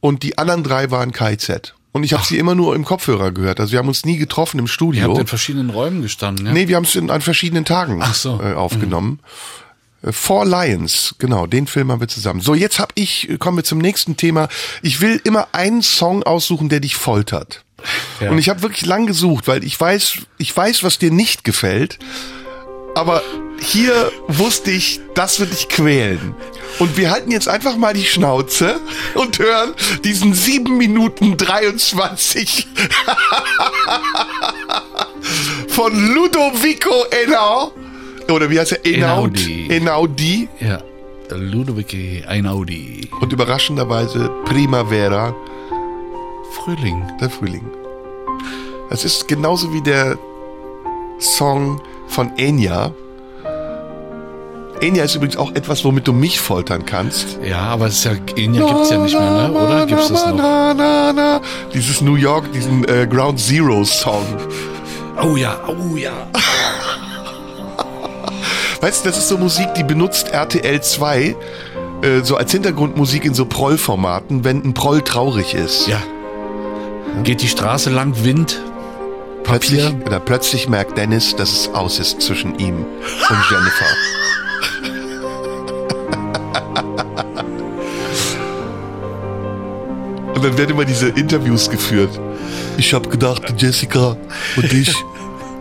und 0.00 0.22
die 0.22 0.38
anderen 0.38 0.64
drei 0.64 0.90
waren 0.90 1.12
KZ. 1.12 1.74
Und 1.92 2.04
ich 2.04 2.12
habe 2.12 2.24
sie 2.24 2.38
immer 2.38 2.54
nur 2.54 2.76
im 2.76 2.84
Kopfhörer 2.84 3.32
gehört. 3.32 3.58
Also 3.58 3.72
wir 3.72 3.78
haben 3.80 3.88
uns 3.88 4.04
nie 4.04 4.16
getroffen 4.16 4.58
im 4.58 4.66
Ihr 4.66 4.68
Studio. 4.68 5.08
habt 5.08 5.18
in 5.18 5.26
verschiedenen 5.26 5.70
Räumen 5.70 6.02
gestanden, 6.02 6.46
ja? 6.46 6.52
Nee, 6.52 6.68
wir 6.68 6.76
haben 6.76 6.84
es 6.84 6.96
an 6.96 7.20
verschiedenen 7.20 7.64
Tagen 7.64 8.02
so. 8.12 8.40
äh, 8.40 8.54
aufgenommen. 8.54 9.18
Äh, 10.02 10.12
Four 10.12 10.46
Lions, 10.46 11.16
genau, 11.18 11.46
den 11.46 11.66
Film 11.66 11.90
haben 11.90 12.00
wir 12.00 12.08
zusammen. 12.08 12.40
So, 12.40 12.54
jetzt 12.54 12.78
hab 12.78 12.92
ich, 12.94 13.28
äh, 13.28 13.38
kommen 13.38 13.56
wir 13.58 13.64
zum 13.64 13.78
nächsten 13.78 14.16
Thema. 14.16 14.48
Ich 14.82 15.00
will 15.00 15.20
immer 15.24 15.48
einen 15.52 15.82
Song 15.82 16.22
aussuchen, 16.22 16.68
der 16.68 16.78
dich 16.80 16.94
foltert. 16.94 17.64
Ja. 18.20 18.30
Und 18.30 18.38
ich 18.38 18.48
habe 18.48 18.62
wirklich 18.62 18.86
lang 18.86 19.06
gesucht, 19.06 19.48
weil 19.48 19.64
ich 19.64 19.78
weiß, 19.80 20.18
ich 20.38 20.56
weiß, 20.56 20.84
was 20.84 20.98
dir 20.98 21.10
nicht 21.10 21.44
gefällt. 21.44 21.98
Aber 22.94 23.22
hier 23.60 24.12
wusste 24.28 24.70
ich, 24.70 25.00
das 25.14 25.40
wird 25.40 25.52
dich 25.52 25.68
quälen. 25.68 26.34
Und 26.78 26.96
wir 26.96 27.10
halten 27.10 27.30
jetzt 27.30 27.48
einfach 27.48 27.76
mal 27.76 27.94
die 27.94 28.04
Schnauze 28.04 28.80
und 29.14 29.38
hören 29.38 29.74
diesen 30.04 30.34
7 30.34 30.76
Minuten 30.76 31.36
23 31.36 32.68
von 35.68 36.14
Ludovico 36.14 37.04
Enau. 37.10 37.72
Oder 38.30 38.48
wie 38.48 38.60
heißt 38.60 38.72
er? 38.72 38.86
Enaud. 38.86 39.38
Enaudi. 39.68 40.48
Ja, 40.60 40.80
Ludovic 41.36 42.24
Einaudi. 42.26 43.08
Und 43.20 43.32
überraschenderweise 43.32 44.30
Primavera. 44.44 45.34
Frühling. 46.52 47.02
Der 47.20 47.30
Frühling. 47.30 47.64
Es 48.90 49.04
ist 49.04 49.28
genauso 49.28 49.72
wie 49.72 49.82
der 49.82 50.18
Song 51.18 51.80
von 52.10 52.36
Enya. 52.36 52.92
Enya 54.80 55.04
ist 55.04 55.14
übrigens 55.14 55.36
auch 55.36 55.52
etwas, 55.52 55.84
womit 55.84 56.08
du 56.08 56.12
mich 56.12 56.40
foltern 56.40 56.86
kannst. 56.86 57.38
Ja, 57.46 57.60
aber 57.60 57.86
es 57.86 57.98
ist 57.98 58.04
ja, 58.04 58.12
Enya 58.36 58.66
gibt's 58.66 58.90
ja 58.90 58.98
nicht 58.98 59.18
mehr, 59.18 59.48
ne? 59.48 59.52
Oder 59.52 59.86
gibt's 59.86 60.08
das 60.08 60.26
noch? 60.26 60.36
Na, 60.36 60.74
na, 60.74 61.12
na. 61.12 61.40
Dieses 61.74 62.00
New 62.00 62.16
York, 62.16 62.50
diesen 62.52 62.88
äh, 62.88 63.06
Ground 63.06 63.38
Zero 63.38 63.84
Song. 63.84 64.24
Oh 65.22 65.36
ja, 65.36 65.58
oh 65.66 65.96
ja. 65.96 66.12
Weißt 68.80 69.04
du, 69.04 69.10
das 69.10 69.18
ist 69.18 69.28
so 69.28 69.36
Musik, 69.36 69.74
die 69.74 69.84
benutzt 69.84 70.28
RTL 70.28 70.80
2 70.80 71.36
äh, 72.02 72.20
so 72.22 72.36
als 72.36 72.50
Hintergrundmusik 72.52 73.26
in 73.26 73.34
so 73.34 73.44
Proll-Formaten, 73.44 74.44
wenn 74.44 74.62
ein 74.64 74.72
Proll 74.72 75.02
traurig 75.02 75.54
ist. 75.54 75.86
Ja. 75.86 76.00
Geht 77.22 77.42
die 77.42 77.48
Straße 77.48 77.90
lang, 77.90 78.24
Wind, 78.24 78.62
Plötzlich, 79.44 79.84
Papier. 79.84 80.06
oder 80.06 80.20
plötzlich 80.20 80.68
merkt 80.68 80.96
Dennis, 80.96 81.36
dass 81.36 81.52
es 81.52 81.68
aus 81.68 81.98
ist 81.98 82.22
zwischen 82.22 82.58
ihm 82.58 82.76
und 82.76 83.44
Jennifer. 83.50 83.86
Und 90.40 90.46
dann 90.46 90.56
werden 90.56 90.70
immer 90.70 90.86
diese 90.86 91.08
Interviews 91.08 91.68
geführt. 91.68 92.18
Ich 92.78 92.94
habe 92.94 93.06
gedacht, 93.10 93.42
Jessica 93.58 94.16
und 94.56 94.72
ich, 94.72 94.90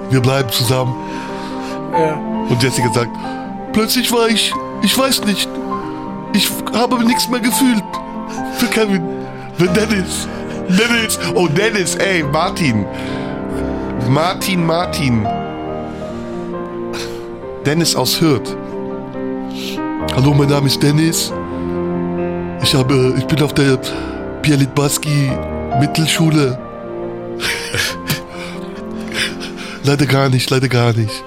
wir 0.09 0.21
bleiben 0.21 0.49
zusammen. 0.51 0.95
Und 2.47 2.63
Jessica 2.63 2.89
sagt, 2.93 3.09
plötzlich 3.73 4.09
war 4.09 4.29
ich, 4.29 4.53
ich 4.81 4.97
weiß 4.97 5.25
nicht, 5.25 5.49
ich 6.31 6.49
habe 6.73 7.03
nichts 7.03 7.27
mehr 7.27 7.41
gefühlt 7.41 7.83
für 8.57 8.67
Kevin, 8.67 9.03
für 9.57 9.67
Dennis. 9.67 10.29
Dennis, 10.69 11.19
oh 11.35 11.49
Dennis, 11.49 11.95
ey, 11.95 12.23
Martin. 12.23 12.85
Martin, 14.07 14.65
Martin. 14.65 15.27
Dennis 17.65 17.95
aus 17.95 18.19
Hürth. 18.21 18.55
Hallo, 20.15 20.33
mein 20.33 20.49
Name 20.49 20.67
ist 20.67 20.81
Dennis. 20.81 21.31
Ich 22.63 22.73
habe, 22.73 23.13
ich 23.17 23.25
bin 23.25 23.41
auf 23.41 23.53
der 23.53 23.77
Pierre 24.41 24.59
Litbarski 24.59 25.31
Mittelschule. 25.79 26.57
leider 29.83 30.05
gar 30.05 30.29
nicht, 30.29 30.49
leider 30.49 30.67
gar 30.67 30.93
nicht. 30.93 31.23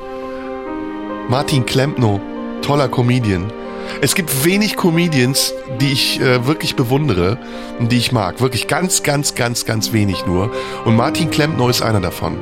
Martin 1.28 1.64
Klempno, 1.64 2.20
toller 2.62 2.88
Comedian. 2.88 3.52
Es 4.00 4.14
gibt 4.14 4.44
wenig 4.44 4.76
Comedians, 4.76 5.52
die 5.80 5.92
ich 5.92 6.20
äh, 6.20 6.46
wirklich 6.46 6.74
bewundere 6.76 7.38
und 7.78 7.92
die 7.92 7.98
ich 7.98 8.12
mag. 8.12 8.40
Wirklich 8.40 8.66
ganz, 8.66 9.02
ganz, 9.02 9.34
ganz, 9.34 9.64
ganz 9.64 9.92
wenig 9.92 10.26
nur. 10.26 10.50
Und 10.84 10.96
Martin 10.96 11.30
Klempno 11.30 11.68
ist 11.68 11.82
einer 11.82 12.00
davon. 12.00 12.36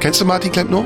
Kennst 0.00 0.20
du 0.20 0.24
Martin 0.24 0.52
Klempno? 0.52 0.84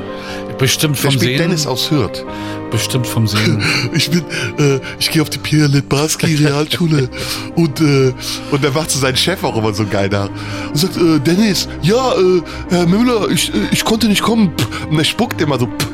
Bestimmt 0.57 0.95
Der 0.95 1.03
vom 1.03 1.11
spielt 1.11 1.37
Sehen. 1.37 1.49
Dennis 1.49 1.67
aus 1.67 1.89
Hürth. 1.91 2.23
Bestimmt 2.69 3.07
vom 3.07 3.27
Sehen. 3.27 3.63
Ich 3.93 4.09
bin, 4.09 4.23
äh, 4.59 4.79
ich 4.99 5.09
gehe 5.11 5.21
auf 5.21 5.29
die 5.29 5.39
Pierre 5.39 5.67
Litbarski 5.67 6.35
Realschule 6.45 7.09
und 7.55 7.81
äh, 7.81 8.13
und 8.51 8.63
der 8.63 8.71
macht 8.71 8.91
so 8.91 8.99
seinen 8.99 9.17
Chef 9.17 9.43
auch 9.43 9.57
immer 9.57 9.73
so 9.73 9.85
geil 9.85 10.07
da 10.09 10.25
und 10.69 10.77
sagt, 10.77 10.97
äh, 10.97 11.19
Dennis, 11.19 11.67
ja, 11.81 12.13
äh, 12.13 12.41
Herr 12.69 12.85
Müller, 12.85 13.29
ich, 13.29 13.53
äh, 13.53 13.57
ich 13.71 13.83
konnte 13.83 14.07
nicht 14.07 14.21
kommen. 14.21 14.53
Pff. 14.57 14.85
Und 14.89 14.97
er 14.97 15.03
spuckt 15.03 15.41
immer 15.41 15.59
so. 15.59 15.65
Pff. 15.65 15.87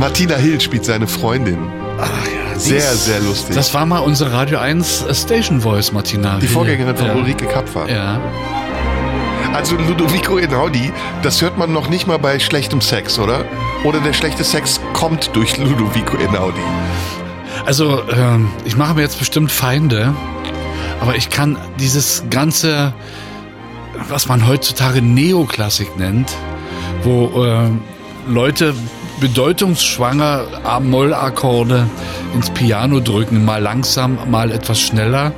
Martina 0.00 0.36
Hill 0.36 0.58
spielt 0.62 0.86
seine 0.86 1.06
Freundin. 1.06 1.58
Sehr, 2.56 2.80
sehr 2.80 3.20
lustig. 3.20 3.54
Das 3.54 3.74
war 3.74 3.84
mal 3.84 3.98
unsere 3.98 4.32
Radio 4.32 4.58
1 4.58 5.04
Station 5.12 5.60
Voice, 5.60 5.92
Martina. 5.92 6.38
die 6.38 6.46
Hill. 6.46 6.54
Vorgängerin 6.54 6.96
von 6.96 7.06
ja. 7.06 7.14
Ulrike 7.14 7.44
Kapfer. 7.44 7.86
Ja. 7.86 8.18
Also 9.52 9.76
Ludovico 9.76 10.38
Einaudi, 10.38 10.90
das 11.22 11.42
hört 11.42 11.58
man 11.58 11.74
noch 11.74 11.90
nicht 11.90 12.06
mal 12.06 12.18
bei 12.18 12.38
schlechtem 12.38 12.80
Sex, 12.80 13.18
oder? 13.18 13.44
Oder 13.84 14.00
der 14.00 14.14
schlechte 14.14 14.42
Sex 14.42 14.80
kommt 14.94 15.36
durch 15.36 15.58
Ludovico 15.58 16.16
Einaudi. 16.16 16.62
Also, 17.66 18.00
ähm, 18.10 18.48
ich 18.64 18.78
mache 18.78 18.94
mir 18.94 19.02
jetzt 19.02 19.18
bestimmt 19.18 19.52
Feinde, 19.52 20.14
aber 21.02 21.16
ich 21.16 21.28
kann 21.28 21.58
dieses 21.78 22.24
ganze, 22.30 22.94
was 24.08 24.28
man 24.28 24.48
heutzutage 24.48 25.02
Neoklassik 25.02 25.98
nennt, 25.98 26.32
wo 27.02 27.44
ähm, 27.44 27.82
Leute 28.26 28.74
bedeutungsschwanger 29.20 30.46
A-Moll-Akkorde 30.64 31.86
ins 32.34 32.50
Piano 32.50 33.00
drücken, 33.00 33.44
mal 33.44 33.62
langsam, 33.62 34.18
mal 34.30 34.50
etwas 34.50 34.80
schneller, 34.80 35.32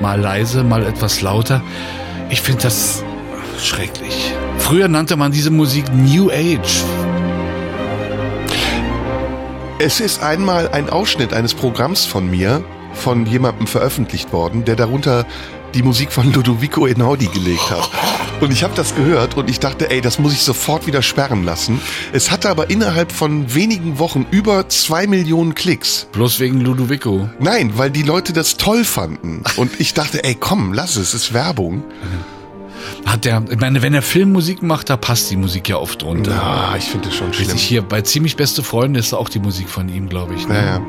mal 0.00 0.20
leise, 0.20 0.64
mal 0.64 0.84
etwas 0.84 1.22
lauter. 1.22 1.62
Ich 2.30 2.42
finde 2.42 2.62
das 2.62 3.02
schrecklich. 3.58 4.32
Früher 4.58 4.88
nannte 4.88 5.16
man 5.16 5.32
diese 5.32 5.50
Musik 5.50 5.84
New 5.94 6.30
Age. 6.30 6.84
Es 9.78 10.00
ist 10.00 10.22
einmal 10.22 10.68
ein 10.70 10.90
Ausschnitt 10.90 11.32
eines 11.32 11.54
Programms 11.54 12.04
von 12.04 12.28
mir, 12.28 12.64
von 12.94 13.26
jemandem 13.26 13.68
veröffentlicht 13.68 14.32
worden, 14.32 14.64
der 14.64 14.74
darunter 14.74 15.24
die 15.74 15.82
Musik 15.82 16.12
von 16.12 16.32
Ludovico 16.32 16.86
Einaudi 16.86 17.26
gelegt 17.26 17.70
hat. 17.70 17.88
Und 18.40 18.52
ich 18.52 18.62
habe 18.62 18.72
das 18.76 18.94
gehört 18.94 19.36
und 19.36 19.50
ich 19.50 19.58
dachte, 19.58 19.90
ey, 19.90 20.00
das 20.00 20.20
muss 20.20 20.32
ich 20.32 20.42
sofort 20.42 20.86
wieder 20.86 21.02
sperren 21.02 21.44
lassen. 21.44 21.80
Es 22.12 22.30
hatte 22.30 22.48
aber 22.48 22.70
innerhalb 22.70 23.10
von 23.10 23.52
wenigen 23.52 23.98
Wochen 23.98 24.26
über 24.30 24.68
zwei 24.68 25.08
Millionen 25.08 25.54
Klicks. 25.54 26.06
Bloß 26.12 26.38
wegen 26.38 26.60
Ludovico. 26.60 27.28
Nein, 27.40 27.72
weil 27.76 27.90
die 27.90 28.02
Leute 28.02 28.32
das 28.32 28.56
toll 28.56 28.84
fanden. 28.84 29.42
Und 29.56 29.80
ich 29.80 29.92
dachte, 29.92 30.22
ey, 30.22 30.36
komm, 30.36 30.72
lass 30.72 30.96
es, 30.96 31.08
es 31.08 31.14
ist 31.14 31.34
Werbung. 31.34 31.82
Hat 33.06 33.24
der, 33.24 33.42
ich 33.50 33.58
meine, 33.58 33.82
wenn 33.82 33.92
er 33.92 34.02
Filmmusik 34.02 34.62
macht, 34.62 34.88
da 34.88 34.96
passt 34.96 35.30
die 35.30 35.36
Musik 35.36 35.68
ja 35.68 35.76
oft 35.76 36.02
drunter. 36.02 36.30
Ja, 36.30 36.76
ich 36.76 36.84
finde 36.84 37.08
das 37.08 37.16
schon 37.16 37.32
schlimm. 37.32 37.46
Richtig, 37.48 37.62
hier 37.62 37.82
bei 37.82 38.02
Ziemlich 38.02 38.36
Beste 38.36 38.62
Freunde 38.62 39.00
ist 39.00 39.14
auch 39.14 39.28
die 39.28 39.40
Musik 39.40 39.68
von 39.68 39.88
ihm, 39.88 40.08
glaube 40.08 40.34
ich. 40.34 40.46
Ne? 40.46 40.54
Ja, 40.54 40.64
ja. 40.64 40.80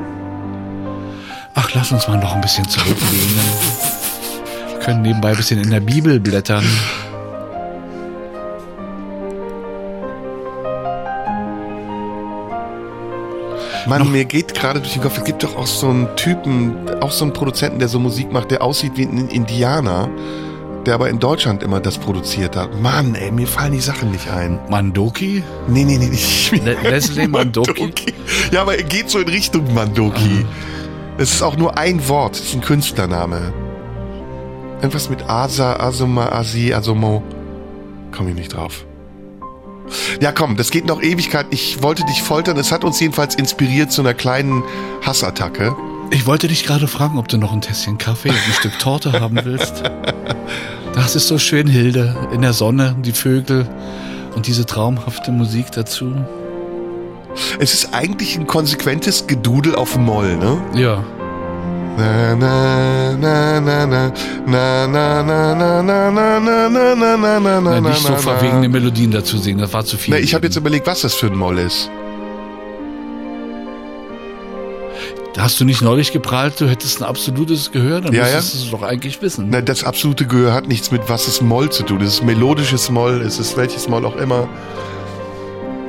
Ach, 1.54 1.68
lass 1.74 1.90
uns 1.90 2.06
mal 2.06 2.18
noch 2.18 2.32
ein 2.32 2.40
bisschen 2.40 2.68
zurücklehnen. 2.68 3.40
Wir 4.68 4.78
können 4.78 5.02
nebenbei 5.02 5.30
ein 5.30 5.36
bisschen 5.36 5.60
in 5.60 5.70
der 5.70 5.80
Bibel 5.80 6.20
blättern. 6.20 6.64
Mann, 13.90 14.12
mir 14.12 14.24
geht 14.24 14.54
gerade 14.54 14.78
durch 14.78 14.92
den 14.92 15.02
Kopf, 15.02 15.18
es 15.18 15.24
gibt 15.24 15.42
doch 15.42 15.56
auch 15.56 15.66
so 15.66 15.88
einen 15.88 16.14
Typen, 16.14 16.76
auch 17.00 17.10
so 17.10 17.24
einen 17.24 17.32
Produzenten, 17.32 17.80
der 17.80 17.88
so 17.88 17.98
Musik 17.98 18.30
macht, 18.30 18.52
der 18.52 18.62
aussieht 18.62 18.92
wie 18.94 19.02
ein 19.02 19.26
Indianer, 19.26 20.08
der 20.86 20.94
aber 20.94 21.10
in 21.10 21.18
Deutschland 21.18 21.64
immer 21.64 21.80
das 21.80 21.98
produziert 21.98 22.54
hat. 22.54 22.80
Mann, 22.80 23.16
ey, 23.16 23.32
mir 23.32 23.48
fallen 23.48 23.72
die 23.72 23.80
Sachen 23.80 24.12
nicht 24.12 24.30
ein. 24.30 24.60
Mandoki? 24.68 25.42
Nee, 25.66 25.82
nee, 25.82 25.98
nee, 25.98 26.06
nicht. 26.06 26.52
Le 26.64 26.76
Leslie 26.88 27.26
Mandoki? 27.26 27.92
Ja, 28.52 28.62
aber 28.62 28.76
er 28.76 28.84
geht 28.84 29.10
so 29.10 29.18
in 29.18 29.28
Richtung 29.28 29.74
Mandoki. 29.74 30.46
Es 31.18 31.32
ist 31.32 31.42
auch 31.42 31.56
nur 31.56 31.76
ein 31.76 32.08
Wort, 32.08 32.36
es 32.36 32.44
ist 32.44 32.54
ein 32.54 32.60
Künstlername. 32.60 33.52
Irgendwas 34.76 35.10
mit 35.10 35.28
Asa, 35.28 35.80
Asuma, 35.80 36.28
Asi, 36.28 36.72
Asomo. 36.72 37.24
Komm 38.12 38.28
ich 38.28 38.36
nicht 38.36 38.54
drauf. 38.54 38.86
Ja, 40.20 40.32
komm, 40.32 40.56
das 40.56 40.70
geht 40.70 40.86
noch 40.86 41.02
Ewigkeit. 41.02 41.46
Ich 41.50 41.82
wollte 41.82 42.04
dich 42.04 42.22
foltern. 42.22 42.56
Es 42.56 42.72
hat 42.72 42.84
uns 42.84 43.00
jedenfalls 43.00 43.34
inspiriert 43.34 43.92
zu 43.92 44.02
einer 44.02 44.14
kleinen 44.14 44.62
Hassattacke. 45.04 45.74
Ich 46.10 46.26
wollte 46.26 46.48
dich 46.48 46.64
gerade 46.64 46.88
fragen, 46.88 47.18
ob 47.18 47.28
du 47.28 47.38
noch 47.38 47.52
ein 47.52 47.60
Tässchen 47.60 47.98
Kaffee 47.98 48.30
und 48.30 48.36
ein 48.36 48.52
Stück 48.52 48.78
Torte 48.78 49.12
haben 49.12 49.38
willst. 49.44 49.82
Das 50.92 51.14
ist 51.14 51.28
so 51.28 51.38
schön, 51.38 51.68
Hilde. 51.68 52.16
In 52.32 52.42
der 52.42 52.52
Sonne, 52.52 52.96
die 52.98 53.12
Vögel 53.12 53.68
und 54.34 54.48
diese 54.48 54.66
traumhafte 54.66 55.30
Musik 55.30 55.70
dazu. 55.70 56.12
Es 57.60 57.74
ist 57.74 57.94
eigentlich 57.94 58.36
ein 58.36 58.48
konsequentes 58.48 59.28
Gedudel 59.28 59.76
auf 59.76 59.96
Moll, 59.96 60.36
ne? 60.36 60.60
Ja. 60.74 61.04
Na 62.00 62.34
na 62.34 63.12
na 63.24 63.60
na 63.60 63.86
na 63.86 64.12
na 64.46 64.86
na 64.86 65.22
na 65.22 65.52
na 65.52 65.82
na 65.82 66.10
na 66.10 66.30
na 66.40 66.68
na 66.70 67.16
na 67.16 67.50
na 67.50 67.60
na 67.60 67.80
nicht 67.80 68.02
so 68.02 68.12
na 68.12 68.16
verwegene 68.16 68.68
Melodien 68.70 69.10
dazu 69.10 69.36
singen, 69.38 69.60
das 69.60 69.72
war 69.74 69.84
zu 69.84 69.98
viel. 69.98 70.14
Ich 70.16 70.32
habe 70.34 70.46
jetzt 70.46 70.56
überlegt, 70.56 70.86
was 70.86 71.02
das 71.02 71.14
für 71.14 71.26
ein 71.26 71.36
Moll 71.36 71.58
ist. 71.58 71.90
Hast 75.38 75.60
du 75.60 75.64
nicht 75.64 75.80
neulich 75.82 76.12
geprahlt, 76.12 76.60
du 76.60 76.68
hättest 76.68 77.00
ein 77.00 77.04
absolutes 77.08 77.70
Gehör? 77.70 78.00
Dann 78.00 78.12
Ja, 78.12 78.26
ja. 78.28 78.36
müsstest 78.36 78.62
du 78.62 78.64
es 78.66 78.70
doch 78.72 78.82
eigentlich 78.82 79.20
wissen. 79.22 79.46
Na, 79.50 79.60
das 79.60 79.84
absolute 79.84 80.26
Gehör 80.26 80.52
hat 80.52 80.68
nichts 80.68 80.90
mit 80.90 81.02
was 81.08 81.28
ist 81.28 81.40
Moll 81.42 81.70
zu 81.70 81.82
tun. 81.82 82.00
Es 82.02 82.14
ist 82.14 82.24
melodisches 82.24 82.90
Moll, 82.90 83.22
es 83.22 83.38
ist 83.38 83.56
welches 83.56 83.88
Moll 83.88 84.04
auch 84.04 84.16
immer. 84.16 84.48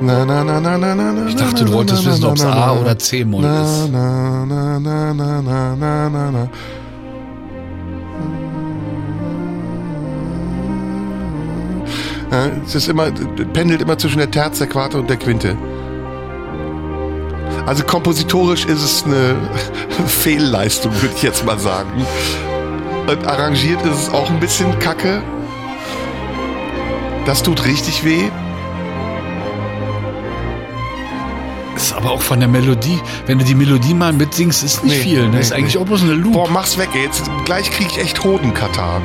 Na, 0.02 0.24
na, 0.24 0.42
na, 0.42 0.60
na, 0.60 0.76
na, 0.78 0.94
na, 0.94 1.26
Ich 1.28 1.36
dachte, 1.36 1.64
du 1.64 1.72
wolltest 1.72 2.04
wissen, 2.04 2.24
ob 2.24 2.34
es 2.34 2.44
A 2.44 2.72
oder 2.72 2.98
C-Moll 2.98 3.44
ist. 3.44 3.92
Na, 3.92 4.44
na, 4.44 4.80
na, 4.80 5.14
na, 5.14 5.42
na, 5.42 5.76
na, 5.76 6.08
na, 6.10 6.30
na. 6.30 6.48
Es 12.66 12.74
ist 12.74 12.88
immer, 12.88 13.10
pendelt 13.52 13.82
immer 13.82 13.96
zwischen 13.98 14.18
der 14.18 14.30
Terz, 14.30 14.58
der 14.58 14.66
Quarte 14.66 14.98
und 14.98 15.08
der 15.08 15.18
Quinte. 15.18 15.56
Also 17.66 17.84
kompositorisch 17.84 18.64
ist 18.64 18.82
es 18.82 19.04
eine 19.04 19.36
Fehlleistung, 20.06 20.92
würde 21.00 21.14
ich 21.14 21.22
jetzt 21.22 21.44
mal 21.44 21.58
sagen. 21.58 22.04
Und 23.06 23.26
arrangiert 23.26 23.84
ist 23.84 24.08
es 24.08 24.10
auch 24.10 24.30
ein 24.30 24.40
bisschen 24.40 24.76
kacke. 24.78 25.22
Das 27.26 27.42
tut 27.42 27.64
richtig 27.66 28.04
weh. 28.04 28.30
Aber 32.02 32.10
auch 32.12 32.22
von 32.22 32.40
der 32.40 32.48
Melodie. 32.48 33.00
Wenn 33.26 33.38
du 33.38 33.44
die 33.44 33.54
Melodie 33.54 33.94
mal 33.94 34.12
mitsingst, 34.12 34.64
ist 34.64 34.82
nicht 34.84 34.96
viel. 34.96 35.28
Ne? 35.28 35.38
ist 35.38 35.52
eigentlich 35.52 35.78
auch 35.78 35.84
bloß 35.84 36.02
eine 36.02 36.14
Loop. 36.14 36.32
Boah, 36.32 36.48
mach's 36.50 36.76
weg, 36.76 36.88
ey. 36.94 37.04
Jetzt, 37.04 37.30
gleich 37.44 37.70
kriege 37.70 37.90
ich 37.92 37.98
echt 37.98 38.24
Hodenkatar. 38.24 39.00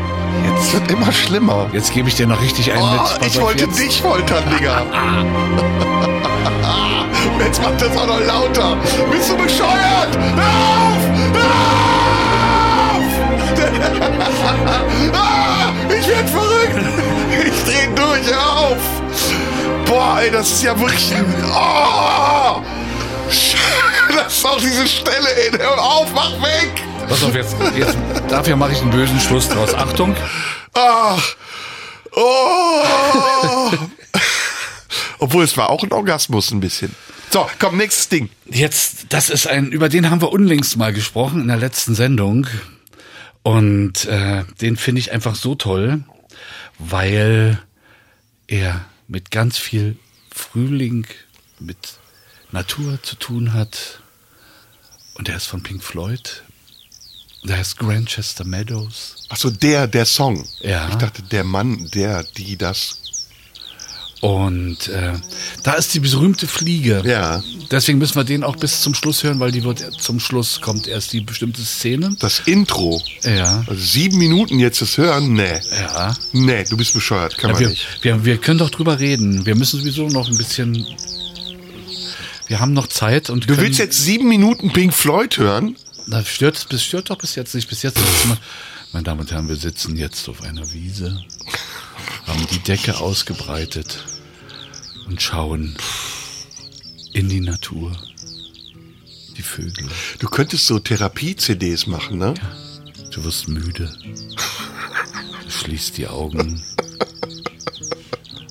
Jetzt 0.50 0.74
wird 0.74 0.92
immer 0.92 1.12
schlimmer. 1.12 1.70
Jetzt 1.74 1.94
gebe 1.94 2.10
ich 2.10 2.16
dir 2.16 2.26
noch 2.26 2.42
richtig 2.42 2.72
einen 2.72 2.82
Oh, 2.82 3.20
mit. 3.20 3.28
Ich 3.28 3.40
wollte 3.40 3.66
jetzt. 3.66 3.80
dich 3.80 4.02
foltern, 4.02 4.44
Digga. 4.58 4.82
Jetzt 7.40 7.62
macht 7.62 7.80
das 7.82 7.96
auch 7.96 8.08
noch 8.08 8.20
lauter. 8.20 8.78
Bist 9.12 9.30
du 9.30 9.38
bescheuert? 9.38 10.18
Hör 10.36 10.44
auf! 10.74 11.04
Hör 11.34 11.54
auf! 12.96 13.04
ah, 15.14 15.72
ich 15.90 16.08
werd 16.08 16.30
verrückt. 16.30 16.80
Ich 17.46 17.64
dreh 17.64 17.88
durch, 17.96 18.32
hör 18.32 18.60
auf. 18.60 18.78
Boah, 19.86 20.20
ey, 20.22 20.32
das 20.32 20.50
ist 20.50 20.64
ja 20.64 20.80
wirklich. 20.80 21.14
Oh! 21.54 22.62
Das 24.18 24.38
ist 24.38 24.46
auch 24.46 24.60
diese 24.60 24.88
Stelle, 24.88 25.28
ey. 25.36 25.52
Hör 25.58 25.80
auf, 25.80 26.12
mach 26.14 26.32
weg! 26.42 26.84
Pass 27.08 27.24
auf 27.24 27.36
jetzt. 27.36 27.56
jetzt 27.78 27.98
dafür 28.28 28.56
mache 28.56 28.72
ich 28.72 28.82
einen 28.82 28.92
bösen 28.92 29.20
Schluss 29.20 29.48
draus. 29.48 29.74
Achtung. 29.74 30.16
Ah. 30.74 31.18
Oh. 32.12 32.84
Obwohl, 35.20 35.44
es 35.44 35.56
war 35.56 35.70
auch 35.70 35.84
ein 35.84 35.92
Orgasmus 35.92 36.52
ein 36.52 36.60
bisschen. 36.60 36.96
So, 37.30 37.48
komm, 37.60 37.78
nächstes 37.78 38.10
Ding. 38.10 38.30
Jetzt, 38.46 39.08
das 39.10 39.30
ist 39.30 39.48
ein, 39.48 39.72
über 39.72 39.88
den 39.88 40.10
haben 40.10 40.22
wir 40.22 40.32
unlängst 40.32 40.78
mal 40.78 40.94
gesprochen 40.94 41.42
in 41.42 41.48
der 41.48 41.58
letzten 41.58 41.94
Sendung. 41.94 42.48
Und 43.44 44.06
äh, 44.06 44.46
den 44.62 44.78
finde 44.78 45.00
ich 45.00 45.12
einfach 45.12 45.36
so 45.36 45.56
toll, 45.56 46.04
weil 46.80 47.62
er 48.48 48.86
mit 49.08 49.32
ganz 49.32 49.58
viel 49.58 49.98
Frühling, 50.34 51.06
mit 51.60 51.78
Natur 52.52 53.02
zu 53.04 53.16
tun 53.16 53.54
hat. 53.54 54.02
Und 55.18 55.30
er 55.30 55.38
ist 55.38 55.46
von 55.48 55.62
Pink 55.64 55.84
Floyd. 55.84 56.44
Der 57.44 57.58
heißt 57.58 57.78
Grantchester 57.78 58.44
Meadows. 58.44 59.16
Achso, 59.30 59.50
der, 59.50 59.88
der 59.88 60.06
Song. 60.06 60.48
Ja. 60.62 60.90
Ich 60.90 60.96
dachte, 60.96 61.22
der 61.24 61.44
Mann, 61.44 61.90
der, 61.94 62.24
die, 62.24 62.58
das. 62.58 62.98
Und 64.20 64.88
äh, 64.88 65.14
da 65.64 65.74
ist 65.74 65.94
die 65.94 66.00
berühmte 66.00 66.48
Fliege. 66.48 67.04
Ja. 67.06 67.44
Deswegen 67.70 68.00
müssen 68.00 68.16
wir 68.16 68.24
den 68.24 68.44
auch 68.44 68.56
bis 68.56 68.82
zum 68.82 68.96
Schluss 68.96 69.24
hören, 69.24 69.40
weil 69.40 69.52
die 69.52 69.64
wird 69.64 69.80
zum 70.02 70.20
Schluss 70.20 70.60
kommt 70.60 70.88
erst 70.88 71.14
die 71.14 71.22
bestimmte 71.22 71.62
Szene. 71.64 72.16
Das 72.20 72.40
Intro. 72.46 73.00
Ja. 73.24 73.64
Also 73.68 73.82
sieben 73.82 74.18
Minuten 74.18 74.58
jetzt 74.58 74.82
das 74.82 74.98
hören? 74.98 75.34
Nee. 75.34 75.60
Ja. 75.72 76.16
Nee, 76.34 76.64
du 76.68 76.76
bist 76.78 76.94
bescheuert. 76.96 77.38
Kann 77.38 77.52
Ja, 77.52 77.54
man 77.54 77.62
wir, 77.62 77.70
nicht. 77.70 77.88
wir, 78.02 78.26
wir 78.26 78.38
können 78.40 78.58
doch 78.58 78.72
drüber 78.72 79.00
reden. 79.00 79.46
Wir 79.46 79.56
müssen 79.56 79.80
sowieso 79.80 80.08
noch 80.08 80.28
ein 80.28 80.38
bisschen. 80.38 80.86
Wir 82.48 82.60
haben 82.60 82.74
noch 82.74 82.88
Zeit 82.88 83.30
und 83.30 83.50
Du 83.50 83.58
willst 83.58 83.80
jetzt 83.80 84.02
sieben 84.02 84.30
Minuten 84.30 84.72
Pink 84.72 84.94
Floyd 84.94 85.38
hören? 85.38 85.76
Das 86.08 86.28
stört, 86.28 86.72
das 86.72 86.84
stört 86.84 87.10
doch 87.10 87.18
bis 87.18 87.36
jetzt 87.36 87.54
nicht. 87.54 87.68
Bis 87.68 87.84
jetzt 87.84 88.00
meine 88.94 89.04
Damen 89.04 89.20
und 89.20 89.32
Herren, 89.32 89.50
wir 89.50 89.58
sitzen 89.58 89.98
jetzt 89.98 90.30
auf 90.30 90.42
einer 90.44 90.72
Wiese, 90.72 91.22
haben 92.26 92.48
die 92.52 92.60
Decke 92.60 92.98
ausgebreitet 92.98 94.06
und 95.08 95.22
schauen 95.22 95.76
in 97.12 97.28
die 97.28 97.42
Natur. 97.42 97.92
Die 99.36 99.44
Vögel. 99.44 99.88
Du 100.20 100.28
könntest 100.30 100.66
so 100.66 100.80
Therapie-CDs 100.80 101.86
machen, 101.86 102.18
ne? 102.18 102.34
Du 103.12 103.24
wirst 103.24 103.48
müde. 103.48 103.94
Du 105.44 105.50
schließt 105.50 105.98
die 105.98 106.08
Augen. 106.08 106.64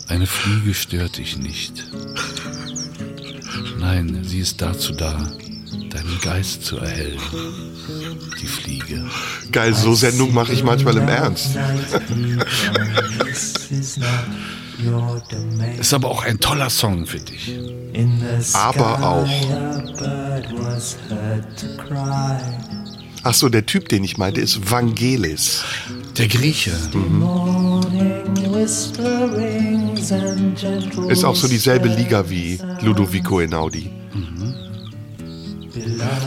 Eine 0.08 0.26
Fliege 0.26 0.74
stört 0.74 1.16
dich 1.16 1.38
nicht. 1.38 1.84
Nein, 3.78 4.20
sie 4.24 4.40
ist 4.40 4.60
dazu 4.60 4.92
da, 4.92 5.30
deinen 5.90 6.20
Geist 6.22 6.64
zu 6.64 6.78
erhellen. 6.78 7.20
Die 8.40 8.46
Fliege. 8.46 9.04
Geil, 9.52 9.74
so 9.74 9.94
Sendung 9.94 10.32
mache 10.34 10.52
ich 10.52 10.62
manchmal 10.62 10.96
im 10.96 11.08
Ernst. 11.08 11.56
Ist 15.78 15.94
aber 15.94 16.10
auch 16.10 16.24
ein 16.24 16.38
toller 16.38 16.70
Song 16.70 17.06
für 17.06 17.18
dich. 17.18 17.58
Aber 18.52 19.02
auch. 19.02 19.28
Ach 23.22 23.34
so, 23.34 23.48
der 23.48 23.66
Typ, 23.66 23.88
den 23.88 24.04
ich 24.04 24.18
meinte, 24.18 24.40
ist 24.40 24.70
Vangelis. 24.70 25.64
Der 26.16 26.28
Grieche. 26.28 26.72
Ist 31.08 31.24
auch 31.24 31.36
so 31.36 31.48
dieselbe 31.48 31.88
Liga 31.88 32.28
wie 32.28 32.58
Ludovico 32.80 33.38
Einaudi. 33.38 33.90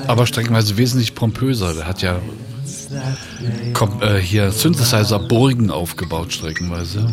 Aber 0.08 0.26
streckenweise 0.26 0.78
wesentlich 0.78 1.16
pompöser. 1.16 1.74
Der 1.74 1.88
hat 1.88 2.02
ja 2.02 2.20
kom 3.74 4.02
äh, 4.02 4.18
hier 4.18 4.52
Synthesizer-Burgen 4.52 5.72
aufgebaut, 5.72 6.34
streckenweise. 6.34 7.08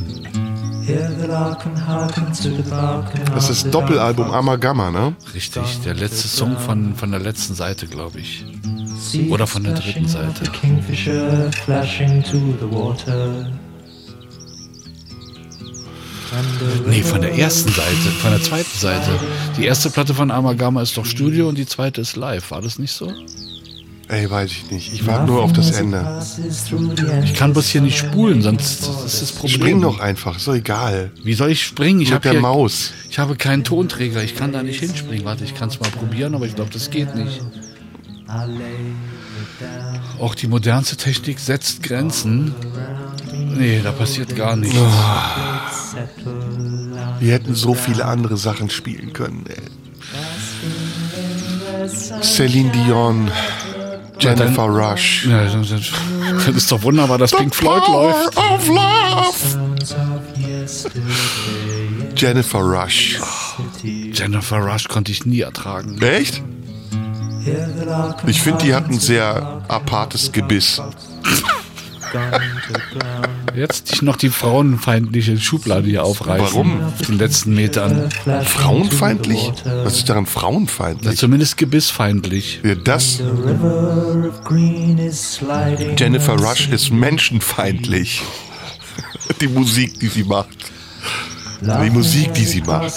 Das 3.34 3.50
ist 3.50 3.64
das 3.64 3.70
Doppelalbum 3.70 4.30
Amagama, 4.30 4.90
ne? 4.90 5.16
Richtig, 5.34 5.80
der 5.84 5.94
letzte 5.94 6.28
Song 6.28 6.56
von, 6.58 6.94
von 6.94 7.10
der 7.10 7.20
letzten 7.20 7.54
Seite, 7.54 7.86
glaube 7.86 8.20
ich. 8.20 8.44
Oder 9.30 9.46
von 9.46 9.64
der 9.64 9.74
dritten 9.74 10.06
Seite. 10.06 10.44
Nee, 16.88 17.02
von 17.02 17.20
der 17.20 17.36
ersten 17.36 17.70
Seite, 17.70 18.10
von 18.20 18.30
der 18.30 18.42
zweiten 18.42 18.78
Seite. 18.78 19.18
Die 19.56 19.64
erste 19.64 19.90
Platte 19.90 20.14
von 20.14 20.30
Amagama 20.30 20.82
ist 20.82 20.96
doch 20.96 21.06
Studio 21.06 21.48
und 21.48 21.56
die 21.56 21.66
zweite 21.66 22.00
ist 22.00 22.16
live. 22.16 22.50
War 22.50 22.62
das 22.62 22.78
nicht 22.78 22.92
so? 22.92 23.12
Ey, 24.08 24.30
weiß 24.30 24.50
ich 24.52 24.70
nicht. 24.70 24.92
Ich 24.92 25.06
warte 25.06 25.26
nur 25.26 25.42
auf 25.42 25.52
das 25.52 25.72
Ende. 25.72 26.22
Ich 27.24 27.34
kann 27.34 27.52
bloß 27.52 27.66
hier 27.66 27.80
nicht 27.80 27.98
spulen, 27.98 28.40
sonst 28.40 28.86
ist 29.04 29.22
das 29.22 29.32
Problem. 29.32 29.60
Spring 29.60 29.80
doch 29.80 29.98
einfach, 29.98 30.36
ist 30.36 30.46
doch 30.46 30.54
egal. 30.54 31.10
Wie 31.24 31.34
soll 31.34 31.50
ich 31.50 31.64
springen? 31.64 32.00
Ich 32.00 32.12
habe 32.12 32.22
der 32.22 32.32
hier, 32.32 32.40
Maus. 32.40 32.92
Ich 33.10 33.18
habe 33.18 33.34
keinen 33.34 33.64
Tonträger. 33.64 34.22
Ich 34.22 34.36
kann 34.36 34.52
da 34.52 34.62
nicht 34.62 34.78
hinspringen. 34.78 35.24
Warte, 35.24 35.42
ich 35.42 35.56
kann 35.56 35.70
es 35.70 35.80
mal 35.80 35.90
probieren, 35.90 36.36
aber 36.36 36.46
ich 36.46 36.54
glaube, 36.54 36.70
das 36.72 36.90
geht 36.90 37.16
nicht. 37.16 37.40
Auch 40.20 40.34
die 40.36 40.46
modernste 40.46 40.96
Technik 40.96 41.40
setzt 41.40 41.82
Grenzen. 41.82 42.54
Nee, 43.56 43.80
da 43.82 43.92
passiert 43.92 44.34
gar 44.36 44.56
nichts. 44.56 44.76
Wir 47.20 47.32
hätten 47.32 47.54
so 47.54 47.74
viele 47.74 48.04
andere 48.04 48.36
Sachen 48.36 48.70
spielen 48.70 49.12
können. 49.12 49.44
Ey. 49.48 49.56
Celine 52.22 52.70
Dion, 52.70 53.30
Jennifer 54.18 54.64
Rush. 54.64 55.26
Ja, 55.26 55.44
das, 55.44 55.70
ist 55.70 56.72
doch 56.72 56.82
wunderbar, 56.82 57.18
dass 57.18 57.32
Pink 57.32 57.54
Floyd 57.54 57.82
läuft. 57.88 58.36
of 58.36 58.68
love. 58.68 59.34
Jennifer 62.16 62.60
Rush. 62.60 63.20
Jennifer 64.12 64.58
Rush 64.58 64.88
konnte 64.88 65.12
ich 65.12 65.26
nie 65.26 65.40
ertragen. 65.40 66.00
Echt? 66.02 66.42
Ich 68.26 68.42
finde, 68.42 68.64
die 68.64 68.74
hat 68.74 68.88
ein 68.88 68.98
sehr 68.98 69.62
apartes 69.68 70.32
Gebiss. 70.32 70.82
Jetzt 73.54 73.90
dich 73.90 74.02
noch 74.02 74.16
die 74.16 74.28
frauenfeindliche 74.28 75.38
Schublade 75.38 75.86
hier 75.88 76.04
aufreißen. 76.04 76.46
Warum? 76.46 76.84
Auf 76.84 77.06
den 77.06 77.18
letzten 77.18 77.54
Metern. 77.54 78.10
Frauenfeindlich? 78.44 79.52
Was 79.64 79.96
ist 79.98 80.08
daran 80.08 80.26
frauenfeindlich? 80.26 81.12
Ja, 81.12 81.16
zumindest 81.16 81.56
gebissfeindlich. 81.56 82.60
Ja, 82.62 82.74
das. 82.74 83.22
Jennifer 85.96 86.34
Rush 86.34 86.68
ist 86.68 86.90
menschenfeindlich. 86.90 88.22
Die 89.40 89.48
Musik, 89.48 89.98
die 90.00 90.08
sie 90.08 90.24
macht. 90.24 90.48
Die 91.60 91.90
Musik, 91.90 92.34
die 92.34 92.44
sie 92.44 92.60
macht. 92.60 92.92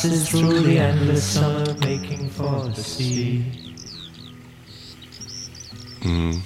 Mhm. 6.03 6.41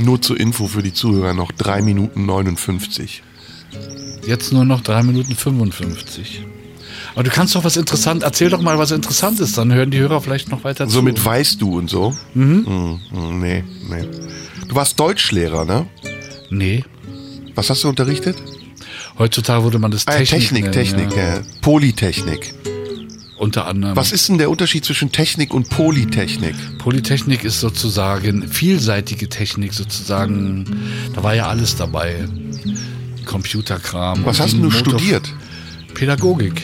Nur 0.00 0.20
zur 0.22 0.38
Info 0.40 0.66
für 0.66 0.82
die 0.82 0.92
Zuhörer 0.94 1.34
noch 1.34 1.52
3 1.52 1.82
Minuten 1.82 2.26
59. 2.26 3.22
Jetzt 4.26 4.52
nur 4.52 4.64
noch 4.64 4.80
3 4.80 5.02
Minuten 5.02 5.34
55. 5.34 6.42
Aber 7.14 7.24
du 7.24 7.30
kannst 7.30 7.54
doch 7.54 7.64
was 7.64 7.76
interessant, 7.76 8.22
erzähl 8.22 8.50
doch 8.50 8.60
mal 8.60 8.78
was 8.78 8.90
Interessantes, 8.90 9.52
dann 9.52 9.72
hören 9.72 9.90
die 9.90 9.98
Hörer 9.98 10.20
vielleicht 10.20 10.48
noch 10.50 10.64
weiter 10.64 10.86
zu. 10.86 10.94
Somit 10.94 11.22
weißt 11.24 11.60
du 11.60 11.78
und 11.78 11.90
so? 11.90 12.14
Mhm. 12.34 12.98
Mhm, 13.12 13.40
nee, 13.40 13.64
nee. 13.88 14.04
Du 14.68 14.74
warst 14.74 14.98
Deutschlehrer, 14.98 15.64
ne? 15.64 15.86
Nee. 16.50 16.84
Was 17.54 17.68
hast 17.70 17.84
du 17.84 17.88
unterrichtet? 17.88 18.36
Heutzutage 19.18 19.64
würde 19.64 19.78
man 19.78 19.90
das 19.90 20.06
Ah, 20.06 20.12
Technik 20.12 20.40
Technik, 20.40 20.62
nennen, 20.62 20.72
Technik, 20.72 21.16
ja. 21.16 21.34
ja. 21.36 21.40
Polytechnik. 21.60 22.54
Unter 23.40 23.66
anderem. 23.66 23.96
Was 23.96 24.12
ist 24.12 24.28
denn 24.28 24.36
der 24.36 24.50
Unterschied 24.50 24.84
zwischen 24.84 25.12
Technik 25.12 25.54
und 25.54 25.70
Polytechnik? 25.70 26.54
Polytechnik 26.76 27.42
ist 27.42 27.58
sozusagen 27.60 28.46
vielseitige 28.46 29.30
Technik 29.30 29.72
sozusagen. 29.72 30.66
Da 31.14 31.22
war 31.22 31.34
ja 31.34 31.48
alles 31.48 31.74
dabei. 31.74 32.28
Computerkram. 33.24 34.26
Was 34.26 34.40
hast 34.40 34.52
du 34.52 34.58
Motor- 34.64 34.78
studiert? 34.78 35.32
Pädagogik. 35.94 36.60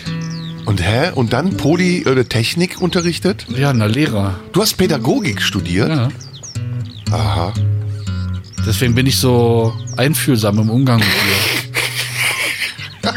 Und 0.66 0.82
hä? 0.86 1.12
Und 1.14 1.32
dann 1.32 1.56
Poly 1.56 2.04
oder 2.06 2.28
Technik 2.28 2.78
unterrichtet? 2.82 3.46
Ja, 3.56 3.72
na 3.72 3.86
Lehrer. 3.86 4.38
Du 4.52 4.60
hast 4.60 4.74
Pädagogik 4.74 5.40
studiert? 5.40 5.88
Ja. 5.88 6.08
Aha. 7.10 7.54
Deswegen 8.66 8.94
bin 8.94 9.06
ich 9.06 9.16
so 9.16 9.72
einfühlsam 9.96 10.58
im 10.58 10.68
Umgang 10.68 10.98
mit 10.98 11.08
dir. 11.08 13.12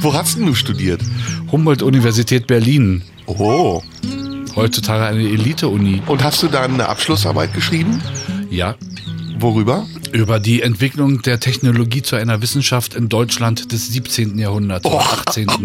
Wo 0.00 0.14
hast 0.14 0.38
denn 0.38 0.46
du 0.46 0.54
studiert? 0.54 1.02
Humboldt-Universität 1.50 2.46
Berlin. 2.46 3.02
Oh. 3.26 3.82
Heutzutage 4.56 5.04
eine 5.04 5.22
Elite-Uni. 5.22 6.02
Und 6.06 6.22
hast 6.22 6.42
du 6.42 6.48
da 6.48 6.62
eine 6.62 6.88
Abschlussarbeit 6.88 7.54
geschrieben? 7.54 8.02
Ja. 8.50 8.74
Worüber? 9.38 9.86
Über 10.12 10.40
die 10.40 10.62
Entwicklung 10.62 11.22
der 11.22 11.38
Technologie 11.38 12.02
zu 12.02 12.16
einer 12.16 12.42
Wissenschaft 12.42 12.94
in 12.94 13.08
Deutschland 13.08 13.70
des 13.72 13.88
17. 13.88 14.38
Jahrhunderts 14.38 14.84
oder 14.84 15.00
18. 15.00 15.46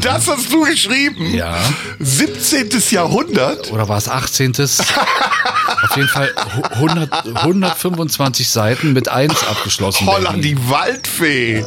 Das 0.00 0.28
hast 0.28 0.52
du 0.52 0.62
geschrieben? 0.64 1.34
Ja. 1.34 1.56
17. 2.00 2.68
Jahrhundert? 2.90 3.72
Oder 3.72 3.88
war 3.88 3.96
es 3.96 4.08
18. 4.08 4.52
Auf 4.52 5.96
jeden 5.96 6.08
Fall 6.08 6.30
100, 6.72 7.36
125 7.36 8.48
Seiten 8.48 8.92
mit 8.92 9.08
1 9.08 9.44
abgeschlossen. 9.44 10.06
Holla, 10.06 10.32
die 10.34 10.56
Waldfee. 10.68 11.64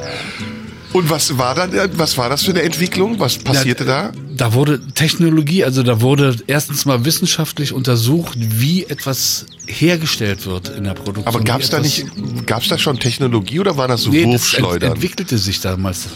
Und 0.98 1.11
was 1.11 1.38
war 1.38 1.53
dann, 1.53 1.72
was 1.94 2.18
war 2.18 2.28
das 2.28 2.41
für 2.44 2.49
eine 2.52 2.64
Entwicklung? 2.64 3.19
Was 3.19 3.38
passierte 3.38 3.86
da? 3.86 4.11
Da 4.36 4.53
wurde 4.53 4.80
Technologie, 4.95 5.64
also 5.64 5.84
da 5.84 6.02
wurde 6.02 6.36
erstens 6.48 6.86
mal 6.86 7.06
wissenschaftlich 7.06 7.72
untersucht, 7.72 8.36
wie 8.40 8.86
etwas 8.86 9.45
hergestellt 9.68 10.48
wird 10.48 10.69
in 10.69 10.86
der 10.86 10.95
Produktion. 10.95 11.28
Aber 11.28 11.44
gab 11.44 11.61
es 11.61 11.69
da 11.69 11.80
nicht, 11.80 12.07
gab 12.48 12.64
es 12.64 12.69
da 12.69 12.80
schon 12.80 12.98
Technologie 12.99 13.60
oder 13.60 13.78
war 13.78 13.88
das 13.88 14.02
so 14.03 14.10
Nee, 14.10 14.24
das 14.24 14.26
ent 14.26 14.34
Wurfschleudern? 14.34 14.91
entwickelte 14.94 15.38
sich 15.38 15.61
damals. 15.61 16.07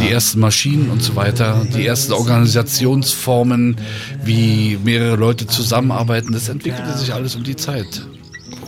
Die 0.00 0.08
ersten 0.08 0.40
Maschinen 0.40 0.88
und 0.88 1.02
so 1.02 1.14
weiter, 1.16 1.66
die 1.74 1.84
ersten 1.84 2.12
Organisationsformen, 2.14 3.76
wie 4.24 4.78
mehrere 4.82 5.16
Leute 5.16 5.46
zusammenarbeiten, 5.46 6.32
das 6.32 6.48
entwickelte 6.48 6.96
sich 6.96 7.12
alles 7.12 7.34
um 7.34 7.42
die 7.44 7.56
Zeit. 7.56 8.06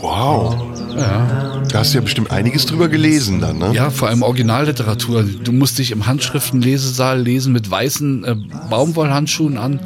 Wow. 0.00 0.54
Ja. 0.96 1.62
Da 1.70 1.80
hast 1.80 1.92
du 1.92 1.98
ja 1.98 2.02
bestimmt 2.02 2.30
einiges 2.30 2.66
drüber 2.66 2.88
gelesen 2.88 3.40
dann, 3.40 3.58
ne? 3.58 3.72
Ja, 3.74 3.90
vor 3.90 4.08
allem 4.08 4.22
Originalliteratur. 4.22 5.24
Du 5.24 5.52
musst 5.52 5.78
dich 5.78 5.90
im 5.90 6.06
Handschriftenlesesaal 6.06 7.20
lesen 7.20 7.52
mit 7.52 7.70
weißen 7.70 8.24
äh, 8.24 8.34
Baumwollhandschuhen 8.70 9.58
an. 9.58 9.80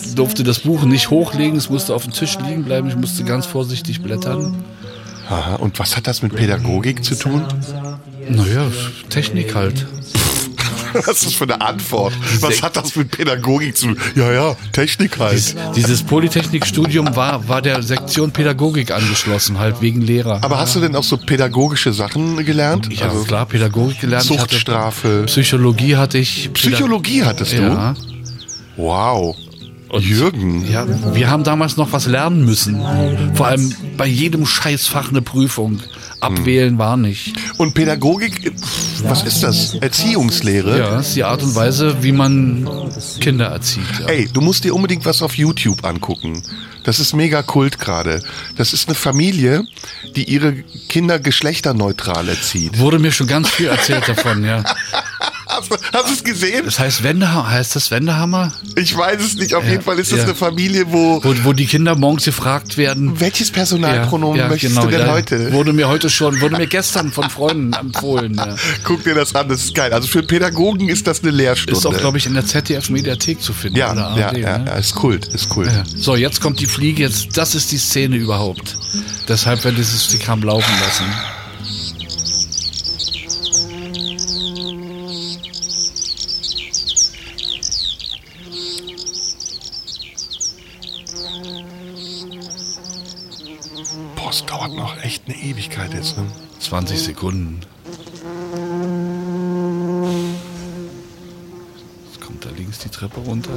Ich 0.00 0.14
durfte 0.14 0.44
das 0.44 0.60
Buch 0.60 0.84
nicht 0.84 1.10
hochlegen, 1.10 1.56
es 1.56 1.70
musste 1.70 1.94
auf 1.94 2.04
dem 2.04 2.12
Tisch 2.12 2.38
liegen 2.46 2.64
bleiben. 2.64 2.88
Ich 2.88 2.96
musste 2.96 3.24
ganz 3.24 3.46
vorsichtig 3.46 4.02
blättern. 4.02 4.54
Aha. 5.28 5.56
Und 5.56 5.78
was 5.78 5.96
hat 5.96 6.06
das 6.06 6.22
mit 6.22 6.34
Pädagogik 6.34 7.04
zu 7.04 7.16
tun? 7.16 7.42
Naja, 8.28 8.66
Technik 9.08 9.54
halt. 9.54 9.86
Was 11.06 11.08
ist 11.08 11.26
das 11.26 11.34
für 11.34 11.44
eine 11.44 11.60
Antwort? 11.60 12.12
Was 12.40 12.62
hat 12.62 12.76
das 12.76 12.94
mit 12.96 13.10
Pädagogik 13.10 13.76
zu 13.76 13.88
tun? 13.88 13.98
Ja, 14.14 14.32
ja, 14.32 14.56
Technik 14.72 15.18
halt. 15.18 15.34
Dies, 15.34 15.54
dieses 15.76 16.02
Polytechnikstudium 16.02 17.14
war, 17.16 17.48
war 17.48 17.62
der 17.62 17.82
Sektion 17.82 18.30
Pädagogik 18.30 18.90
angeschlossen, 18.90 19.58
halt 19.58 19.80
wegen 19.80 20.00
Lehrer. 20.00 20.40
Aber 20.42 20.58
hast 20.58 20.76
du 20.76 20.80
denn 20.80 20.94
auch 20.96 21.04
so 21.04 21.16
pädagogische 21.16 21.92
Sachen 21.92 22.44
gelernt? 22.44 22.88
Ich 22.90 23.02
habe 23.02 23.22
klar 23.24 23.46
Pädagogik 23.46 24.00
gelernt. 24.00 24.24
Ich 24.24 24.38
hatte 24.38 24.48
Zuchtstrafe. 24.48 25.24
Psychologie 25.26 25.96
hatte 25.96 26.18
ich. 26.18 26.52
Psychologie 26.52 27.24
hattest 27.24 27.52
du? 27.52 27.62
Ja. 27.62 27.94
Wow. 28.76 29.36
Jürgen. 30.00 30.70
Ja, 30.70 30.86
wir 31.14 31.30
haben 31.30 31.44
damals 31.44 31.76
noch 31.76 31.92
was 31.92 32.06
lernen 32.06 32.44
müssen. 32.44 32.80
Vor 33.34 33.46
allem 33.46 33.74
bei 33.96 34.06
jedem 34.06 34.46
Scheißfach 34.46 35.10
eine 35.10 35.22
Prüfung. 35.22 35.80
Abwählen 36.20 36.78
war 36.78 36.96
nicht. 36.96 37.34
Und 37.58 37.74
Pädagogik, 37.74 38.52
was 39.02 39.24
ist 39.24 39.42
das? 39.42 39.74
Erziehungslehre? 39.74 40.78
Ja, 40.78 40.90
das 40.90 41.08
ist 41.08 41.16
die 41.16 41.24
Art 41.24 41.42
und 41.42 41.54
Weise, 41.56 42.02
wie 42.02 42.12
man 42.12 42.68
Kinder 43.20 43.46
erzieht. 43.46 43.82
Ja. 44.00 44.06
Ey, 44.06 44.28
du 44.32 44.40
musst 44.40 44.62
dir 44.62 44.72
unbedingt 44.74 45.04
was 45.04 45.20
auf 45.20 45.36
YouTube 45.36 45.84
angucken. 45.84 46.40
Das 46.84 47.00
ist 47.00 47.12
mega 47.12 47.42
Kult 47.42 47.78
gerade. 47.78 48.22
Das 48.56 48.72
ist 48.72 48.88
eine 48.88 48.94
Familie, 48.94 49.64
die 50.14 50.24
ihre 50.24 50.52
Kinder 50.88 51.18
geschlechterneutral 51.18 52.28
erzieht. 52.28 52.78
Wurde 52.78 52.98
mir 52.98 53.12
schon 53.12 53.26
ganz 53.26 53.50
viel 53.50 53.66
erzählt 53.66 54.08
davon, 54.08 54.44
ja. 54.44 54.62
Hast 55.54 55.70
du, 55.70 55.76
hast 55.92 56.08
du 56.08 56.12
es 56.14 56.24
gesehen? 56.24 56.64
Das 56.64 56.78
heißt 56.78 57.02
Wendehammer, 57.02 57.50
heißt 57.50 57.76
das 57.76 57.90
Wendehammer? 57.90 58.52
Ich 58.76 58.96
weiß 58.96 59.20
es 59.22 59.34
nicht. 59.36 59.54
Auf 59.54 59.64
Ja, 59.64 59.72
jeden 59.72 59.82
Fall 59.82 59.98
ist 59.98 60.10
das 60.10 60.18
ja. 60.20 60.24
eine 60.24 60.34
Familie, 60.34 60.86
wo... 60.90 61.22
Wo, 61.22 61.34
wo 61.44 61.52
die 61.52 61.66
Kinder 61.66 61.94
morgens 61.94 62.24
gefragt 62.24 62.76
werden. 62.78 63.20
Welches 63.20 63.50
Personalpronomen 63.50 64.38
Ja, 64.38 64.48
möchtest 64.48 64.74
genau, 64.76 64.86
du 64.86 64.96
denn 64.96 65.10
heute? 65.10 65.52
Wurde 65.52 65.72
mir 65.74 65.88
heute 65.88 66.08
schon, 66.08 66.40
wurde 66.40 66.56
mir 66.56 66.66
gestern 66.66 67.12
von 67.12 67.28
Freunden 67.28 67.72
empfohlen. 67.74 68.40
Guck 68.84 69.04
dir 69.04 69.14
das 69.14 69.34
an, 69.34 69.48
das 69.48 69.64
ist 69.64 69.74
geil. 69.74 69.92
Also 69.92 70.08
für 70.08 70.22
Pädagogen 70.22 70.88
ist 70.88 71.06
das 71.06 71.22
eine 71.22 71.32
Lehrstunde. 71.32 71.78
Ist 71.78 71.86
auch, 71.86 71.96
glaube 71.98 72.16
ich, 72.18 72.26
in 72.26 72.34
der 72.34 72.46
ZDF-Mediathek 72.46 73.42
zu 73.42 73.52
finden. 73.52 73.76
ja, 73.76 73.88
ARD, 73.92 74.18
ja, 74.38 74.58
ne? 74.58 74.64
ja, 74.66 74.74
ist 74.76 74.94
Kult, 74.94 75.26
ist 75.28 75.48
Kult. 75.50 75.70
So, 75.96 76.16
jetzt 76.16 76.40
kommt 76.40 76.60
die 76.60 76.66
Fliege, 76.66 77.02
jetzt, 77.02 77.36
das 77.36 77.54
ist 77.54 77.72
die 77.72 77.78
Szene 77.78 78.16
überhaupt. 78.16 78.76
Deshalb 79.28 79.62
wird 79.64 79.76
dieses 79.76 80.04
Stickam 80.06 80.42
laufen 80.42 80.72
lassen. 80.82 81.04
Es 94.32 94.46
dauert 94.46 94.72
noch 94.72 94.96
echt 95.02 95.24
eine 95.26 95.36
Ewigkeit 95.36 95.92
jetzt, 95.92 96.16
ne? 96.16 96.24
20 96.58 96.98
Sekunden. 96.98 97.60
Jetzt 102.06 102.20
kommt 102.20 102.44
da 102.44 102.48
links 102.50 102.78
die 102.78 102.88
Treppe 102.88 103.20
runter. 103.20 103.50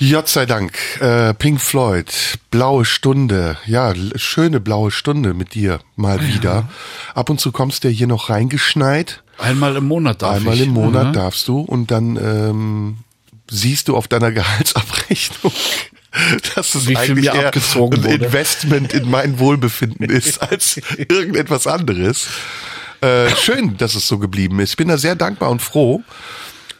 Gott 0.00 0.28
sei 0.28 0.46
Dank. 0.46 0.74
Äh, 1.00 1.34
Pink 1.34 1.60
Floyd, 1.60 2.38
blaue 2.50 2.84
Stunde. 2.84 3.56
Ja, 3.66 3.92
schöne 4.16 4.60
blaue 4.60 4.90
Stunde 4.90 5.34
mit 5.34 5.54
dir 5.54 5.80
mal 5.96 6.24
wieder. 6.26 6.68
Ab 7.14 7.30
und 7.30 7.40
zu 7.40 7.50
kommst 7.50 7.82
du 7.84 7.88
ja 7.88 7.94
hier 7.94 8.06
noch 8.06 8.30
reingeschneit. 8.30 9.22
Einmal 9.38 9.76
im 9.76 9.86
Monat 9.88 10.22
darf 10.22 10.36
Einmal 10.36 10.54
ich. 10.54 10.62
im 10.62 10.70
Monat 10.70 11.08
Mhm. 11.08 11.12
darfst 11.14 11.48
du 11.48 11.60
und 11.60 11.90
dann 11.90 12.16
ähm, 12.16 12.98
siehst 13.50 13.88
du 13.88 13.96
auf 13.96 14.06
deiner 14.08 14.30
Gehaltsabrechnung, 14.32 15.52
dass 16.54 16.74
es 16.76 16.86
Wie 16.88 16.96
eigentlich 16.96 17.26
eher 17.26 17.46
abgezogen 17.46 18.04
ein. 18.04 18.20
Investment 18.20 18.92
in 18.94 19.10
mein 19.10 19.38
Wohlbefinden 19.40 20.08
ist 20.08 20.40
als 20.50 20.80
irgendetwas 20.96 21.66
anderes. 21.66 22.28
Äh, 23.00 23.30
schön, 23.36 23.76
dass 23.76 23.94
es 23.94 24.06
so 24.08 24.18
geblieben 24.18 24.58
ist. 24.60 24.70
Ich 24.70 24.76
bin 24.76 24.88
da 24.88 24.98
sehr 24.98 25.14
dankbar 25.16 25.50
und 25.50 25.62
froh. 25.62 26.02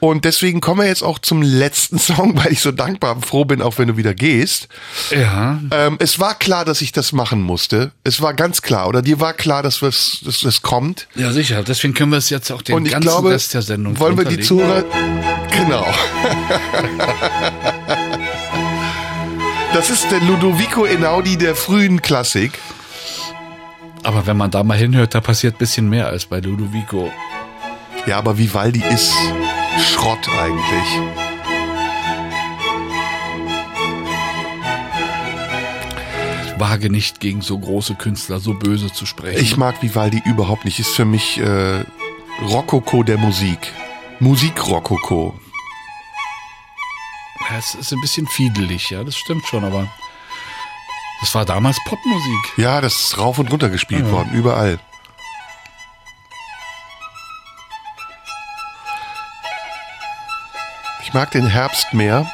Und 0.00 0.24
deswegen 0.24 0.60
kommen 0.60 0.80
wir 0.80 0.86
jetzt 0.86 1.02
auch 1.02 1.18
zum 1.18 1.42
letzten 1.42 1.98
Song, 1.98 2.36
weil 2.36 2.52
ich 2.52 2.60
so 2.60 2.72
dankbar 2.72 3.16
und 3.16 3.26
froh 3.26 3.44
bin, 3.44 3.62
auch 3.62 3.78
wenn 3.78 3.88
du 3.88 3.96
wieder 3.96 4.14
gehst. 4.14 4.68
Ja. 5.10 5.60
Ähm, 5.70 5.96
es 5.98 6.18
war 6.18 6.34
klar, 6.34 6.64
dass 6.64 6.80
ich 6.80 6.92
das 6.92 7.12
machen 7.12 7.42
musste. 7.42 7.92
Es 8.04 8.20
war 8.20 8.34
ganz 8.34 8.62
klar. 8.62 8.88
Oder 8.88 9.02
dir 9.02 9.20
war 9.20 9.34
klar, 9.34 9.62
dass 9.62 9.82
es 9.82 10.20
dass 10.24 10.40
das 10.40 10.62
kommt. 10.62 11.08
Ja, 11.14 11.32
sicher. 11.32 11.62
Deswegen 11.62 11.94
können 11.94 12.12
wir 12.12 12.18
es 12.18 12.30
jetzt 12.30 12.50
auch 12.50 12.62
den 12.62 12.76
Und 12.76 12.86
ich 12.86 12.92
ganzen 12.92 13.08
glaube, 13.08 13.30
Rest 13.30 13.54
der 13.54 13.62
Sendung 13.62 13.98
wollen 13.98 14.16
wir 14.16 14.24
die. 14.24 14.38
Zuhörer... 14.40 14.84
Genau. 15.50 15.86
Das 19.74 19.90
ist 19.90 20.10
der 20.10 20.20
Ludovico 20.20 20.84
Einaudi 20.84 21.36
der 21.36 21.54
frühen 21.54 22.00
Klassik. 22.00 22.52
Aber 24.02 24.26
wenn 24.26 24.36
man 24.36 24.50
da 24.50 24.64
mal 24.64 24.78
hinhört, 24.78 25.14
da 25.14 25.20
passiert 25.20 25.56
ein 25.56 25.58
bisschen 25.58 25.88
mehr 25.90 26.06
als 26.06 26.24
bei 26.26 26.40
Ludovico. 26.40 27.12
Ja, 28.06 28.16
aber 28.16 28.38
Vivaldi 28.38 28.82
ist 28.90 29.12
Schrott 29.78 30.28
eigentlich. 30.28 31.00
Ich 36.46 36.60
wage 36.60 36.90
nicht 36.90 37.20
gegen 37.20 37.40
so 37.42 37.58
große 37.58 37.94
Künstler 37.94 38.40
so 38.40 38.54
böse 38.54 38.92
zu 38.92 39.06
sprechen. 39.06 39.40
Ich 39.40 39.56
mag 39.56 39.80
Vivaldi 39.82 40.22
überhaupt 40.24 40.64
nicht. 40.64 40.78
Ist 40.80 40.94
für 40.94 41.04
mich 41.04 41.38
äh, 41.38 41.84
Rokoko 42.42 43.02
der 43.02 43.18
Musik. 43.18 43.72
Musik-Rokoko. 44.20 45.38
Ja, 47.50 47.56
es 47.58 47.74
ist 47.74 47.92
ein 47.92 48.00
bisschen 48.00 48.26
fiedelig, 48.26 48.90
ja, 48.90 49.04
das 49.04 49.16
stimmt 49.16 49.46
schon, 49.46 49.64
aber 49.64 49.86
das 51.20 51.34
war 51.34 51.44
damals 51.46 51.78
Popmusik. 51.86 52.58
Ja, 52.58 52.80
das 52.80 52.94
ist 53.00 53.18
rauf 53.18 53.38
und 53.38 53.50
runter 53.50 53.70
gespielt 53.70 54.04
Ja. 54.06 54.10
worden, 54.12 54.32
überall. 54.34 54.78
Ich 61.08 61.14
mag 61.14 61.30
den 61.30 61.46
Herbst 61.46 61.94
mehr. 61.94 62.30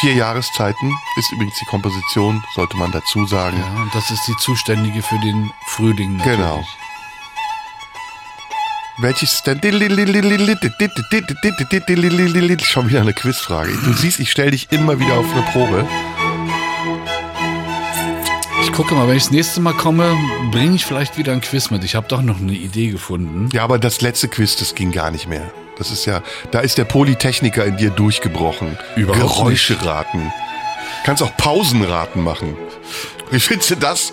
Vier 0.00 0.14
Jahreszeiten 0.14 0.90
ist 1.18 1.30
übrigens 1.32 1.58
die 1.60 1.66
Komposition, 1.66 2.42
sollte 2.54 2.74
man 2.78 2.90
dazu 2.90 3.26
sagen. 3.26 3.58
Ja, 3.58 3.82
und 3.82 3.94
das 3.94 4.10
ist 4.10 4.26
die 4.26 4.34
zuständige 4.38 5.02
für 5.02 5.18
den 5.18 5.50
Frühling 5.66 6.16
natürlich. 6.16 6.38
Genau. 6.38 6.64
Welches 8.96 9.42
denn? 9.42 9.60
Schon 12.64 12.88
wieder 12.88 13.02
eine 13.02 13.12
Quizfrage. 13.12 13.76
Du 13.84 13.92
siehst, 13.92 14.18
ich 14.18 14.30
stelle 14.30 14.52
dich 14.52 14.72
immer 14.72 14.98
wieder 14.98 15.18
auf 15.18 15.30
eine 15.34 15.42
Probe. 15.52 15.86
Ich 18.62 18.72
gucke 18.72 18.94
mal, 18.94 19.06
wenn 19.08 19.18
ich 19.18 19.24
das 19.24 19.32
nächste 19.32 19.60
Mal 19.60 19.74
komme, 19.74 20.16
bringe 20.50 20.74
ich 20.74 20.86
vielleicht 20.86 21.18
wieder 21.18 21.34
ein 21.34 21.42
Quiz 21.42 21.70
mit. 21.70 21.84
Ich 21.84 21.94
habe 21.94 22.08
doch 22.08 22.22
noch 22.22 22.38
eine 22.38 22.54
Idee 22.54 22.88
gefunden. 22.88 23.50
Ja, 23.52 23.62
aber 23.62 23.78
das 23.78 24.00
letzte 24.00 24.28
Quiz, 24.28 24.56
das 24.56 24.74
ging 24.74 24.90
gar 24.90 25.10
nicht 25.10 25.28
mehr. 25.28 25.52
Das 25.76 25.90
ist 25.90 26.06
ja, 26.06 26.22
da 26.50 26.60
ist 26.60 26.78
der 26.78 26.84
Polytechniker 26.84 27.64
in 27.64 27.76
dir 27.76 27.90
durchgebrochen. 27.90 28.78
Überhaupt 28.96 29.20
Geräusche 29.20 29.84
raten. 29.84 30.32
Kannst 31.04 31.22
auch 31.22 31.36
Pausenraten 31.36 32.22
machen. 32.22 32.56
Wie 33.30 33.40
findest 33.40 33.70
du 33.70 33.76
das? 33.76 34.12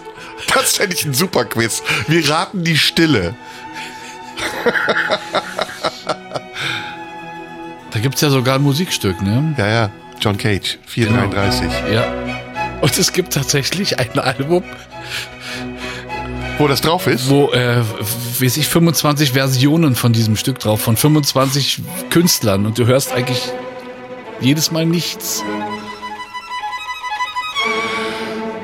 Das 0.53 0.77
fände 0.77 0.95
ich 0.95 1.05
ein 1.05 1.13
super 1.13 1.45
Quiz. 1.45 1.81
Wir 2.07 2.29
raten 2.29 2.63
die 2.63 2.77
Stille. 2.77 3.35
Da 7.91 7.99
gibt's 7.99 8.21
ja 8.21 8.29
sogar 8.29 8.55
ein 8.55 8.61
Musikstück, 8.61 9.21
ne? 9.21 9.55
Ja, 9.57 9.67
ja. 9.67 9.89
John 10.19 10.37
Cage, 10.37 10.79
433. 10.85 11.69
Ja. 11.91 12.11
Und 12.81 12.97
es 12.97 13.13
gibt 13.13 13.33
tatsächlich 13.33 13.99
ein 13.99 14.19
Album, 14.19 14.63
Wo 16.57 16.67
das 16.67 16.81
drauf 16.81 17.07
ist? 17.07 17.29
wo, 17.29 17.51
äh, 17.51 17.81
weiß 18.39 18.57
ich, 18.57 18.67
25 18.67 19.33
Versionen 19.33 19.95
von 19.95 20.13
diesem 20.13 20.35
Stück 20.35 20.59
drauf, 20.59 20.81
von 20.81 20.95
25 20.95 21.81
Künstlern. 22.09 22.65
Und 22.65 22.77
du 22.77 22.85
hörst 22.85 23.11
eigentlich 23.11 23.51
jedes 24.39 24.71
Mal 24.71 24.85
nichts. 24.85 25.43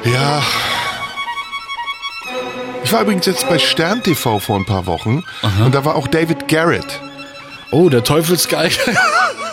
Ja. 0.03 0.41
Ich 2.83 2.93
war 2.93 3.01
übrigens 3.01 3.25
jetzt 3.25 3.47
bei 3.49 3.59
Stern 3.59 4.01
TV 4.03 4.39
vor 4.39 4.55
ein 4.57 4.65
paar 4.65 4.85
Wochen 4.85 5.23
und 5.63 5.75
da 5.75 5.85
war 5.85 5.95
auch 5.95 6.07
David 6.07 6.47
Garrett. 6.47 7.01
Oh, 7.71 7.89
der 7.89 8.03
Teufelsgeige. 8.03 8.75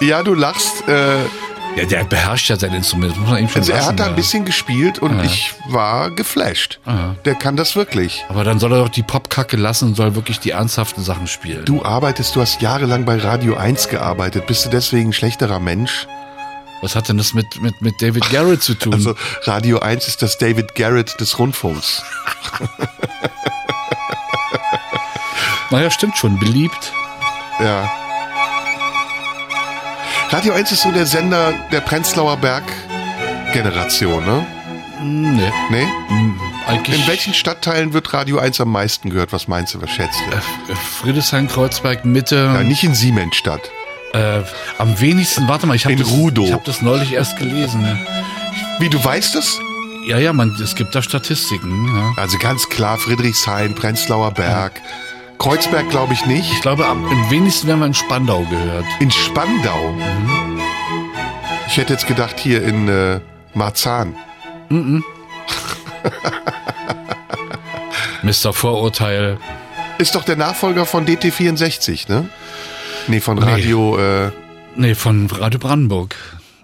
Ja, 0.00 0.22
du 0.22 0.34
lachst. 0.34 0.86
Äh, 0.88 1.16
Ja, 1.76 1.84
der 1.84 2.04
beherrscht 2.04 2.48
ja 2.48 2.56
sein 2.56 2.72
Instrument, 2.72 3.12
das 3.12 3.18
muss 3.18 3.28
man 3.30 3.42
ihm 3.42 3.48
schon 3.48 3.60
Also 3.60 3.72
er 3.72 3.78
lassen, 3.78 3.88
hat 3.90 4.00
da 4.00 4.04
ja. 4.04 4.10
ein 4.10 4.16
bisschen 4.16 4.44
gespielt 4.46 4.98
und 4.98 5.18
Ja. 5.18 5.24
ich 5.24 5.52
war 5.68 6.10
geflasht. 6.10 6.80
Der 7.24 7.34
kann 7.34 7.56
das 7.56 7.76
wirklich. 7.76 8.24
Aber 8.30 8.44
dann 8.44 8.58
soll 8.58 8.72
er 8.72 8.78
doch 8.82 8.88
die 8.88 9.02
Popkacke 9.02 9.56
lassen 9.58 9.88
und 9.88 9.94
soll 9.94 10.14
wirklich 10.14 10.40
die 10.40 10.52
ernsthaften 10.52 11.04
Sachen 11.04 11.26
spielen. 11.26 11.64
Du 11.66 11.84
arbeitest, 11.84 12.34
du 12.34 12.40
hast 12.40 12.62
jahrelang 12.62 13.04
bei 13.04 13.18
Radio 13.18 13.56
1 13.56 13.88
gearbeitet. 13.88 14.46
Bist 14.46 14.64
du 14.64 14.70
deswegen 14.70 15.10
ein 15.10 15.12
schlechterer 15.12 15.60
Mensch? 15.60 16.06
Was 16.82 16.94
hat 16.94 17.08
denn 17.08 17.18
das 17.18 17.34
mit, 17.34 17.60
mit, 17.60 17.80
mit 17.82 18.00
David 18.00 18.30
Garrett 18.30 18.62
zu 18.62 18.74
tun? 18.74 18.94
Also 18.94 19.14
Radio 19.44 19.80
1 19.80 20.08
ist 20.08 20.22
das 20.22 20.38
David 20.38 20.74
Garrett 20.74 21.20
des 21.20 21.38
Rundfunks. 21.38 22.02
naja, 25.70 25.90
stimmt 25.90 26.16
schon, 26.16 26.38
beliebt. 26.38 26.92
Ja. 27.60 27.90
Radio 30.30 30.52
1 30.54 30.72
ist 30.72 30.82
so 30.82 30.90
der 30.90 31.06
Sender 31.06 31.52
der 31.70 31.80
Prenzlauer 31.80 32.36
Berg-Generation, 32.38 34.24
ne? 34.24 34.46
Nee. 35.02 35.52
Nee? 35.70 35.86
Eigentlich 36.66 37.00
In 37.00 37.06
welchen 37.06 37.34
Stadtteilen 37.34 37.92
wird 37.92 38.12
Radio 38.12 38.38
1 38.38 38.60
am 38.60 38.72
meisten 38.72 39.10
gehört? 39.10 39.32
Was 39.32 39.46
meinst 39.46 39.74
du, 39.74 39.82
was 39.82 39.90
schätzt 39.90 40.18
du? 40.66 40.74
Friedrichshain, 40.74 41.46
Kreuzberg, 41.48 42.04
Mitte. 42.04 42.36
Ja, 42.36 42.62
nicht 42.62 42.82
in 42.82 42.94
Siemensstadt. 42.94 43.60
Äh, 44.14 44.40
am 44.78 44.98
wenigsten, 45.00 45.46
warte 45.48 45.66
mal, 45.66 45.74
ich 45.74 45.84
habe 45.84 45.92
In 45.92 45.98
das, 46.00 46.08
ich 46.08 46.52
hab 46.52 46.64
das 46.64 46.82
neulich 46.82 47.12
erst 47.12 47.36
gelesen. 47.38 47.82
ne? 47.82 47.98
Wie, 48.78 48.88
du 48.88 49.02
weißt 49.02 49.36
es? 49.36 49.60
Ja, 50.06 50.18
ja, 50.18 50.32
man, 50.32 50.50
es 50.62 50.74
gibt 50.74 50.94
da 50.94 51.02
Statistiken. 51.02 51.88
Ja. 51.94 52.12
Also 52.16 52.38
ganz 52.38 52.68
klar 52.68 52.98
Friedrichshain, 52.98 53.74
Prenzlauer 53.74 54.32
Berg. 54.32 54.80
Kreuzberg 55.38 55.88
glaube 55.90 56.12
ich 56.14 56.24
nicht. 56.26 56.50
Ich 56.52 56.60
glaube, 56.60 56.86
am, 56.86 57.04
am 57.04 57.30
wenigsten 57.30 57.68
werden 57.68 57.80
wir 57.80 57.86
in 57.86 57.94
Spandau 57.94 58.44
gehört. 58.50 58.84
In 59.00 59.10
Spandau? 59.10 59.94
Ich 61.68 61.76
hätte 61.76 61.92
jetzt 61.92 62.06
gedacht 62.06 62.38
hier 62.38 62.62
in 62.64 62.88
äh, 62.88 63.20
Marzahn. 63.54 64.14
Mhm. 64.68 65.04
Mr. 68.22 68.52
Vorurteil. 68.52 69.38
Ist 69.98 70.14
doch 70.14 70.24
der 70.24 70.36
Nachfolger 70.36 70.86
von 70.86 71.06
DT64, 71.06 72.10
ne? 72.10 72.28
Nee, 73.08 73.20
von 73.20 73.38
Nee. 73.38 73.44
Radio. 73.44 73.98
Äh, 73.98 74.30
Nee, 74.78 74.94
von 74.94 75.26
Radio 75.30 75.58
Brandenburg. 75.58 76.14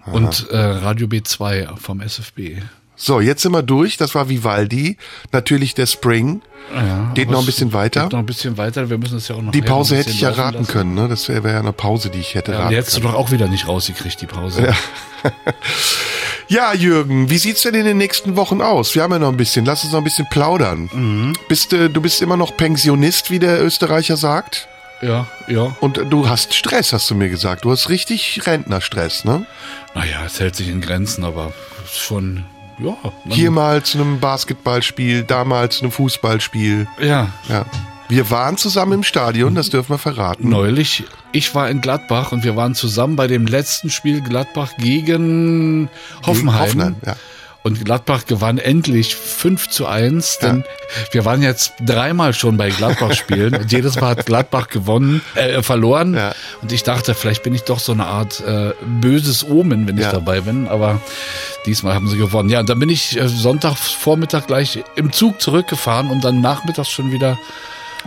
Und 0.05 0.47
äh, 0.51 0.55
Radio 0.57 1.07
B2 1.07 1.75
vom 1.77 1.99
SFB. 1.99 2.57
So, 2.95 3.19
jetzt 3.19 3.41
sind 3.41 3.51
wir 3.51 3.63
durch. 3.63 3.97
Das 3.97 4.13
war 4.15 4.29
Vivaldi. 4.29 4.97
Natürlich 5.31 5.73
der 5.73 5.85
Spring. 5.87 6.41
Ja, 6.73 7.11
Geht 7.13 7.29
noch 7.29 7.39
ein 7.39 7.45
bisschen 7.45 7.73
weiter. 7.73 8.03
Geht 8.03 8.13
noch 8.13 8.19
ein 8.19 8.25
bisschen 8.25 8.57
weiter. 8.57 8.89
Wir 8.89 8.97
müssen 8.97 9.17
es 9.17 9.27
ja 9.27 9.35
auch 9.35 9.41
noch 9.41 9.51
Die 9.51 9.61
Pause 9.61 9.97
hätte 9.97 10.11
ich 10.11 10.21
ja 10.21 10.29
raten 10.29 10.59
lassen. 10.59 10.71
können, 10.71 10.93
ne? 10.93 11.07
Das 11.09 11.27
wäre 11.27 11.43
wär 11.43 11.53
ja 11.53 11.59
eine 11.59 11.73
Pause, 11.73 12.09
die 12.09 12.19
ich 12.19 12.35
hätte 12.35 12.51
Ja, 12.53 12.59
raten 12.59 12.69
die 12.69 12.75
hättest 12.77 12.95
du 12.97 13.01
können. 13.01 13.13
doch 13.13 13.19
auch 13.19 13.31
wieder 13.31 13.47
nicht 13.47 13.67
rausgekriegt, 13.67 14.21
die 14.21 14.27
Pause. 14.27 14.63
Ja. 14.67 15.31
Ja, 16.49 16.73
Jürgen, 16.73 17.29
wie 17.29 17.37
sieht's 17.37 17.61
denn 17.63 17.73
in 17.73 17.85
den 17.85 17.97
nächsten 17.97 18.35
Wochen 18.35 18.61
aus? 18.61 18.93
Wir 18.95 19.03
haben 19.03 19.13
ja 19.13 19.19
noch 19.19 19.29
ein 19.29 19.37
bisschen. 19.37 19.65
Lass 19.65 19.83
uns 19.83 19.93
noch 19.93 19.99
ein 20.01 20.03
bisschen 20.03 20.27
plaudern. 20.29 20.89
Mhm. 20.93 21.33
Bist 21.47 21.71
du, 21.71 21.89
du 21.89 22.01
bist 22.01 22.21
immer 22.21 22.37
noch 22.37 22.57
Pensionist, 22.57 23.31
wie 23.31 23.39
der 23.39 23.63
Österreicher 23.63 24.17
sagt? 24.17 24.67
Ja, 25.01 25.25
ja. 25.47 25.75
Und 25.79 25.99
du 26.09 26.27
hast 26.29 26.53
Stress, 26.53 26.93
hast 26.93 27.09
du 27.09 27.15
mir 27.15 27.29
gesagt. 27.29 27.65
Du 27.65 27.71
hast 27.71 27.89
richtig 27.89 28.41
Rentnerstress, 28.45 29.23
ne? 29.25 29.45
Naja, 29.95 30.23
es 30.25 30.39
hält 30.39 30.55
sich 30.55 30.67
in 30.67 30.81
Grenzen, 30.81 31.23
aber 31.23 31.53
schon, 31.91 32.43
ja. 32.83 32.97
Hier 33.27 33.51
mal 33.51 33.83
zu 33.83 33.97
einem 33.97 34.19
Basketballspiel, 34.19 35.23
da 35.23 35.43
mal 35.43 35.69
zu 35.69 35.81
einem 35.81 35.91
Fußballspiel. 35.91 36.87
Ja. 37.01 37.29
Ja. 37.49 37.65
Wir 38.09 38.29
waren 38.29 38.57
zusammen 38.57 38.93
im 38.93 39.03
Stadion, 39.03 39.55
das 39.55 39.69
dürfen 39.69 39.93
wir 39.93 39.97
verraten. 39.97 40.49
Neulich, 40.49 41.03
ich 41.31 41.55
war 41.55 41.69
in 41.69 41.81
Gladbach 41.81 42.31
und 42.31 42.43
wir 42.43 42.55
waren 42.55 42.75
zusammen 42.75 43.15
bei 43.15 43.27
dem 43.27 43.47
letzten 43.47 43.89
Spiel 43.89 44.21
Gladbach 44.21 44.71
gegen 44.77 45.89
Hoffenheim. 46.25 46.61
Hoffenheim, 46.61 46.95
ja. 47.05 47.15
Und 47.63 47.85
Gladbach 47.85 48.25
gewann 48.25 48.57
endlich 48.57 49.15
5 49.15 49.69
zu 49.69 49.87
1, 49.87 50.39
denn 50.39 50.65
wir 51.11 51.23
waren 51.23 51.41
jetzt 51.41 51.73
dreimal 51.79 52.33
schon 52.33 52.57
bei 52.57 52.69
Gladbach 52.69 53.13
spielen 53.13 53.55
und 53.61 53.71
jedes 53.71 53.99
Mal 53.99 54.17
hat 54.17 54.25
Gladbach 54.25 54.67
gewonnen, 54.67 55.21
äh, 55.35 55.61
verloren. 55.61 56.17
Und 56.61 56.71
ich 56.73 56.83
dachte, 56.83 57.15
vielleicht 57.15 57.41
bin 57.41 57.55
ich 57.55 57.63
doch 57.63 57.79
so 57.79 57.93
eine 57.93 58.05
Art 58.05 58.41
äh, 58.45 58.73
böses 58.99 59.47
Omen, 59.47 59.87
wenn 59.87 59.97
ich 59.97 60.07
dabei 60.07 60.41
bin, 60.41 60.67
aber 60.67 60.99
diesmal 61.65 61.93
haben 61.93 62.09
sie 62.09 62.17
gewonnen. 62.17 62.49
Ja, 62.49 62.59
und 62.59 62.67
dann 62.67 62.79
bin 62.79 62.89
ich 62.89 63.17
äh, 63.17 63.29
Sonntagvormittag 63.29 64.45
gleich 64.47 64.83
im 64.95 65.13
Zug 65.13 65.41
zurückgefahren 65.41 66.09
und 66.11 66.25
dann 66.25 66.41
nachmittags 66.41 66.89
schon 66.89 67.13
wieder 67.13 67.39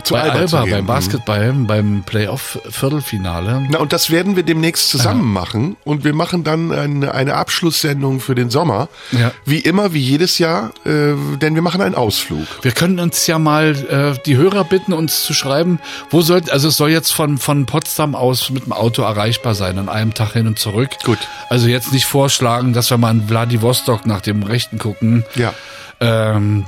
Zu 0.03 0.13
bei 0.13 0.21
Alba 0.21 0.39
Alba, 0.39 0.61
beim 0.71 0.83
Mhm. 0.83 0.87
Basketball, 0.87 1.53
beim 1.53 2.03
Playoff-Viertelfinale. 2.05 3.67
Na, 3.69 3.79
und 3.79 3.93
das 3.93 4.09
werden 4.09 4.35
wir 4.35 4.43
demnächst 4.43 4.89
zusammen 4.89 5.31
machen. 5.31 5.75
Und 5.83 6.03
wir 6.03 6.13
machen 6.13 6.43
dann 6.43 6.71
eine, 6.71 7.13
eine 7.13 7.35
Abschlusssendung 7.35 8.19
für 8.19 8.35
den 8.35 8.49
Sommer. 8.49 8.89
Ja. 9.11 9.31
Wie 9.45 9.59
immer, 9.59 9.93
wie 9.93 9.99
jedes 9.99 10.37
Jahr, 10.37 10.71
äh, 10.85 11.13
denn 11.41 11.55
wir 11.55 11.61
machen 11.61 11.81
einen 11.81 11.95
Ausflug. 11.95 12.45
Wir 12.61 12.71
können 12.71 12.99
uns 12.99 13.27
ja 13.27 13.39
mal 13.39 13.75
äh, 14.15 14.19
die 14.25 14.37
Hörer 14.37 14.63
bitten, 14.63 14.93
uns 14.93 15.23
zu 15.23 15.33
schreiben, 15.33 15.79
wo 16.09 16.21
soll, 16.21 16.41
also 16.51 16.67
es 16.69 16.77
soll 16.77 16.89
jetzt 16.91 17.11
von, 17.13 17.37
von 17.37 17.65
Potsdam 17.65 18.15
aus 18.15 18.49
mit 18.49 18.65
dem 18.65 18.73
Auto 18.73 19.01
erreichbar 19.01 19.55
sein, 19.55 19.77
an 19.77 19.89
einem 19.89 20.13
Tag 20.13 20.33
hin 20.33 20.47
und 20.47 20.59
zurück. 20.59 20.89
Gut. 21.03 21.19
Also 21.49 21.67
jetzt 21.67 21.91
nicht 21.91 22.05
vorschlagen, 22.05 22.73
dass 22.73 22.89
wir 22.89 22.97
mal 22.97 23.11
in 23.11 23.27
Vladivostok 23.27 24.05
nach 24.05 24.21
dem 24.21 24.43
Rechten 24.43 24.77
gucken. 24.77 25.25
Ja. 25.35 25.53
Ähm, 25.99 26.65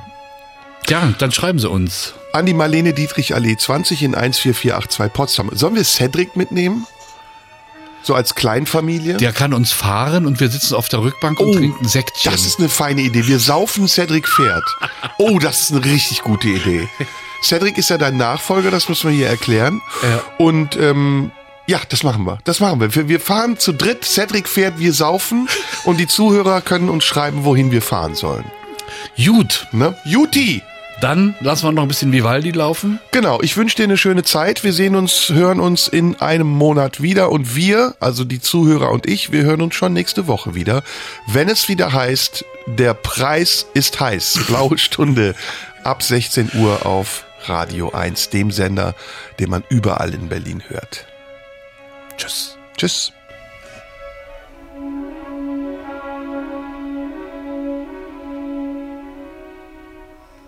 ja, 0.90 1.14
dann 1.20 1.32
schreiben 1.32 1.60
sie 1.60 1.70
uns. 1.70 2.14
An 2.34 2.45
die 2.45 2.53
Marlene 2.53 2.94
Dietrich 2.94 3.34
Allee 3.34 3.56
20 3.57 4.03
in 4.03 4.11
14482 4.14 5.14
Potsdam. 5.14 5.49
Sollen 5.53 5.76
wir 5.76 5.84
Cedric 5.84 6.36
mitnehmen? 6.36 6.86
So 8.02 8.16
als 8.16 8.34
Kleinfamilie? 8.36 9.18
Der 9.18 9.34
kann 9.34 9.53
uns 9.53 9.72
fahren 9.72 10.26
und 10.26 10.40
wir 10.40 10.49
sitzen 10.49 10.76
auf 10.76 10.88
der 10.90 11.02
Rückbank 11.02 11.40
und 11.40 11.53
trinken 11.53 11.88
Säckchen. 11.88 12.32
Das 12.32 12.45
ist 12.45 12.60
eine 12.60 12.70
feine 12.70 13.02
Idee. 13.02 13.28
Wir 13.28 13.40
saufen 13.40 13.88
Cedric 13.88 14.28
Pferd. 14.28 14.64
Oh, 15.22 15.38
das 15.38 15.64
ist 15.64 15.72
eine 15.74 15.84
richtig 15.84 16.22
gute 16.22 16.48
Idee. 16.48 16.88
Cedric 17.44 17.78
ist 17.78 17.90
ja 17.90 17.98
dein 17.98 18.16
Nachfolger, 18.16 18.72
das 18.72 18.88
müssen 18.88 19.10
wir 19.10 19.16
hier 19.18 19.28
erklären. 19.28 19.82
Ja. 20.02 20.22
Und 20.38 20.78
ähm, 20.78 21.32
ja, 21.68 21.82
das 21.90 22.03
machen 22.03 22.24
wir. 22.26 22.38
Das 22.45 22.61
machen 22.61 22.80
wir. 22.80 23.10
Wir- 23.10 23.20
fahren 23.20 23.57
zu 23.57 23.74
dritt, 23.74 24.06
Cedric 24.06 24.48
fährt, 24.48 24.80
wir 24.80 24.94
saufen 24.94 25.49
und 25.84 25.98
die 25.98 26.07
Zuhörer 26.07 26.61
können 26.61 26.88
uns 26.88 27.03
schreiben, 27.03 27.44
wohin 27.44 27.72
wir 27.72 27.82
fahren 27.82 28.16
sollen. 28.16 28.45
Gut. 29.18 29.68
Ne? 29.74 29.94
Juti! 30.06 30.61
Dann 31.01 31.35
lassen 31.39 31.65
wir 31.65 31.71
noch 31.71 31.84
ein 31.84 31.88
bisschen 31.88 32.11
Vivaldi 32.11 32.51
laufen. 32.51 32.99
Genau, 33.11 33.41
ich 33.41 33.55
wünsche 33.55 33.77
dir 33.77 33.84
eine 33.84 33.97
schöne 33.97 34.23
Zeit. 34.23 34.63
Wir 34.63 34.73
sehen 34.73 34.95
uns, 34.95 35.30
hören 35.30 35.59
uns 35.61 35.88
in 35.88 36.19
einem 36.19 36.47
Monat 36.47 37.01
wieder 37.01 37.31
und 37.31 37.55
wir, 37.55 37.95
also 37.99 38.26
die 38.26 38.41
Zuhörer 38.41 38.91
und 38.91 39.07
ich, 39.07 39.31
wir 39.31 39.43
hören 39.43 39.61
uns 39.61 39.76
schon 39.76 39.93
nächste 39.93 40.27
Woche 40.27 40.55
wieder, 40.55 40.84
wenn 41.27 41.47
es 41.47 41.69
wieder 41.69 41.93
heißt, 41.93 42.43
der 42.65 42.93
Preis 42.93 43.65
ist 43.73 43.99
heiß. 43.99 44.45
Blaue 44.47 44.77
Stunde 44.77 45.35
ab 45.84 46.03
16 46.03 46.51
Uhr 46.55 46.85
auf 46.85 47.26
Radio 47.45 47.91
1, 47.91 48.30
dem 48.30 48.51
Sender, 48.51 48.93
den 49.39 49.49
man 49.49 49.63
überall 49.69 50.13
in 50.13 50.27
Berlin 50.27 50.63
hört. 50.67 51.05
Tschüss. 52.17 52.57
Tschüss. 52.77 53.13